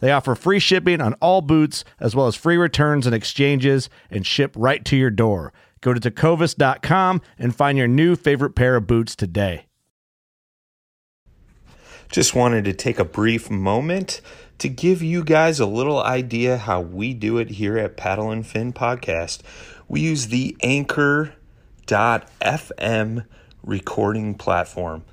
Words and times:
They 0.00 0.12
offer 0.12 0.34
free 0.34 0.58
shipping 0.58 1.00
on 1.00 1.14
all 1.14 1.40
boots, 1.40 1.84
as 1.98 2.14
well 2.14 2.26
as 2.26 2.36
free 2.36 2.56
returns 2.56 3.06
and 3.06 3.14
exchanges, 3.14 3.90
and 4.10 4.26
ship 4.26 4.54
right 4.56 4.84
to 4.84 4.96
your 4.96 5.10
door. 5.10 5.52
Go 5.80 5.94
to 5.94 6.00
tecovas.com 6.00 7.22
and 7.38 7.54
find 7.54 7.78
your 7.78 7.88
new 7.88 8.16
favorite 8.16 8.54
pair 8.54 8.76
of 8.76 8.86
boots 8.86 9.14
today. 9.14 9.66
Just 12.10 12.34
wanted 12.34 12.64
to 12.64 12.72
take 12.72 12.98
a 12.98 13.04
brief 13.04 13.50
moment 13.50 14.22
to 14.58 14.68
give 14.68 15.02
you 15.02 15.22
guys 15.22 15.60
a 15.60 15.66
little 15.66 16.02
idea 16.02 16.56
how 16.56 16.80
we 16.80 17.12
do 17.14 17.38
it 17.38 17.50
here 17.50 17.76
at 17.78 17.96
Paddle 17.96 18.30
and 18.30 18.46
Fin 18.46 18.72
Podcast. 18.72 19.40
We 19.88 20.00
use 20.00 20.28
the 20.28 20.56
Anchor.fm 20.62 21.36
recording 23.62 24.34
platform. 24.34 25.04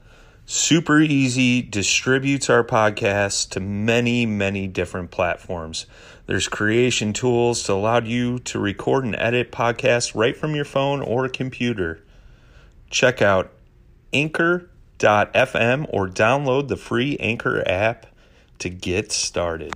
Super 0.47 0.99
easy, 0.99 1.63
distributes 1.63 2.51
our 2.51 2.63
podcast 2.63 3.49
to 3.49 3.59
many, 3.59 4.27
many 4.27 4.67
different 4.67 5.09
platforms. 5.09 5.87
There's 6.27 6.47
creation 6.47 7.13
tools 7.13 7.63
to 7.63 7.73
allow 7.73 8.01
you 8.01 8.37
to 8.39 8.59
record 8.59 9.05
and 9.05 9.15
edit 9.15 9.51
podcasts 9.51 10.13
right 10.13 10.37
from 10.37 10.53
your 10.53 10.65
phone 10.65 11.01
or 11.01 11.27
computer. 11.29 12.03
Check 12.91 13.23
out 13.23 13.53
anchor.fm 14.13 15.87
or 15.89 16.07
download 16.07 16.67
the 16.67 16.77
free 16.77 17.17
Anchor 17.17 17.67
app 17.67 18.05
to 18.59 18.69
get 18.69 19.11
started. 19.11 19.73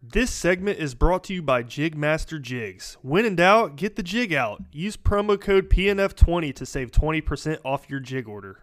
This 0.00 0.30
segment 0.30 0.78
is 0.78 0.94
brought 0.94 1.24
to 1.24 1.34
you 1.34 1.42
by 1.42 1.64
Jigmaster 1.64 2.40
Jigs. 2.40 2.96
When 3.02 3.24
in 3.24 3.34
doubt, 3.34 3.74
get 3.74 3.96
the 3.96 4.04
jig 4.04 4.32
out. 4.32 4.62
Use 4.70 4.96
promo 4.96 5.38
code 5.38 5.68
PNF20 5.68 6.54
to 6.54 6.64
save 6.64 6.92
20% 6.92 7.58
off 7.64 7.90
your 7.90 8.00
jig 8.00 8.28
order. 8.28 8.60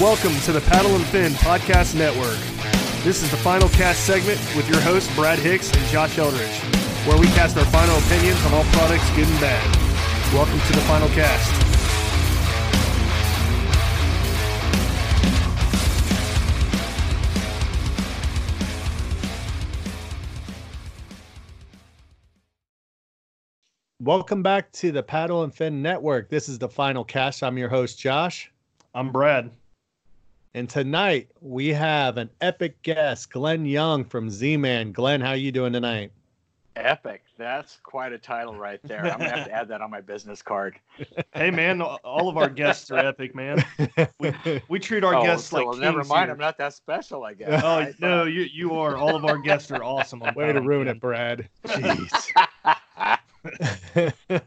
Welcome 0.00 0.34
to 0.40 0.50
the 0.50 0.60
Paddle 0.60 0.96
and 0.96 1.04
Fin 1.06 1.32
Podcast 1.34 1.94
Network. 1.94 2.36
This 3.04 3.22
is 3.22 3.30
the 3.30 3.36
final 3.36 3.68
cast 3.68 4.04
segment 4.04 4.40
with 4.56 4.68
your 4.68 4.80
hosts, 4.80 5.14
Brad 5.14 5.38
Hicks 5.38 5.72
and 5.72 5.86
Josh 5.86 6.18
Eldridge, 6.18 6.58
where 7.06 7.16
we 7.16 7.28
cast 7.28 7.56
our 7.56 7.64
final 7.66 7.96
opinions 7.98 8.44
on 8.44 8.54
all 8.54 8.64
products, 8.72 9.08
good 9.14 9.28
and 9.28 9.40
bad. 9.40 10.34
Welcome 10.34 10.58
to 10.58 10.72
the 10.72 10.80
final 10.80 11.08
cast. 11.10 11.48
Welcome 24.00 24.42
back 24.42 24.72
to 24.72 24.90
the 24.90 25.04
Paddle 25.04 25.44
and 25.44 25.54
Fin 25.54 25.80
Network. 25.80 26.30
This 26.30 26.48
is 26.48 26.58
the 26.58 26.68
final 26.68 27.04
cast. 27.04 27.44
I'm 27.44 27.56
your 27.56 27.68
host, 27.68 28.00
Josh. 28.00 28.50
I'm 28.92 29.12
Brad. 29.12 29.52
And 30.56 30.70
tonight 30.70 31.30
we 31.40 31.70
have 31.70 32.16
an 32.16 32.30
epic 32.40 32.80
guest, 32.82 33.32
Glenn 33.32 33.66
Young 33.66 34.04
from 34.04 34.30
Z-Man. 34.30 34.92
Glenn, 34.92 35.20
how 35.20 35.30
are 35.30 35.36
you 35.36 35.50
doing 35.50 35.72
tonight? 35.72 36.12
Epic. 36.76 37.24
That's 37.36 37.78
quite 37.82 38.12
a 38.12 38.18
title 38.18 38.54
right 38.54 38.78
there. 38.84 39.04
I'm 39.04 39.18
gonna 39.18 39.36
have 39.36 39.46
to 39.46 39.52
add 39.52 39.66
that 39.68 39.80
on 39.80 39.90
my 39.90 40.00
business 40.00 40.42
card. 40.42 40.78
Hey 41.34 41.50
man, 41.50 41.82
all 41.82 42.28
of 42.28 42.36
our 42.36 42.48
guests 42.48 42.92
are 42.92 42.98
epic, 42.98 43.34
man. 43.34 43.64
We, 44.20 44.32
we 44.68 44.78
treat 44.78 45.02
our 45.02 45.16
oh, 45.16 45.22
guests 45.24 45.48
so 45.48 45.56
like 45.56 45.66
well, 45.66 45.74
kings 45.74 45.82
never 45.82 46.04
mind. 46.04 46.26
here. 46.26 46.32
I'm 46.32 46.38
not 46.38 46.56
that 46.58 46.74
special, 46.74 47.24
I 47.24 47.34
guess. 47.34 47.62
Oh 47.64 47.80
right? 47.80 47.94
no, 48.00 48.24
you 48.24 48.42
you 48.42 48.74
are. 48.74 48.96
All 48.96 49.16
of 49.16 49.24
our 49.24 49.38
guests 49.38 49.72
are 49.72 49.82
awesome. 49.82 50.22
On 50.22 50.32
Way 50.34 50.52
to 50.52 50.60
ruin 50.60 50.86
and 50.86 50.96
it, 50.96 51.00
Brad. 51.00 51.48
Jeez. 51.66 52.30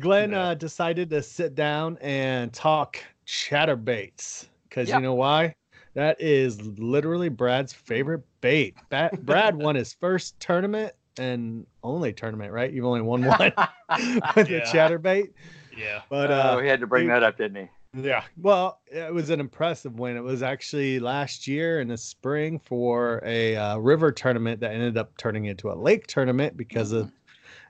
Glenn 0.00 0.30
Yeah. 0.30 0.42
uh, 0.42 0.54
decided 0.54 1.10
to 1.10 1.22
sit 1.22 1.56
down 1.56 1.98
and 2.00 2.52
talk 2.52 2.98
chatterbaits 3.26 4.46
because 4.68 4.88
Yeah. 4.88 4.96
you 4.96 5.02
know 5.02 5.14
why? 5.14 5.54
That 5.94 6.20
is 6.20 6.60
literally 6.78 7.28
Brad's 7.28 7.72
favorite 7.72 8.22
bait. 8.40 8.76
Ba- 8.90 9.10
Brad 9.22 9.56
won 9.56 9.74
his 9.74 9.94
first 9.94 10.38
tournament 10.40 10.92
and 11.18 11.66
only 11.82 12.12
tournament, 12.12 12.52
right? 12.52 12.72
You've 12.72 12.84
only 12.84 13.00
won 13.00 13.24
one 13.24 13.38
with 14.36 14.46
the 14.46 14.46
Yeah. 14.48 14.72
chatterbait. 14.72 15.30
Yeah. 15.76 16.02
But 16.08 16.30
Oh, 16.30 16.34
uh, 16.34 16.58
he 16.60 16.68
had 16.68 16.80
to 16.80 16.86
bring 16.86 17.04
he- 17.04 17.08
that 17.08 17.22
up, 17.22 17.36
didn't 17.36 17.62
he? 17.64 17.68
yeah, 18.02 18.22
well, 18.36 18.80
it 18.86 19.12
was 19.12 19.30
an 19.30 19.40
impressive 19.40 19.98
win. 19.98 20.16
It 20.16 20.22
was 20.22 20.42
actually 20.42 21.00
last 21.00 21.48
year 21.48 21.80
in 21.80 21.88
the 21.88 21.96
spring 21.96 22.60
for 22.62 23.22
a 23.24 23.56
uh, 23.56 23.78
river 23.78 24.12
tournament 24.12 24.60
that 24.60 24.72
ended 24.72 24.98
up 24.98 25.16
turning 25.16 25.46
into 25.46 25.72
a 25.72 25.74
lake 25.74 26.06
tournament 26.06 26.54
because 26.56 26.92
of 26.92 27.10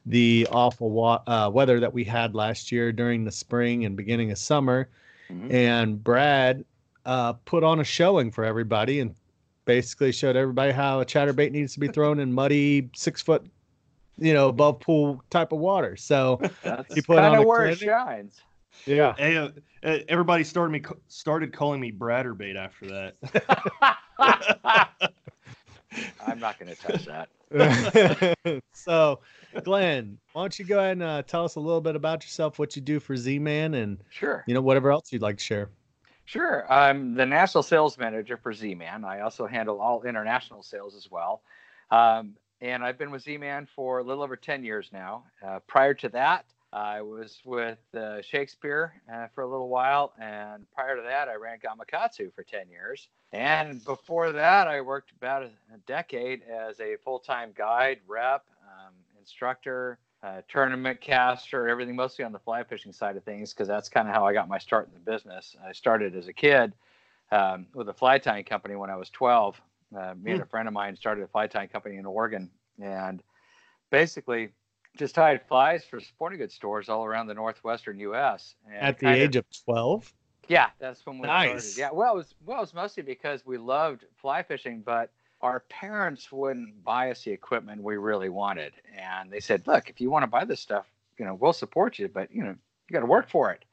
the 0.07 0.47
awful 0.51 0.91
wa- 0.91 1.23
uh, 1.29 1.49
weather 1.53 1.79
that 1.81 1.93
we 1.95 2.03
had 2.03 2.35
last 2.35 2.73
year 2.73 2.91
during 2.93 3.25
the 3.25 3.31
spring 3.31 3.85
and 3.85 3.97
beginning 3.97 4.31
of 4.33 4.39
summer. 4.39 4.89
Mhm. 5.31 5.53
And 5.53 6.03
Brad 6.03 6.65
uh, 7.09 7.33
put 7.33 7.65
on 7.65 7.81
a 7.81 7.85
showing 7.85 8.31
for 8.31 8.45
everybody 8.45 9.01
and 9.01 9.15
basically 9.65 10.13
showed 10.13 10.37
everybody 10.37 10.73
how 10.73 11.01
a 11.01 11.07
chatterbait 11.07 11.51
needs 11.51 11.73
to 11.73 11.81
be 11.81 11.89
thrown 11.89 12.21
in 12.21 12.31
muddy, 12.33 12.91
six 12.95 13.23
foot, 13.23 13.45
you 14.19 14.35
know, 14.35 14.49
above 14.49 14.79
pool 14.81 15.23
type 15.31 15.53
of 15.53 15.59
water. 15.59 15.97
So 15.97 16.39
That's 16.63 16.95
He 16.95 17.01
put 17.01 17.19
on 17.19 17.25
kind 17.31 17.37
a 17.37 17.41
of 17.41 17.47
where 17.47 17.67
it 17.67 17.79
shines. 17.79 18.41
yeah, 18.87 19.15
Hey, 19.17 19.37
uh, 19.39 19.49
uh, 19.83 19.99
everybody 20.09 20.45
started 20.45 20.71
me 20.71 20.83
started 21.09 21.53
calling 21.53 21.81
me 21.81 21.91
Bradderbait 21.93 22.57
after 22.57 22.87
that. 22.89 23.17
I'm 26.27 26.39
not 26.39 26.59
going 26.59 26.75
to 26.75 26.81
touch 26.81 27.07
that. 27.07 28.63
so, 28.75 29.21
Glenn, 29.65 30.19
why 30.33 30.43
don't 30.43 30.59
you 30.59 30.65
go 30.67 30.79
ahead 30.79 30.93
and 30.93 31.03
uh, 31.03 31.23
tell 31.23 31.45
us 31.47 31.55
a 31.55 31.61
little 31.61 31.81
bit 31.81 31.97
about 31.97 32.23
yourself, 32.23 32.59
what 32.59 32.77
you 32.77 32.83
do 32.83 33.01
for 33.01 33.17
Z 33.17 33.39
Man, 33.39 33.73
and 33.75 33.99
Sure. 34.11 34.45
you 34.47 34.53
know 34.53 34.61
whatever 34.61 34.91
else 34.91 35.11
you'd 35.13 35.23
like 35.23 35.39
to 35.39 35.45
share. 35.45 35.71
Sure. 36.29 36.71
I'm 36.71 37.15
the 37.15 37.25
national 37.25 37.63
sales 37.63 37.97
manager 37.97 38.37
for 38.37 38.53
Z 38.53 38.75
Man. 38.75 39.03
I 39.03 39.21
also 39.21 39.47
handle 39.47 39.81
all 39.81 40.03
international 40.03 40.63
sales 40.63 40.95
as 40.95 41.11
well. 41.11 41.41
Um, 41.91 42.35
and 42.61 42.85
I've 42.85 42.99
been 42.99 43.11
with 43.11 43.23
Z 43.23 43.39
Man 43.39 43.67
for 43.75 44.01
a 44.01 44.03
little 44.03 44.23
over 44.23 44.37
10 44.37 44.63
years 44.63 44.91
now. 44.93 45.25
Uh, 45.43 45.61
prior 45.61 45.95
to 45.95 46.11
that, 46.11 46.45
I 46.71 47.01
was 47.01 47.41
with 47.47 47.79
uh, 47.97 48.21
Shakespeare 48.21 48.93
uh, 49.11 49.29
for 49.35 49.41
a 49.41 49.47
little 49.47 49.71
while. 49.71 50.13
And 50.21 50.71
prior 50.71 50.97
to 50.97 51.03
that, 51.03 51.29
I 51.29 51.37
ran 51.37 51.61
Gamakatsu 51.61 52.35
for 52.35 52.43
10 52.43 52.69
years. 52.69 53.09
And 53.33 53.83
before 53.87 54.31
that, 54.33 54.69
I 54.69 54.83
worked 54.83 55.13
about 55.13 55.45
a, 55.45 55.51
decade 55.87 56.43
as 56.43 56.79
a 56.81 56.97
full 57.03 57.21
time 57.21 57.53
guide, 57.57 58.01
rep, 58.07 58.45
um, 58.65 58.93
instructor, 59.19 59.99
uh, 60.23 60.41
tournament 60.49 61.01
caster, 61.01 61.69
everything 61.69 61.97
mostly 61.97 62.25
on 62.25 62.33
the 62.33 62.39
fly 62.39 62.65
fishing 62.65 62.93
side 62.93 63.17
of 63.17 63.25
things, 63.25 63.53
because 63.53 63.69
that's 63.69 63.89
kind 63.89 64.09
of 64.09 64.15
how 64.15 64.27
I 64.27 64.33
got 64.33 64.49
my 64.49 64.59
start 64.59 64.89
in 64.89 64.95
the 64.95 65.11
business. 65.11 65.57
I 65.65 65.73
started 65.73 66.17
as 66.17 66.29
a 66.29 66.33
kid 66.33 66.73
um, 67.31 67.67
with 67.75 67.89
a 67.89 67.93
fly 67.93 68.19
tying 68.19 68.45
company 68.45 68.75
when 68.75 68.91
I 68.91 68.97
was 68.97 69.11
12. 69.11 69.61
Uh, 69.97 70.15
me 70.21 70.33
and 70.33 70.43
a 70.43 70.47
friend 70.47 70.69
of 70.69 70.75
mine 70.75 70.97
started 70.97 71.25
a 71.25 71.29
fly 71.29 71.47
tying 71.47 71.69
company 71.69 71.97
in 71.97 72.05
Oregon, 72.05 72.51
and 72.81 73.23
basically 73.91 74.51
just 74.97 75.15
tied 75.15 75.41
flies 75.47 75.85
for 75.85 76.01
sporting 76.01 76.39
goods 76.39 76.55
stores 76.55 76.89
all 76.89 77.05
around 77.05 77.29
the 77.29 77.35
northwestern 77.35 77.99
U.S. 78.01 78.55
At 78.79 78.99
the 78.99 79.09
age 79.09 79.37
of, 79.37 79.45
of 79.45 79.65
12? 79.65 80.15
Yeah, 80.49 80.71
that's 80.79 81.05
when 81.07 81.19
we 81.19 81.29
nice. 81.29 81.75
started. 81.75 81.79
Yeah, 81.79 81.91
well, 81.93 82.15
it 82.15 82.17
was 82.17 82.35
well, 82.45 82.59
it 82.59 82.63
was 82.63 82.75
mostly 82.75 83.03
because 83.03 83.45
we 83.47 83.59
loved 83.59 84.05
fly 84.17 84.43
fishing, 84.43 84.83
but 84.85 85.11
our 85.41 85.61
parents 85.69 86.33
wouldn't 86.33 86.83
buy 86.85 87.11
us 87.11 87.23
the 87.23 87.31
equipment 87.31 87.83
we 87.83 87.97
really 87.97 88.29
wanted, 88.29 88.73
and 88.97 89.31
they 89.31 89.41
said, 89.41 89.67
"Look, 89.67 89.89
if 89.89 90.01
you 90.01 90.11
want 90.11 90.25
to 90.25 90.27
buy 90.27 90.45
this 90.45 90.61
stuff, 90.61 90.87
you 91.19 91.25
know, 91.25 91.35
we'll 91.35 91.53
support 91.53 91.99
you, 91.99 92.09
but 92.09 92.33
you 92.33 92.43
know, 92.43 92.51
you 92.89 92.93
got 92.93 93.01
to 93.01 93.07
work 93.07 93.29
for 93.29 93.53
it." 93.53 93.65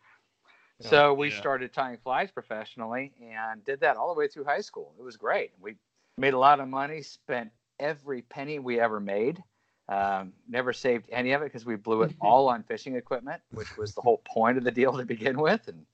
Yeah, 0.79 0.89
so 0.89 1.13
we 1.13 1.29
yeah. 1.29 1.37
started 1.37 1.73
tying 1.73 1.97
flies 1.97 2.31
professionally 2.31 3.13
and 3.21 3.63
did 3.63 3.79
that 3.79 3.97
all 3.97 4.13
the 4.13 4.19
way 4.19 4.27
through 4.27 4.43
high 4.43 4.61
school. 4.61 4.93
It 4.99 5.03
was 5.03 5.15
great. 5.15 5.53
We 5.59 5.75
made 6.17 6.33
a 6.33 6.39
lot 6.39 6.59
of 6.59 6.67
money, 6.67 7.01
spent 7.01 7.51
every 7.79 8.21
penny 8.21 8.59
we 8.59 8.79
ever 8.79 8.99
made. 8.99 9.41
Um, 9.87 10.33
never 10.49 10.73
saved 10.73 11.07
any 11.11 11.33
of 11.33 11.43
it 11.43 11.45
because 11.45 11.65
we 11.65 11.75
blew 11.75 12.01
it 12.01 12.13
all 12.21 12.49
on 12.49 12.63
fishing 12.63 12.95
equipment, 12.95 13.41
which 13.51 13.77
was 13.77 13.93
the 13.93 14.01
whole 14.01 14.21
point 14.25 14.57
of 14.57 14.63
the 14.63 14.71
deal 14.71 14.97
to 14.97 15.05
begin 15.05 15.39
with. 15.39 15.67
And 15.67 15.85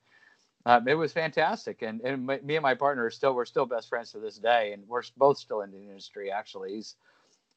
um, 0.64 0.86
it 0.86 0.94
was 0.94 1.12
fantastic. 1.12 1.82
And, 1.82 2.00
and 2.02 2.26
my, 2.26 2.38
me 2.42 2.56
and 2.56 2.62
my 2.62 2.74
partner 2.74 3.04
are 3.04 3.10
still 3.10 3.34
we're 3.34 3.44
still 3.44 3.66
best 3.66 3.88
friends 3.88 4.12
to 4.12 4.18
this 4.18 4.38
day, 4.38 4.72
and 4.72 4.86
we're 4.86 5.02
both 5.16 5.38
still 5.38 5.62
in 5.62 5.70
the 5.70 5.78
industry. 5.78 6.30
Actually, 6.30 6.74
he's 6.74 6.96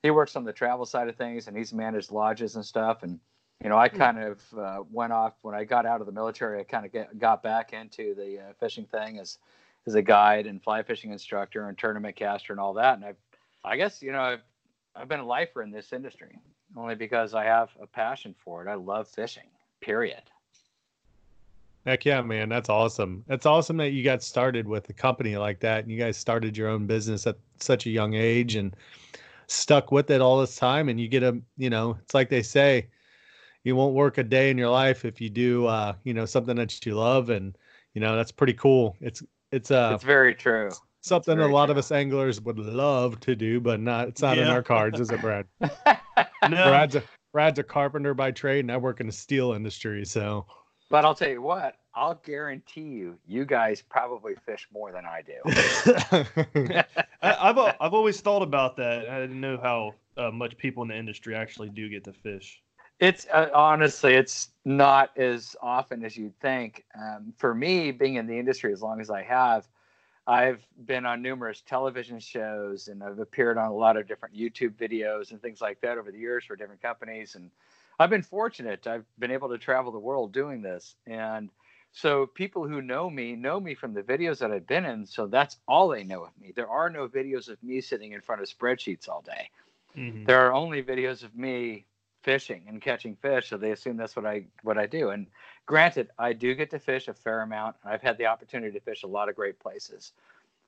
he 0.01 0.11
works 0.11 0.35
on 0.35 0.43
the 0.43 0.53
travel 0.53 0.85
side 0.85 1.07
of 1.07 1.15
things, 1.15 1.47
and 1.47 1.55
he's 1.55 1.73
managed 1.73 2.11
lodges 2.11 2.55
and 2.55 2.65
stuff. 2.65 3.03
And 3.03 3.19
you 3.63 3.69
know, 3.69 3.77
I 3.77 3.89
hmm. 3.89 3.97
kind 3.97 4.19
of 4.19 4.41
uh, 4.57 4.83
went 4.91 5.13
off 5.13 5.33
when 5.41 5.55
I 5.55 5.63
got 5.63 5.85
out 5.85 6.01
of 6.01 6.07
the 6.07 6.13
military. 6.13 6.59
I 6.59 6.63
kind 6.63 6.85
of 6.85 6.91
get, 6.91 7.17
got 7.19 7.43
back 7.43 7.73
into 7.73 8.15
the 8.15 8.39
uh, 8.39 8.53
fishing 8.59 8.85
thing 8.85 9.19
as 9.19 9.37
as 9.87 9.93
a 9.93 10.01
guide 10.01 10.47
and 10.47 10.63
fly 10.63 10.81
fishing 10.81 11.11
instructor 11.11 11.67
and 11.67 11.77
tournament 11.77 12.15
caster 12.15 12.53
and 12.53 12.59
all 12.59 12.73
that. 12.73 12.95
And 12.95 13.05
I, 13.05 13.13
I 13.63 13.77
guess 13.77 14.01
you 14.01 14.11
know, 14.11 14.21
I've 14.21 14.43
I've 14.95 15.07
been 15.07 15.19
a 15.19 15.25
lifer 15.25 15.61
in 15.61 15.69
this 15.69 15.93
industry 15.93 16.39
only 16.75 16.95
because 16.95 17.35
I 17.35 17.43
have 17.43 17.69
a 17.79 17.85
passion 17.85 18.33
for 18.43 18.65
it. 18.65 18.69
I 18.69 18.73
love 18.73 19.07
fishing. 19.07 19.49
Period. 19.81 20.23
Heck 21.85 22.03
yeah, 22.05 22.21
man. 22.21 22.49
That's 22.49 22.69
awesome. 22.69 23.23
That's 23.27 23.45
awesome 23.45 23.77
that 23.77 23.91
you 23.91 24.03
got 24.03 24.23
started 24.23 24.67
with 24.67 24.89
a 24.89 24.93
company 24.93 25.37
like 25.37 25.59
that 25.59 25.83
and 25.83 25.91
you 25.91 25.99
guys 25.99 26.17
started 26.17 26.57
your 26.57 26.69
own 26.69 26.87
business 26.87 27.27
at 27.27 27.37
such 27.59 27.85
a 27.85 27.91
young 27.91 28.15
age 28.15 28.55
and 28.55 28.75
stuck 29.47 29.91
with 29.91 30.09
it 30.09 30.19
all 30.19 30.39
this 30.39 30.55
time. 30.55 30.89
And 30.89 30.99
you 30.99 31.07
get 31.07 31.21
a, 31.21 31.39
you 31.57 31.69
know, 31.69 31.97
it's 32.01 32.15
like 32.15 32.29
they 32.29 32.41
say, 32.41 32.87
you 33.63 33.75
won't 33.75 33.93
work 33.93 34.17
a 34.17 34.23
day 34.23 34.49
in 34.49 34.57
your 34.57 34.69
life 34.69 35.05
if 35.05 35.21
you 35.21 35.29
do, 35.29 35.67
uh, 35.67 35.93
you 36.03 36.13
know, 36.13 36.25
something 36.25 36.55
that 36.55 36.85
you 36.85 36.95
love. 36.95 37.29
And, 37.29 37.55
you 37.93 38.01
know, 38.01 38.15
that's 38.15 38.31
pretty 38.31 38.53
cool. 38.53 38.95
It's, 38.99 39.21
it's, 39.51 39.69
uh, 39.69 39.91
it's 39.93 40.03
very 40.03 40.33
true 40.33 40.71
something 41.05 41.37
a 41.37 41.47
lot 41.47 41.67
true. 41.67 41.73
of 41.73 41.77
us 41.77 41.91
anglers 41.91 42.41
would 42.41 42.57
love 42.57 43.19
to 43.19 43.35
do, 43.35 43.59
but 43.59 43.79
not 43.79 44.07
it's 44.07 44.23
not 44.23 44.37
yeah. 44.37 44.43
in 44.43 44.49
our 44.49 44.63
cards, 44.63 44.99
is 44.99 45.11
it, 45.11 45.21
Brad? 45.21 45.45
no. 45.61 45.69
Brad's 46.49 46.95
a 46.95 47.03
Brad's 47.31 47.59
a 47.59 47.63
carpenter 47.63 48.13
by 48.13 48.31
trade, 48.31 48.61
and 48.61 48.71
I 48.71 48.77
work 48.77 49.01
in 49.01 49.07
the 49.07 49.13
steel 49.13 49.53
industry, 49.53 50.03
so. 50.05 50.47
But 50.89 51.03
I'll 51.03 51.15
tell 51.15 51.29
you 51.29 51.41
what, 51.41 51.75
I'll 51.95 52.21
guarantee 52.25 52.81
you, 52.81 53.17
you 53.25 53.45
guys 53.45 53.81
probably 53.81 54.35
fish 54.45 54.67
more 54.71 54.91
than 54.91 55.05
I 55.05 55.21
do. 55.21 55.33
I, 57.21 57.47
have 57.47 57.57
I've 57.79 57.93
always 57.93 58.21
thought 58.21 58.43
about 58.43 58.77
that. 58.77 59.09
I 59.09 59.19
didn't 59.19 59.41
know 59.41 59.57
how 59.57 59.95
uh, 60.17 60.31
much 60.31 60.57
people 60.57 60.83
in 60.83 60.89
the 60.89 60.97
industry 60.97 61.35
actually 61.35 61.69
do 61.69 61.89
get 61.89 62.03
to 62.03 62.13
fish. 62.13 62.61
It's 62.99 63.27
uh, 63.33 63.49
honestly, 63.53 64.13
it's 64.13 64.49
not 64.63 65.17
as 65.17 65.55
often 65.61 66.05
as 66.05 66.15
you'd 66.15 66.39
think. 66.39 66.85
Um, 66.97 67.33
for 67.37 67.53
me, 67.53 67.91
being 67.91 68.15
in 68.15 68.27
the 68.27 68.37
industry 68.37 68.71
as 68.71 68.81
long 68.81 69.01
as 69.01 69.09
I 69.09 69.23
have, 69.23 69.67
I've 70.27 70.65
been 70.85 71.05
on 71.05 71.21
numerous 71.21 71.61
television 71.61 72.19
shows 72.19 72.87
and 72.87 73.03
I've 73.03 73.19
appeared 73.19 73.57
on 73.57 73.69
a 73.69 73.73
lot 73.73 73.95
of 73.97 74.07
different 74.07 74.35
YouTube 74.35 74.75
videos 74.75 75.31
and 75.31 75.41
things 75.41 75.61
like 75.61 75.81
that 75.81 75.97
over 75.97 76.11
the 76.11 76.17
years 76.17 76.45
for 76.45 76.55
different 76.55 76.81
companies. 76.81 77.35
And 77.35 77.51
I've 77.99 78.09
been 78.09 78.23
fortunate. 78.23 78.87
I've 78.87 79.05
been 79.19 79.31
able 79.31 79.49
to 79.49 79.57
travel 79.57 79.91
the 79.91 79.99
world 79.99 80.33
doing 80.33 80.61
this. 80.61 80.95
And 81.07 81.49
so 81.91 82.25
people 82.25 82.67
who 82.67 82.81
know 82.81 83.09
me 83.09 83.35
know 83.35 83.59
me 83.59 83.73
from 83.73 83.93
the 83.93 84.03
videos 84.03 84.39
that 84.39 84.51
I've 84.51 84.67
been 84.67 84.85
in. 84.85 85.05
So 85.05 85.27
that's 85.27 85.57
all 85.67 85.87
they 85.87 86.03
know 86.03 86.23
of 86.23 86.31
me. 86.39 86.51
There 86.55 86.69
are 86.69 86.89
no 86.89 87.07
videos 87.07 87.49
of 87.49 87.61
me 87.63 87.81
sitting 87.81 88.11
in 88.11 88.21
front 88.21 88.41
of 88.41 88.49
spreadsheets 88.49 89.07
all 89.07 89.21
day. 89.21 89.49
Mm-hmm. 89.97 90.25
There 90.25 90.45
are 90.45 90.53
only 90.53 90.83
videos 90.83 91.23
of 91.23 91.35
me 91.35 91.85
fishing 92.23 92.63
and 92.67 92.81
catching 92.81 93.15
fish. 93.15 93.49
So 93.49 93.57
they 93.57 93.71
assume 93.71 93.97
that's 93.97 94.15
what 94.15 94.25
I 94.25 94.45
what 94.63 94.77
I 94.77 94.87
do. 94.87 95.11
And 95.11 95.27
Granted, 95.65 96.09
I 96.19 96.33
do 96.33 96.53
get 96.53 96.69
to 96.71 96.79
fish 96.79 97.07
a 97.07 97.13
fair 97.13 97.41
amount. 97.41 97.75
I've 97.83 98.01
had 98.01 98.17
the 98.17 98.27
opportunity 98.27 98.77
to 98.77 98.83
fish 98.83 99.03
a 99.03 99.07
lot 99.07 99.29
of 99.29 99.35
great 99.35 99.59
places. 99.59 100.11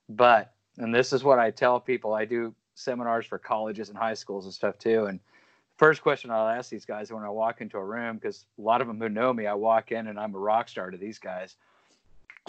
But, 0.09 0.53
and 0.77 0.93
this 0.93 1.13
is 1.13 1.23
what 1.23 1.37
I 1.37 1.51
tell 1.51 1.79
people, 1.79 2.13
I 2.13 2.25
do 2.25 2.53
seminars 2.73 3.25
for 3.25 3.37
colleges 3.37 3.89
and 3.89 3.97
high 3.97 4.15
schools 4.15 4.45
and 4.45 4.53
stuff 4.53 4.79
too. 4.79 5.05
And 5.05 5.19
first 5.77 6.01
question 6.01 6.31
I'll 6.31 6.47
ask 6.47 6.69
these 6.69 6.85
guys 6.85 7.11
when 7.11 7.23
I 7.23 7.29
walk 7.29 7.61
into 7.61 7.77
a 7.77 7.83
room, 7.83 8.17
because 8.17 8.45
a 8.57 8.61
lot 8.61 8.81
of 8.81 8.87
them 8.87 8.99
who 8.99 9.09
know 9.09 9.33
me, 9.33 9.47
I 9.47 9.53
walk 9.53 9.91
in 9.91 10.07
and 10.07 10.19
I'm 10.19 10.35
a 10.35 10.39
rock 10.39 10.69
star 10.69 10.91
to 10.91 10.97
these 10.97 11.19
guys. 11.19 11.55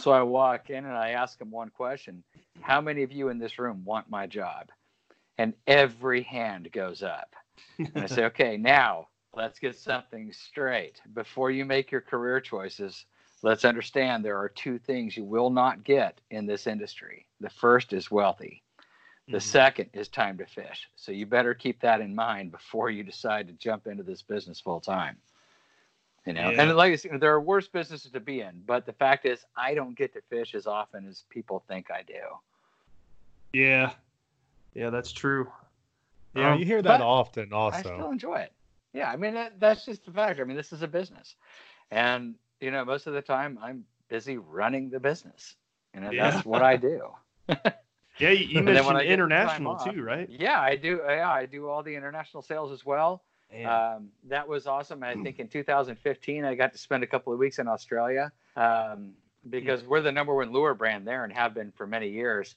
So 0.01 0.11
I 0.11 0.23
walk 0.23 0.71
in 0.71 0.85
and 0.85 0.97
I 0.97 1.11
ask 1.11 1.39
them 1.39 1.51
one 1.51 1.71
question 1.71 2.23
How 2.61 2.81
many 2.81 3.03
of 3.03 3.13
you 3.13 3.29
in 3.29 3.39
this 3.39 3.59
room 3.59 3.85
want 3.85 4.11
my 4.11 4.27
job? 4.27 4.71
And 5.37 5.55
every 5.67 6.23
hand 6.23 6.71
goes 6.73 7.03
up. 7.03 7.35
And 7.79 7.99
I 7.99 8.07
say, 8.07 8.25
Okay, 8.27 8.57
now 8.57 9.09
let's 9.35 9.59
get 9.59 9.77
something 9.77 10.33
straight. 10.33 11.01
Before 11.15 11.51
you 11.51 11.65
make 11.65 11.91
your 11.91 12.01
career 12.01 12.41
choices, 12.41 13.07
let's 13.43 13.65
understand 13.65 14.25
there 14.25 14.39
are 14.39 14.49
two 14.49 14.79
things 14.79 15.17
you 15.17 15.25
will 15.25 15.51
not 15.51 15.85
get 15.85 16.21
in 16.31 16.47
this 16.47 16.67
industry. 16.67 17.27
The 17.41 17.51
first 17.51 17.93
is 17.93 18.11
wealthy. 18.11 18.63
The 19.29 19.37
mm-hmm. 19.37 19.41
second 19.41 19.91
is 19.93 20.09
time 20.09 20.39
to 20.39 20.47
fish. 20.47 20.89
So 20.97 21.13
you 21.13 21.27
better 21.27 21.53
keep 21.53 21.81
that 21.83 22.01
in 22.01 22.15
mind 22.15 22.51
before 22.51 22.89
you 22.89 23.03
decide 23.03 23.47
to 23.49 23.53
jump 23.53 23.87
into 23.87 24.03
this 24.03 24.23
business 24.23 24.59
full 24.59 24.81
time. 24.81 25.19
You 26.25 26.33
know, 26.33 26.51
yeah. 26.51 26.63
and 26.63 26.77
like 26.77 26.93
I 26.93 26.97
said, 26.97 27.21
there 27.21 27.33
are 27.33 27.41
worse 27.41 27.69
businesses 27.69 28.11
to 28.13 28.21
be 28.21 28.41
in, 28.41 28.63
but 28.67 28.87
the 28.87 28.93
fact 28.93 29.25
is, 29.25 29.45
I 29.57 29.75
don't 29.75 29.97
get 29.97 30.13
to 30.15 30.21
fish 30.29 30.55
as 30.55 30.67
often 30.67 31.07
as 31.07 31.25
people 31.31 31.63
think 31.69 31.91
I 31.91 32.03
do. 32.03 32.21
Yeah, 33.53 33.93
yeah, 34.75 34.91
that's 34.91 35.13
true. 35.13 35.51
Yeah, 36.35 36.53
um, 36.53 36.59
you 36.59 36.67
hear 36.67 36.83
that 36.83 37.01
often. 37.01 37.53
Also, 37.53 37.79
I 37.79 37.81
still 37.81 38.11
enjoy 38.11 38.41
it. 38.41 38.53
Yeah, 38.93 39.11
I 39.11 39.17
mean 39.17 39.35
that, 39.35 39.59
that's 39.59 39.87
just 39.87 40.05
the 40.05 40.11
fact. 40.11 40.41
I 40.41 40.45
mean, 40.45 40.57
this 40.57 40.73
is 40.73 40.83
a 40.83 40.89
business, 40.89 41.35
and 41.91 42.35
you 42.61 42.71
know, 42.71 42.85
most 42.85 43.07
of 43.07 43.15
the 43.15 43.23
time 43.23 43.59
I'm 43.63 43.85
busy 44.09 44.37
running 44.37 44.91
the 44.91 45.01
business. 45.01 45.57
You 45.95 46.01
know, 46.01 46.11
yeah. 46.11 46.31
that's 46.31 46.45
what 46.45 46.63
I 46.63 46.77
do. 46.77 47.09
yeah, 48.19 48.31
you, 48.31 48.47
you 48.47 48.63
mentioned 48.63 49.01
international 49.03 49.77
too, 49.77 50.03
right? 50.03 50.29
Yeah, 50.31 50.61
I 50.61 50.77
do. 50.77 51.01
Yeah, 51.07 51.31
I 51.31 51.47
do 51.47 51.69
all 51.69 51.83
the 51.83 51.95
international 51.95 52.43
sales 52.43 52.73
as 52.73 52.85
well. 52.85 53.23
Um, 53.65 54.11
that 54.29 54.47
was 54.47 54.67
awesome. 54.67 55.03
I 55.03 55.15
think 55.15 55.39
in 55.39 55.49
2015 55.49 56.45
I 56.45 56.55
got 56.55 56.73
to 56.73 56.79
spend 56.79 57.03
a 57.03 57.07
couple 57.07 57.33
of 57.33 57.39
weeks 57.39 57.59
in 57.59 57.67
Australia 57.67 58.31
um, 58.57 59.13
because 59.49 59.83
we're 59.85 60.03
the 60.03 60.13
number 60.13 60.35
one 60.35 60.53
lure 60.53 60.75
brand 60.75 61.07
there 61.07 61.25
and 61.25 61.33
have 61.33 61.55
been 61.55 61.73
for 61.73 61.87
many 61.87 62.09
years. 62.09 62.57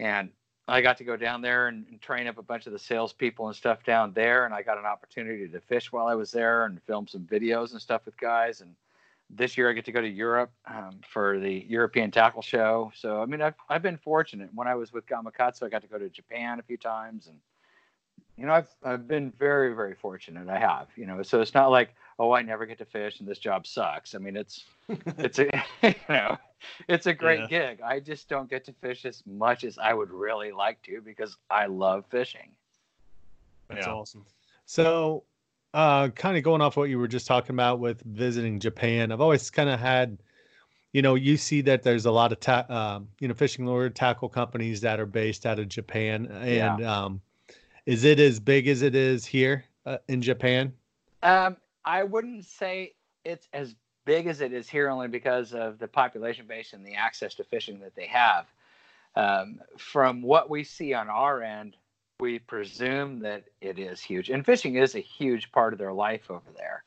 And 0.00 0.30
I 0.66 0.80
got 0.80 0.98
to 0.98 1.04
go 1.04 1.16
down 1.16 1.40
there 1.40 1.68
and, 1.68 1.86
and, 1.88 2.00
train 2.00 2.26
up 2.26 2.38
a 2.38 2.42
bunch 2.42 2.66
of 2.66 2.72
the 2.72 2.78
salespeople 2.78 3.46
and 3.46 3.54
stuff 3.54 3.84
down 3.84 4.12
there, 4.12 4.46
and 4.46 4.54
I 4.54 4.62
got 4.62 4.78
an 4.78 4.86
opportunity 4.86 5.46
to 5.46 5.60
fish 5.60 5.92
while 5.92 6.06
I 6.06 6.14
was 6.14 6.30
there 6.30 6.64
and 6.64 6.82
film 6.82 7.06
some 7.06 7.20
videos 7.30 7.72
and 7.72 7.82
stuff 7.82 8.06
with 8.06 8.16
guys. 8.16 8.62
And 8.62 8.74
this 9.36 9.56
year 9.56 9.70
I 9.70 9.72
get 9.72 9.84
to 9.86 9.92
go 9.92 10.00
to 10.00 10.08
Europe 10.08 10.52
um, 10.66 11.00
for 11.08 11.38
the 11.38 11.64
European 11.68 12.10
Tackle 12.10 12.42
Show. 12.42 12.92
So 12.94 13.20
I 13.20 13.26
mean, 13.26 13.42
I've 13.42 13.54
I've 13.68 13.82
been 13.82 13.98
fortunate. 13.98 14.50
When 14.54 14.68
I 14.68 14.74
was 14.74 14.92
with 14.92 15.06
Gamakatsu, 15.06 15.64
I 15.64 15.68
got 15.68 15.82
to 15.82 15.88
go 15.88 15.98
to 15.98 16.08
Japan 16.08 16.58
a 16.58 16.62
few 16.62 16.76
times, 16.76 17.26
and 17.26 17.38
you 18.36 18.46
know, 18.46 18.52
I've 18.52 18.68
I've 18.84 19.08
been 19.08 19.32
very 19.38 19.74
very 19.74 19.94
fortunate. 19.94 20.48
I 20.48 20.58
have, 20.58 20.88
you 20.96 21.06
know, 21.06 21.22
so 21.22 21.40
it's 21.40 21.54
not 21.54 21.70
like 21.70 21.94
oh 22.18 22.32
I 22.32 22.42
never 22.42 22.64
get 22.64 22.78
to 22.78 22.84
fish 22.84 23.20
and 23.20 23.28
this 23.28 23.38
job 23.38 23.66
sucks. 23.66 24.14
I 24.14 24.18
mean, 24.18 24.36
it's 24.36 24.64
it's 25.18 25.38
a 25.38 25.64
you 25.82 25.94
know 26.08 26.38
it's 26.88 27.06
a 27.06 27.14
great 27.14 27.40
yeah. 27.50 27.70
gig. 27.74 27.80
I 27.80 28.00
just 28.00 28.28
don't 28.28 28.48
get 28.48 28.64
to 28.64 28.72
fish 28.72 29.04
as 29.04 29.22
much 29.26 29.64
as 29.64 29.78
I 29.78 29.92
would 29.94 30.10
really 30.10 30.52
like 30.52 30.82
to 30.82 31.00
because 31.00 31.36
I 31.50 31.66
love 31.66 32.04
fishing. 32.10 32.50
That's 33.68 33.86
yeah. 33.86 33.92
awesome. 33.92 34.24
So, 34.66 35.24
uh, 35.74 36.08
kind 36.10 36.36
of 36.36 36.44
going 36.44 36.62
off 36.62 36.76
what 36.76 36.88
you 36.88 36.98
were 36.98 37.08
just 37.08 37.26
talking 37.26 37.54
about 37.54 37.80
with 37.80 38.00
visiting 38.02 38.60
Japan, 38.60 39.10
I've 39.10 39.20
always 39.20 39.50
kind 39.50 39.68
of 39.68 39.80
had, 39.80 40.18
you 40.92 41.02
know, 41.02 41.16
you 41.16 41.36
see 41.36 41.60
that 41.62 41.82
there's 41.82 42.06
a 42.06 42.12
lot 42.12 42.30
of, 42.30 42.38
ta- 42.38 42.64
um, 42.68 43.08
you 43.18 43.26
know, 43.26 43.34
fishing 43.34 43.66
lure 43.66 43.90
tackle 43.90 44.28
companies 44.28 44.80
that 44.82 45.00
are 45.00 45.06
based 45.06 45.44
out 45.44 45.58
of 45.58 45.68
Japan. 45.68 46.26
And 46.26 46.78
yeah. 46.78 47.04
um, 47.04 47.20
is 47.86 48.04
it 48.04 48.20
as 48.20 48.38
big 48.38 48.68
as 48.68 48.82
it 48.82 48.94
is 48.94 49.26
here 49.26 49.64
uh, 49.84 49.98
in 50.06 50.22
Japan? 50.22 50.72
Um, 51.24 51.56
I 51.84 52.04
wouldn't 52.04 52.44
say 52.44 52.94
it's 53.24 53.48
as 53.52 53.74
big 54.04 54.28
as 54.28 54.40
it 54.40 54.52
is 54.52 54.68
here 54.68 54.88
only 54.88 55.08
because 55.08 55.54
of 55.54 55.80
the 55.80 55.88
population 55.88 56.46
base 56.46 56.72
and 56.72 56.86
the 56.86 56.94
access 56.94 57.34
to 57.34 57.44
fishing 57.44 57.80
that 57.80 57.96
they 57.96 58.06
have. 58.06 58.46
Um, 59.16 59.60
from 59.76 60.22
what 60.22 60.48
we 60.48 60.62
see 60.62 60.94
on 60.94 61.08
our 61.08 61.42
end, 61.42 61.76
we 62.24 62.38
presume 62.38 63.20
that 63.20 63.44
it 63.60 63.78
is 63.78 64.00
huge. 64.00 64.30
And 64.30 64.44
fishing 64.44 64.76
is 64.76 64.94
a 64.94 65.00
huge 65.00 65.52
part 65.52 65.72
of 65.74 65.78
their 65.78 65.92
life 65.92 66.30
over 66.30 66.50
there. 66.56 66.82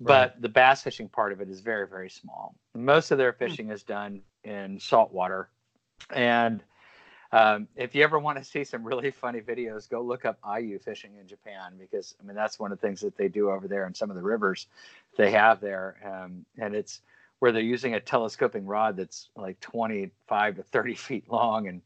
But 0.00 0.30
right. 0.32 0.42
the 0.42 0.48
bass 0.48 0.82
fishing 0.82 1.08
part 1.08 1.32
of 1.32 1.40
it 1.40 1.48
is 1.48 1.60
very, 1.60 1.86
very 1.86 2.10
small. 2.10 2.54
Most 2.74 3.12
of 3.12 3.18
their 3.18 3.32
hmm. 3.32 3.38
fishing 3.38 3.70
is 3.70 3.82
done 3.84 4.20
in 4.44 4.80
saltwater. 4.80 5.48
And 6.10 6.62
Um, 7.32 7.66
if 7.76 7.94
you 7.94 8.04
ever 8.04 8.18
want 8.18 8.38
to 8.38 8.44
see 8.44 8.62
some 8.62 8.84
really 8.84 9.10
funny 9.24 9.40
videos, 9.40 9.88
go 9.88 10.02
look 10.02 10.24
up 10.24 10.38
Ayu 10.42 10.80
fishing 10.82 11.12
in 11.18 11.26
Japan 11.26 11.72
because 11.78 12.14
I 12.20 12.26
mean 12.26 12.36
that's 12.36 12.58
one 12.58 12.72
of 12.72 12.80
the 12.80 12.86
things 12.86 13.00
that 13.00 13.16
they 13.16 13.28
do 13.28 13.50
over 13.50 13.66
there 13.66 13.86
in 13.86 13.94
some 13.94 14.10
of 14.10 14.16
the 14.16 14.22
rivers 14.22 14.66
they 15.16 15.30
have 15.30 15.60
there, 15.60 15.96
um, 16.04 16.44
and 16.58 16.74
it's 16.74 17.00
where 17.38 17.50
they're 17.50 17.62
using 17.62 17.94
a 17.94 18.00
telescoping 18.00 18.66
rod 18.66 18.96
that's 18.96 19.30
like 19.34 19.58
25 19.60 20.56
to 20.56 20.62
30 20.62 20.94
feet 21.06 21.24
long, 21.30 21.68
and 21.68 21.80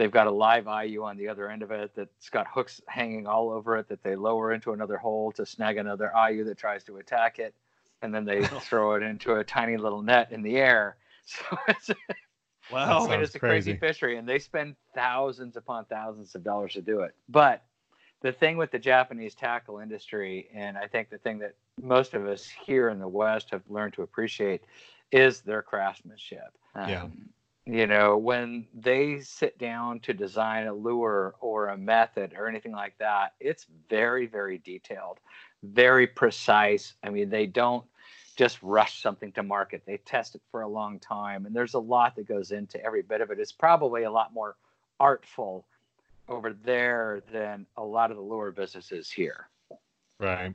they've 0.00 0.10
got 0.10 0.26
a 0.26 0.30
live 0.30 0.64
Ayu 0.64 1.04
on 1.04 1.18
the 1.18 1.28
other 1.28 1.50
end 1.50 1.62
of 1.62 1.70
it 1.70 1.92
that's 1.94 2.30
got 2.30 2.46
hooks 2.46 2.80
hanging 2.88 3.26
all 3.26 3.50
over 3.50 3.76
it 3.76 3.86
that 3.90 4.02
they 4.02 4.16
lower 4.16 4.54
into 4.54 4.72
another 4.72 4.96
hole 4.96 5.30
to 5.32 5.44
snag 5.44 5.76
another 5.76 6.10
Ayu 6.16 6.42
that 6.46 6.56
tries 6.56 6.82
to 6.84 6.96
attack 6.96 7.38
it, 7.38 7.54
and 8.00 8.14
then 8.14 8.24
they 8.24 8.38
oh. 8.52 8.60
throw 8.60 8.94
it 8.94 9.02
into 9.02 9.34
a 9.34 9.44
tiny 9.44 9.76
little 9.76 10.00
net 10.00 10.32
in 10.32 10.42
the 10.42 10.56
air. 10.56 10.96
So 11.26 11.58
it's 11.68 11.90
Wow. 12.72 13.06
I 13.06 13.10
mean, 13.10 13.20
it's 13.20 13.34
a 13.34 13.38
crazy. 13.38 13.76
fishery, 13.76 14.16
and 14.16 14.28
they 14.28 14.38
spend 14.38 14.74
thousands 14.94 15.56
upon 15.56 15.84
thousands 15.84 16.34
of 16.34 16.42
dollars 16.42 16.72
to 16.74 16.80
do 16.80 17.00
it. 17.00 17.14
But 17.28 17.62
the 18.22 18.32
thing 18.32 18.56
with 18.56 18.70
the 18.70 18.78
Japanese 18.78 19.34
tackle 19.34 19.78
industry, 19.78 20.48
and 20.54 20.76
I 20.76 20.86
think 20.86 21.10
the 21.10 21.18
thing 21.18 21.38
that 21.40 21.54
most 21.80 22.14
of 22.14 22.26
us 22.26 22.48
here 22.66 22.88
in 22.88 22.98
the 22.98 23.06
West 23.06 23.50
have 23.50 23.62
learned 23.68 23.92
to 23.94 24.02
appreciate, 24.02 24.62
is 25.12 25.40
their 25.40 25.62
craftsmanship. 25.62 26.56
Yeah. 26.74 27.04
Um, 27.04 27.28
You 27.70 27.86
know, 27.86 28.16
when 28.16 28.66
they 28.74 29.20
sit 29.20 29.56
down 29.56 30.00
to 30.00 30.12
design 30.12 30.66
a 30.66 30.74
lure 30.74 31.36
or 31.38 31.68
a 31.68 31.76
method 31.76 32.34
or 32.36 32.48
anything 32.48 32.72
like 32.72 32.98
that, 32.98 33.34
it's 33.38 33.66
very, 33.88 34.26
very 34.26 34.58
detailed, 34.58 35.18
very 35.62 36.08
precise. 36.08 36.94
I 37.04 37.10
mean, 37.10 37.30
they 37.30 37.46
don't 37.46 37.84
just 38.34 38.60
rush 38.60 39.00
something 39.00 39.30
to 39.32 39.44
market. 39.44 39.84
They 39.86 39.98
test 39.98 40.34
it 40.34 40.40
for 40.50 40.62
a 40.62 40.68
long 40.68 40.98
time, 40.98 41.46
and 41.46 41.54
there's 41.54 41.74
a 41.74 41.78
lot 41.78 42.16
that 42.16 42.26
goes 42.26 42.50
into 42.50 42.84
every 42.84 43.02
bit 43.02 43.20
of 43.20 43.30
it. 43.30 43.38
It's 43.38 43.52
probably 43.52 44.02
a 44.02 44.10
lot 44.10 44.34
more 44.34 44.56
artful 44.98 45.64
over 46.28 46.52
there 46.52 47.22
than 47.32 47.66
a 47.76 47.84
lot 47.84 48.10
of 48.10 48.16
the 48.16 48.22
lure 48.22 48.50
businesses 48.50 49.12
here. 49.12 49.46
Right. 50.18 50.54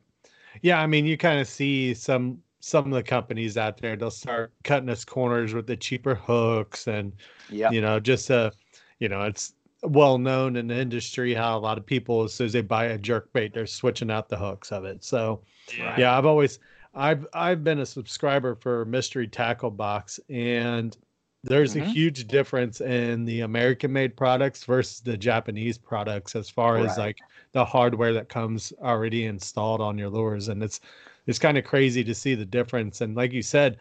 Yeah, 0.62 0.82
I 0.82 0.86
mean, 0.86 1.06
you 1.06 1.16
kind 1.16 1.40
of 1.40 1.48
see 1.48 1.94
some 1.94 2.42
some 2.66 2.86
of 2.88 2.92
the 2.94 3.04
companies 3.04 3.58
out 3.58 3.78
there. 3.78 3.96
They'll 3.96 4.12
start 4.12 4.54
cutting 4.64 4.90
us 4.90 5.06
corners 5.06 5.54
with 5.54 5.68
the 5.68 5.78
cheaper 5.78 6.16
hooks, 6.16 6.88
and 6.88 7.14
Yeah, 7.48 7.72
you 7.72 7.82
know, 7.82 8.00
just 8.00 8.32
uh, 8.32 8.52
you 9.00 9.10
know, 9.10 9.24
it's 9.24 9.54
well 9.84 10.18
known 10.18 10.56
in 10.56 10.68
the 10.68 10.76
industry 10.76 11.34
how 11.34 11.58
a 11.58 11.60
lot 11.60 11.78
of 11.78 11.86
people, 11.86 12.24
as 12.24 12.34
soon 12.34 12.46
as 12.46 12.54
they 12.54 12.62
buy 12.62 12.86
a 12.86 12.98
jerk 12.98 13.32
bait, 13.34 13.54
they're 13.54 13.68
switching 13.68 14.10
out 14.12 14.30
the 14.30 14.38
hooks 14.38 14.72
of 14.72 14.84
it. 14.86 15.04
So 15.04 15.44
Yeah. 15.78 15.96
yeah, 15.96 16.18
I've 16.18 16.26
always 16.26 16.60
I've 16.94 17.28
I've 17.34 17.64
been 17.64 17.80
a 17.80 17.86
subscriber 17.86 18.56
for 18.56 18.86
Mystery 18.86 19.28
Tackle 19.28 19.72
Box 19.72 20.20
and 20.30 20.98
there's 21.44 21.76
a 21.76 21.80
Mhm. 21.80 21.82
huge 21.82 22.28
difference 22.28 22.82
in 22.82 23.24
the 23.26 23.42
American 23.42 23.94
made 23.94 24.18
products 24.18 24.64
versus 24.64 25.02
the 25.02 25.16
Japanese 25.18 25.78
products 25.78 26.36
as 26.36 26.50
far 26.50 26.80
as 26.80 26.98
like 26.98 27.24
the 27.52 27.64
hardware 27.64 28.14
that 28.14 28.30
comes 28.30 28.74
already 28.82 29.26
installed 29.26 29.80
on 29.82 29.98
your 29.98 30.10
lures 30.10 30.48
and 30.48 30.64
it's 30.64 30.80
it's 31.28 31.40
kind 31.40 31.58
of 31.58 31.64
crazy 31.64 32.04
to 32.04 32.14
see 32.16 32.36
the 32.36 32.46
difference 32.46 33.02
and 33.02 33.16
like 33.16 33.32
you 33.32 33.42
said 33.42 33.78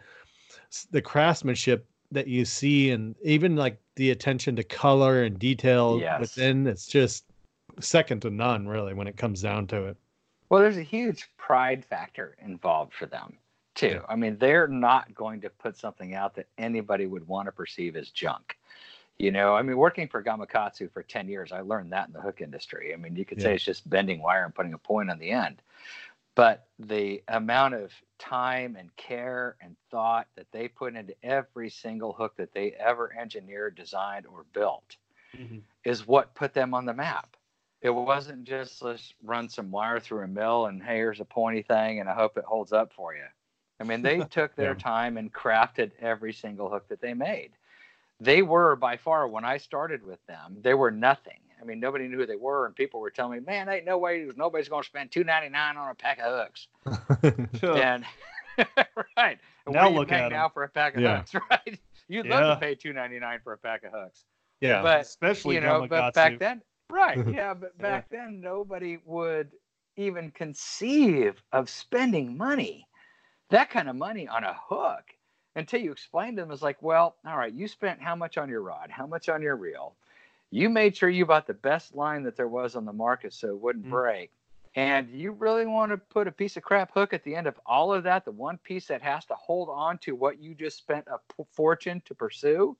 the 0.91 1.01
craftsmanship 1.01 1.85
that 2.11 2.27
you 2.27 2.45
see 2.45 2.91
and 2.91 3.15
even 3.23 3.55
like 3.55 3.79
the 3.95 4.11
attention 4.11 4.55
to 4.55 4.63
color 4.63 5.23
and 5.23 5.39
detail 5.39 5.99
Yes. 5.99 6.19
within 6.19 6.67
it's 6.67 6.87
just 6.87 7.25
second 7.79 8.21
to 8.21 8.29
none 8.29 8.67
really 8.67 8.93
when 8.93 9.07
it 9.07 9.17
comes 9.17 9.41
down 9.41 9.67
to 9.67 9.85
it 9.85 9.97
Well, 10.49 10.61
there's 10.61 10.77
a 10.77 10.83
huge 10.83 11.29
pride 11.37 11.83
factor 11.83 12.37
involved 12.39 12.93
for 12.93 13.07
them, 13.07 13.33
too. 13.73 14.01
I 14.07 14.15
mean, 14.15 14.37
they're 14.37 14.67
not 14.67 15.13
going 15.15 15.41
to 15.41 15.49
put 15.49 15.75
something 15.75 16.13
out 16.13 16.35
that 16.35 16.47
anybody 16.57 17.07
would 17.07 17.27
want 17.27 17.47
to 17.47 17.51
perceive 17.51 17.95
as 17.95 18.09
junk. 18.11 18.55
You 19.17 19.31
know, 19.31 19.55
I 19.55 19.63
mean, 19.63 19.75
working 19.77 20.07
for 20.07 20.21
Gamakatsu 20.21 20.91
for 20.91 21.01
10 21.01 21.27
years, 21.27 21.51
I 21.51 21.61
learned 21.61 21.91
that 21.93 22.07
in 22.07 22.13
the 22.13 22.21
hook 22.21 22.41
industry. 22.41 22.93
I 22.93 22.97
mean, 22.97 23.15
you 23.15 23.25
could 23.25 23.41
say 23.41 23.55
it's 23.55 23.63
just 23.63 23.89
bending 23.89 24.21
wire 24.21 24.45
and 24.45 24.53
putting 24.53 24.73
a 24.73 24.77
point 24.77 25.09
on 25.09 25.17
the 25.19 25.31
end. 25.31 25.61
But 26.35 26.67
the 26.79 27.23
amount 27.27 27.75
of 27.75 27.93
time 28.19 28.75
and 28.75 28.95
care 28.95 29.57
and 29.61 29.75
thought 29.89 30.27
that 30.35 30.51
they 30.51 30.67
put 30.67 30.95
into 30.95 31.15
every 31.23 31.69
single 31.69 32.13
hook 32.13 32.35
that 32.37 32.53
they 32.53 32.71
ever 32.73 33.13
engineered, 33.13 33.75
designed, 33.75 34.27
or 34.27 34.45
built 34.53 34.97
Mhm. 35.33 35.63
is 35.85 36.07
what 36.07 36.35
put 36.35 36.53
them 36.53 36.73
on 36.73 36.85
the 36.85 36.93
map. 36.93 37.35
It 37.81 37.91
wasn't 37.91 38.39
just 38.39 38.75
let's 38.75 39.07
run 39.15 39.41
some 39.41 39.65
wire 39.65 39.99
through 39.99 40.23
a 40.23 40.27
mill 40.27 40.65
and 40.65 40.81
hey, 40.81 40.97
here's 40.97 41.19
a 41.19 41.25
pointy 41.25 41.61
thing 41.61 41.99
and 41.99 42.09
I 42.09 42.13
hope 42.15 42.37
it 42.37 42.45
holds 42.45 42.73
up 42.73 42.93
for 42.93 43.13
you. 43.15 43.25
I 43.79 43.83
mean, 43.83 44.01
they 44.01 44.23
took 44.25 44.55
their 44.55 44.75
Yeah. 44.75 44.75
time 44.75 45.17
and 45.17 45.33
crafted 45.33 45.91
every 45.99 46.33
single 46.33 46.69
hook 46.69 46.87
that 46.89 47.01
they 47.01 47.13
made. 47.13 47.51
They 48.19 48.41
were 48.41 48.75
by 48.75 48.97
far 48.97 49.27
when 49.27 49.45
I 49.45 49.57
started 49.57 50.03
with 50.03 50.25
them, 50.27 50.57
they 50.61 50.73
were 50.73 50.91
nothing. 50.91 51.44
I 51.61 51.65
mean, 51.65 51.79
nobody 51.79 52.07
knew 52.07 52.17
who 52.17 52.25
they 52.25 52.35
were, 52.35 52.65
and 52.65 52.75
people 52.75 52.99
were 52.99 53.09
telling 53.11 53.39
me, 53.39 53.45
"Man, 53.45 53.69
ain't 53.69 53.85
no 53.85 53.97
way 53.97 54.27
nobody's 54.35 54.69
going 54.69 54.83
to 54.83 54.87
spend 54.87 55.11
two 55.11 55.23
ninety 55.23 55.49
nine 55.49 55.77
on 55.77 55.89
a 55.89 55.95
pack 55.95 56.19
of 56.19 56.31
hooks." 56.31 56.67
And 57.63 58.05
right, 59.17 59.39
and 59.65 59.73
Now 59.75 59.87
you 59.87 59.95
look 59.95 60.11
at 60.11 60.31
now 60.31 60.49
for 60.49 60.63
a 60.63 60.69
pack 60.69 60.95
of 60.95 61.01
Yeah. 61.01 61.17
hooks, 61.17 61.33
right? 61.49 61.79
You'd 62.07 62.27
love 62.27 62.53
to 62.53 62.59
pay 62.59 62.75
two 62.75 62.93
ninety 62.93 63.19
nine 63.19 63.39
for 63.43 63.53
a 63.53 63.57
pack 63.57 63.83
of 63.83 63.91
hooks 63.91 64.25
yeah 64.61 64.81
but 64.81 65.01
Especially 65.01 65.55
you 65.55 65.61
know, 65.61 65.85
but 65.87 66.13
back 66.13 66.39
then, 66.39 66.61
right? 66.89 67.19
Yeah, 67.31 67.53
but 67.53 67.77
Yeah. 67.77 67.83
back 67.83 68.09
then 68.09 68.41
nobody 68.41 68.97
would 69.05 69.51
even 69.97 70.31
conceive 70.31 71.41
of 71.51 71.69
spending 71.69 72.37
money, 72.37 72.87
that 73.49 73.69
kind 73.69 73.89
of 73.89 73.95
money 73.95 74.27
on 74.27 74.43
a 74.43 74.55
hook, 74.69 75.03
until 75.55 75.79
you 75.81 75.91
explained 75.91 76.37
to 76.37 76.43
them. 76.43 76.51
It's 76.51 76.61
like, 76.61 76.81
well, 76.81 77.15
all 77.25 77.37
right, 77.37 77.53
you 77.53 77.67
spent 77.67 78.01
how 78.01 78.15
much 78.15 78.37
on 78.37 78.49
your 78.49 78.61
rod, 78.61 78.89
how 78.91 79.07
much 79.07 79.29
on 79.29 79.41
your 79.41 79.55
reel, 79.55 79.95
you 80.55 80.69
made 80.69 80.95
sure 80.95 81.09
you 81.09 81.25
bought 81.25 81.47
the 81.47 81.53
best 81.53 81.95
line 81.95 82.23
that 82.23 82.35
there 82.37 82.47
was 82.47 82.75
on 82.75 82.85
the 82.85 82.93
market 82.93 83.33
so 83.33 83.49
it 83.49 83.59
wouldn't 83.59 83.85
Mhm. 83.85 83.89
break. 83.89 84.31
And 84.75 85.09
you 85.09 85.31
really 85.31 85.65
want 85.65 85.91
to 85.91 85.97
put 85.97 86.27
a 86.27 86.31
piece 86.31 86.55
of 86.57 86.63
crap 86.63 86.93
hook 86.93 87.13
at 87.13 87.23
the 87.23 87.35
end 87.35 87.47
of 87.47 87.59
all 87.65 87.93
of 87.93 88.03
that, 88.03 88.25
the 88.25 88.31
one 88.31 88.57
piece 88.59 88.87
that 88.87 89.01
has 89.01 89.25
to 89.25 89.35
hold 89.35 89.69
on 89.69 89.97
to 89.99 90.15
what 90.15 90.39
you 90.39 90.53
just 90.55 90.77
spent 90.77 91.07
a 91.07 91.17
p- 91.33 91.43
fortune 91.51 92.01
to 92.05 92.15
pursue? 92.15 92.75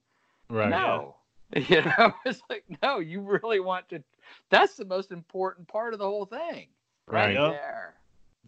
right 0.49 0.69
no 0.69 1.15
you 1.55 1.81
know 1.81 2.13
it's 2.23 2.41
like 2.49 2.63
no 2.83 2.99
you 2.99 3.19
really 3.21 3.59
want 3.59 3.87
to 3.89 4.03
that's 4.49 4.75
the 4.75 4.85
most 4.85 5.11
important 5.11 5.67
part 5.67 5.91
of 5.93 5.99
the 5.99 6.05
whole 6.05 6.25
thing 6.25 6.67
right, 7.07 7.35
Right. 7.35 7.49
There 7.51 7.95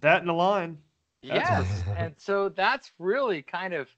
that 0.01 0.21
in 0.21 0.27
the 0.27 0.33
line. 0.33 0.77
That's- 1.23 1.47
yes 1.49 1.83
and 1.97 2.13
so 2.17 2.49
that's 2.49 2.91
really 2.99 3.41
kind 3.41 3.73
of 3.73 3.89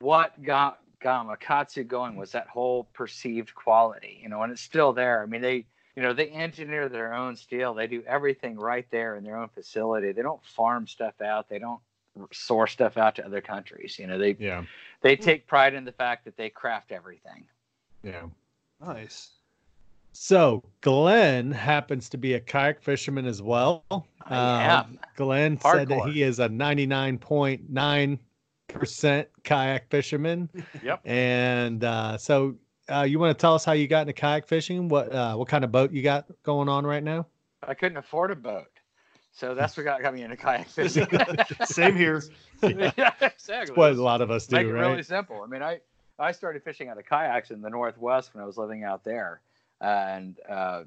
what 0.00 0.42
got 0.42 0.80
gamakatsu 1.04 1.86
going 1.86 2.16
was 2.16 2.32
that 2.32 2.46
whole 2.48 2.84
perceived 2.94 3.54
quality 3.54 4.20
you 4.22 4.28
know 4.28 4.42
and 4.42 4.52
it's 4.52 4.62
still 4.62 4.92
there. 4.92 5.22
I 5.22 5.26
mean 5.26 5.42
they 5.42 5.66
you 5.96 6.02
know 6.02 6.12
they 6.12 6.28
engineer 6.28 6.88
their 6.88 7.14
own 7.14 7.36
steel. 7.36 7.74
They 7.74 7.86
do 7.86 8.02
everything 8.06 8.56
right 8.56 8.86
there 8.90 9.16
in 9.16 9.24
their 9.24 9.36
own 9.36 9.48
facility. 9.48 10.12
They 10.12 10.22
don't 10.22 10.44
farm 10.44 10.86
stuff 10.86 11.20
out. 11.20 11.48
They 11.48 11.58
don't 11.58 11.80
source 12.32 12.72
stuff 12.72 12.96
out 12.96 13.16
to 13.16 13.26
other 13.26 13.40
countries 13.40 13.98
you 13.98 14.06
know. 14.06 14.18
They 14.18 14.36
yeah. 14.38 14.64
they 15.02 15.16
take 15.16 15.46
pride 15.46 15.74
in 15.74 15.84
the 15.84 15.92
fact 15.92 16.24
that 16.24 16.36
they 16.36 16.48
craft 16.50 16.90
everything. 16.92 17.44
Yeah. 18.02 18.26
Nice. 18.84 19.30
So 20.16 20.62
Glenn 20.80 21.50
happens 21.50 22.08
to 22.10 22.16
be 22.16 22.34
a 22.34 22.40
kayak 22.40 22.80
fisherman 22.80 23.26
as 23.26 23.42
well. 23.42 23.84
I 23.90 23.96
Um, 24.36 24.60
am. 24.70 24.98
Glenn 25.16 25.58
said 25.58 25.88
that 25.88 26.08
he 26.08 26.22
is 26.22 26.38
a 26.38 26.48
99.9% 26.48 28.18
kayak 29.44 29.88
fisherman. 29.90 30.48
Yep. 30.82 31.00
And 31.04 31.84
uh, 31.84 32.18
so 32.18 32.56
uh, 32.92 33.02
you 33.02 33.18
want 33.18 33.36
to 33.36 33.40
tell 33.40 33.54
us 33.54 33.64
how 33.64 33.72
you 33.72 33.88
got 33.88 34.02
into 34.02 34.12
kayak 34.12 34.46
fishing? 34.46 34.88
What 34.88 35.12
uh, 35.12 35.36
what 35.36 35.48
kind 35.48 35.64
of 35.64 35.72
boat 35.72 35.92
you 35.92 36.02
got 36.02 36.26
going 36.42 36.68
on 36.68 36.86
right 36.86 37.02
now? 37.02 37.26
I 37.66 37.74
couldn't 37.74 37.96
afford 37.98 38.30
a 38.30 38.36
boat. 38.36 38.66
So 39.32 39.54
that's 39.54 39.76
what 39.76 39.82
got, 39.84 40.00
got 40.00 40.14
me 40.14 40.22
into 40.22 40.36
kayak 40.36 40.68
fishing. 40.68 41.06
Same 41.64 41.96
here. 41.96 42.22
yeah, 42.62 43.10
exactly. 43.20 43.74
What 43.74 43.92
a 43.92 44.02
lot 44.02 44.20
of 44.20 44.30
us 44.30 44.46
do, 44.46 44.56
Make 44.56 44.66
it 44.66 44.72
right? 44.72 44.90
really 44.90 45.02
simple. 45.02 45.42
I 45.42 45.46
mean, 45.46 45.62
I, 45.62 45.80
I 46.18 46.30
started 46.30 46.62
fishing 46.62 46.88
out 46.88 46.98
of 46.98 47.04
kayaks 47.04 47.50
in 47.50 47.60
the 47.60 47.70
Northwest 47.70 48.34
when 48.34 48.44
I 48.44 48.46
was 48.46 48.56
living 48.56 48.84
out 48.84 49.02
there. 49.02 49.40
And 49.80 50.38
uh, 50.48 50.84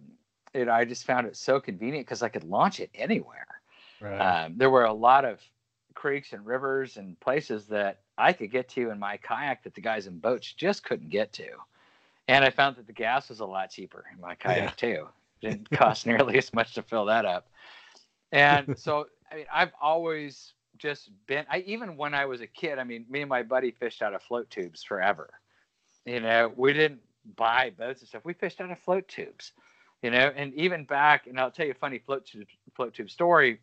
it, 0.54 0.70
I 0.70 0.86
just 0.86 1.06
found 1.06 1.28
it 1.28 1.36
so 1.36 1.60
convenient 1.60 2.06
because 2.06 2.24
I 2.24 2.30
could 2.30 2.46
launch 2.46 2.80
it 2.80 2.90
anywhere. 2.96 3.48
Right. 4.00 4.18
Um, 4.18 4.54
there 4.56 4.70
were 4.70 4.86
a 4.86 4.94
lot 4.94 5.26
of 5.26 5.42
creeks 5.98 6.32
and 6.32 6.46
rivers 6.46 6.98
and 6.98 7.20
places 7.20 7.66
that 7.66 8.02
I 8.20 8.32
could 8.32 8.52
get 8.52 8.70
to 8.70 8.92
in 8.92 9.00
my 9.00 9.18
kayak 9.18 9.64
that 9.64 9.74
the 9.74 9.82
guys 9.82 10.06
in 10.06 10.20
boats 10.20 10.54
just 10.54 10.84
couldn't 10.84 11.10
get 11.10 11.34
to. 11.34 11.48
And 12.28 12.46
I 12.46 12.52
found 12.52 12.76
that 12.76 12.86
the 12.86 12.94
gas 12.94 13.30
was 13.30 13.40
a 13.40 13.46
lot 13.46 13.72
cheaper 13.72 14.06
in 14.14 14.22
my 14.22 14.36
kayak 14.36 14.76
too. 14.78 15.08
Didn't 15.42 15.70
cost 15.72 16.06
nearly 16.06 16.38
as 16.38 16.54
much 16.54 16.76
to 16.76 16.84
fill 16.84 17.06
that 17.06 17.26
up. 17.26 17.50
And 18.32 18.78
so, 18.78 19.08
I 19.32 19.36
mean, 19.38 19.46
I've 19.52 19.72
always 19.82 20.54
just 20.78 21.10
been, 21.26 21.46
I 21.50 21.64
even 21.66 21.98
when 21.98 22.14
I 22.14 22.26
was 22.26 22.42
a 22.42 22.48
kid, 22.48 22.78
I 22.78 22.84
mean, 22.84 23.06
me 23.10 23.22
and 23.22 23.30
my 23.30 23.42
buddy 23.42 23.72
fished 23.72 24.04
out 24.04 24.14
of 24.14 24.22
float 24.22 24.52
tubes 24.52 24.84
forever. 24.84 25.32
You 26.06 26.20
know, 26.20 26.54
we 26.56 26.74
didn't 26.74 27.02
buy 27.36 27.72
boats 27.76 28.02
and 28.02 28.08
stuff. 28.08 28.24
We 28.24 28.34
fished 28.34 28.62
out 28.62 28.70
of 28.70 28.78
float 28.80 29.08
tubes, 29.08 29.54
you 30.04 30.12
know, 30.12 30.32
and 30.36 30.54
even 30.54 30.86
back, 30.86 31.26
and 31.26 31.40
I'll 31.40 31.50
tell 31.50 31.66
you 31.66 31.72
a 31.72 31.76
funny 31.76 31.98
float 31.98 32.28
tube, 32.28 32.48
float 32.76 32.94
tube 32.94 33.10
story 33.10 33.62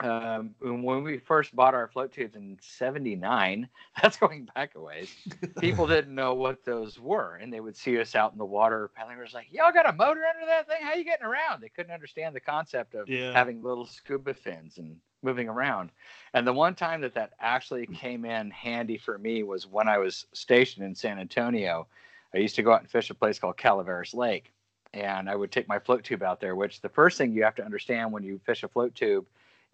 um, 0.00 0.54
when 0.60 1.02
we 1.02 1.18
first 1.18 1.54
bought 1.54 1.74
our 1.74 1.88
float 1.88 2.12
tubes 2.12 2.36
in 2.36 2.58
79 2.60 3.68
that's 4.02 4.16
going 4.16 4.48
back 4.54 4.74
a 4.74 4.80
ways. 4.80 5.14
People 5.60 5.86
didn't 5.88 6.14
know 6.14 6.34
what 6.34 6.64
those 6.64 6.98
were 6.98 7.36
and 7.36 7.52
they 7.52 7.60
would 7.60 7.76
see 7.76 7.98
us 8.00 8.14
out 8.14 8.32
in 8.32 8.38
the 8.38 8.44
water. 8.44 8.90
Paddling 8.94 9.18
was 9.18 9.34
like 9.34 9.48
y'all 9.50 9.72
got 9.72 9.88
a 9.88 9.92
motor 9.92 10.22
under 10.24 10.46
that 10.46 10.68
thing? 10.68 10.78
How 10.82 10.94
you 10.94 11.04
getting 11.04 11.26
around? 11.26 11.60
They 11.62 11.68
couldn't 11.68 11.92
understand 11.92 12.34
the 12.34 12.40
concept 12.40 12.94
of 12.94 13.08
Yeah. 13.08 13.32
having 13.34 13.62
little 13.62 13.86
scuba 13.86 14.34
fins 14.34 14.78
and 14.78 14.96
moving 15.22 15.48
around. 15.48 15.90
And 16.32 16.46
the 16.46 16.52
one 16.52 16.74
time 16.74 17.02
that 17.02 17.14
that 17.14 17.32
actually 17.40 17.86
came 17.86 18.24
in 18.24 18.50
handy 18.50 18.96
for 18.96 19.18
me 19.18 19.42
was 19.42 19.66
when 19.66 19.88
i 19.88 19.98
was 19.98 20.26
stationed 20.32 20.84
in 20.86 20.94
san 20.94 21.18
antonio. 21.18 21.86
I 22.34 22.38
used 22.38 22.56
to 22.56 22.62
go 22.62 22.72
out 22.72 22.80
and 22.80 22.90
fish 22.90 23.10
a 23.10 23.14
place 23.14 23.38
called 23.38 23.56
calaveras 23.56 24.14
lake 24.14 24.52
and 24.92 25.28
i 25.30 25.36
would 25.36 25.52
take 25.52 25.68
my 25.68 25.78
float 25.78 26.02
tube 26.02 26.22
out 26.22 26.40
there 26.40 26.56
which 26.56 26.80
the 26.80 26.88
first 26.88 27.16
thing 27.18 27.32
you 27.32 27.44
have 27.44 27.54
to 27.54 27.64
understand 27.64 28.10
when 28.12 28.22
you 28.22 28.40
fish 28.44 28.62
a 28.62 28.68
float 28.68 28.94
tube 28.94 29.26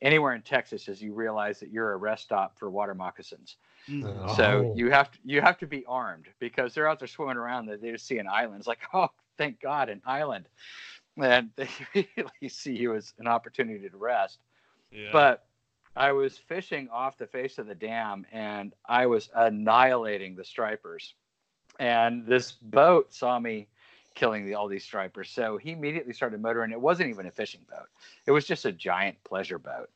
anywhere 0.02 0.34
in 0.34 0.42
Texas 0.42 0.88
is 0.88 1.02
you 1.02 1.12
realize 1.14 1.60
that 1.60 1.70
you're 1.70 1.92
a 1.92 1.96
rest 1.96 2.24
stop 2.24 2.58
for 2.58 2.70
water 2.70 2.94
moccasins. 2.94 3.56
Mm. 3.88 4.34
So 4.36 4.44
Oh. 4.66 4.74
you 4.76 4.90
have 4.90 5.10
to 5.12 5.18
you 5.24 5.40
have 5.40 5.58
to 5.58 5.66
be 5.66 5.84
armed 5.86 6.26
because 6.38 6.74
they're 6.74 6.88
out 6.88 6.98
there 6.98 7.08
swimming 7.08 7.36
around. 7.36 7.66
That 7.66 7.80
they 7.80 7.90
just 7.92 8.06
see 8.06 8.18
an 8.18 8.26
island. 8.28 8.58
It's 8.58 8.66
like, 8.68 8.80
oh, 8.94 9.08
thank 9.38 9.60
God, 9.60 9.88
an 9.88 10.02
island, 10.04 10.48
and 11.16 11.50
they 11.56 11.68
really 12.16 12.48
see 12.48 12.74
you 12.76 12.94
as 12.94 13.14
an 13.18 13.26
opportunity 13.26 13.88
to 13.88 13.96
rest. 13.96 14.38
Yeah. 14.90 15.08
But 15.12 15.46
I 15.96 16.12
was 16.12 16.36
fishing 16.36 16.88
off 16.90 17.16
the 17.16 17.26
face 17.26 17.58
of 17.58 17.66
the 17.66 17.74
dam, 17.74 18.26
and 18.30 18.74
I 18.86 19.06
was 19.06 19.30
annihilating 19.34 20.36
the 20.36 20.44
stripers. 20.44 21.14
And 21.78 22.26
this 22.26 22.52
boat 22.52 23.12
saw 23.12 23.38
me 23.38 23.68
killing 24.16 24.44
the, 24.44 24.54
all 24.54 24.66
these 24.66 24.82
stripers, 24.82 25.30
so 25.30 25.56
he 25.56 25.70
immediately 25.70 26.12
started 26.12 26.42
motoring. 26.42 26.72
It 26.72 26.80
wasn't 26.80 27.10
even 27.10 27.26
a 27.26 27.30
fishing 27.30 27.60
boat; 27.70 27.86
it 28.26 28.32
was 28.32 28.44
just 28.44 28.64
a 28.64 28.72
giant 28.72 29.22
pleasure 29.22 29.58
boat. 29.58 29.88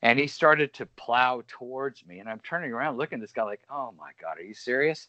And 0.00 0.18
he 0.18 0.26
started 0.28 0.72
to 0.74 0.86
plow 0.86 1.42
towards 1.46 2.06
me, 2.06 2.20
and 2.20 2.28
I'm 2.28 2.40
turning 2.40 2.72
around, 2.72 2.96
looking 2.96 3.18
at 3.18 3.20
this 3.20 3.32
guy 3.32 3.42
like, 3.42 3.62
"Oh 3.68 3.92
my 3.98 4.12
God, 4.18 4.38
are 4.38 4.42
you 4.42 4.54
serious?" 4.54 5.08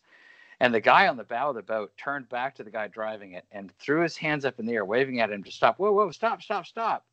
And 0.59 0.73
the 0.73 0.81
guy 0.81 1.07
on 1.07 1.15
the 1.15 1.23
bow 1.23 1.51
of 1.51 1.55
the 1.55 1.61
boat 1.61 1.95
turned 1.95 2.27
back 2.27 2.55
to 2.55 2.63
the 2.65 2.71
guy 2.71 2.87
driving 2.87 3.31
it 3.31 3.45
and 3.53 3.71
threw 3.79 4.01
his 4.01 4.17
hands 4.17 4.43
up 4.43 4.59
in 4.59 4.65
the 4.65 4.73
air, 4.73 4.83
waving 4.83 5.21
at 5.21 5.31
him 5.31 5.41
to 5.45 5.51
stop. 5.51 5.79
Whoa, 5.79 5.93
whoa, 5.93 6.11
stop, 6.11 6.41
stop, 6.41 6.65
stop. 6.65 7.05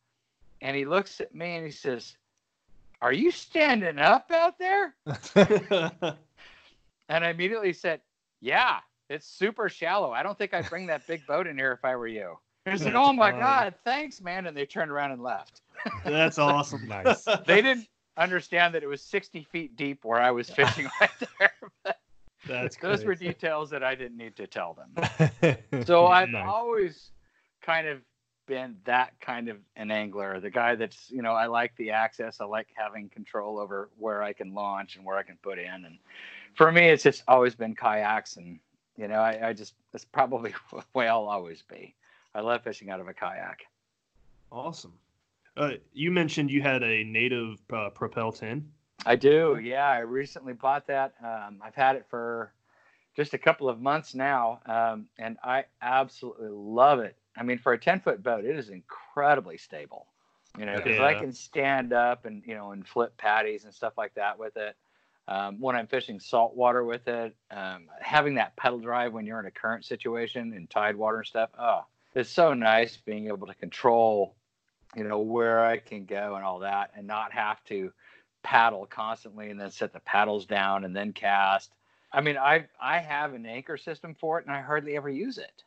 And 0.62 0.76
he 0.76 0.84
looks 0.84 1.20
at 1.20 1.32
me 1.32 1.54
and 1.54 1.64
he 1.64 1.70
says, 1.70 2.16
Are 3.00 3.12
you 3.12 3.30
standing 3.30 4.00
up 4.00 4.32
out 4.32 4.58
there? 4.58 4.96
And 7.08 7.24
I 7.24 7.30
immediately 7.30 7.72
said, 7.72 8.00
Yeah, 8.40 8.80
it's 9.08 9.26
super 9.26 9.68
shallow. 9.68 10.12
I 10.12 10.22
don't 10.22 10.36
think 10.36 10.54
I'd 10.54 10.68
bring 10.68 10.86
that 10.86 11.06
big 11.06 11.26
boat 11.26 11.46
in 11.46 11.56
here 11.56 11.72
if 11.72 11.84
I 11.84 11.96
were 11.96 12.06
you. 12.08 12.38
He 12.64 12.76
said, 12.78 12.94
Oh 12.96 13.12
my. 13.12 13.30
God, 13.30 13.74
thanks, 13.84 14.20
man. 14.20 14.46
And 14.46 14.56
they 14.56 14.66
turned 14.66 14.90
around 14.90 15.12
and 15.12 15.22
left. 15.22 15.60
That's 16.04 16.38
awesome. 16.38 16.86
Nice. 16.88 17.26
They 17.46 17.62
didn't 17.62 17.86
understand 18.16 18.74
that 18.74 18.82
it 18.82 18.86
was 18.88 19.02
60 19.02 19.44
feet 19.44 19.76
deep 19.76 20.04
where 20.04 20.20
I 20.20 20.30
was 20.30 20.50
fishing 20.50 20.88
right 21.00 21.10
there. 21.38 21.94
That's 22.48 22.76
Those 22.76 23.04
were 23.04 23.14
details 23.14 23.70
that 23.70 23.84
I 23.84 23.94
didn't 23.94 24.16
need 24.16 24.36
to 24.36 24.46
tell 24.46 24.74
them. 24.74 25.84
So 25.84 26.06
I've 26.06 26.30
Nice. 26.30 26.44
always 26.46 27.10
kind 27.62 27.86
of 27.86 28.00
been 28.46 28.76
that 28.84 29.18
kind 29.20 29.48
of 29.48 29.58
an 29.74 29.90
angler, 29.90 30.38
the 30.40 30.50
guy 30.50 30.76
that's, 30.76 31.10
you 31.10 31.20
know, 31.22 31.32
I 31.32 31.46
like 31.46 31.74
the 31.76 31.90
access. 31.90 32.40
I 32.40 32.44
like 32.44 32.68
having 32.74 33.08
control 33.08 33.58
over 33.58 33.90
where 33.98 34.22
I 34.22 34.32
can 34.32 34.54
launch 34.54 34.96
and 34.96 35.04
where 35.04 35.16
I 35.16 35.22
can 35.24 35.36
put 35.42 35.58
in. 35.58 35.84
And 35.84 35.98
for 36.54 36.70
me, 36.70 36.88
it's 36.88 37.02
just 37.02 37.22
always 37.28 37.54
been 37.54 37.74
kayaks. 37.74 38.36
And, 38.36 38.60
you 38.96 39.08
know, 39.08 39.20
I, 39.20 39.48
I 39.48 39.52
just, 39.52 39.74
that's 39.92 40.04
probably 40.04 40.54
the 40.72 40.84
way 40.94 41.08
I'll 41.08 41.28
always 41.28 41.62
be. 41.62 41.94
I 42.34 42.40
love 42.40 42.62
fishing 42.62 42.90
out 42.90 43.00
of 43.00 43.08
a 43.08 43.14
kayak. 43.14 43.66
Awesome. 44.52 44.92
Uh, 45.56 45.72
you 45.94 46.10
mentioned 46.10 46.50
you 46.50 46.62
had 46.62 46.82
a 46.82 47.02
native 47.04 47.58
uh, 47.72 47.90
Propel 47.90 48.32
10. 48.32 48.68
I 49.06 49.16
do. 49.16 49.58
Yeah. 49.62 49.88
I 49.88 50.00
recently 50.00 50.52
bought 50.52 50.86
that. 50.88 51.14
Um, 51.22 51.60
I've 51.62 51.74
had 51.74 51.96
it 51.96 52.06
for 52.10 52.52
just 53.14 53.32
a 53.32 53.38
couple 53.38 53.68
of 53.68 53.80
months 53.80 54.14
now. 54.14 54.60
Um, 54.66 55.06
and 55.18 55.38
I 55.42 55.64
absolutely 55.80 56.50
love 56.50 57.00
it. 57.00 57.16
I 57.36 57.42
mean, 57.42 57.58
for 57.58 57.72
a 57.72 57.78
10 57.78 58.00
foot 58.00 58.22
boat, 58.22 58.44
it 58.44 58.56
is 58.56 58.68
incredibly 58.68 59.56
stable. 59.56 60.06
You 60.58 60.64
know, 60.64 60.76
because 60.76 61.00
I 61.00 61.14
can 61.14 61.32
stand 61.32 61.92
up 61.92 62.24
and, 62.24 62.42
you 62.46 62.54
know, 62.54 62.72
and 62.72 62.86
flip 62.86 63.14
patties 63.18 63.64
and 63.64 63.74
stuff 63.74 63.92
like 63.98 64.14
that 64.14 64.38
with 64.38 64.56
it. 64.56 64.74
Um, 65.28 65.60
when 65.60 65.74
I'm 65.76 65.88
fishing 65.88 66.20
saltwater 66.20 66.84
with 66.84 67.06
it, 67.08 67.34
um, 67.50 67.86
having 68.00 68.34
that 68.36 68.56
pedal 68.56 68.78
drive 68.78 69.12
when 69.12 69.26
you're 69.26 69.40
in 69.40 69.46
a 69.46 69.50
current 69.50 69.84
situation 69.84 70.52
in 70.52 70.66
tide 70.68 70.96
water 70.96 71.18
and 71.18 71.26
stuff, 71.26 71.50
oh, 71.58 71.82
it's 72.14 72.30
so 72.30 72.54
nice 72.54 72.96
being 72.96 73.26
able 73.28 73.46
to 73.48 73.54
control, 73.54 74.36
you 74.94 75.04
know, 75.04 75.20
where 75.20 75.64
I 75.64 75.78
can 75.78 76.04
go 76.06 76.36
and 76.36 76.44
all 76.44 76.60
that 76.60 76.92
and 76.96 77.06
not 77.06 77.32
have 77.32 77.62
to 77.64 77.92
paddle 78.42 78.86
constantly 78.86 79.50
and 79.50 79.60
then 79.60 79.70
set 79.70 79.92
the 79.92 80.00
paddles 80.00 80.46
down 80.46 80.84
and 80.84 80.94
then 80.96 81.12
cast. 81.12 81.72
I 82.12 82.20
mean, 82.20 82.36
I 82.38 82.66
I 82.80 82.98
have 82.98 83.34
an 83.34 83.46
anchor 83.46 83.76
system 83.76 84.14
for 84.14 84.38
it 84.38 84.46
and 84.46 84.54
I 84.54 84.62
hardly 84.62 84.96
ever 84.96 85.10
use 85.10 85.38
it 85.38 85.64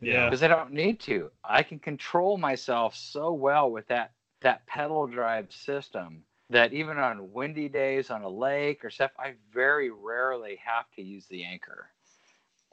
Yeah. 0.00 0.24
because 0.26 0.42
I 0.42 0.48
don't 0.48 0.72
need 0.72 1.00
to. 1.00 1.30
I 1.44 1.62
can 1.62 1.78
control 1.78 2.38
myself 2.38 2.94
so 2.96 3.32
well 3.32 3.70
with 3.70 3.86
that 3.88 4.12
that 4.40 4.66
pedal 4.66 5.06
drive 5.06 5.52
system 5.52 6.24
that 6.52 6.72
even 6.72 6.98
on 6.98 7.32
windy 7.32 7.68
days 7.68 8.10
on 8.10 8.22
a 8.22 8.28
lake 8.28 8.84
or 8.84 8.90
stuff, 8.90 9.10
I 9.18 9.34
very 9.52 9.90
rarely 9.90 10.58
have 10.64 10.84
to 10.96 11.02
use 11.02 11.26
the 11.26 11.44
anchor. 11.44 11.88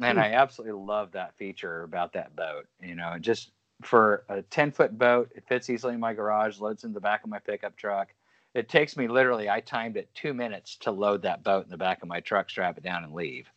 And 0.01 0.19
I 0.19 0.33
absolutely 0.33 0.79
love 0.81 1.11
that 1.13 1.35
feature 1.35 1.83
about 1.83 2.13
that 2.13 2.35
boat. 2.35 2.67
You 2.81 2.95
know, 2.95 3.17
just 3.19 3.51
for 3.81 4.23
a 4.29 4.41
10 4.41 4.71
foot 4.71 4.97
boat, 4.97 5.31
it 5.35 5.45
fits 5.47 5.69
easily 5.69 5.93
in 5.93 5.99
my 5.99 6.13
garage, 6.13 6.59
loads 6.59 6.83
in 6.83 6.93
the 6.93 6.99
back 6.99 7.23
of 7.23 7.29
my 7.29 7.39
pickup 7.39 7.75
truck. 7.75 8.13
It 8.53 8.67
takes 8.67 8.97
me 8.97 9.07
literally, 9.07 9.49
I 9.49 9.61
timed 9.61 9.95
it 9.95 10.09
two 10.13 10.33
minutes 10.33 10.75
to 10.77 10.91
load 10.91 11.21
that 11.21 11.43
boat 11.43 11.65
in 11.65 11.69
the 11.69 11.77
back 11.77 12.01
of 12.01 12.09
my 12.09 12.19
truck, 12.19 12.49
strap 12.49 12.77
it 12.77 12.83
down, 12.83 13.03
and 13.03 13.13
leave. 13.13 13.47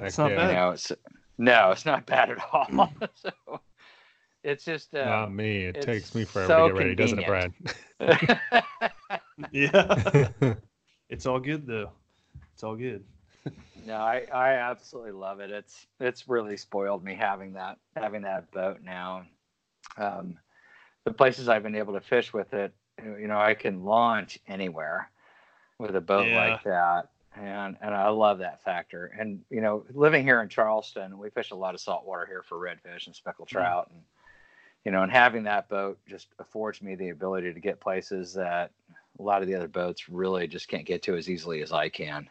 It's 0.00 0.18
not 0.18 0.30
You 0.30 0.36
bad. 0.36 0.54
know, 0.54 0.70
it's, 0.70 0.92
no, 1.38 1.70
it's 1.72 1.84
not 1.84 2.06
bad 2.06 2.30
at 2.30 2.38
all. 2.52 2.90
so 3.14 3.30
it's 4.44 4.64
just, 4.64 4.94
uh, 4.94 5.06
Not 5.06 5.32
me. 5.32 5.64
It 5.64 5.80
takes 5.80 6.14
me 6.14 6.24
forever 6.24 6.48
so 6.48 6.68
to 6.68 6.68
get 6.68 6.78
ready, 6.78 6.94
doesn't 6.94 7.18
it, 7.18 7.26
Brad? 7.26 7.52
Yeah. 9.50 10.54
it's 11.08 11.26
all 11.26 11.40
good, 11.40 11.66
though. 11.66 11.90
It's 12.54 12.62
all 12.62 12.76
good. 12.76 13.04
no, 13.86 13.94
I, 13.96 14.26
I 14.32 14.52
absolutely 14.54 15.12
love 15.12 15.40
it. 15.40 15.50
It's 15.50 15.86
it's 16.00 16.28
really 16.28 16.56
spoiled 16.56 17.02
me 17.04 17.14
having 17.14 17.54
that 17.54 17.78
having 17.96 18.22
that 18.22 18.50
boat 18.52 18.80
now. 18.84 19.24
Um, 19.96 20.38
the 21.04 21.12
places 21.12 21.48
I've 21.48 21.62
been 21.62 21.74
able 21.74 21.94
to 21.94 22.00
fish 22.00 22.32
with 22.32 22.54
it, 22.54 22.72
you 23.02 23.26
know, 23.26 23.38
I 23.38 23.54
can 23.54 23.84
launch 23.84 24.38
anywhere 24.46 25.10
with 25.78 25.96
a 25.96 26.00
boat 26.00 26.28
Yeah. 26.28 26.36
like 26.36 26.62
that, 26.64 27.08
and 27.36 27.76
and 27.80 27.94
I 27.94 28.08
love 28.10 28.38
that 28.38 28.62
factor. 28.62 29.06
And 29.18 29.40
you 29.50 29.60
know, 29.60 29.84
living 29.92 30.22
here 30.22 30.40
in 30.40 30.48
Charleston, 30.48 31.18
we 31.18 31.30
fish 31.30 31.50
a 31.50 31.56
lot 31.56 31.74
of 31.74 31.80
saltwater 31.80 32.26
here 32.26 32.42
for 32.42 32.58
redfish 32.58 33.06
and 33.06 33.16
speckled 33.16 33.48
trout, 33.48 33.90
and 33.90 34.02
you 34.84 34.92
know, 34.92 35.02
and 35.02 35.10
having 35.12 35.44
that 35.44 35.68
boat 35.68 35.98
just 36.06 36.28
affords 36.38 36.80
me 36.82 36.94
the 36.94 37.08
ability 37.08 37.52
to 37.54 37.60
get 37.60 37.80
places 37.80 38.34
that 38.34 38.70
a 39.18 39.22
lot 39.22 39.42
of 39.42 39.48
the 39.48 39.54
other 39.54 39.68
boats 39.68 40.08
really 40.08 40.46
just 40.46 40.68
can't 40.68 40.86
get 40.86 41.02
to 41.02 41.16
as 41.16 41.28
easily 41.28 41.62
as 41.62 41.72
I 41.72 41.88
can. 41.88 42.28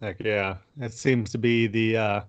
Heck 0.00 0.22
yeah, 0.24 0.56
it 0.80 0.92
seems 0.92 1.30
to 1.30 1.38
be 1.38 1.66
the 1.66 1.96
uh, 1.96 2.20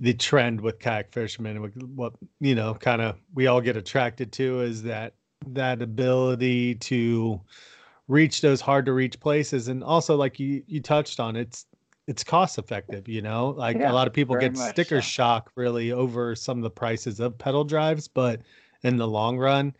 the 0.00 0.14
trend 0.14 0.60
with 0.60 0.78
kayak 0.78 1.12
fishermen. 1.12 1.60
What, 1.60 1.76
what 1.88 2.12
you 2.40 2.54
know, 2.54 2.74
kind 2.74 3.02
of 3.02 3.16
we 3.34 3.46
all 3.46 3.60
get 3.60 3.76
attracted 3.76 4.32
to 4.32 4.62
is 4.62 4.82
that 4.84 5.14
that 5.48 5.82
ability 5.82 6.76
to 6.76 7.40
reach 8.08 8.40
those 8.40 8.60
hard 8.60 8.86
to 8.86 8.92
reach 8.92 9.20
places, 9.20 9.68
and 9.68 9.84
also 9.84 10.16
like 10.16 10.40
you 10.40 10.62
you 10.66 10.80
touched 10.80 11.20
on, 11.20 11.36
it's 11.36 11.66
it's 12.06 12.24
cost 12.24 12.58
effective. 12.58 13.06
You 13.06 13.20
know, 13.20 13.50
like 13.50 13.76
Yeah, 13.76 13.92
a 13.92 13.94
lot 13.94 14.06
of 14.06 14.14
people 14.14 14.34
get 14.36 14.56
much 14.56 14.70
sticker 14.70 15.02
so. 15.02 15.06
shock 15.06 15.52
really 15.56 15.92
over 15.92 16.34
some 16.34 16.56
of 16.56 16.62
the 16.62 16.70
prices 16.70 17.20
of 17.20 17.36
pedal 17.36 17.64
drives, 17.64 18.08
but 18.08 18.40
in 18.82 18.96
the 18.96 19.06
long 19.06 19.36
run, 19.36 19.74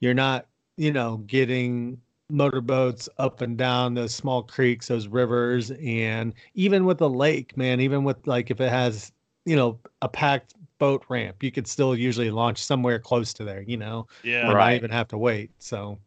you're 0.00 0.14
not 0.14 0.46
you 0.76 0.92
know 0.92 1.18
getting 1.26 1.98
motorboats 2.30 3.08
up 3.18 3.40
and 3.40 3.56
down 3.56 3.94
those 3.94 4.14
small 4.14 4.42
creeks, 4.42 4.88
those 4.88 5.08
rivers, 5.08 5.70
and 5.72 6.34
even 6.54 6.84
with 6.84 7.00
a 7.00 7.06
lake, 7.08 7.56
man, 7.56 7.80
even 7.80 8.04
with 8.04 8.26
like 8.26 8.50
if 8.50 8.60
it 8.60 8.70
has, 8.70 9.12
you 9.44 9.56
know, 9.56 9.78
a 10.02 10.08
packed 10.08 10.54
boat 10.78 11.04
ramp, 11.08 11.42
you 11.42 11.50
could 11.52 11.66
still 11.66 11.94
usually 11.94 12.30
launch 12.30 12.62
somewhere 12.62 12.98
close 12.98 13.32
to 13.34 13.44
there, 13.44 13.62
you 13.62 13.76
know, 13.76 14.06
Yeah. 14.22 14.46
and 14.48 14.54
Right. 14.54 14.70
not 14.70 14.74
even 14.74 14.90
have 14.90 15.08
to 15.08 15.18
wait. 15.18 15.50
So 15.58 15.98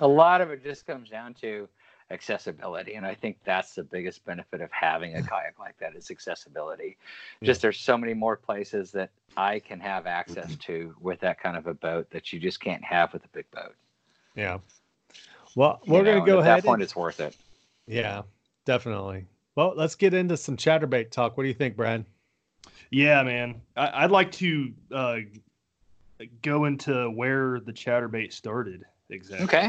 a 0.00 0.08
lot 0.08 0.40
of 0.40 0.50
it 0.50 0.62
just 0.62 0.86
comes 0.86 1.10
down 1.10 1.34
to 1.34 1.68
accessibility 2.10 2.94
and 2.94 3.06
i 3.06 3.14
think 3.14 3.38
that's 3.44 3.74
the 3.76 3.84
biggest 3.84 4.24
benefit 4.24 4.60
of 4.60 4.68
having 4.72 5.14
a 5.14 5.22
kayak 5.28 5.56
like 5.60 5.78
that 5.78 5.94
is 5.94 6.10
accessibility 6.10 6.96
just 7.44 7.62
there's 7.62 7.78
so 7.78 7.96
many 7.96 8.14
more 8.14 8.36
places 8.36 8.90
that 8.90 9.10
i 9.36 9.60
can 9.60 9.78
have 9.78 10.08
access 10.08 10.56
to 10.60 10.92
with 11.00 11.20
that 11.20 11.38
kind 11.40 11.56
of 11.56 11.68
a 11.68 11.74
boat 11.74 12.10
that 12.10 12.32
you 12.32 12.40
just 12.40 12.60
can't 12.60 12.82
have 12.84 13.12
with 13.12 13.24
a 13.24 13.28
big 13.28 13.48
boat 13.52 13.76
yeah. 14.34 14.58
Well, 15.60 15.78
we're 15.86 16.02
know, 16.02 16.14
gonna 16.20 16.24
go 16.26 16.38
at 16.40 16.46
ahead. 16.46 16.62
that 16.62 16.64
point 16.66 16.76
and- 16.76 16.82
it's 16.84 16.96
worth 16.96 17.20
it 17.20 17.36
yeah, 17.86 18.22
definitely. 18.64 19.26
Well, 19.56 19.74
let's 19.76 19.94
get 19.96 20.14
into 20.14 20.36
some 20.36 20.56
chatterbait 20.56 21.10
talk. 21.10 21.36
What 21.36 21.42
do 21.42 21.48
you 21.48 21.54
think, 21.54 21.76
Brad? 21.76 22.04
Yeah, 22.90 23.22
man. 23.24 23.60
I, 23.76 24.04
I'd 24.04 24.10
like 24.12 24.30
to 24.32 24.72
uh, 24.94 25.16
go 26.42 26.64
into 26.66 27.10
where 27.10 27.60
the 27.60 27.72
chatterbait 27.72 28.32
started 28.32 28.84
exactly. 29.10 29.44
okay 29.44 29.68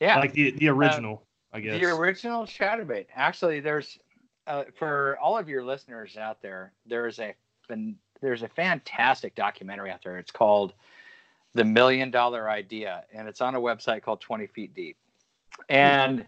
Yeah, 0.00 0.18
like 0.18 0.32
the 0.32 0.52
the 0.52 0.68
original, 0.68 1.22
I 1.52 1.60
guess. 1.60 1.78
the 1.80 1.86
original 1.88 2.46
chatterbait. 2.46 3.06
Actually, 3.14 3.60
there's 3.60 3.98
uh, 4.46 4.64
for 4.78 5.18
all 5.22 5.36
of 5.38 5.48
your 5.48 5.62
listeners 5.62 6.16
out 6.16 6.40
there, 6.42 6.72
there's 6.86 7.18
a 7.20 7.34
there's 8.20 8.42
a 8.42 8.48
fantastic 8.48 9.34
documentary 9.34 9.90
out 9.90 10.00
there. 10.02 10.18
It's 10.18 10.32
called 10.32 10.72
The 11.54 11.64
Million 11.64 12.10
Dollar 12.10 12.48
Idea, 12.48 13.04
and 13.12 13.28
it's 13.28 13.40
on 13.40 13.54
a 13.54 13.60
website 13.60 14.02
called 14.02 14.20
20 14.20 14.46
Feet 14.46 14.74
Deep. 14.74 14.96
And 15.68 16.26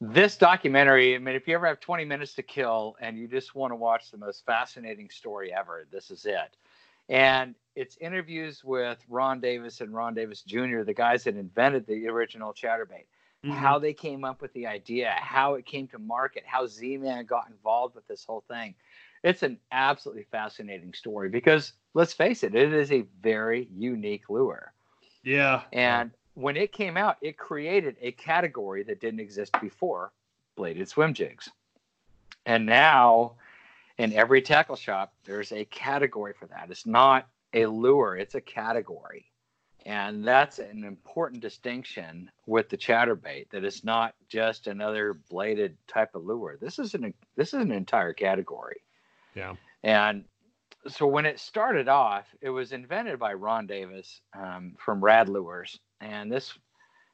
this 0.00 0.36
documentary, 0.36 1.14
I 1.14 1.18
mean, 1.18 1.34
if 1.34 1.48
you 1.48 1.54
ever 1.54 1.66
have 1.66 1.80
20 1.80 2.04
minutes 2.04 2.34
to 2.34 2.42
kill 2.42 2.96
and 3.00 3.18
you 3.18 3.26
just 3.26 3.54
want 3.54 3.72
to 3.72 3.76
watch 3.76 4.10
the 4.10 4.18
most 4.18 4.44
fascinating 4.44 5.08
story 5.10 5.52
ever, 5.52 5.86
this 5.90 6.10
is 6.10 6.26
it. 6.26 6.56
And 7.08 7.54
it's 7.74 7.96
interviews 8.00 8.62
with 8.64 8.98
Ron 9.08 9.40
Davis 9.40 9.80
and 9.80 9.94
Ron 9.94 10.14
Davis 10.14 10.42
Jr., 10.42 10.82
the 10.82 10.94
guys 10.94 11.24
that 11.24 11.36
invented 11.36 11.86
the 11.86 12.08
original 12.08 12.52
chatterbait 12.52 13.06
Mhm. 13.44 13.52
how 13.52 13.78
they 13.78 13.92
came 13.92 14.24
up 14.24 14.40
with 14.40 14.52
the 14.54 14.66
idea, 14.66 15.14
how 15.18 15.54
it 15.54 15.66
came 15.66 15.86
to 15.88 15.98
market, 15.98 16.44
how 16.46 16.66
Z 16.66 16.96
Man 16.96 17.26
got 17.26 17.48
involved 17.48 17.94
with 17.94 18.06
this 18.06 18.24
whole 18.24 18.42
thing. 18.48 18.74
It's 19.22 19.42
an 19.42 19.58
absolutely 19.70 20.24
fascinating 20.24 20.94
story 20.94 21.28
because 21.28 21.72
let's 21.94 22.12
face 22.12 22.42
it, 22.42 22.54
it 22.54 22.72
is 22.72 22.92
a 22.92 23.06
very 23.22 23.68
unique 23.72 24.28
lure. 24.28 24.72
yeah. 25.22 25.62
And 25.72 26.10
when 26.34 26.56
it 26.56 26.72
came 26.72 26.96
out, 26.96 27.16
it 27.22 27.38
created 27.38 27.96
a 28.00 28.12
category 28.12 28.82
that 28.82 29.00
didn't 29.00 29.20
exist 29.20 29.54
before 29.60 30.12
bladed 30.56 30.88
swim 30.88 31.14
jigs. 31.14 31.48
And 32.44 32.66
now 32.66 33.32
in 33.98 34.12
every 34.12 34.42
tackle 34.42 34.76
shop, 34.76 35.14
there's 35.24 35.52
a 35.52 35.64
category 35.66 36.34
for 36.38 36.46
that. 36.46 36.70
It's 36.70 36.86
not 36.86 37.28
a 37.52 37.66
lure, 37.66 38.16
it's 38.16 38.34
a 38.34 38.40
category. 38.40 39.30
And 39.86 40.26
that's 40.26 40.58
an 40.58 40.82
important 40.82 41.42
distinction 41.42 42.30
with 42.46 42.70
the 42.70 42.76
chatterbait 42.76 43.50
that 43.50 43.64
it's 43.64 43.84
not 43.84 44.14
just 44.28 44.66
another 44.66 45.14
bladed 45.30 45.76
type 45.86 46.14
of 46.14 46.24
lure. 46.24 46.56
This 46.58 46.78
is 46.78 46.94
an 46.94 47.12
this 47.36 47.48
is 47.48 47.60
an 47.60 47.70
entire 47.70 48.14
category. 48.14 48.80
Yeah. 49.34 49.54
And 49.82 50.24
so 50.86 51.06
when 51.06 51.26
it 51.26 51.38
started 51.40 51.88
off, 51.88 52.26
it 52.40 52.50
was 52.50 52.72
invented 52.72 53.18
by 53.18 53.34
Ron 53.34 53.66
Davis 53.66 54.20
um, 54.38 54.74
from 54.78 55.02
Rad 55.02 55.28
Lures, 55.28 55.78
and 56.00 56.30
this, 56.30 56.58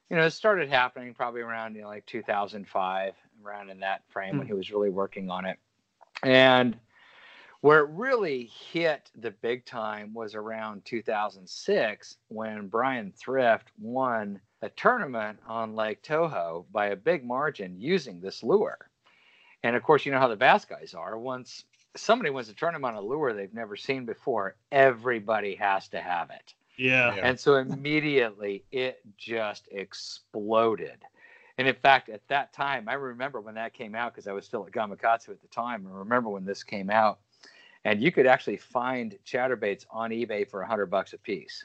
you 0.09 0.17
know, 0.17 0.25
it 0.25 0.31
started 0.31 0.69
happening 0.69 1.13
probably 1.13 1.41
around 1.41 1.75
you 1.75 1.81
know 1.81 1.87
like 1.87 2.05
2005, 2.05 3.13
around 3.45 3.69
in 3.69 3.79
that 3.79 4.03
frame 4.09 4.37
when 4.37 4.47
he 4.47 4.53
was 4.53 4.71
really 4.71 4.89
working 4.89 5.29
on 5.29 5.45
it. 5.45 5.57
And 6.23 6.77
where 7.61 7.81
it 7.81 7.89
really 7.91 8.51
hit 8.71 9.09
the 9.15 9.31
big 9.31 9.65
time 9.65 10.13
was 10.13 10.35
around 10.35 10.83
2006 10.85 12.17
when 12.27 12.67
Brian 12.67 13.13
Thrift 13.15 13.71
won 13.79 14.41
a 14.63 14.69
tournament 14.69 15.39
on 15.47 15.75
Lake 15.75 16.01
Toho 16.03 16.65
by 16.71 16.87
a 16.87 16.95
big 16.95 17.23
margin 17.23 17.79
using 17.79 18.19
this 18.19 18.43
lure. 18.43 18.89
And 19.63 19.75
of 19.75 19.83
course, 19.83 20.05
you 20.05 20.11
know 20.11 20.19
how 20.19 20.27
the 20.27 20.35
bass 20.35 20.65
guys 20.65 20.95
are. 20.95 21.19
Once 21.19 21.65
somebody 21.95 22.29
wants 22.29 22.49
to 22.49 22.55
turn 22.55 22.73
them 22.73 22.85
on 22.85 22.95
a 22.95 23.01
lure 23.01 23.33
they've 23.33 23.53
never 23.53 23.75
seen 23.75 24.05
before, 24.05 24.55
everybody 24.71 25.55
has 25.55 25.87
to 25.89 26.01
have 26.01 26.29
it. 26.29 26.53
Yeah. 26.77 27.15
Yeah. 27.15 27.27
And 27.27 27.39
so 27.39 27.55
immediately 27.55 28.63
it 28.71 29.01
just 29.17 29.67
exploded. 29.71 31.03
And 31.57 31.67
in 31.67 31.75
fact, 31.75 32.09
at 32.09 32.27
that 32.29 32.53
time, 32.53 32.87
I 32.87 32.93
remember 32.93 33.41
when 33.41 33.55
that 33.55 33.73
came 33.73 33.93
out 33.93 34.13
because 34.13 34.27
I 34.27 34.31
was 34.31 34.45
still 34.45 34.65
at 34.65 34.71
Gamakatsu 34.71 35.29
at 35.29 35.41
the 35.41 35.47
time. 35.49 35.85
I 35.87 35.97
remember 35.97 36.29
when 36.29 36.45
this 36.45 36.63
came 36.63 36.89
out, 36.89 37.19
and 37.83 38.01
you 38.01 38.11
could 38.11 38.25
actually 38.25 38.57
find 38.57 39.17
chatterbaits 39.25 39.85
on 39.91 40.11
eBay 40.11 40.49
for 40.49 40.61
a 40.61 40.67
hundred 40.67 40.87
bucks 40.87 41.13
a 41.13 41.17
piece. 41.17 41.63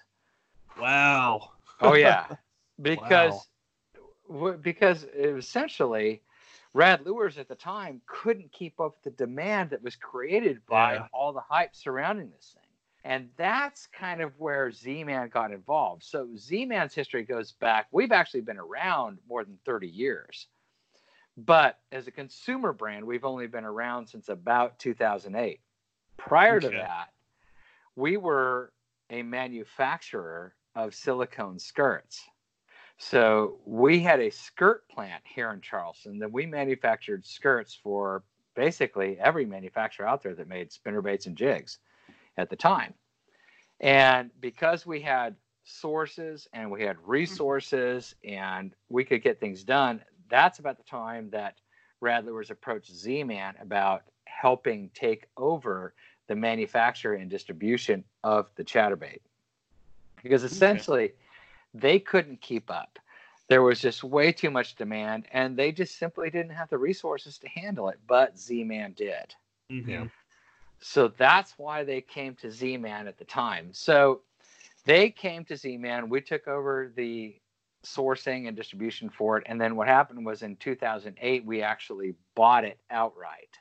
Wow. 0.79 1.53
Oh 1.81 1.95
yeah, 1.95 2.27
because 2.83 3.49
w- 4.29 4.59
because 4.59 5.05
essentially, 5.15 6.21
Rad 6.77 7.07
Lures 7.07 7.39
at 7.39 7.49
the 7.49 7.55
time 7.55 8.03
couldn't 8.07 8.53
keep 8.53 8.79
up 8.81 9.03
the 9.03 9.11
demand 9.11 9.71
that 9.71 9.83
was 9.83 9.97
created 9.97 10.65
by 10.67 10.97
Yeah. 10.97 11.09
all 11.11 11.33
the 11.33 11.41
hype 11.41 11.75
surrounding 11.75 12.31
this 12.31 12.53
thing. 12.53 12.63
And 13.03 13.31
that's 13.37 13.87
kind 13.87 14.21
of 14.21 14.39
where 14.39 14.71
Z 14.71 15.05
Man 15.05 15.31
got 15.31 15.53
involved. 15.53 16.03
So 16.03 16.37
Z 16.37 16.67
Man's 16.67 16.95
history 16.95 17.23
goes 17.23 17.53
back, 17.53 17.87
we've 17.93 18.13
actually 18.13 18.43
been 18.43 18.59
around 18.59 19.21
more 19.27 19.43
than 19.43 19.59
30 19.65 19.89
years. 19.89 20.49
But 21.39 21.81
as 21.93 22.09
a 22.09 22.11
consumer 22.11 22.75
brand, 22.75 23.07
we've 23.07 23.25
only 23.25 23.47
been 23.47 23.65
around 23.65 24.09
since 24.09 24.29
about 24.29 24.79
2008. 24.79 25.61
Prior 26.19 26.61
to 26.61 26.69
that, 26.69 27.15
we 27.95 28.19
were 28.19 28.75
a 29.09 29.23
manufacturer 29.23 30.55
of 30.75 30.95
silicone 30.95 31.59
skirts. 31.59 32.29
So 32.99 33.59
we 33.67 34.01
had 34.01 34.21
a 34.21 34.31
skirt 34.31 34.89
plant 34.89 35.23
here 35.25 35.51
in 35.53 35.61
Charleston 35.61 36.19
that 36.21 36.33
we 36.33 36.47
manufactured 36.47 37.27
skirts 37.27 37.75
for 37.75 38.23
basically 38.55 39.19
every 39.21 39.45
manufacturer 39.45 40.07
out 40.07 40.23
there 40.23 40.35
that 40.35 40.49
made 40.49 40.73
spinner 40.73 41.03
baits 41.03 41.27
and 41.27 41.37
jigs 41.37 41.79
at 42.39 42.49
the 42.49 42.57
time. 42.57 42.95
And 43.81 44.31
because 44.41 44.87
we 44.87 45.01
had 45.01 45.37
sources 45.65 46.49
and 46.53 46.71
we 46.71 46.83
had 46.83 46.97
mm-hmm. 46.97 47.11
resources 47.11 48.15
and 48.25 48.73
we 48.89 49.05
could 49.05 49.23
get 49.23 49.41
things 49.41 49.63
done, 49.63 50.03
that's 50.31 50.59
about 50.59 50.79
the 50.79 50.85
time 50.85 51.29
that 51.31 51.59
Rad 52.01 52.25
Lures 52.25 52.51
approached 52.51 52.95
Z 52.95 53.25
Man 53.25 53.55
about 53.61 54.03
helping 54.25 54.91
take 54.95 55.27
over 55.37 55.95
the 56.29 56.35
manufacture 56.35 57.15
and 57.15 57.31
distribution 57.31 58.05
of 58.25 58.51
the 58.57 58.65
chatterbait. 58.65 59.21
Because 60.23 60.43
essentially, 60.43 61.13
they 61.81 61.99
couldn't 61.99 62.41
keep 62.41 62.71
up. 62.71 62.99
There 63.49 63.63
was 63.63 63.81
just 63.81 64.03
way 64.05 64.33
too 64.33 64.51
much 64.51 64.75
demand, 64.77 65.27
and 65.33 65.57
they 65.57 65.73
just 65.73 65.99
simply 65.99 66.31
didn't 66.31 66.53
have 66.53 66.69
the 66.71 66.79
resources 66.79 67.39
to 67.39 67.49
handle 67.49 67.89
it. 67.89 67.99
But 68.07 68.39
Z 68.39 68.65
Man 68.65 68.93
did. 68.93 69.35
Mhm. 69.71 69.89
Yeah. 69.89 70.05
So 70.81 71.09
that's 71.09 71.59
why 71.59 71.85
they 71.85 72.01
came 72.01 72.35
to 72.37 72.51
Z 72.51 72.77
Man 72.79 73.07
at 73.07 73.19
the 73.19 73.25
time. 73.25 73.73
So 73.73 74.23
they 74.85 75.11
came 75.11 75.45
to 75.47 75.57
Z 75.57 75.77
Man. 75.79 76.09
We 76.09 76.21
took 76.21 76.49
over 76.49 76.93
the 76.95 77.37
sourcing 77.85 78.49
and 78.49 78.57
distribution 78.57 79.09
for 79.11 79.39
it. 79.39 79.45
And 79.47 79.61
then 79.61 79.77
what 79.77 79.89
happened 79.89 80.25
was 80.27 80.43
in 80.43 80.57
2008, 80.57 81.45
we 81.45 81.63
actually 81.63 82.15
bought 82.35 82.65
it 82.65 82.79
outright. 82.91 83.59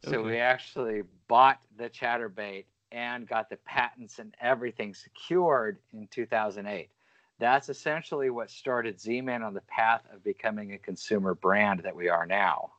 So 0.00 0.22
Okay. 0.22 0.26
we 0.26 0.38
actually 0.38 1.02
bought 1.26 1.60
the 1.76 1.88
chatterbait 1.90 2.66
and 2.92 3.26
got 3.26 3.48
the 3.50 3.56
patents 3.58 4.18
and 4.18 4.34
everything 4.40 4.94
secured 4.94 5.78
in 5.92 6.06
2008. 6.08 6.90
That's 7.38 7.68
essentially 7.68 8.30
what 8.30 8.50
started 8.50 9.00
Z 9.00 9.20
Man 9.20 9.42
on 9.42 9.52
the 9.54 9.60
path 9.62 10.02
of 10.12 10.24
becoming 10.24 10.72
a 10.72 10.78
consumer 10.78 11.34
brand 11.34 11.80
that 11.80 11.94
we 11.94 12.08
are 12.08 12.26
now. 12.26 12.72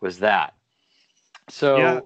Was 0.00 0.18
that. 0.20 0.54
So 1.48 1.78
Yeah. 1.78 2.00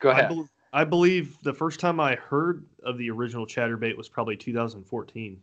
go 0.00 0.10
I, 0.10 0.20
ahead. 0.20 0.38
I 0.72 0.84
believe 0.84 1.36
the 1.42 1.54
first 1.54 1.80
time 1.80 2.00
I 2.00 2.16
heard 2.16 2.64
of 2.82 2.98
the 2.98 3.10
original 3.10 3.46
chatterbait 3.46 3.96
was 3.96 4.08
probably 4.08 4.36
2014. 4.36 5.40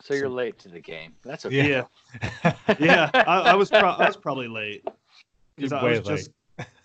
So 0.00 0.14
you're 0.14 0.28
late 0.28 0.58
to 0.58 0.68
the 0.68 0.80
game. 0.80 1.14
That's 1.24 1.46
okay. 1.46 1.68
Yeah, 1.68 2.52
yeah. 2.78 3.10
I, 3.14 3.52
I 3.52 3.54
was 3.54 3.70
pro- 3.70 3.90
I 3.90 4.04
was 4.04 4.16
probably 4.16 4.48
late 4.48 4.84
because 5.54 5.72
I 5.72 5.84
way 5.84 5.98
was 6.00 6.08
just 6.08 6.30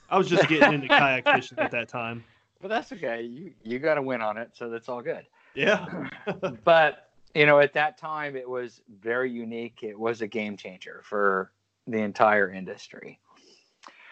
I 0.09 0.17
was 0.19 0.29
just 0.29 0.47
getting 0.47 0.71
into 0.71 0.87
kayak 0.95 1.27
fishing 1.31 1.57
at 1.59 1.71
that 1.71 1.89
time. 1.89 2.23
But 2.61 2.67
that's 2.67 2.91
okay. 2.91 3.23
You 3.23 3.53
you 3.63 3.79
got 3.79 3.95
to 3.95 4.03
win 4.03 4.21
on 4.21 4.37
it, 4.37 4.51
so 4.53 4.69
that's 4.69 4.87
all 4.87 5.01
good. 5.01 5.25
Yeah, 5.57 6.09
but 6.63 7.09
you 7.33 7.47
know, 7.47 7.59
at 7.59 7.73
that 7.73 7.97
time, 7.97 8.35
it 8.35 8.47
was 8.47 8.81
very 9.01 9.31
unique. 9.31 9.79
It 9.81 9.97
was 9.97 10.21
a 10.21 10.27
game 10.27 10.55
changer 10.55 11.01
for 11.03 11.51
the 11.87 11.97
entire 11.97 12.51
industry. 12.51 13.19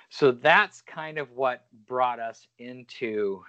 So 0.09 0.31
that's 0.31 0.81
kind 0.81 1.19
of 1.19 1.31
what 1.31 1.65
brought 1.87 2.19
us 2.19 2.47
into 2.57 3.43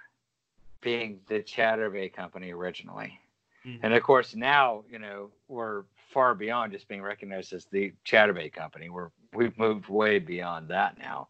being 0.81 1.21
the 1.27 1.39
Chatterbait 1.39 2.13
Company 2.13 2.51
originally. 2.51 3.19
Mhm. 3.65 3.79
And 3.81 3.93
of 3.95 4.03
course, 4.03 4.35
now 4.35 4.83
you 4.89 4.99
know 4.99 5.31
we're 5.47 5.83
far 6.13 6.35
beyond 6.35 6.73
just 6.73 6.87
being 6.87 7.01
recognized 7.01 7.51
as 7.51 7.65
the 7.65 7.93
Chatterbait 8.05 8.53
Company. 8.53 8.89
We're 8.89 9.09
we've 9.33 9.57
moved 9.57 9.89
way 9.89 10.19
beyond 10.19 10.67
that 10.67 10.99
now. 10.99 11.29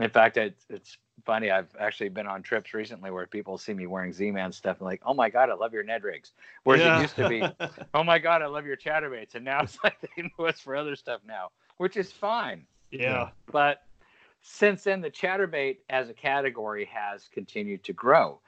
In 0.00 0.10
fact, 0.10 0.36
it's 0.36 0.66
it's 0.68 0.98
funny. 1.24 1.50
I've 1.50 1.74
actually 1.78 2.08
been 2.08 2.26
on 2.26 2.42
trips 2.42 2.74
recently 2.74 3.10
where 3.10 3.26
people 3.26 3.56
see 3.58 3.74
me 3.74 3.86
wearing 3.86 4.12
Z-Man 4.12 4.52
stuff 4.52 4.78
and 4.78 4.86
like, 4.86 5.02
oh 5.04 5.14
my 5.14 5.30
god, 5.30 5.50
I 5.50 5.54
love 5.54 5.72
your 5.72 5.82
Ned 5.82 6.04
rigs. 6.04 6.32
Whereas 6.64 6.82
Yeah. 6.82 6.98
it 6.98 7.02
used 7.02 7.16
to 7.16 7.28
be, 7.28 7.42
oh 7.94 8.04
my 8.04 8.18
god, 8.18 8.42
I 8.42 8.46
love 8.46 8.66
your 8.66 8.76
Chatterbaits, 8.76 9.34
and 9.34 9.44
now 9.44 9.62
it's 9.62 9.78
like 9.84 10.00
they 10.00 10.30
know 10.38 10.46
us 10.46 10.60
for 10.60 10.76
other 10.76 10.96
stuff 10.96 11.20
now, 11.26 11.50
which 11.78 11.96
is 11.96 12.12
fine. 12.12 12.66
yeah, 12.90 13.30
But 13.50 13.82
since 14.42 14.84
then, 14.84 15.00
the 15.00 15.10
chatterbait 15.10 15.78
as 15.88 16.10
a 16.10 16.14
category 16.14 16.84
has 16.92 17.28
continued 17.32 17.82
to 17.84 17.92
grow. 17.94 18.40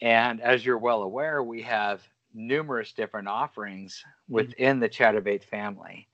And 0.00 0.40
as 0.40 0.64
you're 0.64 0.78
well 0.78 1.02
aware, 1.02 1.42
we 1.42 1.62
have 1.62 2.00
numerous 2.32 2.92
different 2.92 3.28
offerings 3.28 4.02
mm-hmm. 4.04 4.34
within 4.34 4.80
the 4.80 4.88
chatterbait 4.88 5.42
family. 5.44 6.08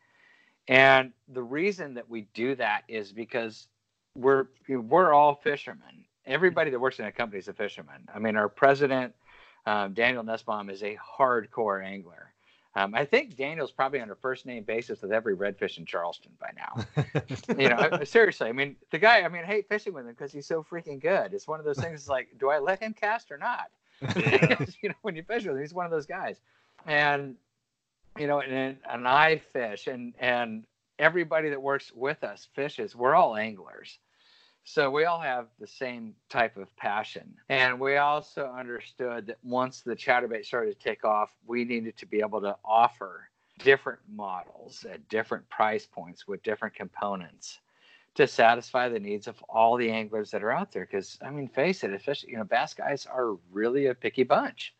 And 0.67 1.13
the 1.29 1.43
reason 1.43 1.95
that 1.95 2.09
we 2.09 2.23
do 2.35 2.55
that 2.57 2.83
is 2.89 3.13
because 3.13 3.69
we're 4.19 4.47
we're 4.69 5.13
all 5.13 5.35
fishermen. 5.37 6.05
Everybody 6.27 6.71
that 6.71 6.81
works 6.81 6.99
in 6.99 7.07
a 7.07 7.13
company 7.13 7.39
is 7.39 7.49
a 7.49 7.55
fisherman. 7.55 8.07
I 8.15 8.19
mean, 8.19 8.37
our 8.37 8.49
president, 8.49 9.15
um, 9.67 9.95
Daniel 9.95 10.23
Nussbaum, 10.23 10.69
is 10.69 10.83
a 10.83 10.97
hardcore 10.97 11.83
angler. 11.85 12.33
Um, 12.75 12.95
I 12.95 13.05
think 13.05 13.37
Daniel's 13.37 13.73
probably 13.73 14.01
on 14.01 14.11
a 14.11 14.15
first 14.15 14.45
name 14.45 14.63
basis 14.63 15.01
with 15.01 15.11
every 15.11 15.35
redfish 15.35 15.79
in 15.79 15.87
Charleston 15.87 16.33
by 16.39 16.51
now. 16.55 17.03
you 17.59 17.69
know, 17.71 18.05
seriously. 18.05 18.49
I 18.49 18.53
mean, 18.53 18.77
the 18.91 18.99
guy. 18.99 19.23
I 19.23 19.29
mean, 19.29 19.43
I 19.43 19.47
hate 19.47 19.69
fishing 19.69 19.95
with 19.95 20.05
him 20.05 20.13
because 20.13 20.33
he's 20.33 20.47
so 20.47 20.65
freaking 20.71 21.01
good. 21.01 21.33
It's 21.33 21.49
one 21.49 21.59
of 21.59 21.65
those 21.65 21.79
things. 21.79 22.09
Like, 22.09 22.29
do 22.39 22.51
I 22.51 22.59
let 22.59 22.81
him 22.81 22.93
cast 22.93 23.31
or 23.31 23.39
not? 23.39 23.71
You 24.83 24.91
know, 24.91 24.95
when 25.03 25.17
you 25.17 25.23
fish 25.23 25.45
with 25.45 25.57
him, 25.57 25.61
he's 25.61 25.75
one 25.75 25.87
of 25.87 25.91
those 25.91 26.07
guys. 26.07 26.37
And 26.87 27.35
you 28.17 28.27
know, 28.27 28.41
and 28.41 28.77
and 28.89 29.09
I 29.09 29.39
fish, 29.39 29.89
and 29.89 30.15
and 30.21 30.65
everybody 30.99 31.51
that 31.51 31.61
works 31.61 31.93
with 31.93 32.23
us 32.23 32.49
fishes. 32.55 32.95
We're 32.95 33.15
all 33.15 33.37
anglers. 33.37 33.99
So 34.71 34.91
we 34.91 35.07
all 35.07 35.19
have 35.19 35.47
the 35.59 35.67
same 35.67 36.15
type 36.29 36.59
of 36.59 36.77
passion. 36.77 37.35
And 37.49 37.81
we 37.81 37.97
also 37.97 38.53
understood 38.55 39.29
that 39.29 39.39
once 39.43 39.81
the 39.81 39.97
chatterbait 39.97 40.45
started 40.45 40.79
to 40.79 40.85
take 40.87 41.07
off, 41.07 41.31
we 41.47 41.65
needed 41.65 41.97
to 41.97 42.05
be 42.05 42.21
able 42.21 42.43
to 42.43 42.55
offer 42.67 43.31
different 43.61 44.01
models 44.15 44.85
at 44.85 45.09
different 45.09 45.49
price 45.49 45.89
points 45.91 46.29
with 46.29 46.43
different 46.43 46.75
components 46.75 47.61
to 48.17 48.27
satisfy 48.27 48.91
the 48.91 49.01
needs 49.01 49.27
of 49.27 49.43
all 49.49 49.79
the 49.79 49.91
anglers 49.91 50.31
that 50.33 50.45
are 50.45 50.53
out 50.53 50.71
there. 50.71 50.85
Because 50.85 51.19
I 51.23 51.31
mean, 51.31 51.49
face 51.49 51.83
it, 51.83 51.95
especially 51.95 52.33
you 52.33 52.37
know, 52.37 52.45
bass 52.45 52.75
guys 52.75 53.07
are 53.07 53.39
really 53.51 53.87
a 53.87 53.95
picky 53.95 54.23
bunch. 54.23 54.75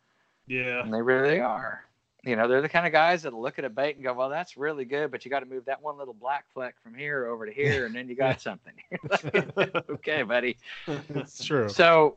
Yeah. 0.47 0.83
And 0.83 0.93
they 0.93 1.01
really 1.01 1.41
are. 1.41 1.88
You 2.25 2.35
know, 2.35 2.49
they're 2.49 2.63
the 2.63 2.69
kind 2.69 2.87
of 2.87 2.93
guys 2.93 3.23
that'll 3.23 3.41
look 3.41 3.59
at 3.59 3.65
a 3.65 3.71
bait 3.71 3.95
and 3.95 4.05
go, 4.05 4.13
"Well, 4.13 4.29
that's 4.29 4.57
really 4.57 4.85
good, 4.85 5.11
but 5.11 5.25
you 5.25 5.31
got 5.31 5.41
to 5.41 5.47
move 5.47 5.65
that 5.67 5.81
one 5.81 5.97
little 5.99 6.15
black 6.15 6.47
fleck 6.53 6.75
from 6.83 6.95
here 6.95 7.27
over 7.27 7.47
to 7.47 7.53
here, 7.53 7.87
and 7.87 7.95
then 7.95 8.09
you 8.09 8.17
got 8.17 8.41
something." 8.41 8.75
okay, 9.91 10.23
buddy. 10.23 10.57
it's 10.87 11.45
true. 11.45 11.69
So, 11.69 12.17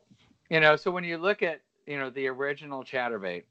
you 0.50 0.60
know, 0.60 0.76
so 0.76 0.90
when 0.90 1.04
you 1.04 1.18
look 1.18 1.44
at 1.44 1.62
you 1.86 2.00
know 2.00 2.10
the 2.10 2.28
original 2.28 2.84
chatterbait, 2.84 3.44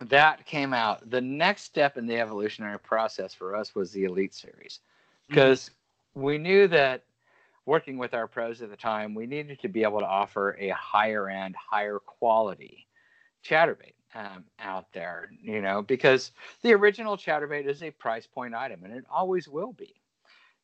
that 0.00 0.44
came 0.44 0.74
out. 0.74 1.08
The 1.08 1.20
next 1.20 1.62
step 1.62 1.96
in 1.96 2.06
the 2.06 2.20
evolutionary 2.20 2.78
process 2.78 3.32
for 3.32 3.56
us 3.56 3.74
was 3.74 3.90
the 3.90 4.04
Elite 4.04 4.34
Series, 4.34 4.80
mm-hmm. 4.80 5.34
because 5.34 5.70
we 6.14 6.36
knew 6.36 6.68
that 6.68 7.04
working 7.64 7.96
with 7.96 8.12
our 8.12 8.26
pros 8.26 8.60
at 8.60 8.68
the 8.68 8.76
time, 8.76 9.14
we 9.14 9.26
needed 9.26 9.58
to 9.62 9.68
be 9.68 9.82
able 9.82 10.00
to 10.00 10.06
offer 10.06 10.58
a 10.60 10.68
higher 10.68 11.30
end, 11.30 11.56
higher 11.56 11.98
quality 11.98 12.86
chatterbait 13.42 13.94
um, 14.14 14.44
out 14.60 14.92
there, 14.92 15.30
you 15.42 15.60
know, 15.60 15.82
because 15.82 16.32
the 16.62 16.72
original 16.72 17.16
chatterbait 17.16 17.66
is 17.66 17.82
a 17.82 17.90
price 17.90 18.26
point 18.26 18.54
item 18.54 18.84
and 18.84 18.94
it 18.94 19.04
always 19.10 19.48
will 19.48 19.72
be. 19.72 19.94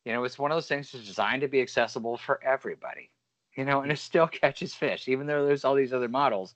You 0.05 0.13
know, 0.13 0.23
it's 0.23 0.39
one 0.39 0.51
of 0.51 0.55
those 0.55 0.67
things 0.67 0.91
that's 0.91 1.05
designed 1.05 1.41
to 1.41 1.47
be 1.47 1.61
accessible 1.61 2.17
for 2.17 2.43
everybody, 2.43 3.11
you 3.55 3.65
know, 3.65 3.81
and 3.81 3.91
it 3.91 3.99
still 3.99 4.27
catches 4.31 4.73
fish, 4.73 5.07
even 5.07 5.27
though 5.27 5.45
there's 5.45 5.65
all 5.65 5.75
these 5.75 5.93
other 5.93 6.07
models. 6.07 6.55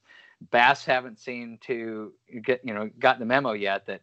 Bass 0.52 0.84
haven't 0.84 1.20
seen 1.20 1.60
to 1.62 2.14
get, 2.44 2.62
you 2.64 2.74
know, 2.74 2.90
gotten 3.00 3.20
the 3.20 3.26
memo 3.26 3.54
yet 3.54 3.86
that, 3.86 4.02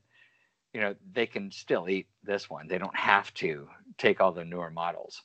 you 0.73 0.81
know, 0.81 0.95
they 1.13 1.27
can 1.27 1.51
still 1.51 1.89
eat 1.89 2.07
this 2.23 2.49
one. 2.49 2.69
They 2.69 2.79
don't 2.79 2.97
have 2.97 3.33
to 3.35 3.69
take 3.99 4.21
all 4.21 4.33
the 4.33 4.45
newer 4.45 4.71
models. 4.71 5.23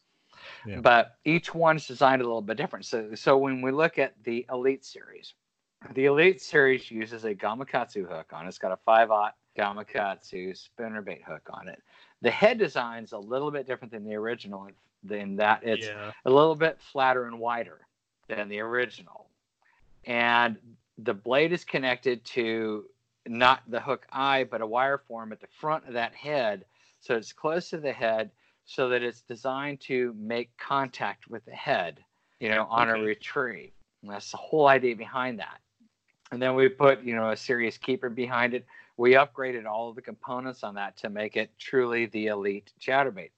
Yeah. 0.66 0.82
But 0.82 1.18
each 1.24 1.54
one's 1.54 1.88
designed 1.88 2.22
a 2.22 2.26
little 2.26 2.42
bit 2.42 2.58
different. 2.58 2.86
So, 2.86 3.16
so 3.16 3.38
when 3.38 3.62
we 3.62 3.72
look 3.72 3.98
at 3.98 4.14
the 4.24 4.46
Elite 4.52 4.84
Series, 4.84 5.34
the 5.94 6.06
Elite 6.06 6.42
Series 6.42 6.90
uses 6.90 7.26
a 7.26 7.34
Gamakatsu 7.34 8.08
hook 8.08 8.32
on 8.34 8.46
it. 8.46 8.50
It's 8.50 8.58
got 8.58 8.72
a 8.72 8.78
5 8.78 9.12
aught 9.12 9.36
Gamakatsu 9.58 10.58
spinnerbait 10.58 11.24
hook 11.24 11.50
on 11.52 11.68
it. 11.68 11.82
The 12.22 12.32
head 12.32 12.58
design's 12.58 13.12
a 13.12 13.18
little 13.18 13.52
bit 13.52 13.68
different 13.68 13.92
than 13.92 14.04
the 14.04 14.16
original, 14.16 14.70
in 15.10 15.36
that 15.38 15.62
it's 15.64 15.88
yeah. 15.88 16.12
a 16.26 16.30
little 16.30 16.56
bit 16.56 16.80
flatter 16.82 17.26
and 17.26 17.40
wider 17.40 17.88
than 18.28 18.50
the 18.50 18.60
original. 18.60 19.28
And 20.06 20.58
the 20.98 21.14
blade 21.14 21.54
is 21.54 21.64
connected 21.64 22.24
to 22.26 22.86
not 23.28 23.62
the 23.68 23.80
hook 23.80 24.08
eye, 24.12 24.46
but 24.46 24.62
a 24.62 24.66
wire 24.66 24.98
form 24.98 25.32
at 25.32 25.40
the 25.40 25.48
front 25.60 25.88
of 25.88 25.94
that 25.94 26.16
head. 26.16 26.66
So 27.00 27.16
it's 27.16 27.34
close 27.34 27.70
to 27.70 27.78
the 27.78 27.94
head 27.94 28.32
so 28.66 28.90
that 28.90 29.04
it's 29.04 29.22
designed 29.22 29.80
to 29.82 30.14
make 30.18 30.56
contact 30.58 31.30
with 31.30 31.46
the 31.46 31.52
head, 31.52 32.04
you 32.40 32.50
know, 32.50 32.66
on 32.70 32.90
Okay. 32.90 33.00
a 33.00 33.04
retrieve. 33.04 33.72
And 34.02 34.12
that's 34.12 34.32
the 34.32 34.38
whole 34.38 34.68
idea 34.68 34.96
behind 34.96 35.40
that. 35.40 35.60
And 36.32 36.42
then 36.42 36.56
we 36.56 36.68
put, 36.70 37.04
you 37.04 37.16
know, 37.16 37.32
a 37.32 37.38
serious 37.38 37.78
keeper 37.78 38.10
behind 38.10 38.54
it. 38.54 38.66
We 38.98 39.14
upgraded 39.14 39.66
all 39.66 39.90
of 39.90 39.96
the 39.96 40.02
components 40.02 40.64
on 40.64 40.76
that 40.76 40.98
to 40.98 41.10
make 41.10 41.38
it 41.38 41.52
truly 41.58 42.08
the 42.08 42.28
elite 42.28 42.74
chatterbait. 42.82 43.32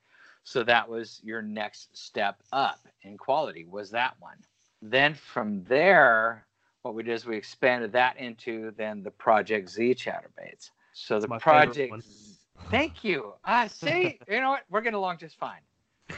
So 0.43 0.63
that 0.63 0.89
was 0.89 1.19
your 1.23 1.41
next 1.41 1.95
step 1.95 2.41
up 2.51 2.79
in 3.03 3.17
quality 3.17 3.65
was 3.65 3.91
that 3.91 4.15
one. 4.19 4.37
Then 4.81 5.13
from 5.13 5.63
there, 5.65 6.45
what 6.81 6.95
we 6.95 7.03
did 7.03 7.13
is 7.13 7.25
we 7.25 7.35
expanded 7.37 7.91
that 7.91 8.17
into 8.17 8.71
then 8.77 9.03
the 9.03 9.11
Project 9.11 9.69
Z 9.69 9.95
chatterbaits. 9.95 10.71
So 10.93 11.19
That's 11.19 11.31
the 11.31 11.39
Project. 11.39 12.01
Z- 12.01 12.35
Thank 12.71 13.03
you. 13.03 13.33
Ah, 13.45 13.67
see, 13.67 14.19
you 14.27 14.39
know 14.39 14.51
what? 14.51 14.63
We're 14.69 14.81
getting 14.81 14.95
along 14.95 15.17
just 15.17 15.37
fine. 15.37 15.61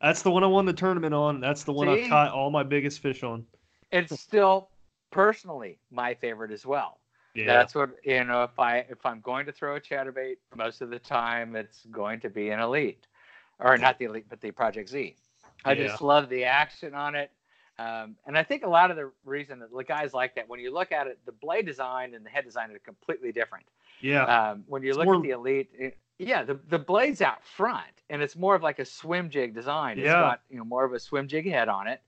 That's 0.00 0.22
the 0.22 0.30
one 0.30 0.44
I 0.44 0.46
won 0.46 0.66
the 0.66 0.72
tournament 0.72 1.14
on. 1.14 1.40
That's 1.40 1.64
the 1.64 1.72
one 1.72 1.88
I've 1.88 2.08
caught 2.08 2.32
all 2.32 2.50
my 2.50 2.62
biggest 2.62 3.00
fish 3.00 3.22
on. 3.22 3.46
It's 3.90 4.18
still 4.20 4.68
personally 5.10 5.78
my 5.90 6.14
favorite 6.14 6.50
as 6.50 6.64
well. 6.66 6.98
Yeah. 7.34 7.46
That's 7.46 7.74
what 7.74 7.90
you 8.04 8.24
know. 8.24 8.42
If 8.44 8.58
I 8.58 8.78
if 8.88 9.04
I'm 9.04 9.20
going 9.20 9.46
to 9.46 9.52
throw 9.52 9.76
a 9.76 9.80
chatterbait, 9.80 10.36
most 10.56 10.80
of 10.80 10.90
the 10.90 10.98
time 10.98 11.54
it's 11.56 11.84
going 11.90 12.20
to 12.20 12.30
be 12.30 12.50
an 12.50 12.58
elite, 12.60 13.06
or 13.60 13.76
not 13.78 13.98
the 13.98 14.06
elite, 14.06 14.26
but 14.28 14.40
the 14.40 14.50
Project 14.50 14.88
Z. 14.88 15.14
I 15.64 15.72
Yeah. 15.72 15.86
just 15.86 16.02
love 16.02 16.28
the 16.28 16.44
action 16.44 16.94
on 16.94 17.14
it, 17.14 17.30
um, 17.78 18.16
and 18.26 18.36
I 18.36 18.42
think 18.42 18.64
a 18.64 18.68
lot 18.68 18.90
of 18.90 18.96
the 18.96 19.12
reason 19.24 19.60
that 19.60 19.70
the 19.72 19.84
guys 19.84 20.14
like 20.14 20.34
that 20.36 20.48
when 20.48 20.58
you 20.58 20.72
look 20.72 20.90
at 20.90 21.06
it, 21.06 21.18
the 21.26 21.32
blade 21.32 21.66
design 21.66 22.14
and 22.14 22.24
the 22.24 22.30
head 22.30 22.44
design 22.44 22.70
are 22.72 22.78
completely 22.80 23.30
different. 23.30 23.66
yeah. 24.00 24.24
Um, 24.24 24.64
when 24.66 24.82
you 24.82 24.88
It's 24.90 24.98
look 24.98 25.06
more- 25.06 25.16
at 25.16 25.22
the 25.22 25.30
elite, 25.30 25.70
it- 25.78 25.98
yeah, 26.18 26.42
the 26.42 26.54
the 26.54 26.78
blade's 26.78 27.20
out 27.22 27.44
front, 27.44 28.02
and 28.10 28.20
it's 28.22 28.34
more 28.36 28.54
of 28.56 28.62
like 28.62 28.80
a 28.80 28.84
swim 28.84 29.30
jig 29.30 29.54
design. 29.54 29.98
It's 29.98 30.06
Yeah. 30.06 30.20
got 30.20 30.40
you 30.50 30.58
know 30.58 30.64
more 30.64 30.84
of 30.84 30.92
a 30.92 30.98
swim 30.98 31.28
jig 31.28 31.46
head 31.48 31.68
on 31.68 31.86
it, 31.86 32.00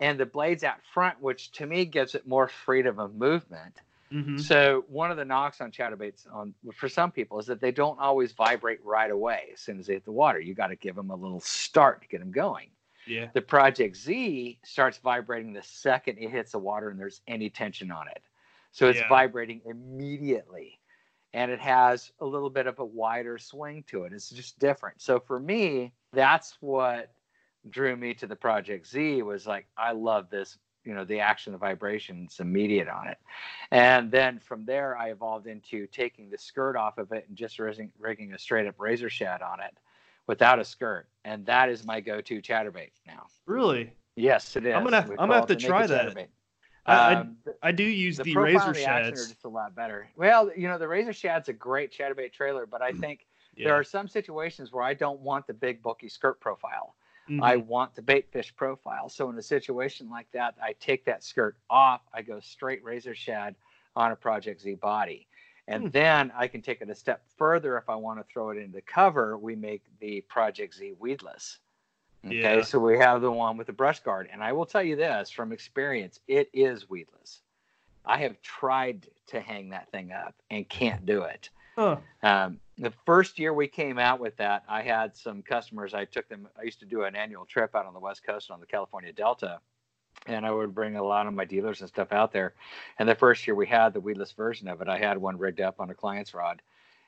and 0.00 0.18
the 0.18 0.26
blade's 0.26 0.64
out 0.64 0.78
front, 0.92 1.20
which 1.20 1.50
to 1.52 1.66
me 1.66 1.84
gives 1.84 2.14
it 2.14 2.26
more 2.26 2.48
freedom 2.48 2.98
of 2.98 3.14
movement. 3.14 3.80
Mhm. 4.12 4.40
So 4.40 4.84
one 4.88 5.10
of 5.10 5.16
the 5.16 5.24
knocks 5.24 5.60
on 5.60 5.70
chatterbaits 5.70 6.32
on 6.32 6.54
for 6.74 6.88
some 6.88 7.12
people 7.12 7.38
is 7.38 7.46
that 7.46 7.60
they 7.60 7.72
don't 7.72 7.98
always 7.98 8.32
vibrate 8.32 8.82
right 8.84 9.10
away 9.10 9.50
as 9.52 9.60
soon 9.60 9.78
as 9.78 9.86
they 9.86 9.94
hit 9.94 10.04
the 10.04 10.12
water. 10.12 10.40
You 10.40 10.54
got 10.54 10.68
to 10.68 10.76
give 10.76 10.94
them 10.94 11.10
a 11.10 11.14
little 11.14 11.40
start 11.40 12.00
to 12.02 12.08
get 12.08 12.20
them 12.20 12.30
going. 12.30 12.70
Yeah. 13.06 13.28
The 13.32 13.42
Project 13.42 13.96
Z 13.96 14.58
starts 14.62 14.98
vibrating 14.98 15.52
the 15.52 15.62
second 15.62 16.18
it 16.18 16.30
hits 16.30 16.52
the 16.52 16.58
water 16.58 16.88
and 16.90 16.98
there's 16.98 17.20
any 17.26 17.50
tension 17.50 17.90
on 17.90 18.08
it. 18.08 18.22
So 18.72 18.88
it's 18.88 19.00
Yeah. 19.00 19.08
vibrating 19.08 19.60
immediately. 19.66 20.80
And 21.34 21.50
it 21.50 21.60
has 21.60 22.12
a 22.20 22.24
little 22.24 22.48
bit 22.48 22.66
of 22.66 22.78
a 22.78 22.84
wider 22.84 23.36
swing 23.36 23.82
to 23.84 24.04
it. 24.04 24.14
It's 24.14 24.30
just 24.30 24.58
different. 24.58 25.02
So 25.02 25.20
for 25.20 25.38
me, 25.38 25.92
that's 26.12 26.56
what 26.62 27.12
drew 27.70 27.96
me 27.96 28.14
to 28.14 28.26
the 28.26 28.36
Project 28.36 28.86
Z 28.86 29.22
was 29.22 29.46
like, 29.46 29.66
I 29.76 29.92
love 29.92 30.30
this, 30.30 30.58
you 30.84 30.94
know, 30.94 31.04
the 31.04 31.20
action, 31.20 31.52
the 31.52 31.58
vibration, 31.58 32.22
it's 32.24 32.40
immediate 32.40 32.88
on 32.88 33.08
it. 33.08 33.18
And 33.70 34.10
then 34.10 34.38
from 34.38 34.64
there, 34.64 34.96
I 34.96 35.10
evolved 35.10 35.46
into 35.46 35.86
taking 35.88 36.30
the 36.30 36.38
skirt 36.38 36.76
off 36.76 36.98
of 36.98 37.12
it 37.12 37.26
and 37.28 37.36
just 37.36 37.58
rigging, 37.58 37.90
rigging 37.98 38.32
a 38.32 38.38
straight 38.38 38.66
up 38.66 38.76
razor 38.78 39.10
shad 39.10 39.42
on 39.42 39.60
it 39.60 39.76
without 40.26 40.58
a 40.58 40.64
skirt. 40.64 41.06
And 41.24 41.44
that 41.46 41.68
is 41.68 41.84
my 41.84 42.00
go 42.00 42.20
to 42.20 42.42
chatterbait 42.42 42.90
now. 43.06 43.26
Really? 43.46 43.92
Yes, 44.16 44.56
it 44.56 44.66
is. 44.66 44.74
I'm 44.74 44.84
gonna- 44.84 45.06
I'm 45.10 45.28
gonna 45.28 45.34
have 45.34 45.46
to 45.46 45.56
try 45.56 45.86
that. 45.86 46.16
I, 46.86 46.92
I, 46.92 47.14
Um, 47.16 47.36
I 47.62 47.70
do 47.72 47.84
use 47.84 48.16
the, 48.16 48.22
the, 48.24 48.34
razor 48.36 48.72
the 48.72 48.86
are 48.86 49.10
just 49.10 49.44
a 49.44 49.48
lot 49.48 49.74
better. 49.74 50.08
Well, 50.16 50.50
you 50.56 50.68
know, 50.68 50.78
the 50.78 50.88
razor 50.88 51.12
shad's 51.12 51.48
a 51.50 51.52
great 51.52 51.92
chatterbait 51.92 52.32
trailer, 52.32 52.64
but 52.66 52.80
I 52.80 52.92
think 52.92 53.26
Yeah. 53.54 53.68
there 53.68 53.74
are 53.74 53.84
some 53.84 54.08
situations 54.08 54.72
where 54.72 54.82
I 54.82 54.94
don't 54.94 55.20
want 55.20 55.46
the 55.46 55.52
big 55.52 55.82
bulky 55.82 56.08
skirt 56.08 56.40
profile. 56.40 56.94
Mhm. 57.28 57.42
I 57.42 57.56
want 57.56 57.94
the 57.94 58.02
bait 58.02 58.30
fish 58.30 58.54
profile. 58.56 59.08
So 59.08 59.28
in 59.30 59.38
a 59.38 59.42
situation 59.42 60.08
like 60.08 60.30
that, 60.32 60.54
I 60.62 60.74
take 60.74 61.04
that 61.04 61.22
skirt 61.22 61.56
off. 61.68 62.02
I 62.12 62.22
go 62.22 62.40
straight 62.40 62.82
razor 62.82 63.14
shad 63.14 63.54
on 63.96 64.12
a 64.12 64.16
Project 64.16 64.60
Z 64.60 64.74
body. 64.76 65.26
And 65.66 65.84
Hmm. 65.84 65.90
then 65.90 66.32
I 66.34 66.48
can 66.48 66.62
take 66.62 66.80
it 66.80 66.88
a 66.88 66.94
step 66.94 67.22
further 67.36 67.76
if 67.76 67.90
I 67.90 67.94
want 67.96 68.18
to 68.18 68.24
throw 68.32 68.50
it 68.50 68.56
into 68.56 68.80
cover. 68.80 69.36
We 69.36 69.54
make 69.54 69.82
the 70.00 70.22
Project 70.22 70.74
Z 70.74 70.94
weedless. 70.98 71.58
Okay, 72.24 72.56
Yeah. 72.58 72.62
so 72.62 72.78
we 72.80 72.98
have 72.98 73.20
the 73.20 73.30
one 73.30 73.56
with 73.56 73.66
the 73.68 73.72
brush 73.72 74.00
guard. 74.00 74.28
And 74.32 74.42
I 74.42 74.52
will 74.52 74.66
tell 74.66 74.82
you 74.82 74.96
this 74.96 75.30
from 75.30 75.52
experience, 75.52 76.20
it 76.26 76.48
is 76.52 76.88
weedless. 76.88 77.42
I 78.04 78.18
have 78.18 78.40
tried 78.40 79.06
to 79.26 79.40
hang 79.40 79.68
that 79.70 79.90
thing 79.90 80.12
up 80.12 80.34
and 80.50 80.68
can't 80.68 81.04
do 81.04 81.22
it. 81.24 81.50
Huh. 81.76 81.98
Um, 82.22 82.60
the 82.78 82.92
first 83.04 83.38
year 83.38 83.52
we 83.52 83.66
came 83.66 83.98
out 83.98 84.20
with 84.20 84.36
that, 84.36 84.64
I 84.68 84.82
had 84.82 85.16
some 85.16 85.42
customers. 85.42 85.94
I 85.94 86.04
took 86.04 86.28
them. 86.28 86.48
I 86.58 86.62
used 86.62 86.80
to 86.80 86.86
do 86.86 87.02
an 87.02 87.16
annual 87.16 87.44
trip 87.44 87.74
out 87.74 87.86
on 87.86 87.94
the 87.94 88.00
West 88.00 88.24
Coast 88.24 88.50
on 88.50 88.60
the 88.60 88.66
California 88.66 89.12
Delta, 89.12 89.60
and 90.26 90.46
I 90.46 90.50
would 90.50 90.74
bring 90.74 90.96
a 90.96 91.02
lot 91.02 91.26
of 91.26 91.34
my 91.34 91.44
dealers 91.44 91.80
and 91.80 91.88
stuff 91.88 92.12
out 92.12 92.32
there. 92.32 92.54
And 92.98 93.08
the 93.08 93.14
first 93.14 93.46
year 93.46 93.54
we 93.54 93.66
had 93.66 93.92
the 93.92 94.00
weedless 94.00 94.32
version 94.32 94.68
of 94.68 94.80
it, 94.80 94.88
I 94.88 94.98
had 94.98 95.18
one 95.18 95.38
rigged 95.38 95.60
up 95.60 95.80
on 95.80 95.90
a 95.90 95.94
client's 95.94 96.34
rod. 96.34 96.62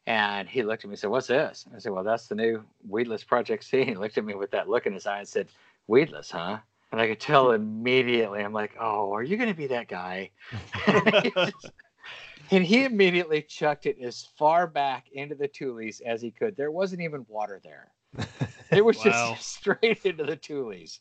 And 0.06 0.48
he 0.48 0.62
looked 0.62 0.85
at 0.85 0.88
me 0.88 0.94
and 0.94 0.98
said, 0.98 1.11
What's 1.11 1.28
this? 1.28 1.66
I 1.74 1.78
said, 1.78 1.92
Well, 1.92 2.04
that's 2.04 2.26
the 2.26 2.35
new 2.35 2.64
weedless 2.88 3.22
Project 3.22 3.64
Z. 3.64 3.85
He 3.85 3.94
looked 3.94 4.18
at 4.18 4.24
me 4.24 4.35
with 4.35 4.50
that 4.50 4.68
look 4.68 4.87
in 4.87 4.92
his 4.92 5.06
eye 5.06 5.18
and 5.18 5.28
said, 5.28 5.48
Weedless, 5.87 6.30
huh? 6.30 6.59
And 6.90 7.00
I 7.00 7.06
could 7.06 7.20
tell 7.20 7.52
immediately, 7.52 8.42
I'm 8.42 8.52
like, 8.52 8.74
Oh, 8.80 9.14
are 9.14 9.22
you 9.22 9.37
going 9.37 9.50
to 9.50 9.54
be 9.54 9.68
that 9.68 9.88
guy? 9.88 10.30
and 12.50 12.64
he 12.64 12.84
immediately 12.84 13.42
chucked 13.42 13.86
it 13.86 13.98
as 14.00 14.28
far 14.36 14.66
back 14.66 15.06
into 15.12 15.34
the 15.34 15.48
tules 15.48 16.00
as 16.04 16.20
he 16.22 16.30
could. 16.30 16.56
There 16.56 16.70
wasn't 16.70 17.02
even 17.02 17.24
water 17.28 17.60
there. 17.62 17.90
It 18.72 18.84
was 18.84 18.98
Wow. 18.98 19.02
just 19.02 19.42
straight 19.56 20.04
into 20.04 20.24
the 20.24 20.36
tules. 20.36 21.00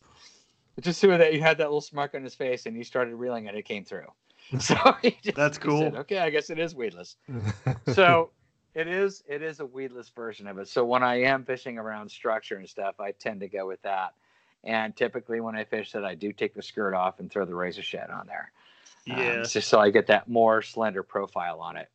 Just 0.81 0.99
so 1.01 1.15
that 1.17 1.33
he 1.33 1.39
had 1.39 1.57
that 1.59 1.65
little 1.65 1.81
smirk 1.81 2.15
on 2.15 2.23
his 2.23 2.33
face 2.35 2.65
and 2.65 2.75
he 2.75 2.83
started 2.83 3.13
reeling 3.15 3.47
and 3.47 3.55
it 3.57 3.65
came 3.65 3.85
through. 3.85 4.07
So 4.59 4.75
he 5.03 5.11
just, 5.21 5.37
That's 5.37 5.57
he 5.59 5.63
cool. 5.69 5.79
said, 5.79 5.95
okay, 5.95 6.17
I 6.19 6.29
guess 6.31 6.49
it 6.49 6.57
is 6.57 6.73
weedless. 6.73 7.17
so 7.93 8.31
it 8.73 8.87
is 8.87 9.23
it 9.27 9.41
is 9.43 9.59
a 9.59 9.65
weedless 9.65 10.09
version 10.09 10.47
of 10.47 10.57
it. 10.57 10.67
So 10.67 10.83
when 10.85 11.03
I 11.03 11.21
am 11.23 11.43
fishing 11.45 11.77
around 11.77 12.09
structure 12.09 12.55
and 12.57 12.67
stuff, 12.67 12.99
I 12.99 13.11
tend 13.11 13.41
to 13.41 13.47
go 13.47 13.67
with 13.67 13.81
that. 13.83 14.13
And 14.63 14.95
typically 14.95 15.39
when 15.41 15.55
I 15.55 15.63
fish 15.65 15.93
it, 15.95 16.03
I 16.03 16.15
do 16.15 16.33
take 16.33 16.53
the 16.55 16.61
skirt 16.61 16.93
off 16.95 17.19
and 17.19 17.29
throw 17.31 17.45
the 17.45 17.55
razor 17.55 17.81
shad 17.83 18.09
on 18.09 18.25
there. 18.27 18.51
Um, 19.09 19.17
yeah. 19.17 19.43
just 19.43 19.67
so 19.67 19.79
I 19.79 19.89
get 19.89 20.07
that 20.07 20.27
more 20.27 20.61
slender 20.61 21.03
profile 21.03 21.59
on 21.59 21.77
it. 21.77 21.89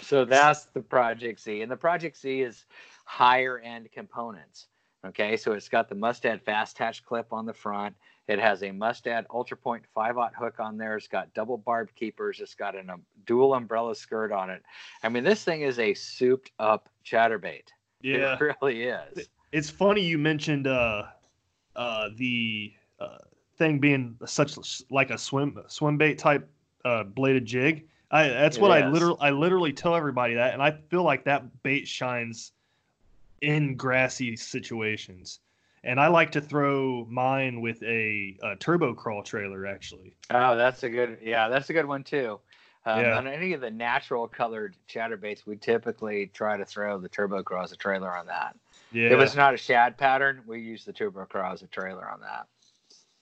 So 0.00 0.24
that's 0.24 0.66
the 0.66 0.80
Project 0.80 1.40
Z. 1.40 1.62
And 1.62 1.70
the 1.70 1.76
Project 1.76 2.18
Z 2.18 2.42
is 2.42 2.64
higher 3.04 3.58
end 3.58 3.90
components. 3.92 4.68
Okay, 5.04 5.36
so 5.36 5.52
it's 5.52 5.68
got 5.68 5.88
the 5.88 5.94
Mustad 5.94 6.42
fast 6.42 6.76
attach 6.76 7.04
clip 7.04 7.32
on 7.32 7.46
the 7.46 7.52
front. 7.52 7.94
It 8.28 8.40
has 8.40 8.62
a 8.62 8.72
Mustad 8.72 9.26
Ultra 9.32 9.56
Point 9.56 9.84
5 9.94 10.18
aught 10.18 10.34
hook 10.34 10.58
on 10.58 10.76
there. 10.76 10.96
It's 10.96 11.06
got 11.06 11.32
double 11.32 11.56
barb 11.56 11.90
keepers. 11.94 12.40
It's 12.40 12.54
got 12.54 12.74
a 12.74 12.82
dual 13.24 13.54
umbrella 13.54 13.94
skirt 13.94 14.32
on 14.32 14.50
it. 14.50 14.62
I 15.04 15.08
mean, 15.08 15.22
this 15.22 15.44
thing 15.44 15.62
is 15.62 15.78
a 15.78 15.94
souped 15.94 16.50
up 16.58 16.88
chatterbait. 17.04 17.68
yeah. 18.02 18.34
It 18.34 18.40
really 18.62 18.82
is. 18.82 19.28
It's 19.52 19.70
funny 19.70 20.02
you 20.02 20.18
mentioned 20.18 20.66
uh, 20.66 21.04
uh, 21.76 22.08
the 22.16 22.72
uh, 22.98 23.18
thing 23.58 23.78
being 23.78 24.16
such 24.24 24.58
like 24.90 25.10
a 25.10 25.18
swim 25.18 25.62
swim 25.68 25.96
bait 25.96 26.18
type 26.18 26.48
uh, 26.86 27.04
bladed 27.04 27.44
jig. 27.44 27.88
I, 28.10 28.28
that's 28.28 28.56
It 28.56 28.60
what 28.60 28.70
I 28.70 28.88
literally 28.88 29.18
I 29.20 29.30
literally 29.30 29.72
tell 29.72 29.94
everybody 29.96 30.34
that, 30.34 30.52
and 30.52 30.62
I 30.62 30.70
feel 30.70 31.02
like 31.02 31.24
that 31.24 31.62
bait 31.62 31.88
shines 31.88 32.52
in 33.40 33.76
grassy 33.76 34.36
situations. 34.36 35.40
And 35.84 36.00
I 36.00 36.08
like 36.08 36.32
to 36.32 36.40
throw 36.40 37.06
mine 37.08 37.60
with 37.60 37.82
a, 37.82 38.36
a 38.42 38.56
turbo 38.56 38.94
craw 38.94 39.22
trailer 39.22 39.66
actually. 39.66 40.16
Oh, 40.30 40.56
that's 40.56 40.82
a 40.82 40.90
good, 40.90 41.18
yeah, 41.22 41.48
that's 41.48 41.70
a 41.70 41.72
good 41.72 41.86
one 41.86 42.02
too. 42.02 42.40
Um, 42.84 43.00
Yeah. 43.00 43.18
On 43.18 43.26
any 43.26 43.52
of 43.52 43.60
the 43.60 43.70
natural 43.70 44.26
colored 44.28 44.76
chatterbaits, 44.88 45.46
we 45.46 45.56
typically 45.56 46.26
try 46.34 46.56
to 46.56 46.64
throw 46.64 46.98
the 46.98 47.08
turbo 47.08 47.42
craw 47.42 47.62
as 47.62 47.72
a 47.72 47.76
trailer 47.76 48.16
on 48.16 48.26
that. 48.26 48.56
Yeah, 48.92 49.14
If 49.14 49.20
it's 49.20 49.34
not 49.36 49.54
a 49.54 49.56
shad 49.56 49.96
pattern, 49.96 50.42
we 50.46 50.60
use 50.60 50.84
the 50.84 50.92
turbo 50.92 51.24
craw 51.24 51.52
as 51.52 51.62
a 51.62 51.66
trailer 51.68 52.08
on 52.08 52.20
that. 52.20 52.46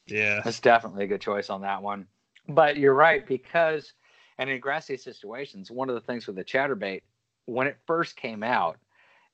yeah, 0.07 0.40
That's 0.42 0.61
definitely 0.61 1.05
a 1.05 1.09
good 1.09 1.20
choice 1.20 1.50
on 1.50 1.62
that 1.62 1.83
one. 1.83 2.07
But 2.48 2.76
you're 2.76 2.94
right 2.94 3.26
because, 3.26 3.92
and 4.38 4.50
in 4.50 4.61
grassy 4.61 4.96
situations, 4.96 5.70
one 5.70 5.88
of 5.88 5.94
the 5.94 6.00
things 6.00 6.26
with 6.26 6.37
the 6.37 6.44
chatterbait, 6.44 7.02
when 7.46 7.66
it 7.66 7.78
first 7.87 8.16
came 8.16 8.42
out, 8.42 8.78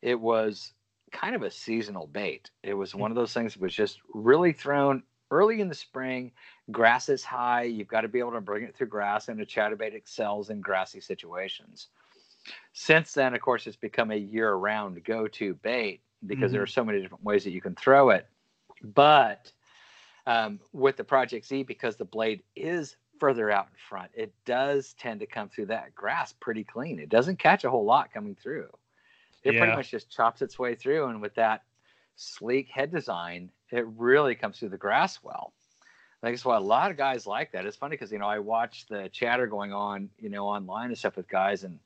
it 0.03 0.19
was 0.19 0.73
kind 1.13 1.35
of 1.35 1.43
a 1.43 1.51
seasonal 1.51 2.07
bait. 2.07 2.51
It 2.63 2.75
was 2.75 2.93
hmm. 2.93 3.01
one 3.01 3.11
of 3.11 3.17
those 3.17 3.33
things 3.33 3.55
that 3.55 3.63
was 3.63 3.75
just 3.75 3.99
really 4.15 4.53
thrown 4.53 5.03
early 5.31 5.61
in 5.61 5.69
the 5.69 5.75
spring. 5.75 6.33
Grass 6.71 7.09
is 7.09 7.25
high. 7.25 7.63
You've 7.63 7.89
got 7.89 8.03
to 8.03 8.09
be 8.09 8.19
able 8.19 8.33
to 8.33 8.41
bring 8.41 8.65
it 8.65 8.75
through 8.75 8.89
grass, 8.89 9.29
and 9.29 9.41
a 9.41 9.47
chatterbait 9.47 9.95
excels 9.95 10.51
in 10.51 10.61
grassy 10.61 11.01
situations. 11.01 11.89
Since 12.73 13.13
then, 13.13 13.35
of 13.35 13.41
course, 13.41 13.67
it's 13.67 13.77
become 13.77 14.11
a 14.11 14.17
year-round 14.17 15.05
go-to 15.05 15.55
bait 15.55 16.01
because 16.27 16.53
there 16.53 16.61
hmm. 16.61 16.65
are 16.65 16.69
so 16.69 16.85
many 16.85 17.01
different 17.01 17.25
ways 17.25 17.45
that 17.45 17.51
you 17.51 17.61
can 17.61 17.75
throw 17.75 18.11
it. 18.11 18.27
But 18.83 19.53
um, 20.27 20.61
with 20.73 20.97
the 20.97 21.05
Project 21.05 21.47
Z, 21.47 21.63
because 21.65 21.97
the 21.97 22.05
blade 22.05 22.43
is 22.57 22.97
further 23.19 23.51
out 23.51 23.67
in 23.67 23.77
front, 23.89 24.11
it 24.15 24.33
does 24.45 24.95
tend 24.95 25.21
to 25.21 25.27
come 25.27 25.49
through 25.49 25.67
that 25.67 25.95
grass 25.95 26.33
pretty 26.41 26.65
clean. 26.65 26.99
It 26.99 27.09
doesn't 27.09 27.39
catch 27.39 27.65
a 27.65 27.71
whole 27.71 27.85
lot 27.85 28.13
coming 28.13 28.35
through. 28.35 28.69
It 29.45 29.53
Yeah. 29.53 29.59
pretty 29.59 29.75
much 29.75 29.91
just 29.91 30.11
chops 30.11 30.43
its 30.43 30.59
way 30.59 30.75
through, 30.75 31.07
and 31.07 31.21
with 31.21 31.35
that 31.35 31.63
sleek 32.17 32.69
head 32.69 32.91
design, 32.91 33.51
it 33.71 33.87
really 33.97 34.35
comes 34.35 34.59
through 34.59 34.69
the 34.71 34.77
grass 34.77 35.23
well. 35.23 35.53
I 36.23 36.27
think 36.27 36.37
that's 36.37 36.45
why 36.45 36.57
a 36.57 36.61
lot 36.61 36.91
of 36.91 36.99
guys 36.99 37.27
like 37.27 37.53
that. 37.53 37.65
It's 37.65 37.77
funny 37.77 37.95
because 37.95 38.13
you 38.13 38.19
know 38.19 38.27
I 38.27 38.39
watch 38.39 38.87
the 38.87 39.09
chatter 39.11 39.47
going 39.47 39.73
on, 39.73 40.11
you 40.19 40.29
know, 40.29 40.47
online 40.47 40.89
and 40.89 40.99
stuff 40.99 41.17
with 41.17 41.29
guys, 41.29 41.65
and 41.65 41.79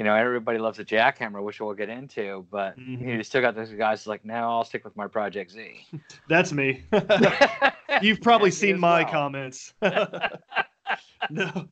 you 0.00 0.04
know 0.04 0.14
everybody 0.14 0.56
loves 0.58 0.78
a 0.78 0.84
jackhammer, 0.84 1.42
which 1.42 1.60
we'll 1.60 1.74
get 1.74 1.90
into, 1.90 2.46
but 2.50 2.78
you, 2.78 2.96
know, 2.96 3.04
Mhm. 3.04 3.16
you 3.18 3.22
still 3.22 3.42
got 3.42 3.54
those 3.54 3.70
guys 3.70 4.06
like, 4.06 4.24
no, 4.24 4.34
I'll 4.34 4.64
stick 4.64 4.82
with 4.82 4.96
my 4.96 5.06
Project 5.06 5.50
Z. 5.50 5.86
that's 6.28 6.52
me. 6.52 6.84
You've 8.00 8.22
probably 8.22 8.48
Me 8.48 8.50
seen 8.52 8.80
my 8.80 9.02
well. 9.02 9.12
comments. 9.12 9.74
no, 9.82 11.68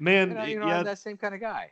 man, 0.00 0.28
you 0.30 0.34
know, 0.34 0.40
y- 0.40 0.46
you 0.48 0.58
know, 0.58 0.66
yeah, 0.66 0.78
I'm 0.78 0.84
that 0.86 0.98
same 0.98 1.16
kind 1.16 1.36
of 1.36 1.40
guy. 1.40 1.70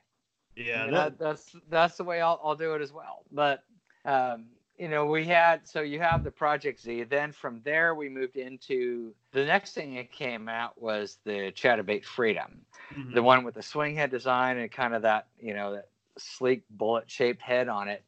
yeah, 0.55 0.83
I 0.83 0.85
mean, 0.85 0.95
that, 0.95 1.19
that, 1.19 1.25
that's 1.25 1.57
that's 1.69 1.97
the 1.97 2.05
way 2.05 2.21
I'll, 2.21 2.41
I'll 2.43 2.55
do 2.55 2.75
it 2.75 2.83
as 2.83 2.93
well. 2.93 3.25
But 3.33 3.65
um, 4.05 4.47
you 4.79 4.89
know, 4.89 5.07
we 5.07 5.25
had 5.25 5.67
so 5.67 5.81
you 5.81 5.99
have 5.99 6.23
the 6.23 6.31
Project 6.31 6.81
Z. 6.81 7.03
Then 7.05 7.33
from 7.33 7.61
there, 7.65 7.97
we 7.97 8.09
moved 8.09 8.37
into 8.37 9.13
the 9.33 9.45
next 9.45 9.73
thing 9.75 9.97
that 9.97 10.13
came 10.13 10.49
out 10.49 10.81
was 10.81 11.19
the 11.25 11.51
Chatterbait 11.51 12.05
Freedom, 12.05 12.61
mhm. 12.95 13.13
the 13.13 13.25
one 13.25 13.43
with 13.43 13.57
the 13.57 13.63
swing 13.63 13.97
head 13.97 14.13
design 14.13 14.59
and 14.59 14.71
kind 14.71 14.95
of 14.95 15.03
that 15.03 15.27
you 15.41 15.53
know 15.53 15.73
that 15.73 15.89
sleek 16.19 16.65
bullet 16.71 17.11
shaped 17.11 17.43
head 17.43 17.69
on 17.69 17.89
it 17.89 18.05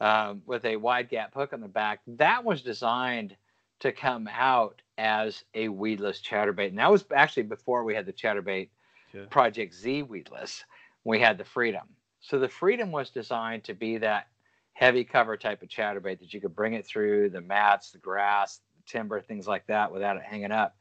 um, 0.00 0.42
with 0.46 0.64
a 0.64 0.76
wide 0.76 1.08
gap 1.08 1.34
hook 1.34 1.52
on 1.52 1.60
the 1.60 1.68
back. 1.68 2.00
That 2.06 2.44
was 2.44 2.62
designed 2.62 3.36
to 3.80 3.92
come 3.92 4.28
out 4.32 4.82
as 4.98 5.44
a 5.54 5.68
weedless 5.68 6.20
chatterbait, 6.20 6.68
and 6.68 6.78
that 6.78 6.90
was 6.90 7.04
actually 7.14 7.44
before 7.44 7.84
we 7.84 7.94
had 7.94 8.06
the 8.06 8.12
chatterbait 8.12 8.68
Okay. 9.14 9.26
Project 9.28 9.74
Z 9.74 10.02
weedless. 10.04 10.64
We 11.04 11.20
had 11.20 11.38
the 11.38 11.44
Freedom. 11.44 11.86
So 12.20 12.38
the 12.38 12.48
Freedom 12.48 12.92
was 12.92 13.10
designed 13.10 13.64
to 13.64 13.74
be 13.74 13.98
that 13.98 14.28
heavy 14.72 15.04
cover 15.04 15.36
type 15.36 15.62
of 15.62 15.68
chatterbait 15.68 16.20
that 16.20 16.32
you 16.32 16.40
could 16.40 16.54
bring 16.54 16.74
it 16.74 16.86
through 16.86 17.30
the 17.30 17.40
mats, 17.40 17.90
the 17.90 17.98
grass, 17.98 18.60
timber, 18.86 19.20
things 19.20 19.46
like 19.46 19.66
that 19.66 19.92
without 19.92 20.16
it 20.16 20.22
hanging 20.22 20.52
up. 20.52 20.76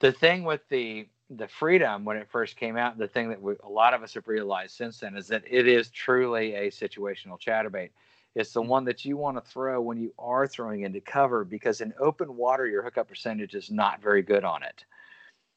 The 0.00 0.12
thing 0.12 0.44
with 0.44 0.62
the 0.68 1.08
the 1.30 1.48
Freedom 1.48 2.04
when 2.04 2.16
it 2.16 2.28
first 2.30 2.56
came 2.56 2.76
out, 2.76 2.98
the 2.98 3.08
thing 3.08 3.28
that 3.28 3.40
we, 3.40 3.54
a 3.64 3.68
lot 3.68 3.94
of 3.94 4.02
us 4.02 4.14
have 4.14 4.28
realized 4.28 4.76
since 4.76 4.98
then 4.98 5.16
is 5.16 5.26
that 5.28 5.42
it 5.48 5.66
is 5.66 5.90
truly 5.90 6.54
a 6.54 6.70
situational 6.70 7.40
chatterbait. 7.40 7.90
It's 8.34 8.52
the 8.52 8.62
one 8.62 8.84
that 8.84 9.04
you 9.04 9.16
want 9.16 9.36
to 9.42 9.50
throw 9.50 9.80
when 9.80 9.98
you 9.98 10.12
are 10.18 10.46
throwing 10.46 10.82
into 10.82 11.00
cover 11.00 11.44
because 11.44 11.80
in 11.80 11.94
open 11.98 12.36
water, 12.36 12.66
your 12.66 12.82
hookup 12.82 13.08
percentage 13.08 13.54
is 13.54 13.70
not 13.70 14.02
very 14.02 14.22
good 14.22 14.44
on 14.44 14.62
it. 14.62 14.84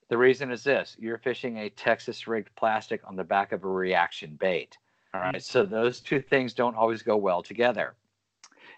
The 0.08 0.18
reason 0.18 0.50
is 0.50 0.64
this 0.64 0.96
you're 1.00 1.18
fishing 1.18 1.58
a 1.58 1.70
Texas 1.70 2.28
rigged 2.28 2.56
plastic 2.56 3.02
on 3.06 3.16
the 3.16 3.24
back 3.24 3.52
of 3.52 3.64
a 3.64 3.68
reaction 3.68 4.38
bait. 4.40 4.78
All 5.14 5.22
right. 5.22 5.44
So 5.44 5.66
those 5.66 6.00
two 6.00 6.22
things 6.22 6.54
don't 6.54 6.76
always 6.76 7.04
go 7.04 7.18
well 7.18 7.44
together. 7.44 7.96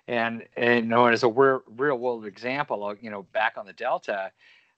And, 0.07 0.43
and 0.57 0.85
you 0.85 0.89
know, 0.89 1.05
as 1.05 1.23
a 1.23 1.29
real, 1.29 1.61
real 1.67 1.97
world 1.97 2.25
example, 2.25 2.83
uh, 2.83 2.95
you 3.01 3.11
know, 3.11 3.23
back 3.33 3.53
on 3.57 3.65
the 3.65 3.73
Delta, 3.73 4.31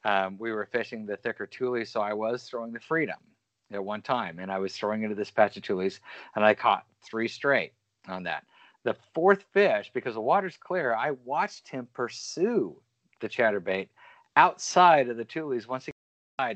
um, 0.05 0.37
we 0.39 0.51
were 0.51 0.65
fishing 0.65 1.05
the 1.05 1.17
thicker 1.17 1.45
tule, 1.45 1.85
So 1.85 2.01
I 2.01 2.13
was 2.13 2.43
throwing 2.43 2.73
the 2.73 2.79
Freedom 2.79 3.17
at 3.71 3.83
one 3.83 4.01
time 4.01 4.39
and 4.39 4.51
I 4.51 4.59
was 4.59 4.75
throwing 4.75 5.03
into 5.03 5.15
this 5.15 5.31
patch 5.31 5.57
of 5.57 5.63
tules 5.63 5.99
and 6.35 6.45
I 6.45 6.53
caught 6.53 6.85
three 7.03 7.27
straight 7.27 7.73
on 8.07 8.23
that. 8.23 8.43
The 8.83 8.95
fourth 9.13 9.45
fish, 9.53 9.91
because 9.93 10.15
the 10.15 10.21
water's 10.21 10.57
clear, 10.57 10.93
I 10.93 11.11
watched 11.23 11.69
him 11.69 11.87
pursue 11.93 12.75
the 13.21 13.29
chatterbait 13.29 13.87
outside 14.35 15.09
of 15.09 15.17
the 15.17 15.25
tules. 15.25 15.67
Once 15.67 15.87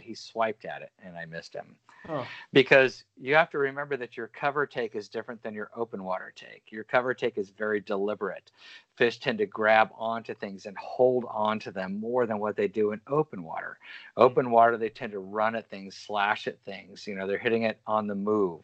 he 0.02 0.16
swiped 0.16 0.66
at 0.66 0.82
it 0.82 0.92
and 1.04 1.16
I 1.16 1.26
missed 1.26 1.54
him 1.54 1.76
Oh, 2.10 2.26
because 2.54 3.04
you 3.20 3.36
have 3.36 3.50
to 3.50 3.58
remember 3.58 3.98
that 3.98 4.16
your 4.16 4.28
cover 4.28 4.66
take 4.66 4.96
is 4.96 5.10
different 5.10 5.42
than 5.44 5.54
your 5.54 5.70
open 5.76 6.04
water 6.04 6.32
take. 6.36 6.64
Your 6.70 6.84
cover 6.84 7.14
take 7.14 7.38
is 7.38 7.50
very 7.50 7.82
deliberate. 7.82 8.52
Fish 8.96 9.20
tend 9.20 9.40
to 9.40 9.46
grab 9.46 9.90
onto 9.98 10.34
things 10.34 10.66
and 10.66 10.78
hold 10.78 11.26
on 11.30 11.60
to 11.60 11.72
them 11.72 12.00
more 12.00 12.26
than 12.26 12.40
what 12.40 12.56
they 12.56 12.68
do 12.68 12.92
in 12.94 13.02
open 13.08 13.44
water. 13.44 13.78
Hmm. 14.16 14.24
Open 14.24 14.52
water, 14.52 14.78
they 14.78 14.90
tend 14.90 15.12
to 15.12 15.20
run 15.20 15.56
at 15.56 15.70
things, 15.70 15.96
slash 15.96 16.48
at 16.48 16.60
things. 16.62 17.06
You 17.06 17.16
know, 17.16 17.28
they're 17.28 17.38
hitting 17.38 17.64
it 17.64 17.80
on 17.86 18.08
the 18.08 18.16
move. 18.16 18.62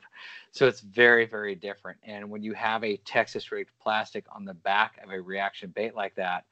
So 0.52 0.67
it's 0.67 0.82
very, 0.82 1.26
very 1.26 1.56
different. 1.56 1.97
And 2.04 2.30
when 2.30 2.43
you 2.43 2.54
have 2.54 2.84
a 2.84 2.97
Texas 2.97 3.52
rigged 3.52 3.71
plastic 3.82 4.26
on 4.34 4.45
the 4.45 4.54
back 4.54 4.99
of 5.04 5.12
a 5.12 5.21
reaction 5.21 5.71
bait 5.76 5.95
like 5.95 6.15
that, 6.15 6.45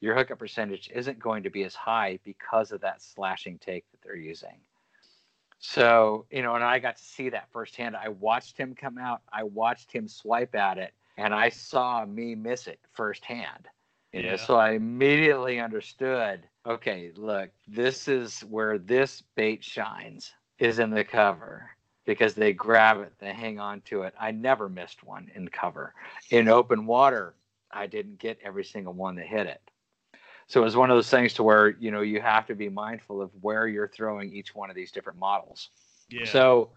your 0.00 0.14
hookup 0.14 0.38
percentage 0.38 0.90
isn't 0.94 1.18
going 1.18 1.42
to 1.42 1.50
be 1.50 1.64
as 1.64 1.74
high 1.74 2.18
because 2.24 2.72
of 2.72 2.80
that 2.82 3.02
slashing 3.02 3.58
take 3.58 3.90
that 3.90 4.02
they're 4.02 4.16
using. 4.16 4.58
So, 5.58 6.26
you 6.30 6.42
know, 6.42 6.54
and 6.54 6.64
I 6.64 6.78
got 6.78 6.96
to 6.96 7.04
see 7.04 7.30
that 7.30 7.50
firsthand. 7.50 7.96
I 7.96 8.08
watched 8.08 8.56
him 8.58 8.74
come 8.74 8.98
out, 8.98 9.22
I 9.32 9.42
watched 9.44 9.90
him 9.90 10.06
swipe 10.06 10.54
at 10.54 10.78
it, 10.78 10.92
and 11.16 11.34
I 11.34 11.48
saw 11.48 12.04
me 12.04 12.34
miss 12.34 12.66
it 12.66 12.78
firsthand. 12.92 13.68
You 14.12 14.22
know, 14.22 14.30
Yeah. 14.30 14.36
so 14.36 14.56
I 14.56 14.72
immediately 14.72 15.60
understood, 15.60 16.46
okay, 16.66 17.12
look, 17.16 17.50
this 17.66 18.06
is 18.08 18.40
where 18.42 18.78
this 18.78 19.22
bait 19.34 19.64
shines 19.64 20.34
is 20.58 20.78
in 20.78 20.90
the 20.90 21.04
cover 21.04 21.70
because 22.04 22.34
they 22.34 22.52
grab 22.52 23.00
it, 23.00 23.12
they 23.18 23.32
hang 23.32 23.58
on 23.58 23.80
to 23.82 24.02
it. 24.02 24.14
I 24.18 24.30
never 24.30 24.68
missed 24.68 25.02
one 25.02 25.30
in 25.34 25.48
cover. 25.48 25.94
In 26.30 26.48
open 26.48 26.86
water, 26.86 27.34
I 27.70 27.86
didn't 27.86 28.18
get 28.18 28.38
every 28.42 28.64
single 28.64 28.92
one 28.92 29.16
that 29.16 29.26
hit 29.26 29.46
it. 29.46 29.60
So 30.48 30.60
it 30.60 30.64
was 30.64 30.76
one 30.76 30.90
of 30.90 30.96
those 30.96 31.10
things 31.10 31.34
to 31.34 31.42
where, 31.42 31.70
you 31.70 31.90
know, 31.90 32.02
you 32.02 32.20
have 32.20 32.46
to 32.46 32.54
be 32.54 32.68
mindful 32.68 33.20
of 33.20 33.30
where 33.40 33.66
you're 33.66 33.88
throwing 33.88 34.32
each 34.32 34.54
one 34.54 34.70
of 34.70 34.76
these 34.76 34.92
different 34.92 35.18
models. 35.18 35.70
yeah. 36.08 36.24
So 36.26 36.70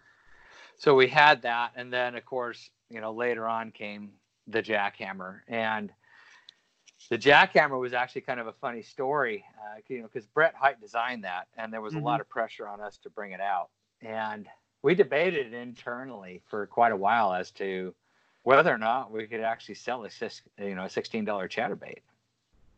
so 0.78 0.96
we 0.96 1.08
had 1.08 1.42
that, 1.44 1.74
and 1.76 1.92
then 1.92 2.16
of 2.16 2.26
course, 2.26 2.70
you 2.90 3.02
know, 3.02 3.12
later 3.12 3.48
on 3.48 3.72
came 3.72 4.14
the 4.48 4.64
jackhammer, 4.64 5.42
and 5.48 5.92
the 7.10 7.18
jackhammer 7.18 7.80
was 7.80 7.94
actually 7.94 8.22
kind 8.22 8.40
of 8.40 8.48
a 8.48 8.54
funny 8.54 8.82
story, 8.82 9.46
uh, 9.60 9.80
you 9.88 10.00
know, 10.02 10.08
because 10.12 10.26
Brett 10.28 10.56
Hite 10.56 10.80
designed 10.82 11.24
that, 11.24 11.48
and 11.58 11.72
there 11.72 11.82
was 11.82 11.94
Mhm. 11.94 12.02
a 12.02 12.04
lot 12.04 12.22
of 12.22 12.30
pressure 12.30 12.68
on 12.68 12.82
us 12.82 12.98
to 13.00 13.10
bring 13.10 13.32
it 13.34 13.42
out, 13.42 13.70
and 14.02 14.50
we 14.82 14.96
debated 14.96 15.54
internally 15.54 16.42
for 16.48 16.66
quite 16.68 16.92
a 16.92 16.98
while 16.98 17.34
as 17.34 17.52
to 17.52 17.94
whether 18.44 18.74
or 18.74 18.78
not 18.78 19.12
we 19.12 19.28
could 19.28 19.42
actually 19.42 19.76
sell 19.76 20.06
a 20.06 20.10
you 20.66 20.76
know 20.76 20.86
a 20.86 20.90
sixteen 20.90 21.26
dollar 21.26 21.48
chatterbait. 21.48 22.00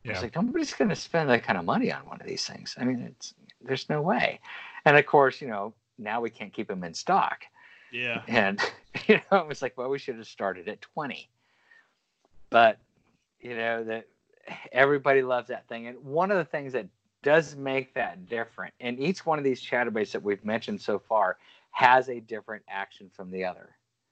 Yeah. 0.03 0.13
It's 0.13 0.21
like 0.21 0.35
nobody's 0.35 0.73
going 0.73 0.89
to 0.89 0.95
spend 0.95 1.29
that 1.29 1.43
kind 1.43 1.57
of 1.57 1.65
money 1.65 1.91
on 1.91 2.01
one 2.01 2.19
of 2.19 2.27
these 2.27 2.45
things. 2.45 2.75
I 2.79 2.85
mean, 2.85 3.01
it's 3.01 3.33
there's 3.61 3.89
no 3.89 4.01
way. 4.01 4.39
And 4.85 4.97
of 4.97 5.05
course, 5.05 5.41
you 5.41 5.47
know, 5.47 5.73
now 5.97 6.21
we 6.21 6.29
can't 6.29 6.53
keep 6.53 6.67
them 6.67 6.83
in 6.83 6.93
stock. 6.93 7.43
Yeah. 7.91 8.21
And 8.27 8.59
you 9.07 9.19
know, 9.31 9.37
it 9.37 9.47
was 9.47 9.61
like, 9.61 9.77
well, 9.77 9.89
we 9.89 9.99
should 9.99 10.15
have 10.15 10.27
started 10.27 10.67
at 10.67 10.81
20. 10.81 11.29
But 12.49 12.79
you 13.39 13.55
know 13.55 13.83
that 13.83 14.05
everybody 14.71 15.21
loves 15.21 15.47
that 15.49 15.67
thing. 15.67 15.87
And 15.87 15.97
one 16.03 16.31
of 16.31 16.37
the 16.37 16.45
things 16.45 16.73
that 16.73 16.87
does 17.23 17.55
make 17.55 17.93
that 17.93 18.27
different, 18.27 18.73
and 18.79 18.99
each 18.99 19.25
one 19.25 19.37
of 19.37 19.43
these 19.43 19.63
chatterbaits 19.63 20.11
that 20.11 20.23
we've 20.23 20.43
mentioned 20.43 20.81
so 20.81 20.99
far 20.99 21.37
has 21.71 22.09
a 22.09 22.19
different 22.19 22.63
action 22.67 23.09
from 23.13 23.31
the 23.31 23.45
other. 23.45 23.69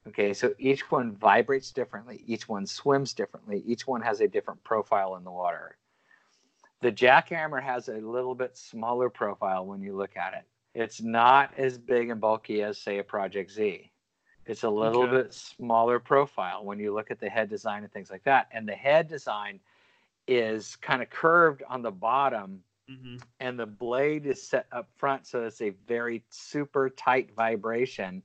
Okay, 0.09 0.33
so 0.33 0.53
each 0.57 0.89
one 0.91 1.15
vibrates 1.15 1.71
differently, 1.71 2.23
each 2.25 2.49
one 2.49 2.65
swims 2.65 3.13
differently, 3.13 3.63
each 3.65 3.87
one 3.87 4.01
has 4.01 4.21
a 4.21 4.27
different 4.27 4.63
profile 4.63 5.15
in 5.17 5.23
the 5.23 5.31
water. 5.31 5.77
The 6.81 6.91
jackhammer 6.91 7.61
has 7.61 7.89
a 7.89 7.99
little 7.99 8.35
bit 8.35 8.57
smaller 8.57 9.09
profile 9.09 9.65
when 9.65 9.81
you 9.81 9.95
look 9.95 10.17
at 10.17 10.33
it. 10.33 10.45
It's 10.73 11.01
not 11.01 11.53
as 11.57 11.77
big 11.77 12.09
and 12.09 12.21
bulky 12.21 12.63
as, 12.63 12.77
say, 12.77 12.99
a 12.99 13.03
Project 13.03 13.51
Z. 13.51 13.91
It's 14.45 14.63
a 14.63 14.69
little 14.69 15.05
Okay. 15.05 15.07
bit 15.07 15.33
smaller 15.33 15.99
profile 15.99 16.65
when 16.65 16.79
you 16.79 16.93
look 16.93 17.11
at 17.11 17.19
the 17.19 17.29
head 17.29 17.49
design 17.49 17.83
and 17.83 17.91
things 17.91 18.09
like 18.09 18.23
that. 18.23 18.47
And 18.51 18.67
the 18.67 18.73
head 18.75 19.07
design 19.07 19.59
is 20.27 20.75
kind 20.77 21.01
of 21.03 21.09
curved 21.09 21.63
on 21.69 21.81
the 21.83 21.91
bottom 21.91 22.63
hmm 22.87 23.17
and 23.39 23.59
the 23.59 23.65
blade 23.65 24.25
is 24.25 24.41
set 24.45 24.67
up 24.71 24.89
front 24.95 25.25
so 25.25 25.43
it's 25.43 25.61
a 25.61 25.71
very 25.87 26.23
super 26.29 26.89
tight 26.89 27.33
vibration 27.35 28.23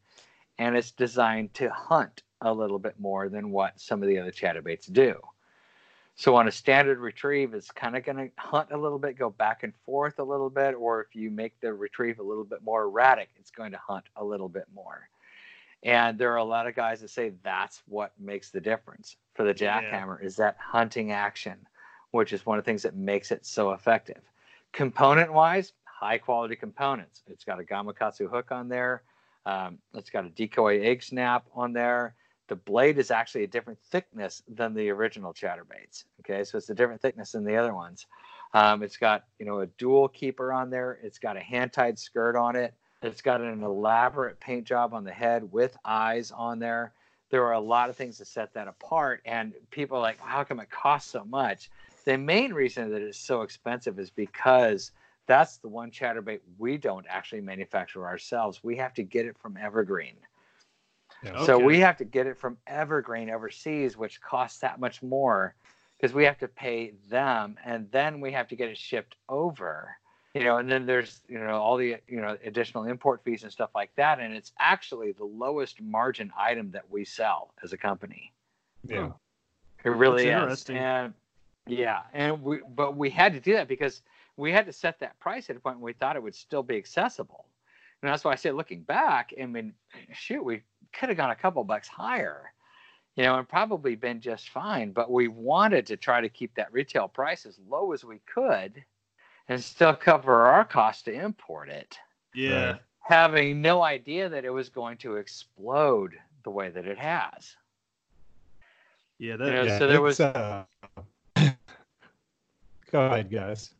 and 0.58 0.76
it's 0.76 0.90
designed 0.92 1.54
to 1.54 1.70
hunt 1.70 2.22
a 2.40 2.52
little 2.52 2.78
bit 2.78 2.98
more 2.98 3.28
than 3.28 3.50
what 3.50 3.80
some 3.80 4.02
of 4.02 4.08
the 4.08 4.18
other 4.18 4.30
chatterbaits 4.30 4.92
do. 4.92 5.18
So 6.16 6.36
on 6.36 6.46
a 6.46 6.52
standard 6.52 6.98
retrieve 6.98 7.54
it's 7.54 7.70
kind 7.70 7.96
of 7.96 8.04
going 8.04 8.18
to 8.18 8.30
hunt 8.36 8.70
a 8.70 8.76
little 8.76 8.98
bit 8.98 9.18
go 9.18 9.30
back 9.30 9.64
and 9.64 9.72
forth 9.84 10.18
a 10.18 10.24
little 10.24 10.50
bit 10.50 10.74
or 10.74 11.00
if 11.00 11.16
you 11.16 11.30
make 11.30 11.58
the 11.60 11.72
retrieve 11.74 12.20
a 12.20 12.22
little 12.22 12.44
bit 12.44 12.62
more 12.62 12.84
erratic 12.84 13.30
it's 13.36 13.50
going 13.50 13.72
to 13.72 13.78
hunt 13.78 14.04
a 14.16 14.24
little 14.24 14.48
bit 14.48 14.66
more. 14.74 15.08
And 15.82 16.16
there 16.16 16.32
are 16.32 16.38
a 16.38 16.44
lot 16.44 16.66
of 16.66 16.74
guys 16.76 17.00
that 17.00 17.10
say 17.10 17.32
that's 17.42 17.82
what 17.88 18.12
makes 18.18 18.50
the 18.50 18.60
difference 18.60 19.16
for 19.34 19.42
the 19.42 19.54
Yeah. 19.58 19.82
jackhammer 19.82 20.22
is 20.22 20.36
that 20.36 20.56
hunting 20.58 21.10
action 21.12 21.56
which 22.12 22.32
is 22.32 22.46
one 22.46 22.58
of 22.58 22.64
the 22.64 22.70
things 22.70 22.82
that 22.82 22.94
makes 22.94 23.32
it 23.32 23.44
so 23.44 23.72
effective. 23.72 24.20
Component 24.72 25.32
wise 25.32 25.72
high 25.84 26.18
quality 26.18 26.54
components. 26.54 27.22
It's 27.26 27.44
got 27.44 27.58
a 27.58 27.64
gamakatsu 27.64 28.30
hook 28.30 28.52
on 28.52 28.68
there 28.68 29.02
um, 29.46 29.78
it's 29.94 30.10
got 30.10 30.24
a 30.24 30.30
decoy 30.30 30.80
egg 30.82 31.02
snap 31.02 31.46
on 31.54 31.72
there. 31.72 32.14
The 32.48 32.56
blade 32.56 32.98
is 32.98 33.10
actually 33.10 33.44
a 33.44 33.48
different 33.48 33.78
thickness 33.90 34.42
than 34.48 34.74
the 34.74 34.90
original 34.90 35.32
chatterbaits 35.32 36.04
okay? 36.20 36.44
So 36.44 36.58
it's 36.58 36.70
a 36.70 36.74
different 36.74 37.00
thickness 37.00 37.32
than 37.32 37.44
the 37.44 37.56
other 37.56 37.74
ones. 37.74 38.06
Um, 38.52 38.82
it's 38.82 38.96
got 38.96 39.24
you 39.38 39.46
know 39.46 39.60
a 39.60 39.66
dual 39.66 40.08
keeper 40.08 40.52
on 40.52 40.70
there. 40.70 40.98
It's 41.02 41.18
got 41.18 41.36
a 41.36 41.40
hand 41.40 41.72
tied 41.72 41.98
skirt 41.98 42.36
on 42.36 42.56
it. 42.56 42.74
It's 43.02 43.22
got 43.22 43.40
an 43.40 43.62
elaborate 43.62 44.40
paint 44.40 44.64
job 44.64 44.94
on 44.94 45.04
the 45.04 45.12
head 45.12 45.50
with 45.52 45.76
eyes 45.84 46.30
on 46.30 46.58
there. 46.58 46.92
There 47.30 47.44
are 47.44 47.52
a 47.52 47.60
lot 47.60 47.90
of 47.90 47.96
things 47.96 48.18
that 48.18 48.28
set 48.28 48.54
that 48.54 48.68
apart 48.68 49.20
and 49.24 49.52
people 49.70 49.98
are 49.98 50.00
like 50.00 50.20
how 50.20 50.44
come 50.44 50.60
it 50.60 50.70
costs 50.70 51.10
so 51.10 51.24
much? 51.24 51.70
The 52.04 52.16
main 52.16 52.52
reason 52.52 52.90
that 52.90 53.02
it's 53.02 53.18
so 53.18 53.42
expensive 53.42 53.98
is 53.98 54.10
because 54.10 54.92
that's 55.26 55.58
the 55.58 55.68
one 55.68 55.90
chatterbait 55.90 56.40
we 56.58 56.76
don't 56.76 57.06
actually 57.08 57.40
manufacture 57.40 58.06
ourselves. 58.06 58.62
We 58.62 58.76
have 58.76 58.94
to 58.94 59.02
get 59.02 59.26
it 59.26 59.38
from 59.38 59.56
Evergreen. 59.56 60.16
So 61.44 61.56
Okay. 61.56 61.64
we 61.64 61.80
have 61.80 61.96
to 61.98 62.04
get 62.04 62.26
it 62.26 62.36
from 62.38 62.58
Evergreen 62.66 63.30
overseas, 63.30 63.96
which 63.96 64.20
costs 64.20 64.60
that 64.60 64.78
much 64.78 65.02
more 65.02 65.54
because 65.96 66.12
we 66.12 66.24
have 66.24 66.38
to 66.38 66.48
pay 66.48 66.94
them 67.08 67.56
and 67.64 67.90
then 67.90 68.20
we 68.20 68.32
have 68.32 68.48
to 68.48 68.56
get 68.56 68.68
it 68.68 68.76
shipped 68.76 69.16
over. 69.28 69.96
You 70.34 70.42
know, 70.44 70.58
and 70.58 70.68
then 70.70 70.84
there's, 70.84 71.22
you 71.28 71.38
know, 71.38 71.56
all 71.62 71.76
the, 71.76 71.96
you 72.08 72.20
know, 72.20 72.36
additional 72.44 72.84
import 72.84 73.22
fees 73.24 73.44
and 73.44 73.52
stuff 73.52 73.70
like 73.74 73.94
that. 73.96 74.18
And 74.18 74.34
it's 74.34 74.52
actually 74.58 75.12
the 75.12 75.24
lowest 75.24 75.80
margin 75.80 76.32
item 76.36 76.72
that 76.72 76.90
we 76.90 77.04
sell 77.04 77.54
as 77.62 77.72
a 77.72 77.78
company. 77.78 78.32
Yeah. 78.86 79.12
It 79.84 79.90
really 79.90 80.24
That's 80.24 80.36
is. 80.36 80.42
interesting. 80.42 80.76
And 80.76 81.14
yeah, 81.66 82.02
and 82.12 82.42
we 82.42 82.60
but 82.74 82.96
we 82.96 83.10
had 83.10 83.32
to 83.32 83.40
do 83.40 83.54
that 83.54 83.68
because 83.68 84.02
we 84.36 84.52
had 84.52 84.66
to 84.66 84.72
set 84.72 84.98
that 85.00 85.18
price 85.20 85.50
at 85.50 85.56
a 85.56 85.60
point 85.60 85.76
when 85.76 85.84
we 85.84 85.92
thought 85.92 86.16
it 86.16 86.22
would 86.22 86.34
still 86.34 86.62
be 86.62 86.76
accessible. 86.76 87.46
And 88.02 88.10
that's 88.10 88.24
why 88.24 88.32
I 88.32 88.36
say 88.36 88.50
looking 88.50 88.82
back, 88.82 89.32
I 89.40 89.46
mean, 89.46 89.72
shoot, 90.12 90.44
we 90.44 90.62
could 90.92 91.08
have 91.08 91.16
gone 91.16 91.30
a 91.30 91.36
couple 91.36 91.64
bucks 91.64 91.88
higher, 91.88 92.52
you 93.16 93.22
know, 93.24 93.38
and 93.38 93.48
probably 93.48 93.94
been 93.94 94.20
just 94.20 94.50
fine. 94.50 94.92
But 94.92 95.10
we 95.10 95.28
wanted 95.28 95.86
to 95.86 95.96
try 95.96 96.20
to 96.20 96.28
keep 96.28 96.54
that 96.54 96.72
retail 96.72 97.08
price 97.08 97.46
as 97.46 97.58
low 97.68 97.92
as 97.92 98.04
we 98.04 98.20
could 98.26 98.84
and 99.48 99.62
still 99.62 99.94
cover 99.94 100.46
our 100.46 100.64
cost 100.64 101.04
to 101.06 101.12
import 101.12 101.68
it, 101.68 101.98
Yeah. 102.34 102.72
Right. 102.72 102.80
having 103.00 103.62
no 103.62 103.82
idea 103.82 104.28
that 104.28 104.44
it 104.44 104.50
was 104.50 104.68
going 104.68 104.96
to 104.98 105.16
explode 105.16 106.18
the 106.42 106.50
way 106.50 106.70
that 106.70 106.86
it 106.86 106.98
has. 106.98 107.56
Yeah. 109.18 109.32
You 109.32 109.38
know, 109.38 109.62
Yeah, 109.64 109.78
so 109.78 109.86
there 109.86 110.02
was 110.02 110.20
Uh... 110.20 110.64
Go 112.90 113.06
ahead, 113.06 113.30
guys. 113.30 113.74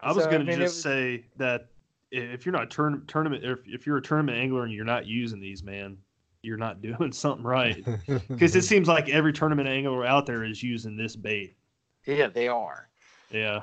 I 0.00 0.12
was 0.12 0.24
So, 0.24 0.30
going 0.30 0.44
to 0.44 0.52
mean, 0.52 0.60
it 0.60 0.64
just 0.64 0.76
was- 0.76 0.82
say 0.82 1.24
that 1.36 1.68
if 2.10 2.46
you're 2.46 2.52
not 2.52 2.70
turn, 2.70 3.04
tournament, 3.06 3.44
if, 3.44 3.58
if 3.66 3.86
you're 3.86 3.96
a 3.96 4.02
tournament 4.02 4.38
angler 4.38 4.64
and 4.64 4.72
you're 4.72 4.84
not 4.84 5.06
using 5.06 5.40
these, 5.40 5.62
man, 5.62 5.98
you're 6.42 6.56
not 6.56 6.80
doing 6.82 7.12
something 7.12 7.44
right. 7.44 7.84
Because 8.28 8.54
it 8.56 8.62
seems 8.62 8.88
like 8.88 9.08
every 9.08 9.32
tournament 9.32 9.68
angler 9.68 10.04
out 10.06 10.26
there 10.26 10.44
is 10.44 10.62
using 10.62 10.96
this 10.96 11.16
bait. 11.16 11.56
yeah, 12.06 12.28
they 12.28 12.48
are. 12.48 12.88
Yeah. 13.30 13.62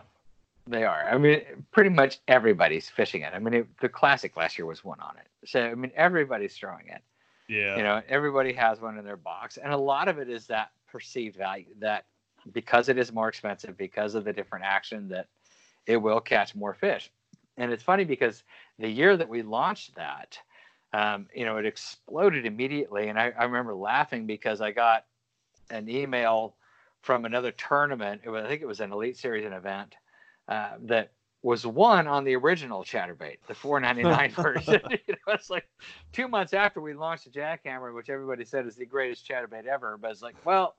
They 0.65 0.83
are. 0.85 1.05
I 1.09 1.17
mean, 1.17 1.41
pretty 1.71 1.89
much 1.89 2.19
everybody's 2.27 2.89
fishing 2.89 3.21
it. 3.21 3.33
I 3.33 3.39
mean, 3.39 3.53
it, 3.53 3.67
the 3.81 3.89
classic 3.89 4.37
last 4.37 4.57
year 4.57 4.65
was 4.65 4.83
won 4.83 4.99
on 5.01 5.15
it. 5.17 5.27
So 5.47 5.61
I 5.61 5.75
mean, 5.75 5.91
everybody's 5.95 6.55
throwing 6.55 6.87
it. 6.87 7.01
Yeah. 7.49 7.75
You 7.75 7.83
know, 7.83 8.01
everybody 8.07 8.53
has 8.53 8.79
one 8.79 8.97
in 8.97 9.03
their 9.03 9.17
box, 9.17 9.57
and 9.57 9.73
a 9.73 9.77
lot 9.77 10.07
of 10.07 10.19
it 10.19 10.29
is 10.29 10.47
that 10.47 10.71
perceived 10.89 11.35
value 11.35 11.65
that 11.79 12.05
because 12.53 12.87
it 12.87 12.97
is 12.97 13.11
more 13.11 13.27
expensive, 13.27 13.75
because 13.77 14.15
of 14.15 14.23
the 14.23 14.31
different 14.31 14.63
action, 14.63 15.09
that 15.09 15.27
it 15.87 15.97
will 15.97 16.19
catch 16.19 16.55
more 16.55 16.73
fish. 16.73 17.11
And 17.57 17.71
it's 17.71 17.83
funny 17.83 18.03
because 18.03 18.43
the 18.79 18.89
year 18.89 19.15
that 19.15 19.29
we 19.29 19.41
launched 19.41 19.95
that, 19.95 20.37
um, 20.93 21.27
you 21.33 21.45
know, 21.45 21.57
it 21.57 21.65
exploded 21.65 22.45
immediately, 22.45 23.09
and 23.09 23.19
I, 23.19 23.31
I 23.37 23.45
remember 23.45 23.73
laughing 23.73 24.25
because 24.25 24.61
I 24.61 24.71
got 24.71 25.05
an 25.69 25.89
email 25.89 26.55
from 27.01 27.25
another 27.25 27.51
tournament. 27.51 28.21
It 28.23 28.29
was, 28.29 28.45
I 28.45 28.47
think 28.47 28.61
it 28.61 28.67
was 28.67 28.79
an 28.79 28.91
Elite 28.91 29.17
Series 29.17 29.45
event 29.45 29.95
uh, 30.47 30.73
that 30.83 31.11
was 31.41 31.65
won 31.65 32.07
on 32.07 32.23
the 32.23 32.35
original 32.35 32.83
chatterbait, 32.83 33.37
the 33.47 33.53
499 33.53 34.31
version. 34.43 34.81
you 34.89 35.15
know, 35.27 35.33
it's 35.33 35.49
like 35.49 35.67
two 36.13 36.27
months 36.27 36.53
after 36.53 36.79
we 36.79 36.93
launched 36.93 37.25
the 37.25 37.29
jackhammer, 37.29 37.93
which 37.93 38.09
everybody 38.09 38.45
said 38.45 38.65
is 38.65 38.75
the 38.75 38.85
greatest 38.85 39.27
chatterbait 39.27 39.65
ever. 39.65 39.97
But 39.97 40.11
it's 40.11 40.21
like, 40.21 40.35
well, 40.45 40.75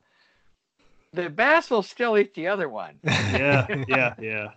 the 1.13 1.29
bass 1.29 1.71
will 1.71 1.83
still 1.83 2.17
eat 2.19 2.35
the 2.35 2.49
other 2.49 2.69
one. 2.69 2.99
Yeah. 3.31 3.67
Yeah. 3.87 4.15
Yeah. 4.19 4.51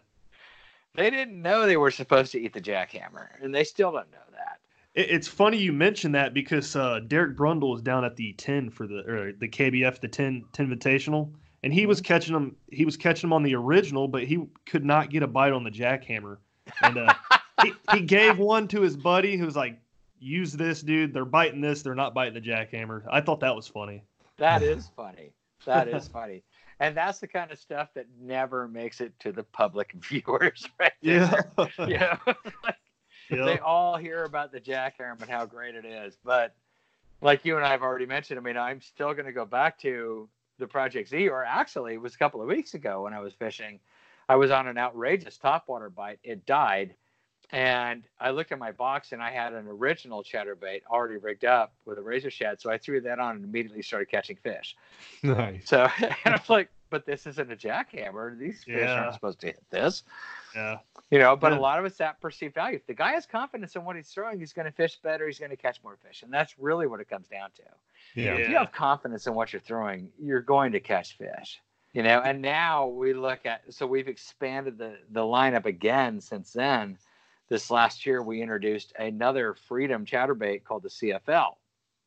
They 0.97 1.11
didn't 1.11 1.39
know 1.39 1.67
they 1.67 1.77
were 1.77 1.91
supposed 1.91 2.31
to 2.31 2.41
eat 2.41 2.53
the 2.53 2.61
jackhammer, 2.61 3.27
and 3.41 3.53
they 3.53 3.63
still 3.63 3.91
don't 3.91 4.11
know 4.11 4.17
that. 4.31 4.59
It, 4.95 5.11
it's 5.11 5.27
funny 5.27 5.57
you 5.57 5.71
mentioned 5.71 6.15
that 6.15 6.33
because 6.33 6.75
uh, 6.75 7.01
Derek 7.07 7.37
Brundle 7.37 7.75
is 7.75 7.83
down 7.83 8.03
at 8.03 8.15
the 8.15 8.33
10 8.33 8.71
for 8.71 8.87
the 8.87 9.07
or 9.07 9.31
the 9.31 9.47
KBF 9.47 10.01
the 10.01 10.07
10 10.07 10.45
10 10.51 10.67
Invitational, 10.67 11.31
and 11.61 11.71
he 11.71 11.85
was 11.85 12.01
catching 12.01 12.33
them. 12.33 12.55
He 12.71 12.83
was 12.83 12.97
catching 12.97 13.29
them 13.29 13.33
on 13.33 13.43
the 13.43 13.53
original, 13.53 14.07
but 14.07 14.23
he 14.23 14.47
could 14.65 14.83
not 14.83 15.11
get 15.11 15.21
a 15.21 15.27
bite 15.27 15.53
on 15.53 15.63
the 15.63 15.69
jackhammer. 15.69 16.37
And 16.81 16.97
uh, 16.97 17.13
he, 17.63 17.73
he 17.93 18.01
gave 18.01 18.39
one 18.39 18.67
to 18.69 18.81
his 18.81 18.97
buddy 18.97 19.37
who 19.37 19.45
was 19.45 19.55
like, 19.55 19.79
"Use 20.19 20.51
this, 20.51 20.81
dude. 20.81 21.13
They're 21.13 21.25
biting 21.25 21.61
this. 21.61 21.83
They're 21.83 21.93
not 21.93 22.15
biting 22.15 22.33
the 22.33 22.41
jackhammer." 22.41 23.03
I 23.11 23.21
thought 23.21 23.41
that 23.41 23.55
was 23.55 23.67
funny. 23.67 24.03
That 24.37 24.63
is 24.63 24.89
funny. 24.95 25.31
That 25.65 25.87
is 25.87 26.07
funny. 26.07 26.43
And 26.79 26.95
that's 26.95 27.19
the 27.19 27.27
kind 27.27 27.51
of 27.51 27.57
stuff 27.57 27.89
that 27.95 28.05
never 28.21 28.67
makes 28.67 29.01
it 29.01 29.19
to 29.21 29.31
the 29.31 29.43
public 29.43 29.93
viewers, 29.95 30.67
right? 30.79 30.91
there. 31.01 31.51
You 31.79 31.97
know, 31.97 32.17
like, 32.63 32.75
Yeah. 33.29 33.45
they 33.45 33.59
all 33.59 33.97
hear 33.97 34.23
about 34.23 34.51
the 34.51 34.59
jackhammer 34.61 35.19
and 35.21 35.29
how 35.29 35.45
great 35.45 35.75
it 35.75 35.85
is. 35.85 36.17
But 36.23 36.55
like 37.21 37.43
you 37.45 37.57
and 37.57 37.65
I 37.65 37.69
have 37.71 37.81
already 37.81 38.05
mentioned, 38.05 38.39
I 38.39 38.43
mean, 38.43 38.57
I'm 38.57 38.79
still 38.81 39.13
going 39.13 39.25
to 39.25 39.31
go 39.31 39.45
back 39.45 39.79
to 39.79 40.29
the 40.59 40.67
Project 40.67 41.09
Z, 41.09 41.27
or 41.29 41.43
actually, 41.43 41.93
it 41.95 42.01
was 42.01 42.15
a 42.15 42.17
couple 42.17 42.41
of 42.41 42.47
weeks 42.47 42.73
ago 42.73 43.03
when 43.03 43.13
I 43.13 43.19
was 43.19 43.33
fishing. 43.33 43.79
I 44.29 44.35
was 44.35 44.51
on 44.51 44.67
an 44.67 44.77
outrageous 44.77 45.37
topwater 45.37 45.93
bite. 45.93 46.19
It 46.23 46.45
died. 46.45 46.95
And 47.51 48.03
I 48.19 48.31
looked 48.31 48.51
at 48.51 48.59
my 48.59 48.73
box 48.73 49.13
and 49.13 49.21
I 49.23 49.31
had 49.31 49.53
an 49.53 49.67
original 49.67 50.21
chatterbait 50.21 50.81
already 50.89 51.15
rigged 51.17 51.45
up 51.45 51.73
with 51.85 51.97
a 51.97 52.01
razor 52.01 52.29
shad. 52.29 52.59
So 52.59 52.69
I 52.69 52.77
threw 52.77 52.99
that 53.01 53.19
on 53.19 53.37
and 53.37 53.45
immediately 53.45 53.81
started 53.81 54.09
catching 54.09 54.35
fish. 54.37 54.75
Nice. 55.23 55.67
So 55.69 55.87
and 56.25 56.35
I'm 56.35 56.41
like, 56.49 56.69
but 56.89 57.05
this 57.05 57.25
isn't 57.25 57.51
a 57.51 57.55
jackhammer. 57.55 58.37
These 58.37 58.63
fish 58.65 58.75
Yeah. 58.79 58.93
aren't 59.01 59.13
supposed 59.13 59.39
to 59.41 59.47
hit 59.47 59.63
this. 59.69 60.03
Yeah. 60.55 60.77
You 61.09 61.19
know, 61.19 61.37
but 61.37 61.53
Yeah. 61.53 61.59
a 61.59 61.61
lot 61.61 61.79
of 61.79 61.85
it's 61.85 61.97
that 61.97 62.19
perceived 62.19 62.53
value. 62.55 62.75
If 62.77 62.85
the 62.85 62.93
guy 62.93 63.11
has 63.13 63.25
confidence 63.25 63.75
in 63.77 63.85
what 63.85 63.95
he's 63.95 64.09
throwing, 64.09 64.39
he's 64.39 64.51
going 64.53 64.65
to 64.65 64.71
fish 64.71 64.97
better. 64.97 65.25
He's 65.25 65.39
going 65.39 65.51
to 65.51 65.57
catch 65.57 65.81
more 65.83 65.97
fish. 66.05 66.23
And 66.23 66.33
that's 66.33 66.59
really 66.59 66.85
what 66.87 66.99
it 66.99 67.09
comes 67.09 67.27
down 67.27 67.49
to. 67.55 67.63
Yeah. 68.21 68.33
If 68.35 68.49
you 68.49 68.57
have 68.57 68.71
confidence 68.73 69.25
in 69.27 69.33
what 69.33 69.53
you're 69.53 69.61
throwing, 69.61 70.09
you're 70.19 70.41
going 70.41 70.73
to 70.73 70.81
catch 70.81 71.17
fish. 71.17 71.61
You 71.93 72.03
know, 72.03 72.19
and 72.21 72.41
now 72.41 72.87
we 72.87 73.13
look 73.13 73.45
at 73.45 73.61
so 73.73 73.87
we've 73.87 74.09
expanded 74.09 74.77
the 74.77 74.97
the 75.11 75.21
lineup 75.21 75.65
again 75.65 76.19
since 76.19 76.51
then. 76.53 76.97
This 77.49 77.71
last 77.71 78.05
year 78.05 78.21
we 78.21 78.41
introduced 78.41 78.93
another 78.99 79.53
freedom 79.53 80.05
chatterbait 80.05 80.63
called 80.63 80.83
the 80.83 80.89
CFL. 80.89 81.57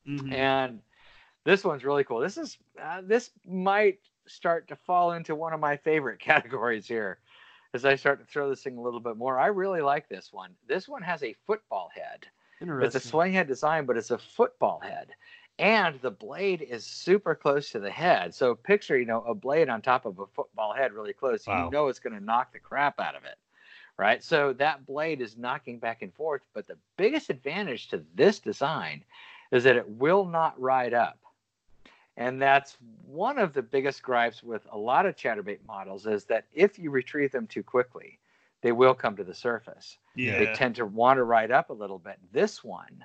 Mhm. 0.06 0.32
And 0.32 0.82
this 1.44 1.64
one's 1.64 1.84
really 1.84 2.04
cool. 2.04 2.20
This 2.20 2.36
is 2.36 2.58
uh, 2.80 3.00
this 3.02 3.30
might 3.46 4.00
start 4.26 4.68
to 4.68 4.76
fall 4.76 5.12
into 5.12 5.34
one 5.34 5.52
of 5.52 5.60
my 5.60 5.76
favorite 5.76 6.18
categories 6.20 6.86
here 6.86 7.18
as 7.72 7.84
I 7.84 7.94
start 7.94 8.18
to 8.20 8.26
throw 8.26 8.50
this 8.50 8.62
thing 8.62 8.76
a 8.76 8.80
little 8.80 9.00
bit 9.00 9.16
more. 9.16 9.38
I 9.38 9.46
really 9.46 9.80
like 9.80 10.08
this 10.08 10.32
one. 10.32 10.54
This 10.66 10.88
one 10.88 11.02
has 11.02 11.22
a 11.22 11.34
football 11.46 11.90
head. 11.94 12.26
It's 12.84 12.94
a 12.94 13.00
swing 13.00 13.32
head 13.32 13.46
design, 13.46 13.86
but 13.86 13.96
it's 13.96 14.10
a 14.10 14.18
football 14.18 14.80
head. 14.80 15.14
And 15.58 16.00
the 16.00 16.10
blade 16.10 16.62
is 16.62 16.84
super 16.84 17.34
close 17.34 17.70
to 17.70 17.78
the 17.78 17.90
head. 17.90 18.34
So 18.34 18.54
picture, 18.54 18.98
you 18.98 19.06
know, 19.06 19.22
a 19.22 19.34
blade 19.34 19.68
on 19.68 19.82
top 19.82 20.04
of 20.04 20.18
a 20.18 20.26
football 20.26 20.74
head 20.74 20.92
really 20.92 21.12
close. 21.12 21.46
Wow. 21.46 21.66
You 21.66 21.70
know 21.70 21.88
it's 21.88 21.98
going 21.98 22.18
to 22.18 22.24
knock 22.24 22.52
the 22.52 22.58
crap 22.58 22.98
out 22.98 23.14
of 23.14 23.24
it. 23.24 23.36
Right. 24.00 24.24
So 24.24 24.54
that 24.54 24.86
blade 24.86 25.20
is 25.20 25.36
knocking 25.36 25.78
back 25.78 26.00
and 26.00 26.12
forth. 26.14 26.40
But 26.54 26.66
the 26.66 26.78
biggest 26.96 27.28
advantage 27.28 27.88
to 27.88 28.02
this 28.14 28.38
design 28.38 29.04
is 29.52 29.64
that 29.64 29.76
it 29.76 29.88
will 29.88 30.24
not 30.24 30.58
ride 30.60 30.94
up. 30.94 31.18
And 32.16 32.40
that's 32.40 32.78
one 33.06 33.38
of 33.38 33.52
the 33.52 33.62
biggest 33.62 34.02
gripes 34.02 34.42
with 34.42 34.66
a 34.70 34.78
lot 34.78 35.06
of 35.06 35.16
chatterbait 35.16 35.58
models 35.66 36.06
is 36.06 36.24
that 36.24 36.46
if 36.52 36.78
you 36.78 36.90
retrieve 36.90 37.32
them 37.32 37.46
too 37.46 37.62
quickly, 37.62 38.18
they 38.62 38.72
will 38.72 38.94
come 38.94 39.16
to 39.16 39.24
the 39.24 39.34
surface 39.34 39.98
yeah. 40.14 40.38
they 40.38 40.52
tend 40.54 40.74
to 40.76 40.86
want 40.86 41.18
to 41.18 41.24
ride 41.24 41.50
up 41.50 41.70
a 41.70 41.74
little 41.74 41.98
bit. 41.98 42.18
This 42.32 42.64
one, 42.64 43.04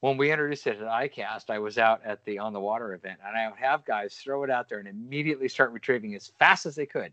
when 0.00 0.16
we 0.16 0.30
introduced 0.30 0.66
it 0.66 0.80
at 0.80 0.86
ICAST, 0.86 1.50
I 1.50 1.58
was 1.58 1.78
out 1.78 2.02
at 2.04 2.24
the 2.24 2.38
on 2.38 2.52
the 2.52 2.60
water 2.60 2.94
event, 2.94 3.18
and 3.26 3.36
I 3.36 3.48
would 3.48 3.58
have 3.58 3.84
guys 3.84 4.14
throw 4.14 4.44
it 4.44 4.50
out 4.50 4.68
there 4.68 4.78
and 4.78 4.88
immediately 4.88 5.48
start 5.48 5.72
retrieving 5.72 6.14
as 6.14 6.32
fast 6.38 6.66
as 6.66 6.74
they 6.74 6.86
could, 6.86 7.12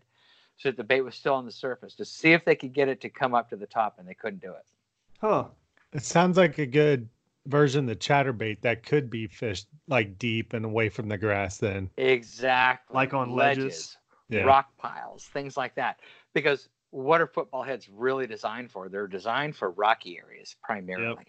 so 0.56 0.68
that 0.70 0.76
the 0.76 0.84
bait 0.84 1.00
was 1.00 1.14
still 1.14 1.34
on 1.34 1.44
the 1.44 1.52
surface 1.52 1.94
to 1.96 2.04
see 2.04 2.32
if 2.32 2.44
they 2.44 2.54
could 2.54 2.72
get 2.72 2.88
it 2.88 3.00
to 3.00 3.08
come 3.08 3.34
up 3.34 3.50
to 3.50 3.56
the 3.56 3.66
top, 3.66 3.96
and 3.98 4.06
they 4.08 4.14
couldn't 4.14 4.40
do 4.40 4.50
it. 4.52 4.64
Huh. 5.20 5.46
It 5.92 6.02
sounds 6.02 6.36
like 6.36 6.58
a 6.58 6.66
good 6.66 7.08
version 7.46 7.80
of 7.80 7.86
the 7.88 7.96
chatterbait 7.96 8.60
that 8.62 8.84
could 8.84 9.10
be 9.10 9.26
fished 9.26 9.66
like 9.88 10.18
deep 10.18 10.52
and 10.52 10.64
away 10.64 10.88
from 10.88 11.08
the 11.08 11.18
grass 11.18 11.58
then. 11.58 11.90
Exactly, 11.96 12.94
Like 12.94 13.14
on 13.14 13.32
ledges? 13.34 13.96
Yeah. 14.28 14.42
rock 14.44 14.76
piles, 14.78 15.24
things 15.24 15.56
like 15.56 15.74
that. 15.74 16.00
Because 16.32 16.68
what 16.90 17.20
are 17.20 17.26
football 17.26 17.62
heads 17.62 17.88
really 17.90 18.26
designed 18.26 18.70
for? 18.70 18.88
They're 18.88 19.06
designed 19.06 19.56
for 19.56 19.70
rocky 19.72 20.18
areas 20.18 20.56
primarily. 20.62 21.16
yep. 21.18 21.26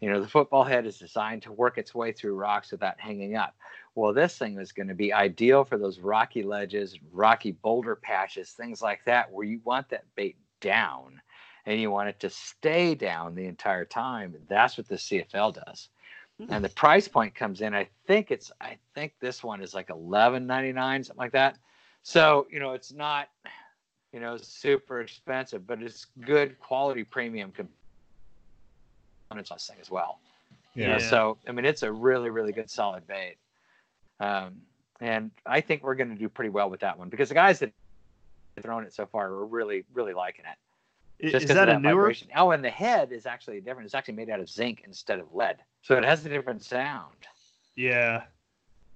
You 0.00 0.10
know, 0.10 0.20
the 0.20 0.26
football 0.28 0.64
head 0.64 0.84
is 0.84 0.98
designed 0.98 1.42
to 1.42 1.52
work 1.52 1.78
its 1.78 1.94
way 1.94 2.10
through 2.10 2.34
rocks 2.34 2.72
without 2.72 2.98
hanging 2.98 3.36
up. 3.36 3.54
Well, 3.94 4.12
this 4.12 4.38
thing 4.38 4.58
is 4.58 4.72
going 4.72 4.88
to 4.88 4.94
be 4.94 5.12
ideal 5.12 5.64
for 5.64 5.76
those 5.76 6.00
rocky 6.00 6.42
ledges, 6.42 6.98
rocky 7.12 7.52
boulder 7.52 7.94
patches, 7.94 8.50
things 8.50 8.80
like 8.80 9.04
that, 9.04 9.30
where 9.30 9.46
you 9.46 9.60
want 9.64 9.90
that 9.90 10.04
bait 10.16 10.36
down 10.60 11.20
and 11.66 11.80
you 11.80 11.90
want 11.90 12.08
it 12.08 12.18
to 12.20 12.30
stay 12.30 12.94
down 12.94 13.34
the 13.34 13.46
entire 13.46 13.84
time. 13.84 14.34
That's 14.48 14.78
what 14.78 14.88
the 14.88 14.96
CFL 14.96 15.54
does. 15.66 15.88
Hmm. 16.38 16.46
And 16.52 16.64
the 16.64 16.70
price 16.70 17.06
point 17.06 17.34
comes 17.34 17.60
in. 17.60 17.74
I 17.74 17.88
think 18.06 18.30
it's. 18.30 18.50
I 18.60 18.78
think 18.94 19.12
this 19.20 19.44
one 19.44 19.60
is 19.60 19.74
like 19.74 19.90
eleven 19.90 20.46
ninety 20.46 20.72
nine, 20.72 21.04
something 21.04 21.20
like 21.20 21.32
that. 21.32 21.58
So 22.02 22.46
you 22.50 22.58
know, 22.58 22.72
it's 22.72 22.92
not, 22.92 23.28
you 24.12 24.20
know, 24.20 24.36
super 24.38 25.02
expensive, 25.02 25.66
but 25.66 25.82
it's 25.82 26.06
good 26.20 26.58
quality 26.58 27.04
premium 27.04 27.52
components 27.52 29.50
on 29.50 29.56
this 29.56 29.66
thing 29.66 29.76
as 29.80 29.90
well. 29.90 30.18
You 30.74 30.84
know, 30.84 30.92
Yeah. 30.92 30.98
Yeah. 31.00 31.10
so 31.10 31.38
I 31.46 31.52
mean, 31.52 31.66
it's 31.66 31.82
a 31.82 31.92
really, 31.92 32.30
really 32.30 32.52
good 32.52 32.70
solid 32.70 33.06
bait. 33.06 33.36
Um, 34.22 34.54
and 35.00 35.30
I 35.44 35.60
think 35.60 35.82
we're 35.82 35.96
going 35.96 36.10
to 36.10 36.14
do 36.16 36.28
pretty 36.28 36.50
well 36.50 36.70
with 36.70 36.80
that 36.80 36.96
one 36.96 37.08
because 37.08 37.28
the 37.28 37.34
guys 37.34 37.58
that 37.58 37.72
have 38.56 38.64
thrown 38.64 38.84
it 38.84 38.94
so 38.94 39.04
far 39.06 39.26
are 39.28 39.46
really, 39.46 39.84
really 39.92 40.14
liking 40.14 40.44
it. 40.44 41.26
I- 41.26 41.30
Just 41.30 41.44
Is 41.44 41.50
'cause 41.50 41.56
that 41.56 41.68
of 41.68 41.76
a 41.76 41.80
newer? 41.80 42.02
vibration. 42.02 42.28
Oh, 42.36 42.52
and 42.52 42.64
the 42.64 42.70
head 42.70 43.10
is 43.12 43.26
actually 43.26 43.60
different. 43.60 43.86
It's 43.86 43.94
actually 43.94 44.14
made 44.14 44.30
out 44.30 44.38
of 44.40 44.48
zinc 44.48 44.82
instead 44.84 45.18
of 45.18 45.32
lead, 45.34 45.58
so 45.82 45.96
it 45.96 46.04
has 46.04 46.24
a 46.24 46.28
different 46.28 46.62
sound. 46.62 47.14
Yeah. 47.76 48.24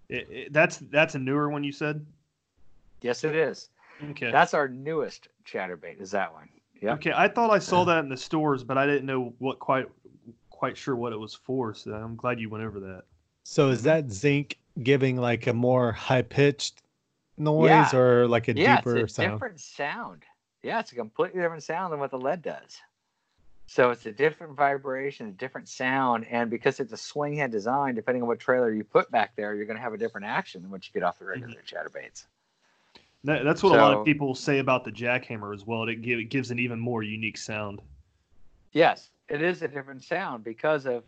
It, 0.09 0.29
it- 0.31 0.53
that's 0.53 0.79
that's 0.79 1.15
a 1.17 1.19
newer 1.19 1.51
one 1.51 1.65
you 1.65 1.73
said. 1.73 2.05
Yes, 3.01 3.25
it 3.25 3.35
is. 3.35 3.69
Okay. 4.11 4.31
That's 4.31 4.55
our 4.55 4.69
newest 4.69 5.29
chatterbait. 5.45 6.01
Is 6.01 6.11
that 6.13 6.33
one? 6.33 6.49
Yeah. 6.81 6.93
Okay. 6.95 7.13
I 7.15 7.27
thought 7.29 7.51
I 7.51 7.59
saw 7.59 7.85
that 7.87 7.99
in 8.01 8.09
the 8.09 8.17
stores, 8.17 8.63
but 8.63 8.79
I 8.79 8.87
didn't 8.87 9.07
know 9.07 9.35
what 9.39 9.59
quite 9.59 9.89
quite 10.51 10.77
sure 10.77 10.95
what 10.97 11.13
it 11.13 11.19
was 11.19 11.35
for. 11.35 11.75
So 11.75 11.93
I'm 11.93 12.15
glad 12.17 12.39
you 12.41 12.49
went 12.49 12.63
over 12.65 12.79
that. 12.81 13.03
So 13.45 13.69
is 13.71 13.83
that 13.85 14.11
zinc 14.11 14.59
giving 14.83 15.17
like 15.17 15.47
a 15.47 15.53
more 15.53 15.93
high 15.93 16.23
pitched 16.23 16.83
noise 17.37 17.69
Yeah. 17.69 17.97
or 17.97 18.29
like 18.29 18.49
a 18.49 18.55
yeah, 18.55 18.77
deeper 18.77 18.97
it's 18.97 19.13
a 19.13 19.15
sound? 19.15 19.33
different 19.33 19.61
sound. 19.61 20.23
Yeah, 20.63 20.81
it's 20.81 20.93
a 20.93 20.95
completely 20.95 21.41
different 21.41 21.63
sound 21.63 21.93
than 21.93 22.01
what 22.01 22.11
the 22.11 22.19
lead 22.19 22.43
does. 22.43 22.81
So 23.69 23.91
it's 23.91 24.07
a 24.07 24.13
different 24.13 24.57
vibration, 24.57 25.27
a 25.27 25.33
different 25.33 25.69
sound, 25.69 26.25
and 26.27 26.49
because 26.49 26.79
it's 26.79 26.93
a 26.93 26.97
swing 26.97 27.35
head 27.35 27.51
design, 27.51 27.95
depending 27.95 28.23
on 28.23 28.29
what 28.29 28.39
trailer 28.39 28.73
you 28.73 28.85
put 28.85 29.11
back 29.11 29.35
there, 29.35 29.55
you're 29.55 29.67
going 29.67 29.77
to 29.77 29.83
have 29.83 29.93
a 29.93 29.99
different 29.99 30.27
action 30.27 30.63
than 30.63 30.71
what 30.71 30.87
you 30.87 30.93
get 30.93 31.03
off 31.03 31.19
the 31.19 31.25
mm-hmm. 31.25 31.43
regular 31.43 31.63
chatterbaits. 31.67 32.27
That, 33.25 33.45
that's 33.45 33.63
what 33.63 33.77
a 33.77 33.83
lot 33.83 33.95
of 33.95 34.05
people 34.05 34.37
say 34.37 34.61
about 34.61 34.85
the 34.85 34.93
jackhammer 34.93 35.53
as 35.53 35.67
well. 35.67 35.89
It, 35.89 36.01
give, 36.01 36.21
it 36.21 36.31
gives 36.31 36.53
an 36.53 36.61
even 36.61 36.79
more 36.79 37.03
unique 37.03 37.37
sound. 37.37 37.83
Yes, 38.71 39.11
it 39.29 39.43
is 39.43 39.63
a 39.63 39.69
different 39.69 40.05
sound 40.05 40.45
because 40.45 40.87
of 40.87 41.03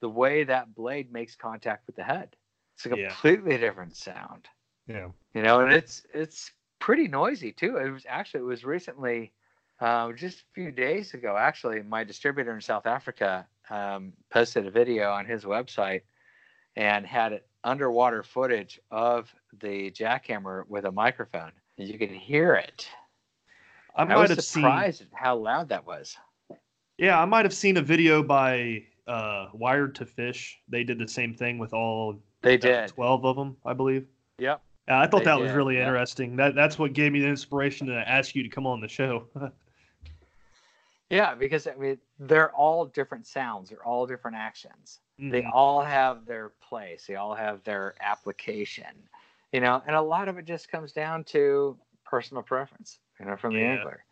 the 0.00 0.08
way 0.08 0.44
that 0.44 0.74
blade 0.76 1.12
makes 1.12 1.34
contact 1.34 1.86
with 1.88 1.96
the 1.96 2.04
head. 2.04 2.36
It's 2.74 2.86
a 2.86 2.90
Yeah. 2.90 3.08
completely 3.08 3.56
different 3.58 3.96
sound. 3.96 4.48
Yeah. 4.86 5.08
you 5.34 5.42
know 5.42 5.60
and 5.60 5.72
it's 5.72 6.06
it's 6.12 6.52
pretty 6.78 7.08
noisy 7.08 7.52
too 7.52 7.78
it 7.78 7.90
was 7.90 8.04
actually 8.06 8.40
it 8.40 8.44
was 8.46 8.64
recently 8.64 9.32
uh, 9.80 10.12
just 10.12 10.40
a 10.40 10.44
few 10.54 10.70
days 10.70 11.14
ago 11.14 11.36
actually 11.38 11.82
my 11.82 12.04
distributor 12.04 12.54
in 12.54 12.60
south 12.60 12.86
africa 12.86 13.46
um, 13.70 14.12
posted 14.30 14.66
a 14.66 14.70
video 14.70 15.10
on 15.10 15.24
his 15.24 15.44
website 15.44 16.02
and 16.76 17.06
had 17.06 17.40
underwater 17.64 18.22
footage 18.22 18.78
of 18.90 19.34
the 19.60 19.90
jackhammer 19.90 20.64
with 20.68 20.84
a 20.84 20.92
microphone 20.92 21.52
and 21.78 21.88
you 21.88 21.98
could 21.98 22.10
hear 22.10 22.54
it 22.54 22.86
I 23.96 24.02
i, 24.02 24.04
might 24.04 24.18
was 24.18 24.30
have 24.30 24.44
seen. 24.44 24.62
surprised 24.62 25.00
at 25.00 25.08
how 25.14 25.36
loud 25.36 25.70
that 25.70 25.86
was 25.86 26.16
Yeah, 26.98 27.20
I 27.20 27.24
might 27.24 27.44
have 27.44 27.54
seen 27.54 27.76
a 27.78 27.82
video 27.82 28.22
by 28.22 28.84
uh, 29.06 29.48
Wired2Fish. 29.52 30.52
They 30.68 30.84
did 30.84 30.98
the 30.98 31.08
same 31.08 31.34
thing 31.34 31.58
with 31.58 31.72
all 31.72 32.22
they 32.44 32.56
did 32.56 32.88
twelve 32.88 33.24
of 33.24 33.36
them, 33.36 33.56
I 33.64 33.72
believe. 33.72 34.06
yep 34.38 34.60
Uh, 34.88 34.94
I 34.96 35.06
thought 35.06 35.20
They 35.20 35.24
that 35.24 35.40
was 35.40 35.52
really 35.52 35.76
yeah. 35.76 35.86
interesting. 35.86 36.36
That 36.36 36.54
that's 36.54 36.78
what 36.78 36.92
gave 36.92 37.12
me 37.12 37.20
the 37.20 37.28
inspiration 37.28 37.86
to 37.88 38.08
ask 38.08 38.34
you 38.34 38.42
to 38.42 38.48
come 38.48 38.66
on 38.66 38.80
the 38.80 38.88
show. 38.88 39.26
yeah 41.10 41.34
because 41.34 41.66
i 41.66 41.74
mean 41.74 41.98
they're 42.18 42.50
all 42.52 42.86
different 42.86 43.26
sounds 43.26 43.68
they're 43.68 43.84
all 43.84 44.06
different 44.06 44.36
actions 44.36 45.00
they 45.18 45.42
Mhm. 45.42 45.50
all 45.52 45.82
have 45.82 46.24
their 46.26 46.48
place 46.60 47.06
they 47.06 47.14
all 47.14 47.34
have 47.34 47.62
their 47.64 47.94
application 48.00 48.86
you 49.52 49.60
know 49.60 49.82
and 49.86 49.94
a 49.94 50.00
lot 50.00 50.28
of 50.28 50.38
it 50.38 50.44
just 50.46 50.68
comes 50.70 50.92
down 50.92 51.22
to 51.24 51.76
personal 52.04 52.42
preference 52.42 52.98
you 53.20 53.26
know 53.26 53.36
from 53.36 53.52
the 53.54 53.60
Yeah. 53.60 53.74
angler 53.76 54.04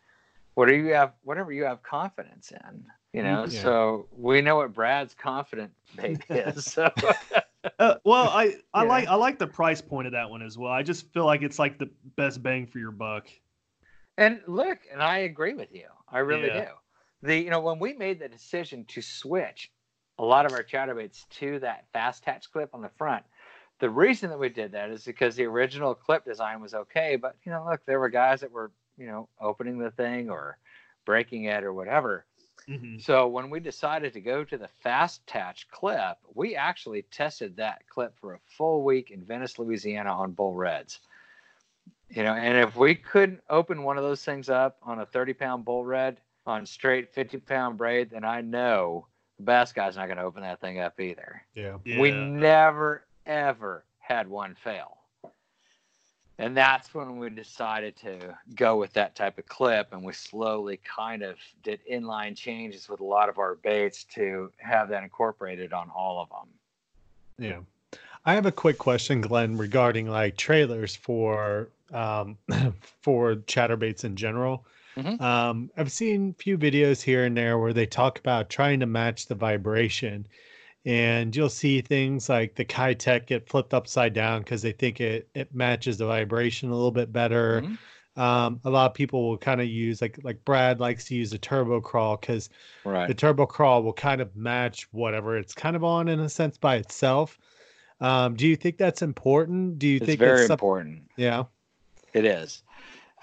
what 0.53 0.67
do 0.67 0.75
you 0.75 0.93
have 0.93 1.13
whatever 1.23 1.51
you 1.51 1.63
have 1.63 1.81
confidence 1.83 2.51
in 2.51 2.85
you 3.11 3.23
know 3.23 3.45
Yeah. 3.47 3.61
so 3.61 4.07
we 4.15 4.41
know 4.41 4.57
what 4.57 4.71
brad's 4.73 5.13
confident 5.15 5.71
bait 5.95 6.23
is 6.29 6.65
so 6.65 6.91
Uh, 7.79 7.95
well, 8.03 8.27
I 8.27 8.55
I 8.73 8.81
Yeah. 8.81 8.83
like 8.83 9.07
I 9.07 9.15
like 9.15 9.39
the 9.39 9.47
price 9.47 9.81
point 9.81 10.07
of 10.07 10.13
that 10.13 10.29
one 10.29 10.41
as 10.41 10.57
well. 10.57 10.71
I 10.71 10.83
just 10.83 11.11
feel 11.13 11.25
like 11.25 11.41
it's 11.41 11.59
like 11.59 11.79
the 11.79 11.89
best 12.15 12.43
bang 12.43 12.67
for 12.67 12.79
your 12.79 12.91
buck. 12.91 13.27
And 14.17 14.41
look, 14.47 14.79
and 14.91 15.01
I 15.01 15.19
agree 15.19 15.53
with 15.53 15.71
you. 15.73 15.87
I 16.07 16.19
really 16.19 16.49
Yeah. 16.49 16.51
do. 16.51 16.67
The 17.21 17.37
you 17.39 17.49
know 17.49 17.61
when 17.61 17.79
we 17.79 17.93
made 17.93 18.19
the 18.19 18.27
decision 18.27 18.85
to 18.85 19.01
switch 19.01 19.71
a 20.19 20.23
lot 20.25 20.45
of 20.45 20.53
our 20.53 20.63
chatterbaits 20.63 21.27
to 21.29 21.59
that 21.59 21.87
fast 21.93 22.21
attach 22.21 22.51
clip 22.51 22.69
on 22.73 22.81
the 22.81 22.89
front, 22.89 23.25
the 23.79 23.89
reason 23.89 24.29
that 24.29 24.37
we 24.39 24.49
did 24.49 24.73
that 24.73 24.91
is 24.91 25.03
because 25.05 25.35
the 25.35 25.45
original 25.45 25.95
clip 25.95 26.25
design 26.25 26.61
was 26.61 26.73
okay, 26.73 27.15
but 27.15 27.37
you 27.43 27.51
know, 27.51 27.65
look, 27.65 27.85
there 27.85 27.99
were 27.99 28.09
guys 28.09 28.41
that 28.41 28.51
were 28.51 28.71
you 28.97 29.07
know 29.07 29.29
opening 29.39 29.79
the 29.79 29.91
thing 29.91 30.29
or 30.29 30.57
breaking 31.05 31.45
it 31.45 31.63
or 31.63 31.73
whatever. 31.73 32.25
Mhm. 32.67 33.01
So 33.01 33.27
when 33.27 33.49
we 33.49 33.59
decided 33.59 34.13
to 34.13 34.21
go 34.21 34.43
to 34.43 34.57
the 34.57 34.67
fast 34.67 35.21
attach 35.23 35.67
clip, 35.69 36.17
we 36.33 36.55
actually 36.55 37.03
tested 37.03 37.57
that 37.57 37.87
clip 37.87 38.17
for 38.19 38.33
a 38.33 38.39
full 38.57 38.83
week 38.83 39.11
in 39.11 39.23
Venice, 39.23 39.59
Louisiana 39.59 40.11
on 40.11 40.31
bull 40.31 40.53
reds. 40.53 40.99
You 42.09 42.23
know, 42.23 42.33
and 42.33 42.57
if 42.57 42.75
we 42.75 42.95
couldn't 42.95 43.41
open 43.49 43.83
one 43.83 43.97
of 43.97 44.03
those 44.03 44.23
things 44.23 44.49
up 44.49 44.77
on 44.83 44.99
a 44.99 45.05
30 45.05 45.33
pound 45.33 45.65
bull 45.65 45.83
red, 45.83 46.19
on 46.45 46.65
straight 46.65 47.13
50 47.13 47.37
pound 47.37 47.77
braid, 47.77 48.09
then 48.09 48.23
I 48.23 48.41
know 48.41 49.07
the 49.37 49.43
bass 49.43 49.71
guy's 49.71 49.95
not 49.95 50.07
going 50.07 50.17
to 50.17 50.23
open 50.23 50.43
that 50.43 50.59
thing 50.59 50.79
up 50.79 50.99
either. 50.99 51.41
Yeah. 51.55 51.77
We 51.85 52.11
never, 52.11 53.05
ever 53.25 53.85
had 53.99 54.27
one 54.27 54.55
fail. 54.55 54.97
And 56.39 56.57
that's 56.57 56.93
when 56.93 57.17
we 57.17 57.29
decided 57.29 57.95
to 57.97 58.37
go 58.55 58.77
with 58.77 58.93
that 58.93 59.15
type 59.15 59.37
of 59.37 59.45
clip. 59.45 59.93
And 59.93 60.03
we 60.03 60.13
slowly 60.13 60.79
kind 60.83 61.21
of 61.21 61.37
did 61.61 61.79
inline 61.89 62.35
changes 62.35 62.89
with 62.89 63.01
a 63.01 63.05
lot 63.05 63.29
of 63.29 63.37
our 63.37 63.55
baits 63.55 64.03
to 64.15 64.51
have 64.57 64.89
that 64.89 65.03
incorporated 65.03 65.73
on 65.73 65.89
all 65.95 66.21
of 66.21 66.29
them. 66.29 66.49
Yeah. 67.37 67.99
I 68.25 68.33
have 68.33 68.45
a 68.45 68.51
quick 68.51 68.77
question, 68.77 69.21
Glenn, 69.21 69.57
regarding 69.57 70.07
like 70.07 70.37
trailers 70.37 70.95
for 70.95 71.69
um 71.91 72.37
for 73.01 73.35
chatterbaits 73.35 74.03
in 74.03 74.15
general. 74.15 74.65
Mhm. 74.95 75.19
Um, 75.19 75.71
I've 75.75 75.91
seen 75.91 76.35
a 76.37 76.41
few 76.41 76.57
videos 76.57 77.01
here 77.01 77.25
and 77.25 77.35
there 77.35 77.57
where 77.57 77.73
they 77.73 77.85
talk 77.85 78.19
about 78.19 78.49
trying 78.49 78.79
to 78.79 78.85
match 78.85 79.25
the 79.25 79.35
vibration, 79.35 80.27
and 80.85 81.35
you'll 81.35 81.49
see 81.49 81.81
things 81.81 82.27
like 82.29 82.55
the 82.55 82.65
Keitech 82.65 83.25
get 83.27 83.47
flipped 83.47 83.73
upside 83.73 84.13
down 84.13 84.39
because 84.41 84.61
they 84.61 84.73
think 84.73 84.99
it 84.99 85.29
it 85.33 85.53
matches 85.53 85.97
the 85.97 86.05
vibration 86.05 86.69
a 86.69 86.75
little 86.75 86.91
bit 86.91 87.11
better. 87.13 87.61
Mhm. 87.61 87.77
Um, 88.15 88.59
a 88.63 88.69
lot 88.69 88.91
of 88.91 88.93
people 88.93 89.27
will 89.27 89.37
kind 89.37 89.59
of 89.59 89.67
use 89.67 90.01
like 90.01 90.19
like 90.23 90.43
Brad 90.45 90.79
likes 90.79 91.05
to 91.05 91.15
use 91.15 91.33
a 91.33 91.37
turbo 91.37 91.81
craw 91.81 92.15
because 92.17 92.49
Right. 92.83 93.07
the 93.07 93.13
turbo 93.13 93.45
craw 93.45 93.79
will 93.79 93.93
kind 93.93 94.21
of 94.21 94.35
match 94.35 94.87
whatever 94.91 95.37
it's 95.37 95.53
kind 95.53 95.75
of 95.75 95.83
on 95.83 96.07
in 96.09 96.19
a 96.19 96.29
sense 96.29 96.57
by 96.57 96.75
itself. 96.75 97.39
Um, 98.01 98.35
do 98.35 98.45
you 98.47 98.55
think 98.55 98.77
that's 98.77 99.01
important? 99.01 99.79
Do 99.79 99.87
you 99.87 99.97
it's 99.97 100.05
think 100.05 100.19
very 100.19 100.41
it's 100.41 100.49
important. 100.49 101.09
Yeah. 101.15 101.45
It 102.13 102.25
is. 102.25 102.61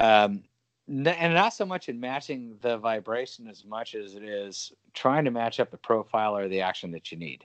Um, 0.01 0.43
and 0.89 1.35
not 1.35 1.51
so 1.51 1.65
much 1.65 1.89
in 1.89 2.01
matching 2.01 2.57
the 2.63 2.79
vibration 2.79 3.47
as 3.47 3.65
much 3.65 3.95
as 3.95 4.15
it 4.15 4.25
is 4.25 4.73
trying 4.93 5.25
to 5.25 5.31
match 5.31 5.61
up 5.61 5.71
the 5.71 5.77
profile 5.77 6.37
or 6.37 6.49
the 6.49 6.63
action 6.63 6.91
that 6.93 7.13
you 7.13 7.19
need. 7.19 7.45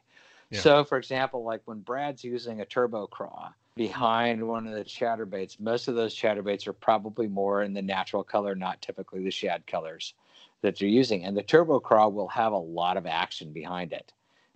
Yeah. 0.49 0.59
So, 0.59 0.83
for 0.83 0.97
example, 0.97 1.43
like 1.43 1.61
when 1.65 1.79
Brad's 1.79 2.23
using 2.23 2.61
a 2.61 2.65
turbo 2.65 3.07
craw 3.07 3.51
behind 3.75 4.47
one 4.47 4.67
of 4.67 4.73
the 4.73 4.83
chatterbaits, 4.83 5.59
most 5.59 5.87
of 5.87 5.95
those 5.95 6.15
chatterbaits 6.15 6.67
are 6.67 6.73
probably 6.73 7.27
more 7.27 7.63
in 7.63 7.73
the 7.73 7.81
natural 7.81 8.23
color, 8.23 8.55
not 8.55 8.81
typically 8.81 9.23
the 9.23 9.31
shad 9.31 9.65
colors 9.67 10.13
that 10.61 10.79
you're 10.79 10.89
using. 10.89 11.25
And 11.25 11.35
the 11.35 11.43
turbo 11.43 11.79
craw 11.79 12.07
will 12.07 12.27
have 12.29 12.53
a 12.53 12.57
lot 12.57 12.97
of 12.97 13.05
action 13.05 13.51
behind 13.51 13.91
it. 13.91 14.13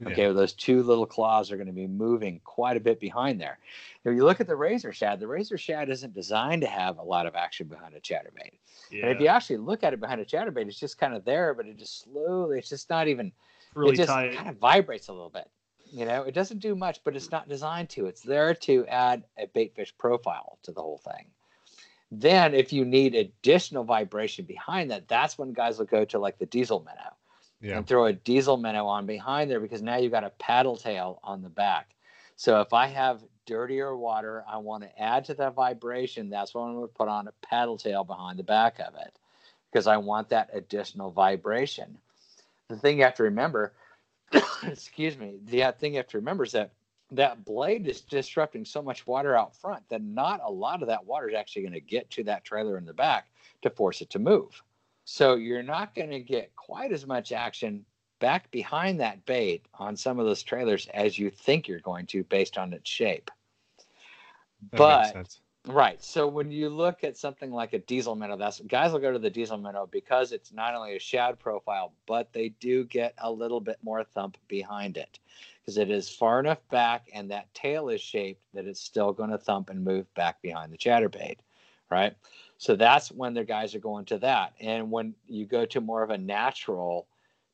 Okay, 0.07 0.27
well, 0.27 0.33
those 0.33 0.53
two 0.53 0.81
little 0.81 1.05
claws 1.05 1.51
are 1.51 1.57
going 1.57 1.67
to 1.67 1.73
be 1.73 1.85
moving 1.85 2.39
quite 2.45 2.77
a 2.77 2.79
bit 2.79 3.01
behind 3.01 3.41
there. 3.41 3.59
If 4.05 4.15
you 4.15 4.23
look 4.23 4.39
at 4.39 4.47
the 4.47 4.55
razor 4.55 4.93
shad, 4.93 5.19
the 5.19 5.27
razor 5.27 5.57
shad 5.57 5.89
isn't 5.89 6.13
designed 6.13 6.61
to 6.61 6.69
have 6.69 6.99
a 6.99 7.03
lot 7.03 7.25
of 7.25 7.35
action 7.35 7.67
behind 7.67 7.93
a 7.93 7.99
chatterbait. 7.99 8.53
Yeah. 8.91 9.07
And 9.07 9.11
if 9.11 9.19
you 9.19 9.27
actually 9.27 9.57
look 9.57 9.83
at 9.83 9.91
it 9.91 9.99
behind 9.99 10.21
a 10.21 10.25
chatterbait, 10.25 10.67
it's 10.67 10.79
just 10.79 10.97
kind 10.97 11.13
of 11.13 11.25
there, 11.25 11.53
but 11.53 11.65
it 11.65 11.77
just 11.77 12.03
slowly, 12.03 12.59
it's 12.59 12.69
just 12.69 12.89
not 12.89 13.09
even, 13.09 13.33
really 13.75 13.93
it 13.93 13.97
just 13.97 14.07
tight. 14.07 14.37
kind 14.37 14.47
of 14.47 14.55
vibrates 14.55 15.09
a 15.09 15.11
little 15.11 15.29
bit. 15.29 15.49
You 15.91 16.05
know, 16.05 16.23
it 16.23 16.33
doesn't 16.33 16.59
do 16.59 16.75
much, 16.75 17.03
but 17.03 17.15
it's 17.15 17.31
not 17.31 17.49
designed 17.49 17.89
to. 17.91 18.05
It's 18.05 18.21
there 18.21 18.53
to 18.53 18.85
add 18.87 19.23
a 19.37 19.47
baitfish 19.47 19.91
profile 19.97 20.57
to 20.63 20.71
the 20.71 20.81
whole 20.81 20.99
thing. 20.99 21.25
Then, 22.11 22.53
if 22.53 22.73
you 22.73 22.85
need 22.85 23.15
additional 23.15 23.83
vibration 23.83 24.45
behind 24.45 24.91
that, 24.91 25.07
that's 25.07 25.37
when 25.37 25.53
guys 25.53 25.77
will 25.77 25.85
go 25.85 26.05
to 26.05 26.19
like 26.19 26.39
the 26.39 26.45
diesel 26.45 26.79
minnow 26.79 27.15
Yeah. 27.61 27.77
and 27.77 27.87
throw 27.87 28.05
a 28.05 28.13
diesel 28.13 28.57
minnow 28.57 28.87
on 28.87 29.05
behind 29.05 29.49
there 29.49 29.59
because 29.59 29.81
now 29.81 29.97
you've 29.97 30.11
got 30.11 30.23
a 30.23 30.31
paddle 30.31 30.77
tail 30.77 31.19
on 31.23 31.41
the 31.43 31.49
back. 31.49 31.95
So 32.35 32.61
if 32.61 32.73
I 32.73 32.87
have 32.87 33.21
dirtier 33.45 33.95
water, 33.95 34.43
I 34.47 34.57
want 34.57 34.83
to 34.83 35.01
add 35.01 35.25
to 35.25 35.33
that 35.35 35.53
vibration. 35.53 36.29
That's 36.29 36.53
when 36.55 36.63
I'm 36.63 36.75
going 36.75 36.87
to 36.87 36.93
put 36.93 37.09
on 37.09 37.27
a 37.27 37.33
paddle 37.45 37.77
tail 37.77 38.03
behind 38.03 38.39
the 38.39 38.43
back 38.43 38.79
of 38.79 38.95
it 38.95 39.13
because 39.71 39.87
I 39.87 39.97
want 39.97 40.29
that 40.29 40.49
additional 40.53 41.11
vibration. 41.11 41.97
The 42.69 42.77
thing 42.77 42.97
you 42.97 43.03
have 43.03 43.15
to 43.15 43.23
remember, 43.23 43.73
excuse 44.63 45.17
me, 45.17 45.35
the 45.45 45.63
uh, 45.63 45.71
thing 45.71 45.93
you 45.93 45.97
have 45.97 46.07
to 46.07 46.17
remember 46.17 46.43
is 46.43 46.51
that 46.51 46.71
that 47.11 47.43
blade 47.43 47.87
is 47.87 48.01
disrupting 48.01 48.65
so 48.65 48.81
much 48.81 49.07
water 49.07 49.35
out 49.35 49.55
front 49.55 49.83
that 49.89 50.03
not 50.03 50.41
a 50.43 50.51
lot 50.51 50.81
of 50.81 50.87
that 50.87 51.05
water 51.05 51.29
is 51.29 51.35
actually 51.35 51.63
going 51.63 51.73
to 51.73 51.79
get 51.79 52.09
to 52.11 52.23
that 52.23 52.43
trailer 52.43 52.77
in 52.77 52.85
the 52.85 52.93
back 52.93 53.27
to 53.61 53.69
force 53.69 54.01
it 54.01 54.09
to 54.11 54.19
move. 54.19 54.61
So 55.05 55.35
you're 55.35 55.63
not 55.63 55.95
going 55.95 56.11
to 56.11 56.19
get 56.19 56.55
quite 56.55 56.91
as 56.91 57.07
much 57.07 57.31
action 57.31 57.83
back 58.19 58.51
behind 58.51 58.99
that 58.99 59.25
bait 59.25 59.65
on 59.73 59.95
some 59.95 60.19
of 60.19 60.25
those 60.25 60.43
trailers 60.43 60.87
as 60.93 61.17
you 61.17 61.31
think 61.31 61.67
you're 61.67 61.79
going 61.79 62.05
to 62.07 62.23
based 62.25 62.57
on 62.57 62.73
its 62.73 62.89
shape. 62.89 63.31
That 64.71 65.13
but. 65.13 65.39
Right. 65.67 66.01
So 66.01 66.25
when 66.25 66.51
you 66.51 66.69
look 66.69 67.03
at 67.03 67.17
something 67.17 67.51
like 67.51 67.73
a 67.73 67.79
diesel 67.79 68.15
minnow, 68.15 68.37
that's 68.37 68.61
guys 68.61 68.93
will 68.93 68.99
go 68.99 69.11
to 69.11 69.19
the 69.19 69.29
diesel 69.29 69.57
minnow 69.57 69.87
because 69.91 70.31
it's 70.31 70.53
not 70.53 70.73
only 70.73 70.95
a 70.95 70.99
shad 70.99 71.37
profile, 71.37 71.93
but 72.07 72.31
they 72.31 72.49
do 72.59 72.85
get 72.85 73.13
a 73.17 73.29
little 73.29 73.59
bit 73.59 73.77
more 73.83 74.03
thump 74.03 74.37
behind 74.47 74.95
it 74.95 75.19
because 75.61 75.77
it 75.77 75.91
is 75.91 76.09
far 76.09 76.39
enough 76.39 76.59
back 76.71 77.09
and 77.13 77.29
that 77.29 77.53
tail 77.53 77.89
is 77.89 78.01
shaped 78.01 78.41
that 78.53 78.65
it's 78.65 78.79
still 78.79 79.11
going 79.11 79.29
to 79.31 79.37
thump 79.37 79.69
and 79.69 79.83
move 79.83 80.11
back 80.13 80.41
behind 80.41 80.71
the 80.71 80.77
chatterbait. 80.77 81.37
Right. 81.91 82.15
So 82.57 82.75
that's 82.75 83.11
when 83.11 83.33
the 83.33 83.43
guys 83.43 83.75
are 83.75 83.79
going 83.79 84.05
to 84.05 84.17
that. 84.19 84.53
And 84.59 84.89
when 84.89 85.13
you 85.27 85.45
go 85.45 85.65
to 85.65 85.81
more 85.81 86.03
of 86.03 86.09
a 86.09 86.17
natural 86.17 87.07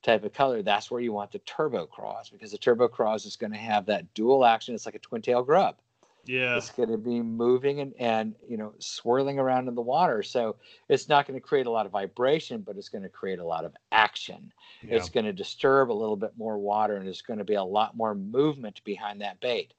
type 0.04 0.24
of 0.24 0.34
color, 0.34 0.62
that's 0.62 0.92
where 0.92 1.02
you 1.02 1.12
want 1.12 1.32
the 1.32 1.40
turbo 1.40 1.88
craws 1.88 2.30
because 2.30 2.52
the 2.52 2.58
turbo 2.58 2.88
craws 2.88 3.26
is 3.26 3.36
going 3.36 3.54
to 3.54 3.58
have 3.58 3.88
that 3.88 4.14
dual 4.14 4.46
action. 4.46 4.76
It's 4.76 4.86
like 4.86 4.96
a 4.96 5.00
twin 5.00 5.22
tail 5.22 5.42
grub 5.42 5.78
yeah. 6.26 6.58
it's 6.58 6.70
going 6.72 6.90
to 6.90 6.98
be 6.98 7.22
moving 7.22 7.80
and, 7.82 7.94
and 8.00 8.36
you 8.48 8.58
know 8.58 8.74
swirling 8.80 9.40
around 9.40 9.68
in 9.68 9.76
the 9.76 9.82
water 9.82 10.24
so 10.24 10.56
it's 10.90 11.08
not 11.10 11.28
going 11.28 11.40
to 11.40 11.46
create 11.46 11.66
a 11.68 11.72
lot 11.72 11.86
of 11.86 11.92
vibration 11.92 12.62
but 12.62 12.78
it's 12.78 12.90
going 12.90 13.04
to 13.04 13.10
create 13.10 13.40
a 13.40 13.46
lot 13.46 13.66
of 13.66 13.74
action 13.92 14.52
Yeah. 14.84 14.96
it's 14.98 15.10
going 15.10 15.26
to 15.26 15.34
disturb 15.34 15.92
a 15.92 15.94
little 15.94 16.16
bit 16.18 16.32
more 16.38 16.58
water 16.58 16.96
and 16.96 17.06
there's 17.06 17.22
going 17.22 17.40
to 17.40 17.46
be 17.46 17.56
a 17.56 17.64
lot 17.64 17.96
more 17.96 18.16
movement 18.16 18.84
behind 18.84 19.22
that 19.22 19.40
bait 19.40 19.74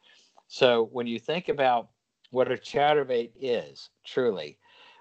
so 0.48 0.88
when 0.92 1.06
you 1.06 1.18
think 1.18 1.48
about 1.48 1.88
what 2.30 2.50
a 2.50 2.56
chatterbait 2.56 3.30
is 3.40 3.90
truly 4.04 4.58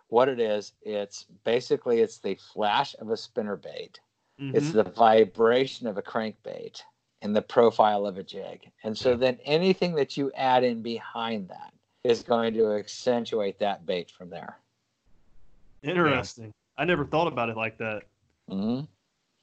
what 0.07 0.29
it 0.29 0.39
is 0.39 0.73
it's 0.83 1.25
basically 1.43 1.99
it's 2.01 2.19
the 2.19 2.35
flash 2.35 2.95
of 2.99 3.09
a 3.09 3.17
spinner 3.17 3.55
bait 3.55 3.99
it's 4.53 4.69
Mhm. 4.69 4.73
the 4.73 4.83
vibration 4.91 5.87
of 5.87 5.97
a 5.97 6.01
crankbait 6.01 6.81
and 7.25 7.35
the 7.35 7.41
profile 7.41 8.05
of 8.05 8.19
a 8.19 8.23
jig. 8.23 8.69
And 8.83 8.95
so 8.95 9.15
then 9.15 9.39
anything 9.45 9.95
that 9.95 10.15
you 10.15 10.31
add 10.35 10.63
in 10.63 10.83
behind 10.83 11.49
that 11.49 11.73
is 12.03 12.21
going 12.21 12.53
to 12.53 12.73
accentuate 12.73 13.57
that 13.59 13.83
bait 13.87 14.11
from 14.11 14.29
there. 14.29 14.59
Interesting. 15.81 16.53
I 16.77 16.85
never 16.85 17.03
thought 17.03 17.27
about 17.27 17.49
it 17.49 17.57
like 17.57 17.77
that. 17.79 18.03
Mhm. 18.49 18.87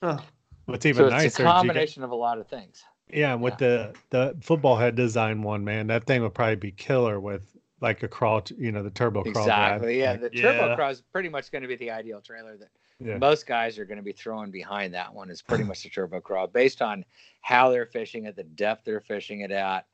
Huh. 0.00 0.18
What's 0.66 0.86
even 0.86 0.96
So 1.00 1.04
it's 1.06 1.12
nicer? 1.12 1.24
a 1.24 1.26
is 1.26 1.38
you 1.38 1.44
get- 1.44 1.52
combination 1.52 2.02
of 2.04 2.12
a 2.12 2.14
lot 2.14 2.38
of 2.38 2.46
things. 2.46 2.84
yeah, 3.12 3.32
and 3.34 3.42
with 3.42 3.58
the 3.58 3.94
the 4.10 4.36
football 4.40 4.76
head 4.76 4.94
design 4.94 5.42
one, 5.42 5.64
man, 5.64 5.88
that 5.88 6.04
thing 6.04 6.22
would 6.22 6.34
probably 6.34 6.54
be 6.56 6.70
killer 6.70 7.18
with 7.18 7.56
like 7.82 8.02
a 8.04 8.08
crawl, 8.08 8.42
you 8.56 8.72
know, 8.72 8.82
the 8.82 8.90
turbo 8.90 9.22
craw. 9.22 9.42
Exactly. 9.42 9.98
Yeah. 9.98 10.12
Like, 10.12 10.20
The 10.20 10.30
Yeah. 10.32 10.52
Turbo 10.52 10.76
Craws 10.76 10.96
is 10.96 11.02
pretty 11.12 11.28
much 11.28 11.50
going 11.50 11.62
to 11.62 11.68
be 11.68 11.76
the 11.76 11.90
ideal 11.90 12.20
trailer 12.20 12.56
that 12.56 12.68
yeah. 13.00 13.18
most 13.18 13.46
guys 13.46 13.78
are 13.78 13.84
going 13.84 13.98
to 13.98 14.04
be 14.04 14.12
throwing 14.12 14.50
behind 14.50 14.94
that 14.94 15.12
one 15.12 15.28
is 15.30 15.42
pretty 15.42 15.64
much 15.64 15.82
the 15.82 15.90
turbo 15.90 16.20
craw 16.20 16.46
based 16.46 16.80
on 16.80 17.04
how 17.40 17.70
they're 17.70 17.86
fishing 17.86 18.26
it, 18.26 18.36
the 18.36 18.44
depth 18.44 18.84
they're 18.84 19.00
fishing 19.00 19.40
it 19.40 19.50
at. 19.50 19.86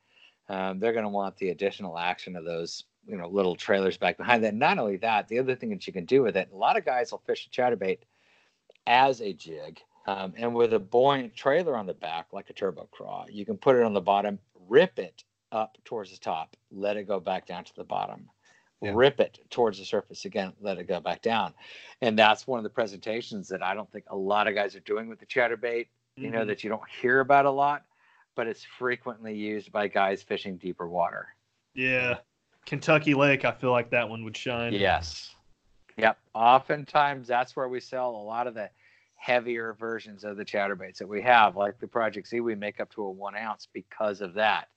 Um, 0.47 0.79
they're 0.79 0.93
going 0.93 1.03
to 1.03 1.09
want 1.09 1.35
the 1.37 1.49
additional 1.49 1.97
action 1.97 2.35
of 2.35 2.45
those, 2.45 2.85
you 3.07 3.17
know, 3.17 3.27
little 3.27 3.55
trailers 3.55 3.97
back 3.97 4.17
behind 4.17 4.43
that. 4.43 4.53
Not 4.53 4.77
only 4.77 4.97
that, 4.97 5.27
the 5.27 5.39
other 5.39 5.55
thing 5.55 5.69
that 5.71 5.85
you 5.85 5.93
can 5.93 6.05
do 6.05 6.21
with 6.21 6.37
it, 6.37 6.49
a 6.53 6.55
lot 6.55 6.77
of 6.77 6.85
guys 6.85 7.11
will 7.11 7.23
fish 7.25 7.47
a 7.47 7.49
chatterbait 7.49 7.99
as 8.87 9.21
a 9.21 9.33
jig, 9.33 9.79
um, 10.07 10.33
and 10.37 10.55
with 10.55 10.73
a 10.73 10.79
buoyant 10.79 11.35
trailer 11.35 11.75
on 11.75 11.85
the 11.85 11.93
back, 11.93 12.27
like 12.31 12.49
a 12.49 12.53
turbo 12.53 12.87
craw, 12.91 13.25
you 13.29 13.45
can 13.45 13.57
put 13.57 13.75
it 13.75 13.83
on 13.83 13.93
the 13.93 14.01
bottom, 14.01 14.39
rip 14.67 14.97
it 14.97 15.23
up 15.51 15.77
towards 15.85 16.11
the 16.11 16.17
top, 16.17 16.55
let 16.71 16.97
it 16.97 17.07
go 17.07 17.19
back 17.19 17.45
down 17.45 17.63
to 17.63 17.75
the 17.75 17.83
bottom. 17.83 18.29
Yeah. 18.81 18.91
Rip 18.95 19.19
it 19.19 19.39
towards 19.49 19.77
the 19.77 19.85
surface 19.85 20.23
again, 20.23 20.53
let 20.61 20.77
it 20.77 20.87
go 20.87 21.01
back 21.01 21.21
down 21.21 21.53
and 22.01 22.17
that's 22.17 22.47
one 22.47 22.59
of 22.59 22.63
the 22.63 22.69
presentations 22.69 23.47
that 23.49 23.61
I 23.61 23.73
don't 23.73 23.91
think 23.91 24.05
a 24.07 24.15
lot 24.15 24.47
of 24.47 24.55
guys 24.55 24.75
are 24.75 24.81
doing 24.81 25.09
with 25.09 25.19
the 25.19 25.25
chatterbait. 25.25 25.87
You 26.15 26.29
know 26.29 26.39
mm-hmm. 26.39 26.47
that 26.47 26.63
you 26.63 26.69
don't 26.69 26.89
hear 27.01 27.21
about 27.21 27.45
a 27.45 27.51
lot, 27.51 27.85
but 28.35 28.47
it's 28.47 28.65
frequently 28.77 29.35
used 29.35 29.71
by 29.71 29.87
guys 29.87 30.21
fishing 30.21 30.57
deeper 30.57 30.87
water. 30.87 31.27
Yeah. 31.73 32.17
Kentucky 32.65 33.13
Lake, 33.13 33.45
I 33.45 33.51
feel 33.51 33.71
like 33.71 33.89
that 33.91 34.09
one 34.09 34.23
would 34.25 34.35
shine. 34.35 34.73
Yes. 34.73 35.35
Yep. 35.97 36.17
Oftentimes 36.33 37.27
that's 37.27 37.55
where 37.55 37.69
we 37.69 37.79
sell 37.79 38.09
a 38.11 38.23
lot 38.23 38.47
of 38.47 38.53
the 38.53 38.69
heavier 39.15 39.75
versions 39.79 40.23
of 40.23 40.35
the 40.35 40.45
chatterbaits 40.45 40.97
that 40.97 41.07
we 41.07 41.21
have, 41.21 41.55
like 41.55 41.79
the 41.79 41.87
Project 41.87 42.27
Z. 42.27 42.41
We 42.41 42.55
make 42.55 42.79
up 42.79 42.89
to 42.95 43.03
a 43.03 43.09
one 43.09 43.35
ounce 43.35 43.67
because 43.71 44.19
of 44.21 44.33
that. 44.35 44.67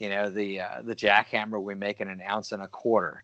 You 0.00 0.08
know, 0.08 0.30
the 0.30 0.60
uh, 0.60 0.82
the 0.82 0.96
jackhammer 0.96 1.62
we 1.62 1.76
make 1.76 2.00
in 2.00 2.08
an 2.08 2.22
ounce 2.28 2.50
and 2.50 2.62
a 2.62 2.68
quarter 2.68 3.22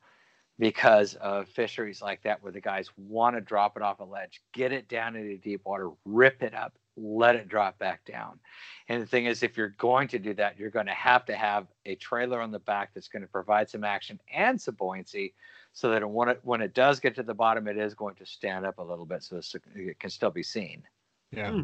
because 0.58 1.14
of 1.14 1.48
fisheries 1.48 2.00
like 2.00 2.22
that 2.22 2.42
where 2.42 2.52
the 2.52 2.60
guys 2.60 2.90
want 2.96 3.34
to 3.36 3.40
drop 3.40 3.76
it 3.76 3.82
off 3.82 4.00
a 4.00 4.04
ledge, 4.04 4.42
get 4.52 4.72
it 4.72 4.88
down 4.88 5.16
into 5.16 5.36
deep 5.36 5.62
water, 5.64 5.90
rip 6.04 6.42
it 6.42 6.54
up, 6.54 6.74
let 6.96 7.34
it 7.36 7.48
drop 7.48 7.78
back 7.78 8.04
down. 8.04 8.38
And 8.88 9.02
the 9.02 9.06
thing 9.06 9.26
is, 9.26 9.42
if 9.42 9.56
you're 9.56 9.74
going 9.78 10.08
to 10.08 10.18
do 10.18 10.32
that, 10.34 10.58
you're 10.58 10.70
going 10.70 10.86
to 10.86 10.92
have 10.92 11.24
to 11.26 11.34
have 11.34 11.66
a 11.84 11.94
trailer 11.96 12.40
on 12.40 12.52
the 12.52 12.58
back 12.58 12.94
that's 12.94 13.08
going 13.08 13.22
to 13.22 13.28
provide 13.28 13.68
some 13.68 13.84
action 13.84 14.20
and 14.32 14.60
some 14.60 14.74
buoyancy 14.74 15.34
so 15.72 15.90
that 15.90 16.08
when 16.08 16.28
it 16.28 16.40
when 16.42 16.62
it 16.62 16.72
does 16.74 17.00
get 17.00 17.14
to 17.16 17.22
the 17.22 17.34
bottom, 17.34 17.68
it 17.68 17.76
is 17.76 17.94
going 17.94 18.14
to 18.16 18.26
stand 18.26 18.64
up 18.64 18.78
a 18.78 18.82
little 18.82 19.04
bit, 19.04 19.22
so 19.22 19.40
it 19.74 19.98
can 19.98 20.10
still 20.10 20.30
be 20.30 20.42
seen. 20.42 20.82
Yeah. 21.32 21.50
Hmm. 21.50 21.62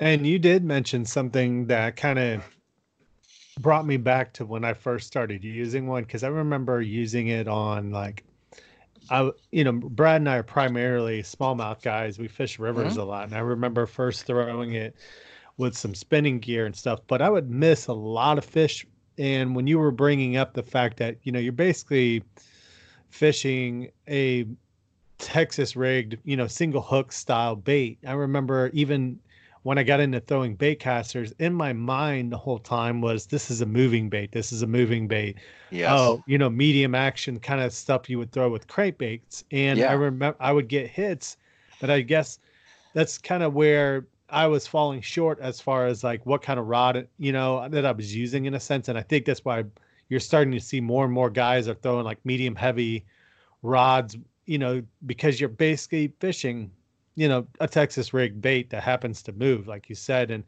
And 0.00 0.26
you 0.26 0.38
did 0.38 0.64
mention 0.64 1.04
something 1.04 1.66
that 1.66 1.96
kind 1.96 2.18
of 2.18 2.44
brought 3.60 3.86
me 3.86 3.96
back 3.96 4.32
to 4.34 4.46
when 4.46 4.64
I 4.64 4.72
first 4.72 5.06
started 5.06 5.44
using 5.44 5.86
one 5.86 6.04
because 6.04 6.22
I 6.22 6.28
remember 6.28 6.80
using 6.80 7.28
it 7.28 7.48
on 7.48 7.90
like 7.90 8.24
I 9.10 9.30
you 9.52 9.64
know 9.64 9.72
Brad 9.72 10.20
and 10.20 10.28
I 10.28 10.36
are 10.36 10.42
primarily 10.42 11.22
smallmouth 11.22 11.82
guys. 11.82 12.18
We 12.18 12.28
fish 12.28 12.58
rivers 12.58 12.92
mm-hmm. 12.92 13.00
a 13.00 13.04
lot, 13.04 13.24
and 13.24 13.34
I 13.34 13.40
remember 13.40 13.86
first 13.86 14.24
throwing 14.24 14.74
it 14.74 14.96
with 15.56 15.76
some 15.76 15.94
spinning 15.94 16.38
gear 16.38 16.66
and 16.66 16.76
stuff. 16.76 17.00
But 17.06 17.22
I 17.22 17.30
would 17.30 17.50
miss 17.50 17.86
a 17.86 17.92
lot 17.92 18.38
of 18.38 18.44
fish. 18.44 18.86
And 19.18 19.56
when 19.56 19.66
you 19.66 19.78
were 19.78 19.90
bringing 19.90 20.36
up 20.36 20.54
the 20.54 20.62
fact 20.62 20.98
that 20.98 21.16
you 21.22 21.32
know 21.32 21.38
you're 21.38 21.52
basically 21.52 22.22
fishing 23.10 23.90
a 24.08 24.46
Texas 25.18 25.74
rigged, 25.74 26.16
you 26.24 26.36
know, 26.36 26.46
single 26.46 26.82
hook 26.82 27.12
style 27.12 27.56
bait. 27.56 27.98
I 28.06 28.12
remember 28.12 28.70
even 28.72 29.18
when 29.62 29.78
I 29.78 29.82
got 29.82 30.00
into 30.00 30.20
throwing 30.20 30.54
bait 30.54 30.76
casters, 30.76 31.32
in 31.38 31.52
my 31.52 31.72
mind 31.72 32.32
the 32.32 32.38
whole 32.38 32.58
time 32.58 33.00
was 33.00 33.26
this 33.26 33.50
is 33.50 33.60
a 33.60 33.66
moving 33.66 34.08
bait. 34.08 34.32
This 34.32 34.52
is 34.52 34.62
a 34.62 34.66
moving 34.66 35.08
bait. 35.08 35.36
Yes. 35.70 35.90
Oh, 35.92 36.22
you 36.26 36.38
know, 36.38 36.48
medium 36.48 36.94
action 36.94 37.38
kind 37.38 37.60
of 37.60 37.72
stuff 37.72 38.08
you 38.08 38.18
would 38.18 38.32
throw 38.32 38.50
with 38.50 38.66
crankbaits. 38.66 39.44
And 39.50 39.78
yeah. 39.78 39.90
I 39.90 39.94
remember 39.94 40.36
I 40.40 40.52
would 40.52 40.68
get 40.68 40.88
hits, 40.88 41.36
but 41.80 41.90
I 41.90 42.00
guess 42.00 42.38
that's 42.94 43.18
kind 43.18 43.42
of 43.42 43.54
where 43.54 44.06
I 44.30 44.46
was 44.46 44.66
falling 44.66 45.00
short 45.00 45.38
as 45.40 45.60
far 45.60 45.86
as 45.86 46.04
like 46.04 46.24
what 46.26 46.42
kind 46.42 46.60
of 46.60 46.66
rod, 46.66 47.08
you 47.18 47.32
know, 47.32 47.68
that 47.68 47.86
I 47.86 47.92
was 47.92 48.14
using 48.14 48.44
in 48.44 48.54
a 48.54 48.60
sense. 48.60 48.88
And 48.88 48.98
I 48.98 49.02
think 49.02 49.24
that's 49.24 49.44
why 49.44 49.64
you're 50.08 50.20
starting 50.20 50.52
to 50.52 50.60
see 50.60 50.80
more 50.80 51.04
and 51.04 51.12
more 51.12 51.30
guys 51.30 51.68
are 51.68 51.74
throwing 51.74 52.04
like 52.04 52.18
medium 52.24 52.54
heavy 52.54 53.04
rods, 53.62 54.16
you 54.46 54.58
know, 54.58 54.82
because 55.06 55.40
you're 55.40 55.48
basically 55.48 56.12
fishing 56.20 56.70
you 57.18 57.28
know 57.28 57.46
a 57.58 57.66
Texas 57.66 58.14
rig 58.14 58.40
bait 58.40 58.70
that 58.70 58.82
happens 58.82 59.22
to 59.24 59.32
move, 59.32 59.66
like 59.66 59.88
you 59.88 59.96
said, 59.96 60.30
and 60.30 60.44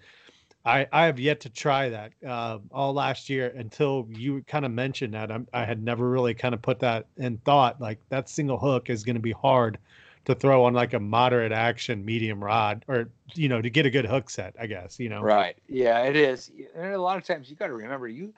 I 0.65 0.87
I 0.93 1.07
have 1.07 1.19
yet 1.19 1.41
to 1.41 1.51
try 1.51 1.89
that 1.89 2.13
uh, 2.27 2.59
all 2.71 2.93
last 2.93 3.29
year 3.29 3.53
until 3.57 4.07
you 4.11 4.43
kind 4.47 4.65
of 4.65 4.71
mentioned 4.71 5.15
that. 5.15 5.33
I'm, 5.33 5.49
I 5.53 5.65
had 5.65 5.83
never 5.83 6.09
really 6.09 6.33
kind 6.33 6.55
of 6.55 6.63
put 6.63 6.79
that 6.81 7.07
in 7.17 7.39
thought. 7.39 7.81
Like 7.81 7.99
that 8.11 8.29
single 8.29 8.59
hook 8.59 8.89
is 8.89 9.03
going 9.03 9.17
to 9.17 9.21
be 9.21 9.33
hard 9.33 9.79
to 10.27 10.35
throw 10.35 10.65
on 10.65 10.73
like 10.73 10.93
a 10.93 11.01
moderate 11.01 11.51
action 11.51 12.05
medium 12.05 12.43
rod, 12.43 12.85
or 12.87 13.11
you 13.35 13.49
know 13.49 13.61
to 13.61 13.69
get 13.69 13.85
a 13.85 13.91
good 13.91 14.07
hook 14.07 14.31
set. 14.31 14.55
I 14.61 14.67
guess 14.67 15.01
you 15.01 15.09
know. 15.09 15.23
Right. 15.23 15.57
Yeah, 15.69 16.05
it 16.05 16.15
is. 16.15 16.53
And 16.77 16.95
a 16.95 17.03
lot 17.03 17.19
of 17.19 17.25
times 17.25 17.51
you 17.51 17.57
got 17.57 17.67
to 17.67 17.75
remember 17.75 18.07
you 18.07 18.33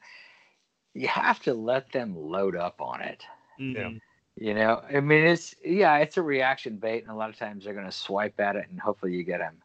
you 0.94 1.08
have 1.08 1.40
to 1.40 1.52
let 1.52 1.92
them 1.92 2.16
load 2.16 2.56
up 2.56 2.80
on 2.80 3.02
it. 3.02 3.26
Mm-hmm. 3.60 3.76
Yeah. 3.76 3.90
You 4.36 4.54
know, 4.54 4.82
I 4.92 5.00
mean, 5.00 5.24
it's 5.24 5.54
yeah, 5.64 5.98
it's 5.98 6.16
a 6.16 6.22
reaction 6.22 6.76
bait, 6.76 7.02
and 7.02 7.10
a 7.10 7.14
lot 7.14 7.28
of 7.28 7.38
times 7.38 7.64
they're 7.64 7.74
going 7.74 7.86
to 7.86 7.92
swipe 7.92 8.40
at 8.40 8.56
it, 8.56 8.66
and 8.70 8.80
hopefully 8.80 9.12
you 9.12 9.24
get 9.24 9.38
them. 9.38 9.56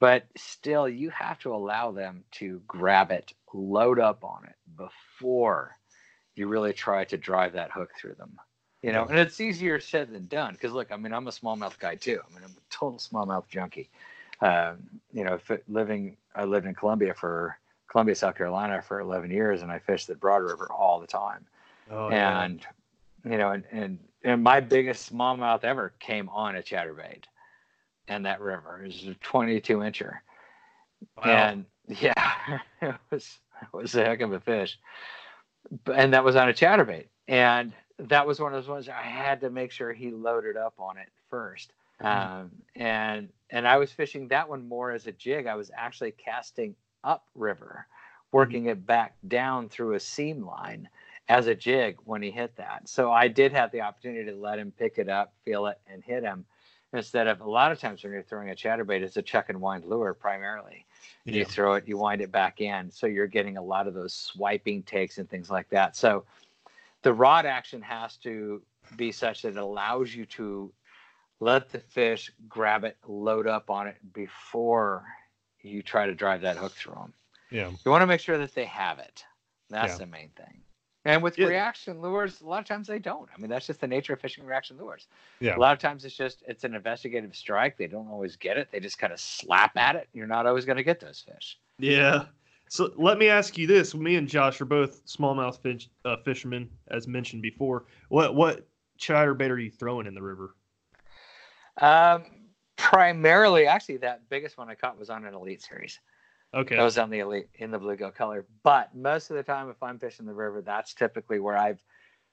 But 0.00 0.26
still, 0.36 0.88
you 0.88 1.10
have 1.10 1.38
to 1.40 1.54
allow 1.54 1.92
them 1.92 2.24
to 2.32 2.60
grab 2.66 3.10
it, 3.12 3.32
load 3.52 4.00
up 4.00 4.24
on 4.24 4.44
it 4.44 4.56
before 4.76 5.76
you 6.34 6.48
really 6.48 6.72
try 6.72 7.04
to 7.04 7.16
drive 7.16 7.52
that 7.52 7.70
hook 7.70 7.90
through 7.96 8.14
them. 8.14 8.38
You 8.82 8.92
know, 8.92 9.04
and 9.04 9.18
it's 9.18 9.40
easier 9.40 9.78
said 9.78 10.10
than 10.10 10.26
done 10.26 10.54
because 10.54 10.72
look, 10.72 10.90
I 10.90 10.96
mean, 10.96 11.12
I'm 11.12 11.28
a 11.28 11.30
smallmouth 11.30 11.78
guy 11.78 11.96
too. 11.96 12.18
I 12.24 12.34
mean, 12.34 12.42
I'm 12.42 12.50
a 12.50 12.74
total 12.74 12.98
smallmouth 12.98 13.46
junkie. 13.48 13.90
Um, 14.40 14.78
you 15.12 15.22
know, 15.22 15.38
living, 15.68 16.16
I 16.34 16.44
lived 16.44 16.64
in 16.64 16.74
Columbia 16.74 17.12
for 17.12 17.58
Columbia, 17.88 18.14
South 18.14 18.36
Carolina 18.36 18.80
for 18.80 19.00
11 19.00 19.30
years, 19.30 19.60
and 19.60 19.70
I 19.70 19.78
fished 19.80 20.06
the 20.06 20.14
Broad 20.14 20.38
River 20.38 20.66
all 20.72 20.98
the 20.98 21.06
time. 21.06 21.44
Oh, 21.90 22.08
and 22.08 22.66
you 23.24 23.36
know, 23.36 23.50
and, 23.50 23.64
and, 23.70 23.98
and 24.24 24.42
my 24.42 24.60
biggest 24.60 25.12
smallmouth 25.12 25.64
ever 25.64 25.92
came 25.98 26.28
on 26.28 26.56
a 26.56 26.60
chatterbait 26.60 27.24
and 28.08 28.26
that 28.26 28.40
river. 28.40 28.80
Was 28.84 29.06
a 29.06 29.14
22 29.14 29.78
incher. 29.78 30.18
Wow. 31.16 31.24
And 31.24 31.64
yeah, 31.88 32.58
it 32.82 32.94
was, 33.10 33.38
it 33.62 33.76
was 33.76 33.94
a 33.94 34.04
heck 34.04 34.20
of 34.20 34.32
a 34.32 34.40
fish. 34.40 34.78
And 35.92 36.12
that 36.12 36.24
was 36.24 36.36
on 36.36 36.48
a 36.48 36.52
chatterbait. 36.52 37.06
And 37.28 37.72
that 38.08 38.26
was 38.26 38.40
one 38.40 38.54
of 38.54 38.62
those 38.62 38.68
ones 38.68 38.88
I 38.88 39.02
had 39.02 39.40
to 39.42 39.50
make 39.50 39.70
sure 39.70 39.92
he 39.92 40.10
loaded 40.10 40.56
up 40.56 40.74
on 40.78 40.96
it 40.96 41.08
1st 41.32 41.68
mm-hmm. 42.02 42.06
um, 42.06 42.50
and 42.76 43.28
and 43.50 43.66
I 43.66 43.76
was 43.76 43.92
fishing 43.92 44.28
that 44.28 44.48
one 44.48 44.66
more 44.68 44.92
as 44.92 45.06
a 45.06 45.12
jig. 45.12 45.46
I 45.46 45.56
was 45.56 45.70
actually 45.76 46.12
casting 46.12 46.76
up 47.02 47.24
river, 47.34 47.86
working 48.32 48.62
mm-hmm. 48.62 48.70
it 48.70 48.86
back 48.86 49.16
down 49.26 49.68
through 49.68 49.94
a 49.94 50.00
seam 50.00 50.46
line 50.46 50.88
as 51.30 51.46
a 51.46 51.54
jig 51.54 51.96
when 52.04 52.20
he 52.20 52.30
hit 52.30 52.56
that. 52.56 52.88
So 52.88 53.12
I 53.12 53.28
did 53.28 53.52
have 53.52 53.70
the 53.70 53.82
opportunity 53.82 54.24
to 54.24 54.36
let 54.36 54.58
him 54.58 54.72
pick 54.72 54.98
it 54.98 55.08
up, 55.08 55.32
feel 55.44 55.66
it, 55.66 55.78
and 55.86 56.02
hit 56.02 56.24
him 56.24 56.44
instead 56.92 57.28
of 57.28 57.40
a 57.40 57.48
lot 57.48 57.70
of 57.70 57.78
times 57.78 58.02
when 58.02 58.12
you're 58.12 58.24
throwing 58.24 58.50
a 58.50 58.54
chatterbait, 58.54 59.00
it's 59.02 59.16
a 59.16 59.22
chuck 59.22 59.48
and 59.48 59.60
wind 59.60 59.84
lure 59.84 60.12
primarily. 60.12 60.84
Yeah. 61.24 61.36
You 61.36 61.44
throw 61.44 61.74
it, 61.74 61.86
you 61.86 61.96
wind 61.96 62.20
it 62.20 62.32
back 62.32 62.60
in. 62.60 62.90
So 62.90 63.06
you're 63.06 63.28
getting 63.28 63.56
a 63.56 63.62
lot 63.62 63.86
of 63.86 63.94
those 63.94 64.12
swiping 64.12 64.82
takes 64.82 65.18
and 65.18 65.30
things 65.30 65.50
like 65.50 65.68
that. 65.70 65.94
So 65.94 66.24
the 67.02 67.12
rod 67.12 67.46
action 67.46 67.80
has 67.80 68.16
to 68.18 68.60
be 68.96 69.12
such 69.12 69.42
that 69.42 69.50
it 69.50 69.56
allows 69.56 70.12
you 70.12 70.26
to 70.26 70.72
let 71.38 71.70
the 71.70 71.78
fish 71.78 72.32
grab 72.48 72.82
it, 72.82 72.96
load 73.06 73.46
up 73.46 73.70
on 73.70 73.86
it 73.86 73.96
before 74.12 75.04
you 75.62 75.80
try 75.80 76.06
to 76.06 76.14
drive 76.14 76.40
that 76.40 76.56
hook 76.56 76.72
through 76.72 76.94
them. 76.94 77.14
Yeah. 77.52 77.70
You 77.84 77.90
want 77.92 78.02
to 78.02 78.06
make 78.06 78.20
sure 78.20 78.38
that 78.38 78.52
they 78.52 78.64
have 78.64 78.98
it. 78.98 79.24
That's 79.68 79.92
yeah. 79.92 79.98
the 79.98 80.06
main 80.06 80.30
thing. 80.36 80.60
And 81.04 81.22
with 81.22 81.38
yeah. 81.38 81.46
reaction 81.46 82.02
lures, 82.02 82.42
a 82.42 82.46
lot 82.46 82.58
of 82.58 82.66
times 82.66 82.86
they 82.86 82.98
don't. 82.98 83.28
I 83.34 83.40
mean, 83.40 83.48
that's 83.48 83.66
just 83.66 83.80
the 83.80 83.86
nature 83.86 84.12
of 84.12 84.20
fishing 84.20 84.44
reaction 84.44 84.76
lures. 84.76 85.08
Yeah. 85.40 85.56
A 85.56 85.58
lot 85.58 85.72
of 85.72 85.78
times 85.78 86.04
it's 86.04 86.14
just 86.14 86.42
it's 86.46 86.64
an 86.64 86.74
investigative 86.74 87.34
strike. 87.34 87.78
They 87.78 87.86
don't 87.86 88.08
always 88.08 88.36
get 88.36 88.58
it. 88.58 88.68
They 88.70 88.80
just 88.80 88.98
kind 88.98 89.12
of 89.12 89.18
slap 89.18 89.76
at 89.76 89.96
it. 89.96 90.08
You're 90.12 90.26
not 90.26 90.46
always 90.46 90.66
going 90.66 90.76
to 90.76 90.82
get 90.82 91.00
those 91.00 91.24
fish. 91.26 91.58
Yeah. 91.78 92.26
So 92.68 92.92
let 92.96 93.18
me 93.18 93.28
ask 93.28 93.56
you 93.56 93.66
this: 93.66 93.94
Me 93.94 94.16
and 94.16 94.28
Josh 94.28 94.60
are 94.60 94.66
both 94.66 95.06
smallmouth 95.06 95.58
fish, 95.60 95.88
uh, 96.04 96.16
fishermen, 96.24 96.68
as 96.88 97.08
mentioned 97.08 97.42
before. 97.42 97.86
What 98.10 98.34
what 98.34 98.68
chatterbait 98.98 99.48
are 99.48 99.58
you 99.58 99.70
throwing 99.70 100.06
in 100.06 100.14
the 100.14 100.22
river? 100.22 100.54
Um, 101.80 102.26
primarily, 102.76 103.66
actually, 103.66 103.96
that 103.98 104.28
biggest 104.28 104.58
one 104.58 104.68
I 104.68 104.74
caught 104.74 104.98
was 104.98 105.08
on 105.08 105.24
an 105.24 105.34
elite 105.34 105.62
series. 105.62 105.98
Okay. 106.52 106.76
That 106.76 106.82
was 106.82 106.98
on 106.98 107.10
the 107.10 107.20
elite 107.20 107.48
in 107.54 107.70
the 107.70 107.78
bluegill 107.78 108.14
color. 108.14 108.46
But 108.62 108.94
most 108.94 109.30
of 109.30 109.36
the 109.36 109.42
time, 109.42 109.70
if 109.70 109.82
I'm 109.82 109.98
fishing 109.98 110.26
the 110.26 110.34
river, 110.34 110.62
that's 110.62 110.94
typically 110.94 111.38
where 111.38 111.56
I've 111.56 111.80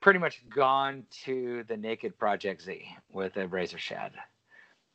pretty 0.02 0.20
much 0.20 0.44
gone 0.50 1.04
to 1.26 1.64
the 1.68 1.78
Naked 1.78 2.18
Project 2.18 2.64
Z 2.64 2.84
with 3.12 3.38
a 3.38 3.48
razor 3.48 3.78
shad. 3.78 4.14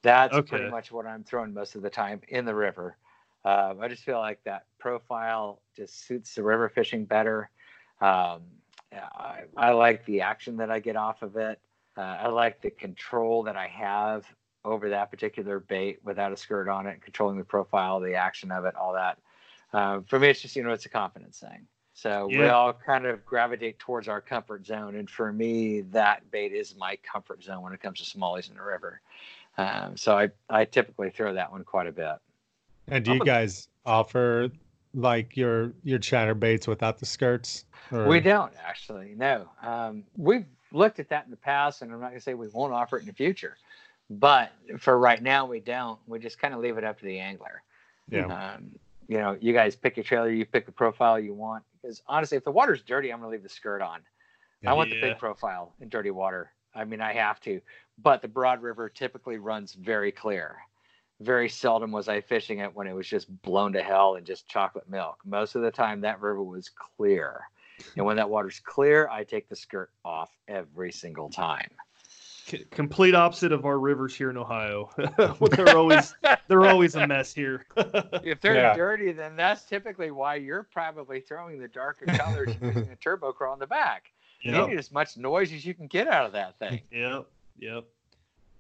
That's 0.03 0.35
okay. 0.35 0.49
pretty 0.49 0.71
much 0.71 0.91
what 0.91 1.07
I'm 1.07 1.23
throwing 1.23 1.55
most 1.55 1.77
of 1.77 1.83
the 1.83 1.91
time 1.91 2.21
in 2.29 2.45
the 2.45 2.55
river. 2.55 2.97
Um, 3.45 3.81
I 3.81 3.89
just 3.89 4.03
feel 4.03 4.19
like 4.19 4.43
that 4.45 4.67
profile 4.79 5.61
just 5.77 6.07
suits 6.07 6.35
the 6.35 6.43
river 6.43 6.69
fishing 6.69 7.05
better. 7.05 7.51
Um, 8.01 8.43
I, 8.93 9.43
I, 9.57 9.71
like 9.71 10.05
the 10.05 10.21
action 10.21 10.57
that 10.59 10.71
I 10.71 10.81
get 10.81 10.97
off 10.97 11.23
of 11.23 11.37
it. 11.37 11.61
Uh, 11.97 12.01
I 12.01 12.29
like 12.29 12.61
the 12.61 12.71
control 12.71 13.45
that 13.45 13.57
I 13.57 13.69
have 13.69 14.27
over 14.65 14.89
that 14.91 15.11
particular 15.11 15.61
bait 15.61 15.99
without 16.05 16.33
a 16.33 16.37
skirt 16.37 16.69
on 16.69 16.87
it, 16.87 17.03
controlling 17.03 17.37
the 17.37 17.45
profile, 17.45 18.01
the 18.01 18.15
action 18.15 18.51
of 18.51 18.65
it, 18.65 18.75
all 18.77 18.93
that. 18.93 19.19
Uh, 19.73 20.01
for 20.07 20.19
me, 20.19 20.29
it's 20.29 20.41
just 20.41 20.55
you 20.57 20.63
know 20.63 20.71
it's 20.71 20.87
a 20.87 20.91
confidence 20.91 21.41
thing. 21.41 21.67
So 21.95 22.29
yeah. 22.31 22.39
we 22.39 22.49
all 22.49 22.73
kind 22.73 23.07
of 23.07 23.25
gravitate 23.25 23.79
towards 23.79 24.09
our 24.09 24.21
comfort 24.21 24.67
zone, 24.67 24.97
and 24.97 25.09
for 25.09 25.33
me, 25.33 25.83
that 25.93 26.31
bait 26.31 26.53
is 26.53 26.75
my 26.77 26.97
comfort 27.03 27.43
zone 27.43 27.63
when 27.63 27.73
it 27.73 27.81
comes 27.81 28.01
to 28.01 28.19
smallies 28.19 28.49
in 28.49 28.57
the 28.57 28.63
river. 28.63 29.01
Um, 29.59 29.97
so 29.97 30.17
I 30.17 30.31
I 30.49 30.65
typically 30.65 31.11
throw 31.11 31.35
that 31.35 31.51
one 31.51 31.65
quite 31.65 31.87
a 31.87 31.93
bit. 31.93 32.17
And 32.89 33.05
do 33.05 33.15
you 33.15 33.21
guys 33.21 33.69
offer 33.85 34.51
like 34.95 35.37
your 35.37 35.73
your 35.83 35.99
chatter 35.99 36.35
baits 36.35 36.67
without 36.67 36.99
the 36.99 37.07
skirts? 37.07 37.65
Or? 37.91 38.07
We 38.07 38.21
don't 38.21 38.53
actually. 38.65 39.15
No, 39.17 39.49
um, 39.63 40.05
we've 40.17 40.47
looked 40.73 40.99
at 40.99 41.09
that 41.11 41.25
in 41.25 41.31
the 41.31 41.37
past, 41.37 41.83
and 41.83 41.93
I'm 41.93 42.01
not 42.01 42.09
gonna 42.09 42.21
say 42.21 42.35
we 42.35 42.49
won't 42.49 42.73
offer 42.73 42.97
it 42.97 43.01
in 43.01 43.07
the 43.07 43.13
future. 43.13 43.57
But 44.11 44.53
for 44.79 44.99
right 44.99 45.23
now, 45.23 45.47
we 45.47 45.61
don't. 45.61 45.99
We 46.07 46.19
just 46.19 46.39
kind 46.39 46.53
of 46.53 46.61
leave 46.61 46.77
it 46.77 46.85
up 46.85 46.99
to 46.99 47.05
the 47.05 47.19
angler. 47.19 47.63
Yeah. 48.11 48.27
Um, 48.27 48.73
you 49.09 49.19
know, 49.19 49.37
you 49.41 49.53
guys 49.53 49.75
pick 49.77 49.97
your 49.97 50.05
trailer, 50.05 50.31
you 50.31 50.45
pick 50.45 50.67
the 50.67 50.73
profile 50.73 51.19
you 51.19 51.35
want. 51.35 51.65
Because 51.81 52.03
honestly, 52.07 52.37
if 52.37 52.45
the 52.45 52.51
water's 52.51 52.83
dirty, 52.83 53.13
I'm 53.13 53.21
gonna 53.21 53.31
leave 53.31 53.43
the 53.43 53.49
skirt 53.49 53.83
on. 53.83 54.01
Yeah. 54.63 54.71
I 54.71 54.75
want 54.75 54.91
the 54.91 55.01
big 55.01 55.19
profile 55.19 55.73
in 55.81 55.89
dirty 55.89 56.11
water. 56.11 56.53
I 56.75 56.85
mean, 56.85 57.01
I 57.01 57.13
have 57.13 57.41
to. 57.41 57.61
But 58.03 58.23
the 58.23 58.29
Broad 58.29 58.63
River 58.63 58.89
typically 58.89 59.39
runs 59.39 59.75
very 59.75 60.13
clear. 60.13 60.57
Very 61.21 61.49
seldom 61.49 61.93
was 61.93 62.09
I 62.09 62.21
fishing 62.21 62.59
it 62.59 62.75
when 62.75 62.87
it 62.87 62.95
was 62.95 63.07
just 63.07 63.29
blown 63.43 63.73
to 63.75 63.83
hell 63.83 64.17
and 64.17 64.27
just 64.27 64.49
chocolate 64.49 64.89
milk. 64.89 65.19
Most 65.25 65.55
of 65.55 65.63
the 65.63 65.71
time, 65.71 66.01
that 66.01 66.21
river 66.21 66.43
was 66.43 66.69
clear. 66.69 67.43
And 67.97 68.05
when 68.07 68.17
that 68.17 68.31
water's 68.31 68.61
clear, 68.61 69.09
I 69.09 69.25
take 69.25 69.49
the 69.49 69.57
skirt 69.57 69.91
off 70.05 70.31
every 70.49 70.93
single 70.93 71.29
time 71.29 71.71
complete 72.71 73.15
opposite 73.15 73.53
of 73.53 73.65
our 73.65 73.79
rivers 73.79 74.15
here 74.15 74.31
in 74.31 74.37
Ohio. 74.37 74.91
they're 75.17 75.77
always 75.77 76.15
they're 76.49 76.67
always 76.67 76.95
a 76.95 77.07
mess 77.07 77.33
here. 77.33 77.67
if 77.77 78.41
they're 78.41 78.55
yeah. 78.55 78.75
dirty, 78.75 79.13
then 79.13 79.37
that's 79.37 79.65
typically 79.65 80.11
why 80.11 80.37
you're 80.37 80.63
probably 80.65 81.21
throwing 81.21 81.61
the 81.61 81.69
darker 81.69 82.07
colors 82.17 82.55
using 82.61 82.89
a 82.91 82.97
turbo 82.97 83.33
craw 83.33 83.53
in 83.53 83.59
the 83.59 83.67
back. 83.67 84.13
You 84.41 84.53
need 84.53 84.77
as 84.77 84.91
much 84.91 85.17
noise 85.17 85.53
as 85.53 85.65
you 85.65 85.73
can 85.73 85.87
get 85.87 86.09
out 86.09 86.27
of 86.27 86.33
that 86.33 86.59
thing. 86.59 86.81
Yep. 86.91 87.27
Yep. 87.59 87.85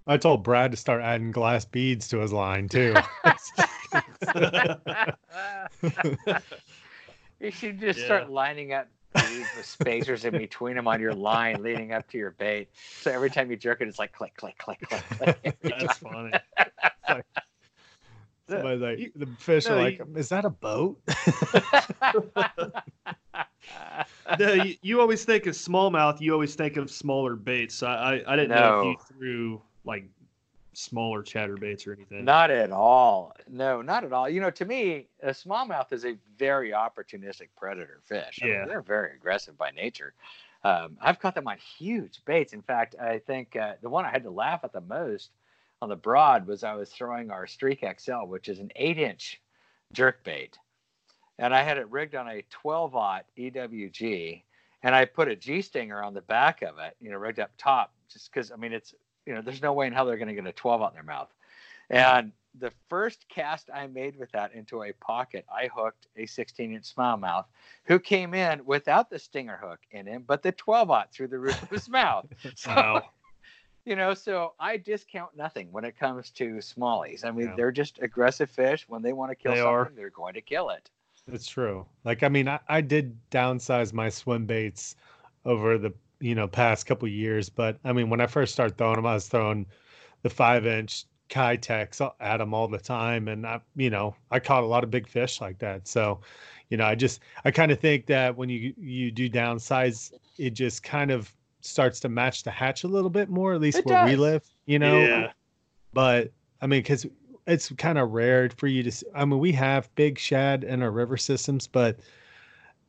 I 0.06 0.16
told 0.16 0.44
Brad 0.44 0.70
to 0.70 0.76
start 0.76 1.02
adding 1.02 1.32
glass 1.32 1.64
beads 1.64 2.08
to 2.08 2.18
his 2.18 2.32
line 2.32 2.68
too. 2.68 2.94
you 7.40 7.50
should 7.50 7.80
just 7.80 7.98
Yeah. 7.98 8.04
start 8.04 8.30
lining 8.30 8.72
up 8.72 8.88
beads 9.14 9.48
with 9.56 9.66
spacers 9.66 10.24
in 10.24 10.32
between 10.32 10.76
them 10.76 10.88
on 10.88 11.00
your 11.00 11.14
line 11.14 11.62
leading 11.62 11.92
up 11.92 12.08
to 12.10 12.18
your 12.18 12.30
bait. 12.32 12.68
So 13.00 13.10
every 13.10 13.30
time 13.30 13.50
you 13.50 13.56
jerk 13.56 13.80
it, 13.80 13.88
it's 13.88 13.98
like 13.98 14.12
click, 14.12 14.36
click, 14.36 14.56
click, 14.58 14.80
click, 14.88 15.02
click. 15.42 15.58
That's 15.62 15.98
funny. 15.98 16.32
Somebody's 18.48 18.80
like, 18.80 18.98
You- 18.98 19.12
the 19.14 19.26
fish 19.38 19.66
no, 19.66 19.74
are 19.74 19.78
like, 19.82 19.98
you- 19.98 20.08
is 20.16 20.28
that 20.30 20.44
a 20.44 20.50
boat? 20.50 21.00
no, 24.38 24.52
you, 24.52 24.76
you 24.82 25.00
always 25.00 25.24
think 25.24 25.46
of 25.46 25.54
smallmouth. 25.54 26.20
You 26.20 26.32
always 26.32 26.54
think 26.54 26.76
of 26.76 26.90
smaller 26.90 27.36
baits. 27.36 27.74
So 27.74 27.86
I, 27.86 28.16
I, 28.16 28.32
I 28.32 28.36
didn't 28.36 28.50
know 28.50 28.80
if 28.80 28.84
you 28.86 28.96
threw 29.16 29.62
like 29.84 30.04
smaller 30.74 31.22
chatter 31.22 31.56
baits 31.56 31.86
or 31.86 31.92
anything. 31.92 32.24
Not 32.24 32.50
at 32.50 32.70
all. 32.70 33.34
No, 33.48 33.82
not 33.82 34.04
at 34.04 34.12
all. 34.12 34.28
You 34.28 34.40
know, 34.40 34.50
to 34.50 34.64
me, 34.64 35.08
a 35.22 35.30
smallmouth 35.30 35.92
is 35.92 36.04
a 36.04 36.16
very 36.38 36.70
opportunistic 36.70 37.48
predator 37.56 38.00
fish. 38.04 38.38
I 38.42 38.46
mean, 38.46 38.54
Yeah. 38.54 38.64
they're 38.66 38.82
very 38.82 39.14
aggressive 39.14 39.56
by 39.58 39.70
nature. 39.70 40.14
Um, 40.64 40.96
I've 41.00 41.18
caught 41.18 41.34
them 41.34 41.48
on 41.48 41.58
huge 41.58 42.24
baits. 42.24 42.52
In 42.52 42.62
fact, 42.62 42.94
I 43.00 43.18
think 43.18 43.56
uh, 43.56 43.74
the 43.82 43.88
one 43.90 44.04
I 44.04 44.10
had 44.10 44.22
to 44.22 44.30
laugh 44.30 44.60
at 44.64 44.72
the 44.72 44.80
most 44.80 45.30
on 45.82 45.88
the 45.88 45.96
broad 45.96 46.46
was 46.46 46.62
I 46.62 46.74
was 46.74 46.90
throwing 46.90 47.30
our 47.30 47.46
Streak 47.46 47.84
XL, 47.98 48.26
which 48.26 48.48
is 48.48 48.60
an 48.60 48.70
eight 48.76 48.98
inch 48.98 49.40
jerk 49.92 50.22
bait. 50.24 50.56
And 51.38 51.52
I 51.54 51.62
had 51.62 51.78
it 51.78 51.90
rigged 51.90 52.14
on 52.14 52.28
a 52.28 52.42
12 52.50 52.94
aught 52.94 53.24
EWG. 53.36 54.44
And 54.84 54.94
I 54.94 55.04
put 55.04 55.28
a 55.28 55.36
G 55.36 55.62
stinger 55.62 56.02
on 56.02 56.14
the 56.14 56.22
back 56.22 56.62
of 56.62 56.78
it, 56.78 56.96
you 57.00 57.10
know, 57.10 57.16
rigged 57.16 57.40
up 57.40 57.50
top, 57.58 57.92
just 58.08 58.32
because, 58.32 58.50
I 58.50 58.56
mean, 58.56 58.72
it's, 58.72 58.94
you 59.26 59.34
know, 59.34 59.42
there's 59.42 59.62
no 59.62 59.72
way 59.72 59.86
in 59.86 59.92
hell 59.92 60.06
they're 60.06 60.16
going 60.16 60.28
to 60.28 60.34
get 60.34 60.46
a 60.46 60.52
12 60.52 60.82
out 60.82 60.90
in 60.90 60.94
their 60.94 61.02
mouth. 61.02 61.32
And 61.90 62.32
the 62.58 62.72
first 62.88 63.26
cast 63.28 63.70
I 63.72 63.86
made 63.86 64.16
with 64.18 64.30
that 64.32 64.54
into 64.54 64.82
a 64.82 64.92
pocket, 64.92 65.44
I 65.52 65.68
hooked 65.74 66.06
a 66.16 66.26
16 66.26 66.72
inch 66.74 66.94
smallmouth 66.94 67.44
who 67.84 67.98
came 67.98 68.34
in 68.34 68.64
without 68.64 69.10
the 69.10 69.18
stinger 69.18 69.56
hook 69.56 69.80
in 69.90 70.06
him, 70.06 70.24
but 70.26 70.42
the 70.42 70.52
12 70.52 70.90
aught 70.90 71.12
through 71.12 71.28
the 71.28 71.38
roof 71.38 71.62
of 71.62 71.70
his 71.70 71.88
mouth. 71.88 72.26
So, 72.56 72.70
Wow. 72.70 73.02
you 73.84 73.96
know, 73.96 74.14
so 74.14 74.52
I 74.60 74.76
discount 74.76 75.36
nothing 75.36 75.72
when 75.72 75.84
it 75.84 75.98
comes 75.98 76.30
to 76.32 76.54
smallies. 76.56 77.24
I 77.24 77.30
mean, 77.30 77.48
Yeah. 77.48 77.56
they're 77.56 77.72
just 77.72 77.98
aggressive 78.00 78.50
fish. 78.50 78.86
When 78.88 79.02
they 79.02 79.12
want 79.12 79.30
to 79.30 79.34
kill 79.34 79.54
They 79.54 79.60
something, 79.60 79.72
are. 79.72 79.92
they're 79.96 80.10
going 80.10 80.34
to 80.34 80.40
kill 80.40 80.70
it. 80.70 80.90
It's 81.28 81.46
true. 81.46 81.86
Like 82.04 82.22
I 82.22 82.28
mean, 82.28 82.48
I, 82.48 82.58
I 82.68 82.80
did 82.80 83.16
downsize 83.30 83.92
my 83.92 84.08
swim 84.08 84.44
baits 84.46 84.96
over 85.44 85.78
the 85.78 85.92
you 86.22 86.34
know 86.34 86.48
past 86.48 86.86
couple 86.86 87.08
years, 87.08 87.48
but 87.48 87.78
I 87.84 87.92
mean 87.92 88.08
when 88.08 88.20
I 88.20 88.26
first 88.26 88.52
started 88.54 88.78
throwing 88.78 88.96
them, 88.96 89.06
I 89.06 89.14
was 89.14 89.28
throwing 89.28 89.66
the 90.22 90.30
five 90.30 90.66
inch 90.66 91.04
Keitechs 91.28 92.00
at 92.20 92.36
them 92.38 92.54
all 92.54 92.68
the 92.68 92.78
time, 92.78 93.28
and 93.28 93.46
I 93.46 93.60
you 93.76 93.90
know 93.90 94.14
I 94.30 94.38
caught 94.38 94.62
a 94.62 94.66
lot 94.66 94.84
of 94.84 94.90
big 94.90 95.08
fish 95.08 95.40
like 95.40 95.58
that. 95.58 95.88
So, 95.88 96.20
you 96.68 96.76
know, 96.76 96.84
I 96.84 96.94
just 96.94 97.20
I 97.44 97.50
kind 97.50 97.72
of 97.72 97.80
think 97.80 98.06
that 98.06 98.36
when 98.36 98.48
you 98.48 98.72
you 98.78 99.10
do 99.10 99.28
downsize, 99.28 100.12
it 100.38 100.50
just 100.50 100.82
kind 100.82 101.10
of 101.10 101.34
starts 101.60 102.00
to 102.00 102.08
match 102.08 102.42
the 102.42 102.50
hatch 102.50 102.84
a 102.84 102.88
little 102.88 103.10
bit 103.10 103.28
more, 103.28 103.54
at 103.54 103.60
least 103.60 103.78
It 103.78 103.86
where 103.86 104.04
we 104.04 104.16
live. 104.16 104.44
You 104.66 104.78
know, 104.78 105.00
Yeah. 105.00 105.32
but 105.92 106.32
I 106.60 106.66
mean, 106.66 106.80
because 106.80 107.06
it's 107.46 107.70
kind 107.72 107.98
of 107.98 108.10
rare 108.10 108.50
for 108.56 108.66
you 108.66 108.82
to. 108.82 109.06
I 109.14 109.24
mean, 109.24 109.38
we 109.40 109.52
have 109.52 109.92
big 109.94 110.18
shad 110.18 110.64
in 110.64 110.82
our 110.82 110.90
river 110.90 111.16
systems, 111.16 111.66
but 111.66 111.98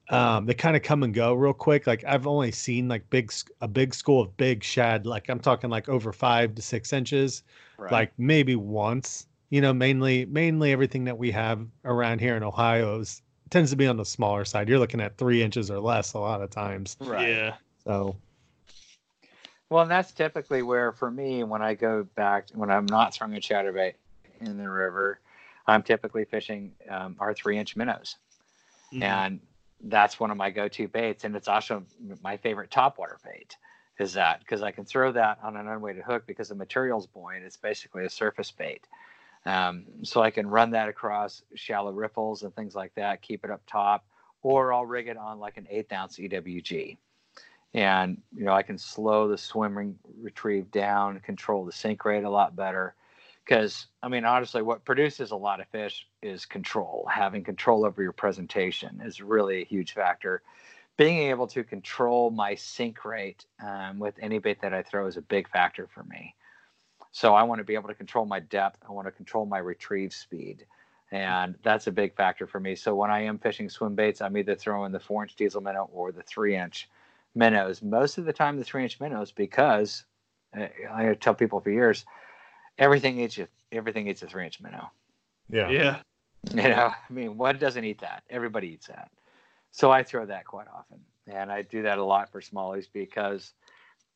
um, 0.09 0.45
they 0.45 0.53
kind 0.53 0.75
of 0.75 0.83
come 0.83 1.03
and 1.03 1.13
go 1.13 1.33
real 1.33 1.53
quick. 1.53 1.87
Like 1.87 2.03
I've 2.05 2.27
only 2.27 2.51
seen 2.51 2.87
like 2.87 3.09
big 3.09 3.31
a 3.61 3.67
big 3.67 3.93
school 3.93 4.21
of 4.21 4.35
big 4.37 4.63
shad. 4.63 5.05
Like 5.05 5.29
I'm 5.29 5.39
talking 5.39 5.69
like 5.69 5.87
over 5.89 6.11
five 6.11 6.55
to 6.55 6.61
six 6.61 6.93
inches. 6.93 7.43
Right. 7.77 7.91
Like 7.91 8.13
maybe 8.17 8.55
once. 8.55 9.27
You 9.49 9.61
know, 9.61 9.73
mainly 9.73 10.25
mainly 10.25 10.71
everything 10.71 11.03
that 11.05 11.17
we 11.17 11.31
have 11.31 11.65
around 11.85 12.19
here 12.19 12.35
in 12.35 12.43
Ohio 12.43 12.99
is 12.99 13.21
tends 13.49 13.69
to 13.69 13.75
be 13.77 13.87
on 13.87 13.97
the 13.97 14.05
smaller 14.05 14.43
side. 14.45 14.67
You're 14.67 14.79
looking 14.79 14.99
at 14.99 15.17
three 15.17 15.43
inches 15.43 15.69
or 15.69 15.79
less 15.79 16.13
a 16.13 16.19
lot 16.19 16.41
of 16.41 16.49
times. 16.49 16.97
right. 16.99 17.29
Yeah. 17.29 17.55
So 17.85 18.15
Well, 19.69 19.83
and 19.83 19.91
that's 19.91 20.11
typically 20.11 20.63
where, 20.63 20.91
for 20.91 21.11
me, 21.11 21.43
when 21.43 21.61
I 21.61 21.75
go 21.75 22.03
back, 22.15 22.47
when 22.53 22.71
I'm 22.71 22.87
not 22.87 23.13
throwing 23.13 23.35
a 23.35 23.39
chatterbait 23.39 23.93
in 24.41 24.57
the 24.57 24.69
river, 24.69 25.19
I'm 25.67 25.83
typically 25.83 26.25
fishing 26.25 26.73
um, 26.89 27.15
our 27.19 27.33
three 27.33 27.57
inch 27.57 27.75
minnows. 27.75 28.17
Mhm. 28.91 29.03
And 29.03 29.39
that's 29.81 30.19
one 30.19 30.31
of 30.31 30.37
my 30.37 30.49
go 30.49 30.67
to 30.67 30.87
baits. 30.87 31.23
And 31.23 31.35
it's 31.35 31.47
also 31.47 31.83
my 32.21 32.37
favorite 32.37 32.71
topwater 32.71 33.17
bait 33.23 33.57
is 33.99 34.13
that 34.13 34.39
because 34.39 34.63
I 34.63 34.71
can 34.71 34.85
throw 34.85 35.11
that 35.11 35.39
on 35.43 35.55
an 35.55 35.67
unweighted 35.67 36.03
hook 36.03 36.23
because 36.25 36.49
the 36.49 36.55
material's 36.55 37.07
buoyant. 37.07 37.45
It's 37.45 37.57
basically 37.57 38.05
a 38.05 38.09
surface 38.09 38.51
bait. 38.51 38.87
Um, 39.45 39.85
so 40.03 40.21
I 40.21 40.31
can 40.31 40.47
run 40.47 40.71
that 40.71 40.87
across 40.89 41.43
shallow 41.53 41.91
ripples 41.91 42.43
and 42.43 42.55
things 42.55 42.75
like 42.75 42.95
that, 42.95 43.21
keep 43.21 43.43
it 43.43 43.51
up 43.51 43.61
top, 43.67 44.05
or 44.41 44.73
I'll 44.73 44.85
rig 44.85 45.07
it 45.07 45.17
on 45.17 45.39
like 45.39 45.57
an 45.57 45.67
eighth 45.69 45.91
ounce 45.91 46.17
EWG 46.17 46.97
and 47.73 48.21
you 48.35 48.45
know 48.45 48.53
I 48.53 48.63
can 48.63 48.77
slow 48.77 49.27
the 49.27 49.37
swimming 49.37 49.97
retrieve 50.21 50.71
down, 50.71 51.19
control 51.19 51.65
the 51.65 51.71
sink 51.71 52.05
rate 52.05 52.23
a 52.23 52.29
lot 52.29 52.55
better. 52.55 52.95
Because 53.45 53.87
I 54.01 54.07
mean, 54.07 54.25
honestly, 54.25 54.61
what 54.61 54.85
produces 54.85 55.31
a 55.31 55.35
lot 55.35 55.59
of 55.59 55.67
fish 55.67 56.07
is 56.21 56.45
control. 56.45 57.07
Having 57.11 57.43
control 57.43 57.85
over 57.85 58.01
your 58.01 58.13
presentation 58.13 59.01
is 59.03 59.21
really 59.21 59.61
a 59.61 59.65
huge 59.65 59.93
factor. 59.93 60.41
Being 60.95 61.29
able 61.29 61.47
to 61.47 61.63
control 61.63 62.29
my 62.29 62.55
sink 62.55 63.03
rate 63.03 63.45
um, 63.65 63.99
with 63.99 64.15
any 64.21 64.37
bait 64.39 64.61
that 64.61 64.73
I 64.73 64.83
throw 64.83 65.07
is 65.07 65.17
a 65.17 65.21
big 65.21 65.49
factor 65.49 65.87
for 65.87 66.03
me. 66.03 66.35
So 67.11 67.35
I 67.35 67.43
want 67.43 67.59
to 67.59 67.65
be 67.65 67.75
able 67.75 67.89
to 67.89 67.95
control 67.95 68.25
my 68.25 68.39
depth. 68.39 68.79
I 68.87 68.91
want 68.91 69.07
to 69.07 69.11
control 69.11 69.45
my 69.45 69.59
retrieve 69.59 70.13
speed. 70.13 70.65
And 71.11 71.55
that's 71.63 71.85
a 71.87 71.91
big 71.91 72.15
factor 72.15 72.47
for 72.47 72.59
me. 72.59 72.75
So 72.75 72.95
when 72.95 73.11
I 73.11 73.21
am 73.21 73.37
fishing 73.37 73.69
swim 73.69 73.93
baits, 73.93 74.19
I'm 74.21 74.35
either 74.35 74.55
throwing 74.55 74.91
the 74.91 74.99
four 74.99 75.21
inch 75.21 75.35
diesel 75.35 75.61
minnow 75.61 75.89
or 75.93 76.11
the 76.11 76.23
three 76.23 76.55
inch 76.55 76.89
minnows. 77.35 77.83
Most 77.83 78.17
of 78.17 78.25
the 78.25 78.33
time, 78.33 78.57
the 78.57 78.63
three 78.63 78.83
inch 78.83 78.99
minnows 78.99 79.31
because 79.31 80.05
uh, 80.57 80.67
I 80.91 81.13
tell 81.13 81.35
people 81.35 81.59
for 81.59 81.69
years, 81.69 82.05
everything 82.77 83.19
eats 83.19 83.37
a, 83.37 83.47
everything 83.71 84.07
eats 84.07 84.21
a 84.23 84.27
three 84.27 84.45
inch 84.45 84.61
minnow. 84.61 84.89
yeah, 85.49 85.69
Yeah. 85.69 85.99
You 86.53 86.63
know, 86.63 86.91
I 87.09 87.13
mean, 87.13 87.37
what 87.37 87.57
doesn't 87.57 87.85
eat 87.85 88.01
that? 88.01 88.23
Everybody 88.29 88.67
eats 88.67 88.87
that. 88.87 89.09
So 89.71 89.91
I 89.91 90.03
throw 90.03 90.25
that 90.25 90.45
quite 90.45 90.67
often, 90.67 90.99
and 91.25 91.49
I 91.49 91.61
do 91.61 91.83
that 91.83 91.99
a 91.99 92.03
lot 92.03 92.29
for 92.29 92.41
smallies 92.41 92.87
because, 92.91 93.53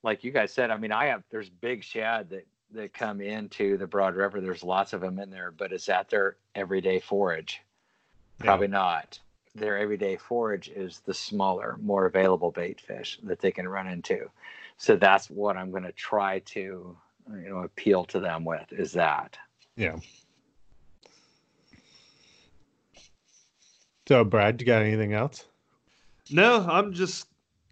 like 0.03 0.25
you 0.25 0.31
guys 0.31 0.51
said, 0.51 0.69
I 0.69 0.77
mean, 0.77 0.91
I 0.91 1.05
have 1.05 1.23
there's 1.31 1.49
big 1.49 1.85
shad 1.85 2.29
that 2.31 2.45
that 2.71 2.93
come 2.93 3.21
into 3.21 3.77
the 3.77 3.87
Broad 3.87 4.15
River. 4.15 4.41
There's 4.41 4.63
lots 4.63 4.91
of 4.91 5.01
them 5.01 5.19
in 5.19 5.29
there, 5.29 5.51
but 5.51 5.71
is 5.71 5.85
that 5.85 6.09
their 6.09 6.35
everyday 6.53 6.99
forage? 6.99 7.61
Probably 8.39 8.67
not. 8.67 9.19
Their 9.55 9.77
everyday 9.77 10.17
forage 10.17 10.69
is 10.69 10.99
the 10.99 11.13
smaller, 11.13 11.77
more 11.81 12.05
available 12.05 12.51
bait 12.51 12.79
fish 12.79 13.19
that 13.23 13.39
they 13.39 13.51
can 13.51 13.67
run 13.67 13.87
into. 13.87 14.29
So 14.77 14.95
that's 14.95 15.29
what 15.29 15.57
I'm 15.57 15.71
going 15.71 15.83
to 15.83 15.91
try 15.91 16.39
to, 16.39 16.95
you 17.31 17.49
know, 17.49 17.59
appeal 17.59 18.05
to 18.05 18.19
them 18.19 18.45
with 18.45 18.71
is 18.71 18.91
that. 18.93 19.37
yeah. 19.75 19.97
So, 24.07 24.23
Brad, 24.23 24.61
you 24.61 24.65
got 24.65 24.81
anything 24.83 25.11
else? 25.13 25.43
No, 26.31 26.65
I'm 26.69 26.93
just 26.93 27.27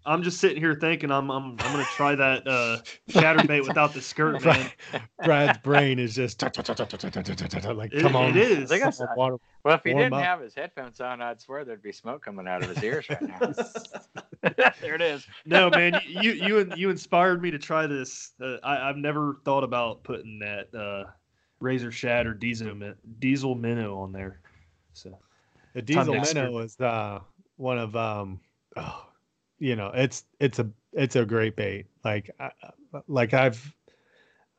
I'm 0.06 0.22
just 0.22 0.38
sitting 0.40 0.58
here 0.62 0.74
thinking 0.74 1.10
I'm 1.10 1.30
I'm 1.30 1.50
I'm 1.50 1.72
gonna 1.72 1.84
try 1.94 2.14
that 2.14 2.46
uh 2.46 2.78
chatterbait 3.10 3.66
without 3.66 3.92
the 3.92 4.00
skirt, 4.00 4.44
man. 4.44 4.70
Brad's 5.24 5.58
brain 5.58 5.98
is 5.98 6.14
just 6.14 6.40
like, 6.42 7.92
It- 7.92 8.00
come 8.02 8.16
on. 8.16 8.30
it 8.30 8.36
is. 8.36 8.70
I 8.70 8.78
think 8.78 9.16
Water- 9.16 9.36
Well, 9.64 9.74
if 9.74 9.82
he 9.84 9.92
didn't 9.92 10.14
up. 10.14 10.22
have 10.22 10.40
his 10.40 10.54
headphones 10.54 11.00
on, 11.00 11.20
I'd 11.20 11.40
swear 11.40 11.64
there'd 11.64 11.82
be 11.82 11.92
smoke 11.92 12.24
coming 12.24 12.46
out 12.46 12.62
of 12.62 12.68
his 12.70 12.82
ears 12.82 13.06
right 13.10 13.22
now. 13.22 13.52
there 14.80 14.94
it 14.94 15.02
is. 15.02 15.26
No, 15.44 15.70
man, 15.70 16.00
you 16.06 16.32
you 16.32 16.72
you 16.76 16.90
inspired 16.90 17.42
me 17.42 17.50
to 17.50 17.58
try 17.58 17.86
this. 17.86 18.32
Uh, 18.40 18.56
I 18.62 18.88
I've 18.88 18.96
never 18.96 19.38
thought 19.44 19.64
about 19.64 20.04
putting 20.04 20.38
that 20.38 20.74
uh 20.74 21.10
razor 21.60 21.90
shad 21.90 22.26
or 22.26 22.34
diesel 22.34 22.74
diesel 23.18 23.54
minnow 23.54 23.98
on 23.98 24.12
there. 24.12 24.40
So 24.92 25.18
The 25.74 25.82
diesel 25.82 26.14
minnow 26.20 26.58
is 26.58 26.78
uh, 26.80 27.20
one 27.56 27.78
of 27.78 27.96
um, 27.96 28.40
oh, 28.76 29.06
you 29.58 29.76
know, 29.76 29.90
it's 29.94 30.24
it's 30.40 30.58
a 30.58 30.70
it's 30.92 31.16
a 31.16 31.24
great 31.26 31.56
bait. 31.56 31.86
Like 32.04 32.30
I, 32.40 32.50
like 33.08 33.34
I've 33.34 33.74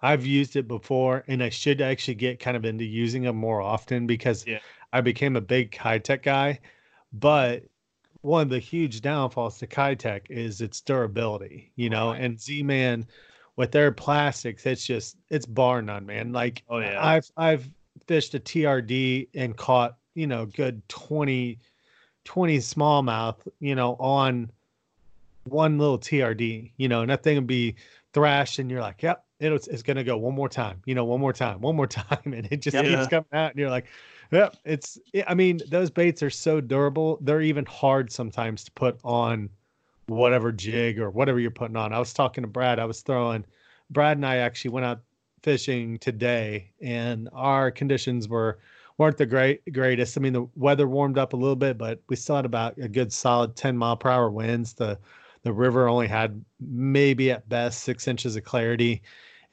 I've 0.02 0.26
used 0.26 0.56
it 0.56 0.68
before, 0.68 1.24
and 1.28 1.44
I 1.44 1.50
should 1.50 1.82
actually 1.82 2.16
get 2.16 2.40
kind 2.40 2.58
of 2.58 2.66
into 2.66 2.86
using 2.86 3.24
them 3.24 3.36
more 3.38 3.62
often 3.62 4.08
because 4.08 4.46
Yeah. 4.46 4.60
I 4.94 5.02
became 5.02 5.36
a 5.36 5.42
big 5.42 5.72
Keitech 5.72 6.24
guy. 6.24 6.60
But 7.14 7.64
one 8.22 8.44
of 8.44 8.50
the 8.50 8.60
huge 8.60 9.02
downfalls 9.02 9.60
to 9.60 9.68
Keitech 9.68 10.30
is 10.30 10.62
its 10.62 10.82
durability, 10.82 11.72
you 11.76 11.90
know, 11.90 12.12
Right. 12.12 12.22
and 12.22 12.40
Z 12.40 12.64
Man 12.64 13.08
with 13.56 13.72
their 13.72 13.92
plastics, 13.92 14.66
it's 14.66 14.86
just 14.86 15.18
it's 15.30 15.46
bar 15.46 15.82
none, 15.82 16.06
man. 16.06 16.32
Like 16.34 16.64
Oh, 16.68 16.80
yeah. 16.80 17.00
I've 17.00 17.30
I've 17.38 17.70
fished 18.08 18.34
a 18.36 18.40
TRD 18.40 19.30
and 19.36 19.56
caught, 19.58 19.98
you 20.16 20.28
know, 20.28 20.46
good 20.46 20.88
20 20.90 21.60
20 22.26 22.58
smallmouth, 22.60 23.38
you 23.60 23.76
know, 23.76 23.96
on 23.96 24.52
one 25.52 25.78
little 25.78 25.98
TRD, 26.00 26.72
you 26.78 26.88
know, 26.88 27.02
and 27.02 27.10
that 27.10 27.24
thing 27.24 27.36
would 27.38 27.48
be 27.48 27.76
thrashed, 28.14 28.60
and 28.60 28.70
you're 28.72 28.82
like, 28.82 29.02
yep, 29.04 29.26
it's, 29.40 29.68
it's 29.68 29.84
gonna 29.84 30.04
go 30.04 30.18
one 30.18 30.34
more 30.36 30.50
time, 30.50 30.82
you 30.86 30.96
know, 30.96 31.06
one 31.06 31.20
more 31.20 31.34
time, 31.34 31.62
one 31.62 31.76
more 31.76 31.88
time, 31.88 32.34
and 32.34 32.48
it 32.52 32.62
just 32.62 32.76
Yeah. 32.76 32.84
keeps 32.84 33.08
coming 33.08 33.26
out, 33.34 33.52
and 33.52 33.60
you're 33.60 33.70
like, 33.70 33.88
yep, 34.32 34.56
it's. 34.66 34.98
I 35.28 35.34
mean, 35.34 35.62
those 35.70 35.90
baits 35.90 36.24
are 36.24 36.30
so 36.30 36.62
durable; 36.62 37.20
they're 37.22 37.42
even 37.42 37.66
hard 37.66 38.12
sometimes 38.12 38.64
to 38.66 38.72
put 38.72 39.00
on 39.04 39.50
whatever 40.08 40.52
jig 40.52 41.00
or 41.00 41.10
whatever 41.10 41.40
you're 41.40 41.52
putting 41.52 41.76
on. 41.76 41.94
I 41.94 42.00
was 42.00 42.14
talking 42.14 42.44
to 42.44 42.48
Brad. 42.48 42.80
I 42.80 42.86
was 42.86 43.02
throwing. 43.02 43.46
Brad 43.90 44.18
and 44.18 44.26
I 44.26 44.38
actually 44.38 44.72
went 44.72 44.86
out 44.86 45.02
fishing 45.44 45.98
today, 46.00 46.72
and 46.82 47.30
our 47.34 47.72
conditions 47.72 48.28
were 48.28 48.60
weren't 48.98 49.18
the 49.18 49.26
great 49.26 49.62
greatest. 49.74 50.18
I 50.18 50.22
mean, 50.22 50.34
the 50.34 50.48
weather 50.56 50.88
warmed 50.88 51.18
up 51.18 51.34
a 51.34 51.38
little 51.38 51.56
bit, 51.56 51.78
but 51.78 52.02
we 52.10 52.16
still 52.16 52.36
had 52.38 52.46
about 52.46 52.78
a 52.78 52.88
good 52.88 53.14
solid 53.14 53.56
10 53.56 53.78
mile 53.78 53.96
per 53.98 54.10
hour 54.10 54.30
winds. 54.30 54.74
The 54.74 55.00
the 55.48 55.54
river 55.54 55.88
only 55.88 56.08
had 56.08 56.44
maybe 56.60 57.32
at 57.32 57.48
best 57.48 57.84
six 57.84 58.06
inches 58.06 58.36
of 58.36 58.44
clarity, 58.44 59.02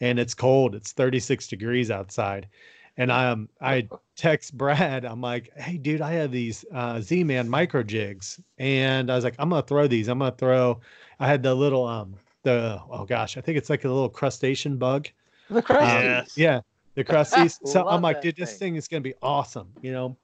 and 0.00 0.18
it's 0.18 0.34
cold. 0.34 0.74
It's 0.74 0.90
36 0.90 1.46
degrees 1.46 1.88
outside, 1.88 2.48
and 2.96 3.12
I 3.12 3.30
um 3.30 3.48
I 3.60 3.88
text 4.16 4.58
Brad. 4.58 5.04
I'm 5.04 5.20
like, 5.20 5.50
hey 5.56 5.76
dude, 5.76 6.00
I 6.00 6.14
have 6.14 6.32
these 6.32 6.64
uh, 6.74 7.00
Z-Man 7.00 7.48
micro 7.48 7.84
jigs, 7.84 8.40
and 8.58 9.08
I 9.08 9.14
was 9.14 9.22
like, 9.22 9.36
I'm 9.38 9.50
gonna 9.50 9.62
throw 9.62 9.86
these. 9.86 10.08
I'm 10.08 10.18
gonna 10.18 10.32
throw. 10.32 10.80
I 11.20 11.28
had 11.28 11.44
the 11.44 11.54
little 11.54 11.86
um 11.86 12.16
the 12.42 12.80
oh 12.90 13.04
gosh, 13.04 13.36
I 13.36 13.40
think 13.40 13.56
it's 13.56 13.70
like 13.70 13.84
a 13.84 13.88
little 13.88 14.08
crustacean 14.08 14.76
bug. 14.76 15.06
The 15.48 15.62
Um, 16.20 16.26
yeah, 16.34 16.60
the 16.96 17.04
crusties. 17.04 17.60
so 17.64 17.86
I'm 17.86 18.02
like, 18.02 18.20
dude, 18.20 18.34
this 18.34 18.50
thing. 18.50 18.58
thing 18.58 18.76
is 18.76 18.88
gonna 18.88 19.00
be 19.00 19.14
awesome, 19.22 19.68
you 19.80 19.92
know. 19.92 20.16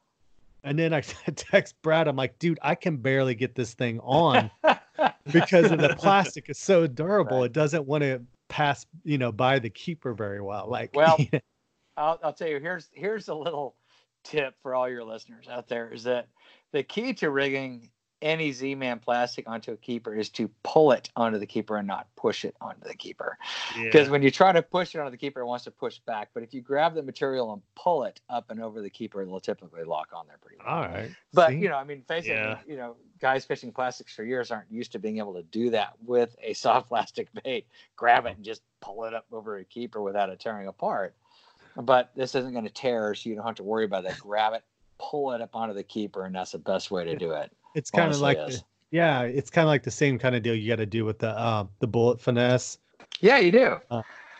And 0.64 0.76
then 0.76 0.92
I 0.92 1.00
text 1.36 1.80
Brad. 1.80 2.08
I'm 2.08 2.16
like, 2.16 2.40
dude, 2.40 2.58
I 2.60 2.74
can 2.74 2.96
barely 2.96 3.36
get 3.36 3.54
this 3.54 3.74
thing 3.74 4.00
on 4.00 4.50
because 5.32 5.70
of 5.70 5.78
the 5.78 5.94
plastic 5.98 6.48
is 6.50 6.58
so 6.58 6.86
durable. 6.86 7.38
Right. 7.40 7.46
It 7.46 7.52
doesn't 7.52 7.86
want 7.86 8.02
to 8.02 8.22
pass, 8.48 8.86
you 9.04 9.18
know, 9.18 9.32
by 9.32 9.58
the 9.58 9.70
keeper 9.70 10.12
very 10.14 10.40
well. 10.40 10.66
Like, 10.68 10.90
Well, 10.94 11.18
I'll, 11.96 12.18
I'll 12.22 12.32
tell 12.32 12.48
you 12.48 12.58
here's 12.60 12.88
here's 12.92 13.28
a 13.28 13.34
little 13.34 13.76
tip 14.24 14.54
for 14.62 14.74
all 14.74 14.88
your 14.88 15.04
listeners 15.04 15.46
out 15.48 15.66
there 15.68 15.92
is 15.92 16.04
that 16.04 16.28
the 16.72 16.82
key 16.82 17.12
to 17.14 17.30
rigging 17.30 17.90
any 18.22 18.52
Z-Man 18.52 18.98
plastic 18.98 19.48
onto 19.48 19.72
a 19.72 19.76
keeper 19.78 20.14
is 20.14 20.28
to 20.28 20.50
pull 20.62 20.92
it 20.92 21.08
onto 21.16 21.38
the 21.38 21.46
keeper 21.46 21.78
and 21.78 21.88
not 21.88 22.06
push 22.16 22.44
it 22.44 22.54
onto 22.60 22.86
the 22.86 22.94
keeper. 22.94 23.38
Because 23.82 24.08
Yeah. 24.08 24.12
when 24.12 24.22
you 24.22 24.30
try 24.30 24.52
to 24.52 24.60
push 24.60 24.94
it 24.94 24.98
onto 24.98 25.10
the 25.10 25.16
keeper, 25.16 25.40
it 25.40 25.46
wants 25.46 25.64
to 25.64 25.70
push 25.70 25.98
back. 26.00 26.28
But 26.34 26.42
if 26.42 26.52
you 26.52 26.60
grab 26.60 26.94
the 26.94 27.02
material 27.02 27.50
and 27.54 27.62
pull 27.76 28.04
it 28.04 28.20
up 28.28 28.50
and 28.50 28.60
over 28.62 28.82
the 28.82 28.90
keeper, 28.90 29.22
it'll 29.22 29.40
typically 29.40 29.84
lock 29.84 30.10
on 30.14 30.26
there 30.26 30.36
pretty 30.42 30.58
well. 30.62 30.68
all 30.68 30.82
right, 30.82 31.10
But 31.32 31.48
see? 31.50 31.56
you 31.60 31.70
know, 31.70 31.76
I 31.76 31.84
mean, 31.84 32.02
face 32.02 32.26
it, 32.26 32.32
Yeah. 32.32 32.58
you 32.66 32.76
know, 32.76 32.96
guys 33.20 33.44
fishing 33.44 33.70
plastics 33.72 34.14
for 34.14 34.24
years 34.24 34.50
aren't 34.50 34.70
used 34.70 34.92
to 34.92 34.98
being 34.98 35.18
able 35.18 35.34
to 35.34 35.42
do 35.44 35.70
that 35.70 35.92
with 36.04 36.34
a 36.42 36.52
soft 36.54 36.88
plastic 36.88 37.28
bait. 37.44 37.66
Grab 37.96 38.26
it 38.26 38.36
and 38.36 38.44
just 38.44 38.62
pull 38.80 39.04
it 39.04 39.14
up 39.14 39.26
over 39.32 39.58
a 39.58 39.64
keeper 39.64 40.02
without 40.02 40.30
it 40.30 40.40
tearing 40.40 40.68
apart. 40.68 41.14
But 41.76 42.10
this 42.16 42.34
isn't 42.34 42.52
going 42.52 42.64
to 42.64 42.70
tear, 42.72 43.14
so 43.14 43.28
you 43.28 43.36
don't 43.36 43.46
have 43.46 43.54
to 43.56 43.62
worry 43.62 43.84
about 43.84 44.04
that. 44.04 44.18
Grab 44.18 44.54
it, 44.54 44.64
pull 44.98 45.32
it 45.32 45.40
up 45.40 45.54
onto 45.54 45.72
the 45.74 45.84
keeper, 45.84 46.24
and 46.24 46.34
that's 46.34 46.52
the 46.52 46.58
best 46.58 46.90
way 46.90 47.04
to 47.04 47.16
do 47.16 47.30
it. 47.32 47.52
it's 47.74 47.90
kind 47.90 48.12
of 48.12 48.20
like, 48.20 48.38
the, 48.38 48.60
yeah, 48.90 49.22
it's 49.22 49.50
kind 49.50 49.64
of 49.64 49.68
like 49.68 49.84
the 49.84 49.90
same 49.90 50.18
kind 50.18 50.34
of 50.34 50.42
deal 50.42 50.54
you 50.54 50.68
got 50.68 50.76
to 50.76 50.86
do 50.86 51.04
with 51.04 51.18
the 51.20 51.40
um 51.40 51.68
the 51.78 51.86
bullet 51.86 52.20
finesse. 52.20 52.78
Yeah, 53.20 53.38
you 53.38 53.52
do. 53.52 53.76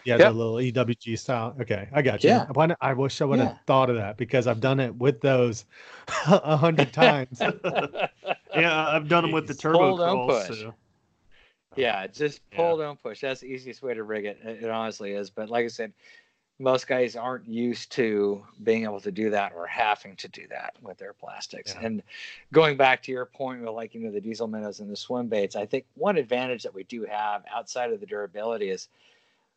Yeah, 0.05 0.17
Yep. 0.17 0.19
the 0.19 0.33
little 0.33 0.55
EWG 0.55 1.19
style. 1.19 1.55
Okay, 1.61 1.87
I 1.93 2.01
got 2.03 2.25
you. 2.25 2.31
Yeah. 2.31 2.47
I, 2.57 2.75
I 2.81 2.93
wish 2.95 3.21
I 3.21 3.27
would 3.27 3.39
have 3.39 3.49
Yeah. 3.51 3.59
thought 3.67 3.91
of 3.91 3.97
that 3.97 4.17
because 4.17 4.47
I've 4.47 4.61
done 4.61 4.81
it 4.81 4.95
with 4.97 5.21
those 5.21 5.67
a 6.27 6.57
hundred 6.57 6.93
times. 6.93 7.41
yeah, 8.55 8.89
I've 8.89 9.09
done 9.09 9.23
them 9.25 9.33
with 9.33 9.47
the 9.47 9.55
turbo 9.55 9.79
Pull, 9.79 9.97
don't 9.99 10.27
crawls. 10.29 10.47
push. 10.49 10.59
So. 10.61 10.75
Yeah, 11.77 12.07
just 12.09 12.41
Yeah. 12.51 12.57
pull, 12.57 12.79
don't 12.79 13.01
push. 13.01 13.21
That's 13.21 13.41
the 13.41 13.47
easiest 13.47 13.83
way 13.83 13.95
to 13.95 14.03
rig 14.03 14.25
it. 14.25 14.39
It 14.45 14.65
it 14.65 14.71
honestly 14.71 15.13
is. 15.13 15.31
But 15.31 15.51
like 15.51 15.65
I 15.65 15.69
said, 15.69 15.93
most 16.59 16.87
guys 16.87 17.17
aren't 17.17 17.47
used 17.49 17.91
to 17.93 18.45
being 18.65 18.85
able 18.85 19.01
to 19.01 19.11
do 19.11 19.31
that 19.31 19.53
or 19.55 19.67
having 19.67 20.15
to 20.17 20.29
do 20.29 20.47
that 20.49 20.75
with 20.83 20.99
their 20.99 21.13
plastics. 21.15 21.75
Yeah. 21.75 21.87
And 21.87 22.03
going 22.53 22.77
back 22.77 23.03
to 23.05 23.13
your 23.13 23.25
point 23.25 23.61
with 23.63 23.71
like 23.71 23.95
you 23.95 24.01
know 24.01 24.11
the 24.11 24.21
diesel 24.21 24.47
minnows 24.49 24.81
and 24.81 24.91
the 24.91 24.97
swim 24.97 25.29
baits, 25.29 25.57
I 25.57 25.65
think 25.65 25.87
one 25.95 26.17
advantage 26.19 26.63
that 26.65 26.75
we 26.75 26.85
do 26.85 27.05
have 27.05 27.45
outside 27.55 27.93
of 27.93 28.01
the 28.01 28.07
durability 28.07 28.69
is 28.71 28.89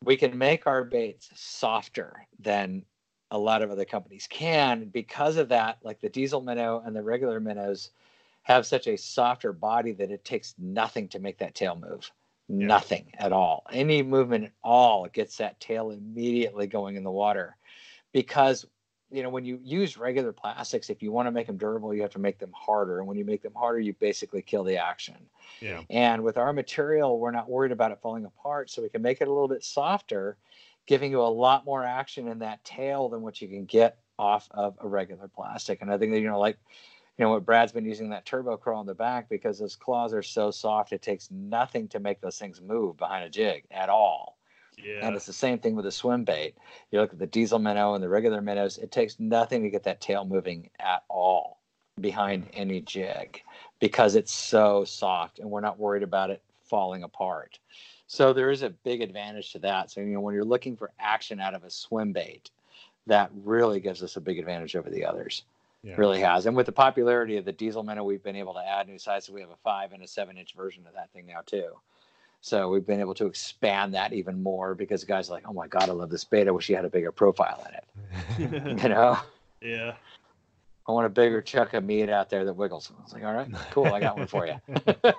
we 0.02 0.16
can 0.16 0.36
make 0.38 0.66
our 0.66 0.84
baits 0.84 1.30
softer 1.34 2.26
than 2.38 2.84
a 3.30 3.38
lot 3.38 3.62
of 3.62 3.70
other 3.70 3.84
companies 3.84 4.26
can 4.30 4.84
because 4.84 5.36
of 5.36 5.48
that 5.48 5.78
like 5.82 6.00
the 6.00 6.08
diesel 6.08 6.40
minnow 6.40 6.82
and 6.86 6.94
the 6.94 7.02
regular 7.02 7.40
minnows 7.40 7.90
have 8.44 8.64
such 8.64 8.86
a 8.86 8.96
softer 8.96 9.52
body 9.52 9.92
that 9.92 10.10
it 10.10 10.24
takes 10.24 10.54
nothing 10.58 11.08
to 11.08 11.18
make 11.18 11.38
that 11.38 11.54
tail 11.54 11.76
move 11.76 12.10
nothing 12.48 13.10
at 13.18 13.32
all 13.32 13.64
any 13.72 14.02
movement 14.02 14.44
at 14.44 14.52
all 14.62 15.06
gets 15.08 15.36
that 15.38 15.58
tail 15.60 15.90
immediately 15.90 16.66
going 16.66 16.96
in 16.96 17.02
the 17.02 17.10
water 17.10 17.56
because 18.12 18.66
you 19.10 19.22
know 19.22 19.30
when 19.30 19.44
you 19.44 19.58
use 19.62 19.96
regular 19.96 20.32
plastics 20.32 20.90
if 20.90 21.02
you 21.02 21.10
want 21.10 21.26
to 21.26 21.32
make 21.32 21.46
them 21.46 21.56
durable 21.56 21.94
you 21.94 22.02
have 22.02 22.10
to 22.10 22.18
make 22.18 22.38
them 22.38 22.52
harder 22.54 22.98
and 22.98 23.08
when 23.08 23.16
you 23.16 23.24
make 23.24 23.42
them 23.42 23.54
harder 23.54 23.80
you 23.80 23.92
basically 23.94 24.42
kill 24.42 24.62
the 24.64 24.76
action 24.76 25.16
Yeah. 25.60 25.82
and 25.88 26.22
with 26.22 26.36
our 26.36 26.52
material, 26.52 27.18
we're 27.18 27.30
not 27.30 27.48
worried 27.48 27.72
about 27.72 27.92
it 27.92 28.00
falling 28.02 28.24
apart. 28.24 28.70
So 28.70 28.82
we 28.82 28.88
can 28.88 29.02
make 29.02 29.20
it 29.20 29.28
a 29.28 29.32
little 29.32 29.48
bit 29.48 29.62
softer, 29.64 30.36
giving 30.86 31.10
you 31.10 31.20
a 31.20 31.32
lot 31.44 31.64
more 31.64 31.84
action 31.84 32.28
in 32.28 32.40
that 32.40 32.62
tail 32.64 33.08
than 33.08 33.22
what 33.22 33.40
you 33.40 33.48
can 33.48 33.64
get 33.64 33.98
off 34.18 34.48
of 34.50 34.76
a 34.80 34.88
regular 34.88 35.28
plastic. 35.28 35.80
And 35.80 35.90
I 35.90 35.98
think 35.98 36.12
that, 36.12 36.20
you 36.20 36.28
know, 36.28 36.40
like, 36.40 36.58
you 37.18 37.24
know, 37.24 37.30
what 37.30 37.46
Brad's 37.46 37.72
been 37.72 37.84
using 37.84 38.10
that 38.10 38.26
turbo 38.26 38.56
craw 38.56 38.80
in 38.80 38.86
the 38.86 38.94
back 38.94 39.28
because 39.28 39.58
those 39.58 39.76
claws 39.76 40.12
are 40.12 40.22
so 40.22 40.50
soft, 40.50 40.92
it 40.92 41.02
takes 41.02 41.30
nothing 41.30 41.86
to 41.88 42.00
make 42.00 42.20
those 42.20 42.38
things 42.38 42.60
move 42.60 42.96
behind 42.96 43.24
a 43.24 43.30
jig 43.30 43.64
at 43.70 43.88
all. 43.88 44.36
Yeah. 44.76 45.06
And 45.06 45.14
it's 45.14 45.26
the 45.26 45.32
same 45.32 45.58
thing 45.58 45.76
with 45.76 45.84
the 45.84 45.92
swim 45.92 46.24
bait. 46.24 46.56
You 46.90 47.00
look 47.00 47.12
at 47.12 47.18
the 47.20 47.26
diesel 47.26 47.60
minnow 47.60 47.94
and 47.94 48.02
the 48.02 48.08
regular 48.08 48.40
minnows, 48.40 48.78
it 48.78 48.90
takes 48.90 49.20
nothing 49.20 49.62
to 49.62 49.70
get 49.70 49.84
that 49.84 50.00
tail 50.00 50.24
moving 50.24 50.70
at 50.80 51.04
all 51.08 51.60
behind 52.00 52.48
any 52.52 52.80
jig 52.80 53.40
because 53.78 54.16
it's 54.16 54.32
so 54.32 54.84
soft 54.84 55.38
and 55.38 55.48
we're 55.48 55.60
not 55.60 55.78
worried 55.78 56.02
about 56.02 56.30
it 56.30 56.42
falling 56.64 57.04
apart. 57.04 57.60
So 58.08 58.32
there 58.32 58.50
is 58.50 58.62
a 58.62 58.70
big 58.70 59.00
advantage 59.00 59.52
to 59.52 59.60
that. 59.60 59.90
So, 59.90 60.00
you 60.00 60.08
know, 60.08 60.20
when 60.20 60.34
you're 60.34 60.44
looking 60.44 60.76
for 60.76 60.90
action 60.98 61.40
out 61.40 61.54
of 61.54 61.62
a 61.62 61.70
swim 61.70 62.12
bait, 62.12 62.50
that 63.06 63.30
really 63.44 63.80
gives 63.80 64.02
us 64.02 64.16
a 64.16 64.20
big 64.20 64.38
advantage 64.38 64.74
over 64.74 64.90
the 64.90 65.04
others. 65.04 65.44
Yeah. 65.84 65.96
Really 65.98 66.20
has. 66.20 66.46
And 66.46 66.56
with 66.56 66.64
the 66.64 66.72
popularity 66.72 67.36
of 67.36 67.44
the 67.44 67.52
diesel 67.52 67.82
minnow, 67.82 68.04
we've 68.04 68.22
been 68.22 68.36
able 68.36 68.54
to 68.54 68.66
add 68.66 68.88
new 68.88 68.98
sizes. 68.98 69.28
We 69.28 69.42
have 69.42 69.50
a 69.50 69.56
five 69.62 69.92
and 69.92 70.02
a 70.02 70.08
seven 70.08 70.38
inch 70.38 70.54
version 70.54 70.86
of 70.86 70.94
that 70.94 71.12
thing 71.12 71.26
now, 71.26 71.42
too. 71.44 71.72
So 72.40 72.68
we've 72.70 72.86
been 72.86 73.00
able 73.00 73.14
to 73.14 73.26
expand 73.26 73.92
that 73.94 74.12
even 74.14 74.42
more 74.42 74.74
because 74.74 75.04
guys 75.04 75.28
are 75.28 75.32
like, 75.32 75.48
oh 75.48 75.52
my 75.52 75.66
God, 75.66 75.90
I 75.90 75.92
love 75.92 76.10
this 76.10 76.24
bait. 76.24 76.48
I 76.48 76.52
wish 76.52 76.68
you 76.70 76.76
had 76.76 76.86
a 76.86 76.90
bigger 76.90 77.12
profile 77.12 77.66
in 77.68 77.74
it. 77.74 77.84
You 78.82 78.88
know, 78.88 79.18
yeah. 79.60 79.94
I 80.86 80.92
want 80.92 81.06
a 81.06 81.10
bigger 81.10 81.40
chunk 81.40 81.72
of 81.72 81.84
meat 81.84 82.10
out 82.10 82.28
there 82.28 82.44
that 82.44 82.52
wiggles. 82.52 82.90
I 82.98 83.02
was 83.02 83.12
like, 83.12 83.24
all 83.24 83.32
right, 83.32 83.48
cool. 83.70 83.86
I 83.86 84.00
got 84.00 84.18
one 84.18 84.26
for 84.26 84.46
you. 84.46 84.60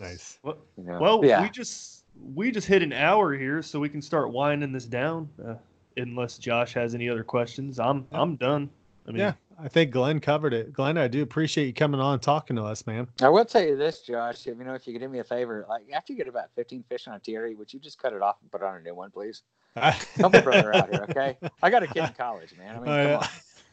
nice. 0.00 0.38
Well, 0.42 0.58
You 0.76 0.84
know? 0.84 0.98
well 1.00 1.24
yeah. 1.24 1.42
we 1.42 1.50
just 1.50 2.04
we 2.34 2.50
just 2.50 2.66
hit 2.66 2.82
an 2.82 2.92
hour 2.92 3.32
here, 3.36 3.62
so 3.62 3.78
we 3.78 3.88
can 3.88 4.02
start 4.02 4.32
winding 4.32 4.72
this 4.72 4.86
down. 4.86 5.28
Uh, 5.44 5.54
unless 5.98 6.38
Josh 6.38 6.74
has 6.74 6.94
any 6.94 7.08
other 7.08 7.24
questions, 7.24 7.78
I'm 7.78 8.06
I'm 8.12 8.36
done. 8.36 8.70
I 9.06 9.10
mean, 9.10 9.20
Yeah, 9.20 9.32
I 9.62 9.68
think 9.68 9.90
Glenn 9.90 10.20
covered 10.20 10.52
it. 10.52 10.72
Glenn, 10.72 10.98
I 10.98 11.08
do 11.08 11.22
appreciate 11.22 11.66
you 11.66 11.72
coming 11.72 12.00
on 12.00 12.14
and 12.14 12.22
talking 12.22 12.56
to 12.56 12.62
us, 12.64 12.86
man. 12.86 13.08
I 13.22 13.28
will 13.28 13.44
tell 13.44 13.62
you 13.62 13.76
this, 13.76 14.00
Josh. 14.02 14.46
If 14.46 14.58
you 14.58 14.64
know, 14.64 14.74
if 14.74 14.86
you 14.86 14.92
could 14.92 15.00
do 15.02 15.08
me 15.08 15.18
a 15.20 15.24
favor, 15.24 15.64
like 15.68 15.82
after 15.92 16.12
you 16.12 16.18
get 16.18 16.28
about 16.28 16.50
15 16.56 16.84
fish 16.88 17.08
on 17.08 17.14
a 17.14 17.18
TRD, 17.18 17.56
would 17.56 17.72
you 17.72 17.80
just 17.80 17.98
cut 18.00 18.12
it 18.12 18.22
off 18.22 18.36
and 18.42 18.50
put 18.50 18.62
on 18.62 18.76
a 18.76 18.80
new 18.80 18.94
one, 18.94 19.10
please? 19.10 19.42
Help 19.76 20.34
a 20.34 20.42
brother 20.42 20.74
out 20.74 20.90
here, 20.90 21.06
okay? 21.10 21.36
I 21.62 21.70
got 21.70 21.82
a 21.82 21.86
kid 21.86 22.04
in 22.04 22.12
college, 22.14 22.54
man. 22.58 22.76
I 22.76 22.80
mean, 22.80 22.88
Oh, 22.88 23.18
come 23.20 23.28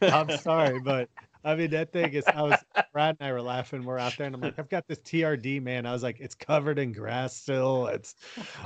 yeah. 0.10 0.16
on. 0.16 0.30
I'm 0.30 0.38
sorry, 0.38 0.80
but 0.84 1.10
I 1.44 1.56
mean 1.56 1.72
that 1.72 1.92
thing 1.92 2.14
is. 2.14 2.24
I 2.28 2.42
was 2.42 2.58
Brad 2.94 3.18
and 3.20 3.28
I 3.28 3.32
were 3.34 3.42
laughing. 3.42 3.84
We're 3.84 3.98
out 3.98 4.16
there, 4.18 4.28
and 4.28 4.36
I'm 4.36 4.42
like, 4.42 4.58
I've 4.60 4.70
got 4.70 4.88
this 4.88 5.00
TRD, 5.00 5.62
man. 5.62 5.86
I 5.86 5.94
was 5.94 6.04
like, 6.04 6.20
it's 6.20 6.36
covered 6.36 6.80
in 6.80 6.92
grass 6.94 7.36
still. 7.36 7.88
It's 7.88 8.16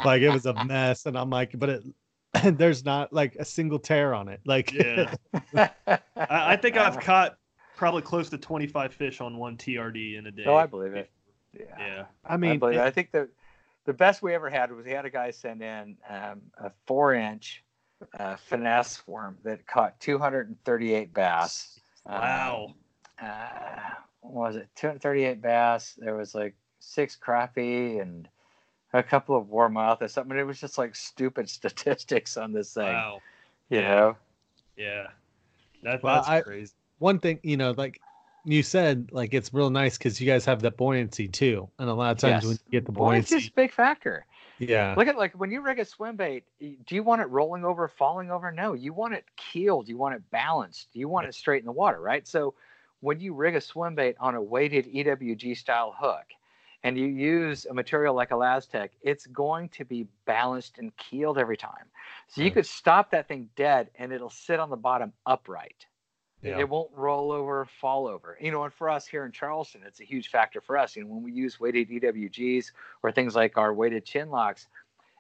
like 0.06 0.22
it 0.22 0.30
was 0.30 0.46
a 0.46 0.54
mess, 0.66 1.06
and 1.06 1.18
I'm 1.18 1.30
like, 1.30 1.58
but 1.58 1.70
it. 1.70 1.84
There's 2.44 2.86
not 2.86 3.12
like 3.12 3.36
a 3.36 3.46
single 3.46 3.80
tear 3.80 4.14
on 4.14 4.28
it. 4.28 4.42
Like, 4.46 4.72
yeah. 4.72 5.14
I, 5.56 6.00
I 6.18 6.56
think 6.58 6.78
I've 6.78 7.00
caught 7.00 7.38
probably 7.76 8.02
close 8.02 8.30
to 8.30 8.38
25 8.38 8.94
fish 8.94 9.22
on 9.22 9.38
one 9.38 9.58
TRD 9.58 10.18
in 10.18 10.28
a 10.28 10.32
day. 10.32 10.44
Oh, 10.46 10.56
I 10.56 10.66
believe 10.66 10.94
it. 10.94 11.10
Yeah. 11.58 11.66
Yeah. 11.80 12.06
I 12.26 12.34
I 12.34 12.38
mean, 12.38 12.60
believe 12.60 12.76
it. 12.76 12.80
it- 12.82 12.86
I 12.86 12.92
think 12.92 13.12
the 13.12 13.30
the 13.86 13.94
best 13.94 14.22
we 14.22 14.36
ever 14.36 14.50
had 14.50 14.72
was 14.72 14.86
we 14.86 14.92
had 14.92 15.06
a 15.06 15.10
guy 15.10 15.32
send 15.32 15.64
in 15.64 15.98
um, 16.08 16.42
a 16.60 16.72
four 16.86 17.14
inch 17.16 17.64
uh, 18.20 18.36
finesse 18.36 19.06
worm 19.08 19.38
that 19.44 19.66
caught 19.66 20.00
238 20.00 21.14
bass. 21.14 21.80
Um, 22.06 22.22
Wow. 22.22 22.74
uh, 23.22 23.90
what 24.22 24.34
was 24.50 24.56
it 24.58 24.70
238 24.76 25.42
bass? 25.42 25.96
There 25.98 26.16
was 26.16 26.36
like 26.36 26.56
six 26.80 27.18
crappie 27.18 28.00
and 28.02 28.28
a 28.94 29.04
couple 29.04 29.36
of 29.38 29.50
warm 29.50 29.74
warmouth 29.76 30.02
or 30.02 30.08
something. 30.08 30.38
It 30.38 30.44
was 30.44 30.60
just 30.60 30.78
like 30.78 30.96
stupid 30.96 31.50
statistics 31.58 32.38
on 32.38 32.52
this 32.52 32.74
thing, 32.74 32.86
Wow. 32.86 33.22
you 33.70 33.80
Yeah. 33.80 33.88
know. 33.90 34.18
Yeah. 34.78 35.08
That, 35.84 36.04
Well, 36.04 36.16
that's 36.16 36.28
I- 36.28 36.42
crazy. 36.42 36.74
one 37.00 37.20
thing, 37.20 37.40
you 37.44 37.58
know, 37.58 37.72
like 37.78 38.02
you 38.46 38.64
said 38.64 39.10
like 39.12 39.34
it's 39.34 39.54
real 39.54 39.70
nice 39.70 39.98
because 39.98 40.20
you 40.20 40.26
guys 40.26 40.46
have 40.46 40.62
that 40.62 40.78
buoyancy 40.78 41.28
too, 41.28 41.70
and 41.78 41.90
a 41.90 41.94
lot 41.94 42.12
of 42.12 42.18
times 42.18 42.44
Yes. 42.44 42.46
when 42.46 42.54
you 42.66 42.72
get 42.72 42.86
the 42.86 42.92
Buoyancy 42.92 43.26
is 43.26 43.30
buoyancy, 43.30 43.48
a 43.50 43.56
big 43.56 43.72
factor. 43.72 44.26
yeah, 44.60 44.94
Look 44.98 45.08
at 45.08 45.18
like 45.18 45.34
when 45.34 45.52
you 45.52 45.62
rig 45.62 45.80
a 45.80 45.86
swim 45.86 46.16
bait, 46.16 46.44
do 46.60 46.96
you 46.96 47.04
want 47.04 47.22
it 47.22 47.26
rolling 47.26 47.64
over, 47.66 47.88
falling 47.88 48.32
over? 48.32 48.52
No, 48.52 48.74
you 48.74 48.92
want 48.94 49.14
it 49.14 49.26
keeled, 49.36 49.88
you 49.88 49.98
want 49.98 50.16
it 50.16 50.30
balanced, 50.32 50.88
you 50.94 51.08
want 51.10 51.28
it 51.28 51.36
straight 51.36 51.60
in 51.60 51.66
the 51.66 51.72
water, 51.72 52.00
right? 52.02 52.28
So 52.28 52.54
when 53.02 53.20
you 53.20 53.34
rig 53.34 53.56
a 53.56 53.62
swim 53.62 53.96
bait 53.96 54.16
on 54.20 54.36
a 54.36 54.42
weighted 54.42 54.86
EWG 54.86 55.56
style 55.58 55.94
hook 55.98 56.26
and 56.84 56.98
you 56.98 57.08
use 57.08 57.66
a 57.66 57.74
material 57.74 58.16
like 58.16 58.30
ElaZtech, 58.30 58.90
it's 59.02 59.28
going 59.28 59.70
to 59.70 59.84
be 59.86 60.08
balanced 60.26 60.78
and 60.78 60.96
keeled 60.98 61.38
every 61.38 61.58
time. 61.58 61.86
So 62.28 62.42
you 62.42 62.52
could 62.52 62.66
stop 62.66 63.12
that 63.12 63.28
thing 63.28 63.50
dead 63.56 63.90
and 63.96 64.12
it'll 64.14 64.30
sit 64.30 64.60
on 64.60 64.70
the 64.70 64.78
bottom 64.78 65.12
upright. 65.26 65.86
It- 66.42 66.50
yeah, 66.52 66.60
It 66.60 66.70
won't 66.70 66.92
roll 66.96 67.34
over, 67.34 67.66
fall 67.66 68.08
over. 68.08 68.38
You 68.40 68.52
know, 68.52 68.64
and 68.64 68.74
for 68.74 68.90
us 68.90 69.06
here 69.06 69.26
in 69.26 69.32
Charleston, 69.34 69.82
it's 69.86 70.00
a 70.00 70.06
huge 70.06 70.30
factor 70.30 70.62
for 70.62 70.78
us. 70.78 70.96
You 70.96 71.04
know, 71.04 71.10
when 71.10 71.24
we 71.24 71.34
use 71.34 71.60
weighted 71.60 71.90
EWGs 71.90 72.72
or 73.04 73.12
things 73.12 73.36
like 73.36 73.58
our 73.58 73.74
weighted 73.74 74.06
chin 74.06 74.30
locks, 74.30 74.68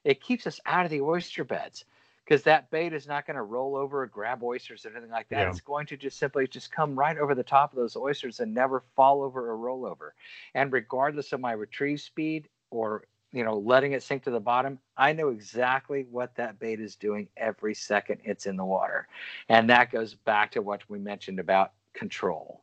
it 0.06 0.22
keeps 0.22 0.48
us 0.48 0.62
out 0.66 0.86
of 0.86 0.92
the 0.92 1.02
oyster 1.02 1.44
beds 1.44 1.84
because 2.30 2.44
that 2.44 2.70
bait 2.70 2.94
is 2.94 3.08
not 3.08 3.26
going 3.26 3.36
to 3.36 3.42
roll 3.42 3.76
over 3.76 4.04
or 4.04 4.06
grab 4.06 4.44
oysters 4.44 4.86
or 4.86 4.90
anything 4.90 5.10
like 5.10 5.28
that. 5.30 5.40
Yeah. 5.40 5.50
It's 5.50 5.62
going 5.62 5.88
to 5.88 5.98
just 5.98 6.20
simply 6.20 6.48
just 6.48 6.72
come 6.72 6.96
right 6.96 7.18
over 7.18 7.34
the 7.34 7.44
top 7.44 7.74
of 7.74 7.78
those 7.78 7.96
oysters 7.96 8.40
and 8.40 8.54
never 8.54 8.84
fall 8.96 9.24
over 9.24 9.50
or 9.50 9.58
roll 9.58 9.84
over. 9.84 10.14
And 10.54 10.72
regardless 10.72 11.34
of 11.34 11.40
my 11.40 11.54
retrieve 11.54 12.00
speed 12.00 12.48
or 12.70 13.06
you 13.32 13.44
know 13.44 13.58
letting 13.58 13.94
it 13.94 14.04
sink 14.04 14.24
to 14.26 14.32
the 14.32 14.40
bottom, 14.40 14.78
I 14.96 15.12
know 15.12 15.30
exactly 15.30 16.06
what 16.12 16.36
that 16.36 16.60
bait 16.60 16.80
is 16.80 16.96
doing 16.96 17.28
every 17.36 17.74
second 17.74 18.20
it's 18.24 18.46
in 18.46 18.58
the 18.58 18.66
water. 18.66 19.08
And 19.50 19.68
that 19.72 19.92
goes 19.92 20.14
back 20.14 20.52
to 20.52 20.62
what 20.62 20.88
we 20.88 21.00
mentioned 21.00 21.40
about 21.40 21.72
control. 21.94 22.62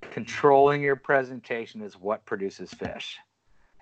Controlling 0.00 0.80
your 0.80 0.96
presentation 0.96 1.82
is 1.82 1.94
what 1.94 2.24
produces 2.24 2.70
fish. 2.70 3.18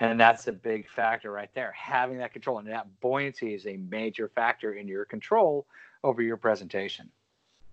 And 0.03 0.19
that's 0.19 0.49
a 0.49 0.53
big 0.53 0.89
factor 0.89 1.31
right 1.31 1.49
there. 1.55 1.73
Having 1.77 2.19
that 2.19 2.33
control 2.33 2.59
and 2.59 2.67
that 2.69 2.87
buoyancy 3.01 3.55
is 3.55 3.67
a 3.69 3.77
major 3.89 4.29
factor 4.35 4.73
in 4.75 4.89
your 4.89 5.05
control 5.05 5.65
over 6.03 6.21
your 6.23 6.37
presentation. 6.37 7.09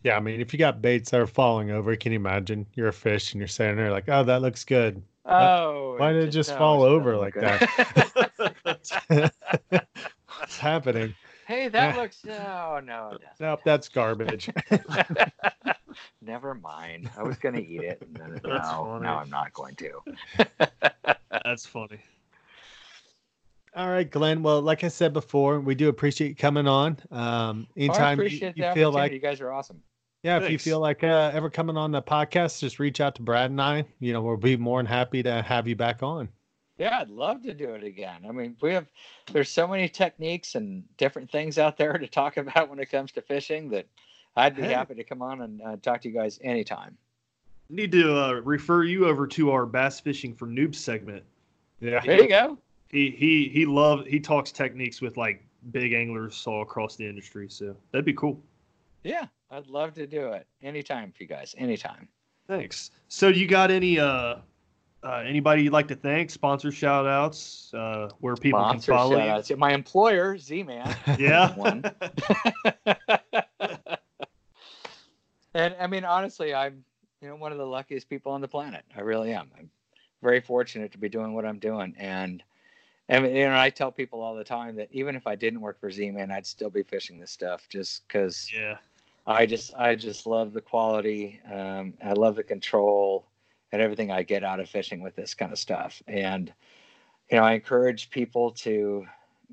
yeah. 0.04 0.16
I 0.16 0.20
mean, 0.20 0.40
if 0.40 0.54
you 0.54 0.60
got 0.60 0.80
baits 0.82 1.10
that 1.10 1.20
are 1.20 1.26
falling 1.28 1.72
over, 1.72 1.96
can 1.96 2.12
you 2.12 2.18
imagine 2.18 2.68
you're 2.76 2.90
a 2.90 2.94
fish 2.94 3.34
and 3.34 3.42
you're 3.42 3.48
standing 3.48 3.78
there 3.78 3.92
like, 3.92 4.08
oh, 4.10 4.24
that 4.24 4.44
looks 4.44 4.64
good. 4.64 5.02
Oh, 5.26 5.96
why 5.98 6.14
did 6.14 6.24
it 6.28 6.32
just 6.32 6.52
no, 6.52 6.58
fall 6.58 6.84
over 6.84 7.18
like 7.18 7.34
good. 7.34 7.68
What's 10.38 10.58
happening? 10.58 11.16
hey, 11.48 11.68
that 11.68 11.96
Yeah. 11.96 12.02
looks 12.02 12.24
no, 12.24 12.80
no. 12.84 13.18
Nope, 13.40 13.62
that's 13.66 13.90
garbage. 13.90 14.50
Never 16.22 16.54
mind. 16.56 17.10
I 17.18 17.24
was 17.24 17.38
going 17.38 17.56
to 17.56 17.66
eat 17.66 17.82
it. 17.82 18.02
and 18.02 18.16
then- 18.16 18.32
That's 18.44 18.44
no, 18.72 18.86
funny. 18.86 19.04
no, 19.06 19.14
I'm 19.16 19.30
not 19.30 19.52
going 19.54 19.76
to. 19.78 20.02
That's 21.44 21.66
funny. 21.66 22.00
All 23.76 23.90
right, 23.90 24.10
Glenn. 24.10 24.42
Well, 24.42 24.62
like 24.62 24.84
I 24.84 24.88
said 24.88 25.14
before, 25.14 25.60
we 25.60 25.76
do 25.76 25.90
appreciate 25.90 26.30
you 26.30 26.36
coming 26.36 26.68
on. 26.68 26.98
Um, 27.12 27.68
I 27.78 27.82
anytime 27.82 28.18
you, 28.18 28.26
appreciate 28.26 28.58
you 28.58 28.64
the 28.66 28.74
feel 28.74 28.92
like, 28.92 29.12
you 29.12 29.20
guys 29.20 29.40
are 29.42 29.52
awesome. 29.52 29.82
yeah, 30.24 30.38
if 30.42 30.50
you 30.50 30.58
feel 30.58 30.80
like 30.80 31.04
uh, 31.04 31.32
ever 31.34 31.50
coming 31.50 31.78
on 31.78 31.92
the 31.92 32.02
podcast, 32.02 32.60
just 32.60 32.80
reach 32.80 33.00
out 33.00 33.16
to 33.16 33.22
Brad 33.22 33.52
and 33.52 33.62
I. 33.62 33.86
You 34.00 34.14
know, 34.14 34.22
we'll 34.22 34.38
be 34.38 34.58
more 34.58 34.80
than 34.80 34.88
happy 34.88 35.22
to 35.24 35.42
have 35.44 35.68
you 35.68 35.76
back 35.76 36.02
on. 36.02 36.30
Yeah, 36.80 37.00
I'd 37.00 37.10
love 37.10 37.44
to 37.44 37.54
do 37.54 37.74
it 37.74 37.84
again. 37.84 38.22
I 38.28 38.32
mean, 38.32 38.56
we 38.62 38.74
have 38.74 38.88
there's 39.32 39.50
so 39.50 39.68
many 39.68 39.88
techniques 39.90 40.56
and 40.56 40.84
different 40.98 41.30
things 41.30 41.58
out 41.60 41.78
there 41.78 41.98
to 41.98 42.08
talk 42.08 42.38
about 42.38 42.70
when 42.70 42.80
it 42.80 42.90
comes 42.90 43.12
to 43.14 43.22
fishing 43.22 43.70
that 43.70 43.86
I'd 44.36 44.56
be 44.56 44.64
Hey. 44.64 44.74
happy 44.74 44.96
to 44.96 45.04
come 45.04 45.22
on 45.22 45.42
and 45.42 45.62
uh, 45.62 45.76
talk 45.82 46.02
to 46.02 46.10
you 46.10 46.16
guys 46.16 46.40
anytime. 46.44 46.98
Need 47.70 47.92
to 47.92 48.18
uh, 48.18 48.32
refer 48.44 48.84
you 48.84 49.06
over 49.08 49.28
to 49.28 49.52
our 49.52 49.66
bass 49.68 50.00
fishing 50.00 50.34
for 50.34 50.48
noobs 50.48 50.76
segment. 50.76 51.24
Yeah. 51.82 52.00
There 52.04 52.22
you 52.24 52.30
go. 52.30 52.58
He 52.90 53.12
he 53.12 53.50
he 53.50 53.66
love 53.66 54.06
he 54.06 54.20
talks 54.20 54.52
techniques 54.52 55.00
with 55.02 55.16
like 55.16 55.46
big 55.72 55.94
anglers 55.94 56.44
all 56.48 56.62
across 56.64 56.96
the 56.96 57.08
industry. 57.08 57.48
So 57.50 57.76
that'd 57.92 58.06
be 58.06 58.14
cool. 58.14 58.42
Yeah, 59.04 59.28
I'd 59.52 59.68
love 59.68 59.94
to 59.94 60.08
do 60.08 60.32
it 60.34 60.48
anytime 60.62 61.12
for 61.12 61.24
you 61.24 61.30
guys. 61.30 61.54
Anytime. 61.58 62.08
Thanks. 62.48 62.92
So 63.08 63.28
you 63.28 63.48
got 63.48 63.70
any 63.70 64.00
uh, 64.00 64.38
uh 65.04 65.24
anybody 65.26 65.64
you'd 65.64 65.74
like 65.74 65.88
to 65.90 65.96
thank? 65.96 66.32
Sponsor 66.32 66.72
shout 66.72 67.06
outs, 67.06 67.72
uh 67.76 68.10
where 68.20 68.36
people 68.36 68.60
Sponsor 68.60 68.92
can 68.92 68.98
follow 68.98 69.18
shout 69.18 69.30
outs. 69.30 69.52
My 69.56 69.72
employer, 69.74 70.38
Z 70.38 70.64
Man. 70.64 70.96
Yeah. 71.20 71.56
One. 71.56 71.84
and 75.54 75.76
I 75.80 75.86
mean, 75.86 76.06
honestly, 76.06 76.56
I'm 76.56 76.84
you 77.22 77.28
know 77.28 77.36
one 77.36 77.52
of 77.52 77.60
the 77.60 77.68
luckiest 77.68 78.10
people 78.10 78.32
on 78.32 78.42
the 78.42 78.48
planet. 78.48 78.84
I 78.98 79.02
really 79.02 79.32
am. 79.32 79.52
I'm 79.58 79.70
very 80.24 80.42
fortunate 80.42 80.92
to 80.94 80.98
be 80.98 81.08
doing 81.08 81.36
what 81.36 81.46
I'm 81.46 81.60
doing, 81.60 81.94
and 82.00 82.42
I 83.10 83.20
mean, 83.20 83.36
you 83.36 83.46
know, 83.46 83.58
I 83.58 83.70
tell 83.70 83.92
people 83.92 84.22
all 84.22 84.36
the 84.36 84.44
time 84.44 84.76
that 84.76 84.90
even 84.92 85.16
if 85.16 85.26
I 85.26 85.36
didn't 85.36 85.62
work 85.62 85.80
for 85.80 85.90
Z-Man, 85.90 86.32
I'd 86.32 86.46
still 86.46 86.70
be 86.70 86.84
fishing 86.84 87.20
this 87.20 87.32
stuff 87.32 87.68
just 87.70 88.08
because 88.08 88.50
yeah. 88.54 88.78
I 89.26 89.46
just 89.46 89.74
I 89.76 89.96
just 89.96 90.28
love 90.28 90.54
the 90.54 90.62
quality. 90.62 91.40
Um, 91.52 91.94
I 92.04 92.14
love 92.14 92.36
the 92.36 92.44
control 92.44 93.26
and 93.72 93.82
everything 93.82 94.12
I 94.12 94.24
get 94.24 94.44
out 94.44 94.60
of 94.60 94.70
fishing 94.70 95.02
with 95.02 95.16
this 95.16 95.34
kind 95.34 95.52
of 95.52 95.60
stuff. 95.60 96.02
And 96.08 96.54
you 97.32 97.38
know, 97.38 97.44
I 97.44 97.54
encourage 97.54 98.10
people 98.10 98.52
to 98.52 99.06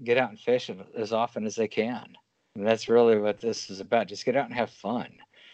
get 0.04 0.18
out 0.18 0.30
and 0.30 0.38
fish 0.38 0.70
as 0.96 1.12
often 1.12 1.46
as 1.46 1.56
they 1.56 1.68
can. 1.68 2.16
And 2.54 2.66
that's 2.66 2.88
really 2.88 3.18
what 3.18 3.40
this 3.40 3.70
is 3.70 3.80
about. 3.80 4.08
Just 4.08 4.24
get 4.24 4.36
out 4.36 4.46
and 4.46 4.54
have 4.54 4.70
fun. 4.70 5.08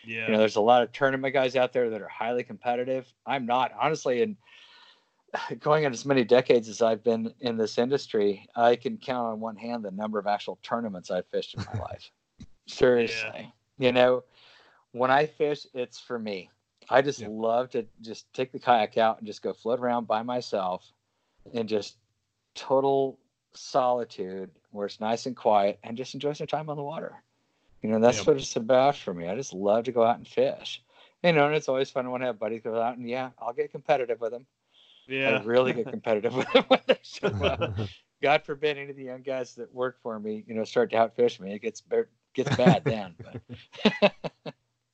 Yeah. 0.04 0.26
You 0.26 0.32
know, 0.32 0.38
there's 0.38 0.56
a 0.56 0.60
lot 0.60 0.82
of 0.82 0.92
tournament 0.92 1.34
guys 1.34 1.56
out 1.56 1.72
there 1.72 1.90
that 1.90 2.02
are 2.02 2.08
highly 2.08 2.42
competitive. 2.42 3.12
I'm 3.26 3.46
not 3.46 3.72
honestly, 3.80 4.22
and 4.22 4.36
going 5.60 5.86
on 5.86 5.92
as 5.92 6.04
many 6.04 6.24
decades 6.24 6.68
as 6.68 6.82
I've 6.82 7.02
been 7.02 7.32
in 7.40 7.56
this 7.56 7.78
industry, 7.78 8.48
I 8.54 8.76
can 8.76 8.96
count 8.98 9.28
on 9.28 9.40
one 9.40 9.56
hand 9.56 9.84
the 9.84 9.90
number 9.90 10.18
of 10.18 10.26
actual 10.26 10.58
tournaments 10.62 11.10
I've 11.10 11.26
fished 11.26 11.54
in 11.54 11.64
my 11.64 11.74
life. 11.80 12.10
Seriously, 12.66 13.52
you 13.78 13.92
know, 13.92 14.24
when 14.92 15.10
I 15.10 15.26
fish, 15.26 15.66
it's 15.74 15.98
for 15.98 16.18
me. 16.18 16.50
I 16.90 17.00
just 17.02 17.20
Yeah. 17.20 17.28
love 17.30 17.70
to 17.70 17.86
just 18.00 18.32
take 18.34 18.52
the 18.52 18.58
kayak 18.58 18.98
out 18.98 19.18
and 19.18 19.26
just 19.26 19.42
go 19.42 19.52
float 19.52 19.80
around 19.80 20.06
by 20.06 20.22
myself 20.22 20.92
and 21.54 21.68
just 21.68 21.96
total 22.54 23.18
solitude 23.52 24.50
where 24.70 24.86
it's 24.86 25.00
nice 25.00 25.26
and 25.26 25.36
quiet 25.36 25.78
and 25.84 25.96
just 25.96 26.14
enjoy 26.14 26.32
some 26.32 26.46
time 26.46 26.68
on 26.68 26.76
the 26.76 26.82
water. 26.82 27.22
You 27.82 27.90
know, 27.90 27.98
that's 27.98 28.18
Yep. 28.18 28.26
what 28.26 28.36
it's 28.36 28.56
about 28.56 28.96
for 28.96 29.12
me. 29.14 29.28
I 29.28 29.34
just 29.34 29.52
love 29.52 29.84
to 29.84 29.92
go 29.92 30.02
out 30.02 30.16
and 30.18 30.26
fish. 30.26 30.82
You 31.22 31.32
know, 31.32 31.46
and 31.46 31.54
it's 31.54 31.68
always 31.68 31.90
fun 31.90 32.10
when 32.10 32.22
I 32.22 32.26
have 32.26 32.38
buddies 32.38 32.62
go 32.62 32.80
out 32.80 32.96
and 32.96 33.08
yeah, 33.08 33.30
I'll 33.38 33.52
get 33.52 33.70
competitive 33.70 34.20
with 34.20 34.32
them. 34.32 34.46
Yeah. 35.06 35.38
I 35.38 35.42
really 35.42 35.72
get 35.72 35.88
competitive 35.88 36.34
with 36.34 36.50
them 36.52 36.64
when 36.68 36.80
they. 36.86 37.88
God 38.22 38.44
forbid 38.44 38.78
any 38.78 38.90
of 38.90 38.96
the 38.96 39.02
young 39.02 39.22
guys 39.22 39.54
that 39.56 39.74
work 39.74 39.98
for 40.00 40.18
me, 40.20 40.44
you 40.46 40.54
know, 40.54 40.62
start 40.64 40.90
to 40.90 40.96
outfish 40.96 41.40
me. 41.40 41.54
It 41.54 41.62
gets 41.62 41.80
be- 41.80 42.02
gets 42.34 42.54
bad 42.56 42.84
then. 42.84 43.14
But, 44.02 44.14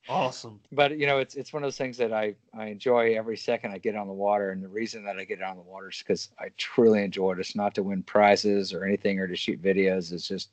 Awesome. 0.07 0.59
but 0.71 0.97
you 0.97 1.05
know, 1.05 1.19
it's 1.19 1.35
it's 1.35 1.53
one 1.53 1.61
of 1.61 1.67
those 1.67 1.77
things 1.77 1.95
that 1.97 2.11
I 2.11 2.33
I 2.57 2.65
enjoy 2.65 3.15
every 3.15 3.37
second 3.37 3.71
I 3.71 3.77
get 3.77 3.95
on 3.95 4.07
the 4.07 4.13
water, 4.13 4.49
and 4.49 4.63
the 4.63 4.67
reason 4.67 5.03
that 5.05 5.17
I 5.19 5.23
get 5.23 5.43
on 5.43 5.55
the 5.55 5.61
water 5.61 5.89
is 5.89 5.99
because 5.99 6.29
I 6.39 6.49
truly 6.57 7.03
enjoy 7.03 7.33
it. 7.33 7.39
It's 7.39 7.55
not 7.55 7.75
to 7.75 7.83
win 7.83 8.01
prizes 8.01 8.73
or 8.73 8.83
anything 8.83 9.19
or 9.19 9.27
to 9.27 9.35
shoot 9.35 9.61
videos. 9.61 10.11
It's 10.11 10.27
just 10.27 10.49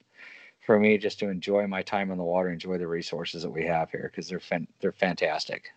for 0.67 0.79
me 0.79 0.99
just 0.99 1.19
to 1.21 1.31
enjoy 1.31 1.67
my 1.67 1.81
time 1.81 2.11
on 2.11 2.19
the 2.19 2.25
water, 2.25 2.51
enjoy 2.51 2.77
the 2.77 2.87
resources 2.87 3.43
that 3.43 3.51
we 3.51 3.65
have 3.65 3.91
here 3.91 4.11
because 4.13 4.29
they're 4.29 4.41
fan- 4.41 4.69
they're 4.81 4.93
fantastic. 4.93 5.71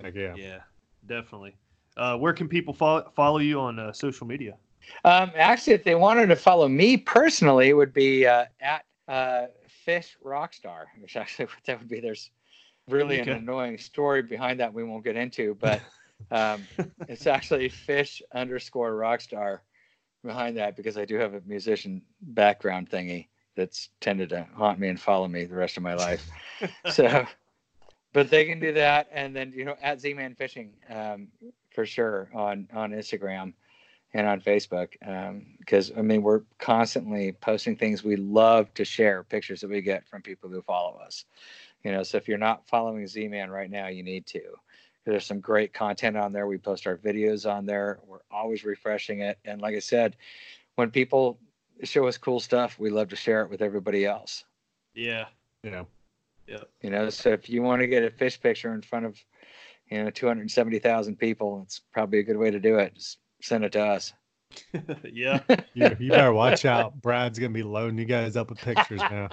Heck 0.00 0.14
yeah. 0.14 0.34
Yeah. 0.34 0.60
Definitely. 1.06 1.54
Uh, 1.98 2.16
where 2.16 2.32
can 2.32 2.48
people 2.48 2.72
follow 2.72 3.10
follow 3.14 3.38
you 3.38 3.60
on 3.60 3.78
uh, 3.78 3.92
social 3.92 4.26
media? 4.26 4.54
Um, 5.04 5.32
actually, 5.36 5.74
if 5.74 5.84
they 5.84 5.94
wanted 5.94 6.26
to 6.28 6.36
follow 6.36 6.68
me 6.68 6.96
personally, 6.96 7.68
it 7.68 7.74
would 7.74 7.92
be 7.92 8.26
uh, 8.26 8.46
at 8.60 8.84
uh, 9.08 9.46
Fish 9.68 10.16
Rockstar, 10.24 10.86
which 11.00 11.16
actually 11.16 11.48
that 11.66 11.78
would 11.78 11.88
be. 11.88 12.00
There's 12.00 12.30
really 12.88 13.20
Okay. 13.20 13.30
an 13.30 13.30
annoying 13.30 13.78
story 13.78 14.22
behind 14.22 14.60
that 14.60 14.72
we 14.72 14.84
won't 14.84 15.04
get 15.04 15.16
into, 15.16 15.54
but 15.54 15.82
um, 16.30 16.68
it's 17.08 17.26
actually 17.26 17.68
Fish 17.68 18.22
underscore 18.34 18.92
Rockstar 18.92 19.60
behind 20.24 20.56
that 20.56 20.76
because 20.76 20.96
I 20.98 21.04
do 21.04 21.16
have 21.16 21.34
a 21.34 21.42
musician 21.46 22.02
background 22.20 22.90
thingy 22.90 23.28
that's 23.56 23.90
tended 24.00 24.30
to 24.30 24.46
haunt 24.54 24.78
me 24.78 24.88
and 24.88 25.00
follow 25.00 25.28
me 25.28 25.44
the 25.44 25.54
rest 25.54 25.76
of 25.76 25.82
my 25.82 25.94
life. 25.94 26.26
so, 26.86 27.26
but 28.12 28.30
they 28.30 28.44
can 28.44 28.60
do 28.60 28.72
that, 28.72 29.08
and 29.12 29.34
then 29.34 29.52
you 29.54 29.64
know 29.64 29.76
at 29.82 30.00
Z-Man 30.00 30.34
Fishing 30.34 30.72
um, 30.88 31.28
for 31.70 31.86
sure 31.86 32.30
on 32.34 32.68
on 32.72 32.92
Instagram 32.92 33.52
and 34.14 34.26
on 34.26 34.40
Facebook 34.40 34.88
um, 35.06 35.46
because 35.58 35.92
I 35.96 36.02
mean 36.02 36.22
we're 36.22 36.42
constantly 36.58 37.32
posting 37.32 37.76
things 37.76 38.02
we 38.02 38.16
love 38.16 38.72
to 38.74 38.84
share 38.84 39.22
pictures 39.22 39.60
that 39.60 39.70
we 39.70 39.80
get 39.80 40.06
from 40.08 40.22
people 40.22 40.48
who 40.48 40.62
follow 40.62 40.98
us. 40.98 41.24
You 41.84 41.92
know, 41.92 42.02
so 42.02 42.16
if 42.16 42.26
you're 42.26 42.38
not 42.38 42.66
following 42.66 43.06
Z-Man 43.06 43.50
right 43.50 43.70
now, 43.70 43.86
you 43.86 44.02
need 44.02 44.26
to. 44.26 44.40
There's 45.04 45.24
some 45.24 45.40
great 45.40 45.72
content 45.72 46.16
on 46.16 46.32
there. 46.32 46.46
We 46.46 46.58
post 46.58 46.86
our 46.86 46.96
videos 46.96 47.50
on 47.50 47.64
there. 47.64 48.00
We're 48.06 48.18
always 48.30 48.64
refreshing 48.64 49.20
it, 49.20 49.38
and 49.44 49.60
like 49.60 49.76
I 49.76 49.78
said, 49.78 50.16
when 50.74 50.90
people 50.90 51.38
show 51.84 52.06
us 52.06 52.18
cool 52.18 52.40
stuff, 52.40 52.78
we 52.78 52.90
love 52.90 53.08
to 53.08 53.16
share 53.16 53.42
it 53.42 53.50
with 53.50 53.62
everybody 53.62 54.04
else. 54.04 54.44
Yeah. 54.94 55.26
Yeah. 55.62 55.84
You 56.82 56.90
know, 56.90 57.10
so 57.10 57.30
if 57.30 57.48
you 57.48 57.62
want 57.62 57.80
to 57.80 57.86
get 57.86 58.02
a 58.02 58.10
fish 58.10 58.40
picture 58.40 58.72
in 58.72 58.82
front 58.82 59.06
of, 59.06 59.22
you 59.90 60.04
know 60.04 60.10
270,000 60.10 61.16
people. 61.16 61.62
It's 61.64 61.80
probably 61.92 62.18
a 62.18 62.22
good 62.22 62.36
way 62.36 62.50
to 62.50 62.60
do 62.60 62.78
it. 62.78 62.94
Just 62.94 63.18
send 63.42 63.64
it 63.64 63.72
to 63.72 63.84
us. 63.84 64.12
yeah. 65.04 65.40
You, 65.74 65.96
you 65.98 66.10
better 66.10 66.32
watch 66.32 66.64
out. 66.64 67.00
Brad's 67.00 67.38
gonna 67.38 67.52
be 67.52 67.62
loading 67.62 67.98
you 67.98 68.04
guys 68.04 68.36
up 68.36 68.50
with 68.50 68.58
pictures 68.58 69.00
now. 69.00 69.28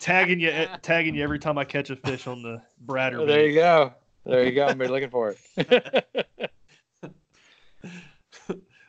tagging 0.00 0.40
you 0.40 0.66
tagging 0.82 1.14
you 1.14 1.22
every 1.22 1.38
time 1.38 1.58
I 1.58 1.64
catch 1.64 1.90
a 1.90 1.96
fish 1.96 2.26
on 2.26 2.42
the 2.42 2.62
Bradder. 2.80 3.20
Oh, 3.20 3.26
there 3.26 3.46
you 3.46 3.54
go. 3.54 3.92
There 4.24 4.44
you 4.44 4.52
go. 4.52 4.66
I'm 4.66 4.78
looking 4.78 5.10
for 5.10 5.34
it. 5.56 6.06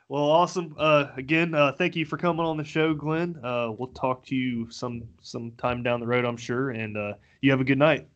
well, 0.07 0.23
awesome. 0.23 0.75
Uh, 0.77 1.07
again, 1.17 1.55
uh, 1.55 1.71
thank 1.71 1.95
you 1.95 2.05
for 2.05 2.17
coming 2.17 2.45
on 2.45 2.57
the 2.57 2.63
show, 2.63 2.93
Glenn. 2.93 3.39
Uh, 3.43 3.71
we'll 3.75 3.89
talk 3.89 4.25
to 4.27 4.35
you 4.35 4.69
some 4.69 5.03
some 5.21 5.51
time 5.57 5.81
down 5.81 5.99
the 5.99 6.07
road, 6.07 6.25
I'm 6.25 6.37
sure. 6.37 6.69
And 6.71 6.95
uh, 6.95 7.13
you 7.41 7.49
have 7.51 7.61
a 7.61 7.65
good 7.65 7.79
night. 7.79 8.07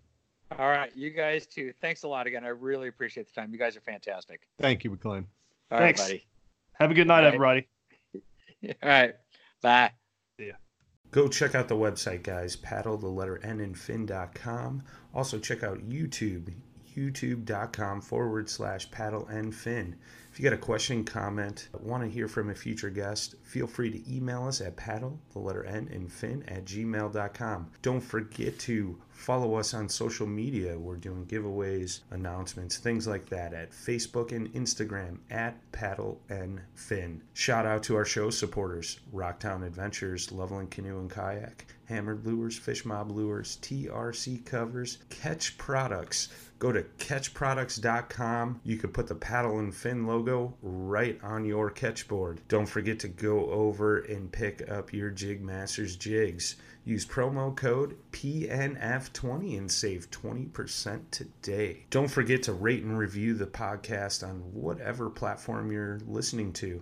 All 0.57 0.69
right, 0.69 0.91
you 0.95 1.09
guys 1.09 1.45
too. 1.45 1.73
Thanks 1.81 2.03
a 2.03 2.07
lot 2.07 2.25
again. 2.27 2.45
I 2.45 2.49
really 2.49 2.87
appreciate 2.87 3.27
the 3.27 3.33
time. 3.33 3.51
You 3.51 3.59
guys 3.59 3.75
are 3.75 3.81
fantastic. 3.81 4.41
Thank 4.59 4.83
you, 4.83 4.95
Glenn. 4.95 5.27
All 5.71 5.77
Thanks. 5.79 5.99
right, 5.99 6.07
buddy. 6.07 6.27
Have 6.73 6.91
a 6.91 6.93
good 6.93 7.07
night, 7.07 7.25
All 7.25 7.37
right. 7.39 7.65
everybody. 8.13 8.73
All 8.83 8.89
right. 8.89 9.13
Bye. 9.61 9.91
Go 11.09 11.29
check 11.29 11.55
out 11.55 11.69
the 11.69 11.75
website, 11.75 12.21
guys. 12.23 12.57
Paddle 12.57 12.97
the 12.97 13.07
letter 13.07 13.39
N 13.41 13.61
and 13.61 13.77
fin.com. 13.77 14.83
Also, 15.13 15.39
check 15.39 15.63
out 15.63 15.79
YouTube, 15.89 16.53
youtube.com 16.95 18.01
forward 18.01 18.49
slash 18.49 18.91
paddle 18.91 19.25
and 19.27 19.55
fin. 19.55 19.95
If 20.31 20.39
you 20.39 20.43
got 20.43 20.53
a 20.53 20.57
question, 20.57 21.05
comment, 21.05 21.69
want 21.79 22.03
to 22.03 22.09
hear 22.09 22.27
from 22.27 22.49
a 22.49 22.55
future 22.55 22.89
guest, 22.89 23.35
feel 23.41 23.67
free 23.67 23.89
to 23.89 24.13
email 24.13 24.45
us 24.47 24.59
at 24.59 24.75
paddle, 24.75 25.19
the 25.31 25.39
letter 25.39 25.63
N 25.63 25.87
and 25.91 26.11
fin 26.11 26.43
at 26.47 26.65
gmail.com. 26.65 27.71
Don't 27.81 28.01
forget 28.01 28.59
to 28.59 29.01
follow 29.17 29.55
us 29.55 29.73
on 29.73 29.89
social 29.89 30.27
media. 30.27 30.77
We're 30.77 30.95
doing 30.95 31.25
giveaways, 31.25 32.01
announcements, 32.11 32.77
things 32.77 33.07
like 33.07 33.27
that 33.29 33.53
at 33.53 33.71
Facebook 33.71 34.31
and 34.31 34.53
Instagram 34.53 35.17
at 35.31 35.59
paddle 35.71 36.21
and 36.29 36.61
fin. 36.75 37.21
Shout 37.33 37.65
out 37.65 37.83
to 37.83 37.95
our 37.95 38.05
show 38.05 38.29
supporters 38.29 38.99
Rocktown 39.13 39.65
Adventures, 39.65 40.31
Leveling 40.31 40.67
Canoe 40.67 40.99
and 40.99 41.09
Kayak, 41.09 41.65
Hammered 41.85 42.25
Lures, 42.25 42.57
Fish 42.57 42.85
Mob 42.85 43.11
Lures, 43.11 43.57
TRC 43.61 44.45
Covers, 44.45 44.99
Catch 45.09 45.57
Products. 45.57 46.29
Go 46.59 46.71
to 46.71 46.83
catchproducts.com. 46.97 48.61
You 48.63 48.77
could 48.77 48.93
put 48.93 49.07
the 49.07 49.15
paddle 49.15 49.59
and 49.59 49.73
fin 49.73 50.07
logo 50.07 50.55
right 50.61 51.19
on 51.23 51.45
your 51.45 51.69
catch 51.69 52.07
board. 52.07 52.41
Don't 52.47 52.65
forget 52.65 52.99
to 52.99 53.07
go 53.07 53.49
over 53.51 53.99
and 53.99 54.31
pick 54.31 54.69
up 54.69 54.91
your 54.93 55.09
Jig 55.09 55.41
Masters 55.41 55.95
jigs. 55.95 56.55
Use 56.87 57.05
promo 57.05 57.53
code 57.53 57.97
PNF20 58.13 59.57
and 59.57 59.69
save 59.69 60.09
20% 60.09 61.01
today. 61.11 61.83
Don't 61.89 62.07
forget 62.07 62.43
to 62.43 62.53
rate 62.53 62.81
and 62.83 62.97
review 62.97 63.33
the 63.33 63.45
podcast 63.45 64.25
on 64.25 64.37
whatever 64.53 65.09
platform 65.09 65.69
you're 65.69 65.99
listening 66.07 66.53
to. 66.53 66.81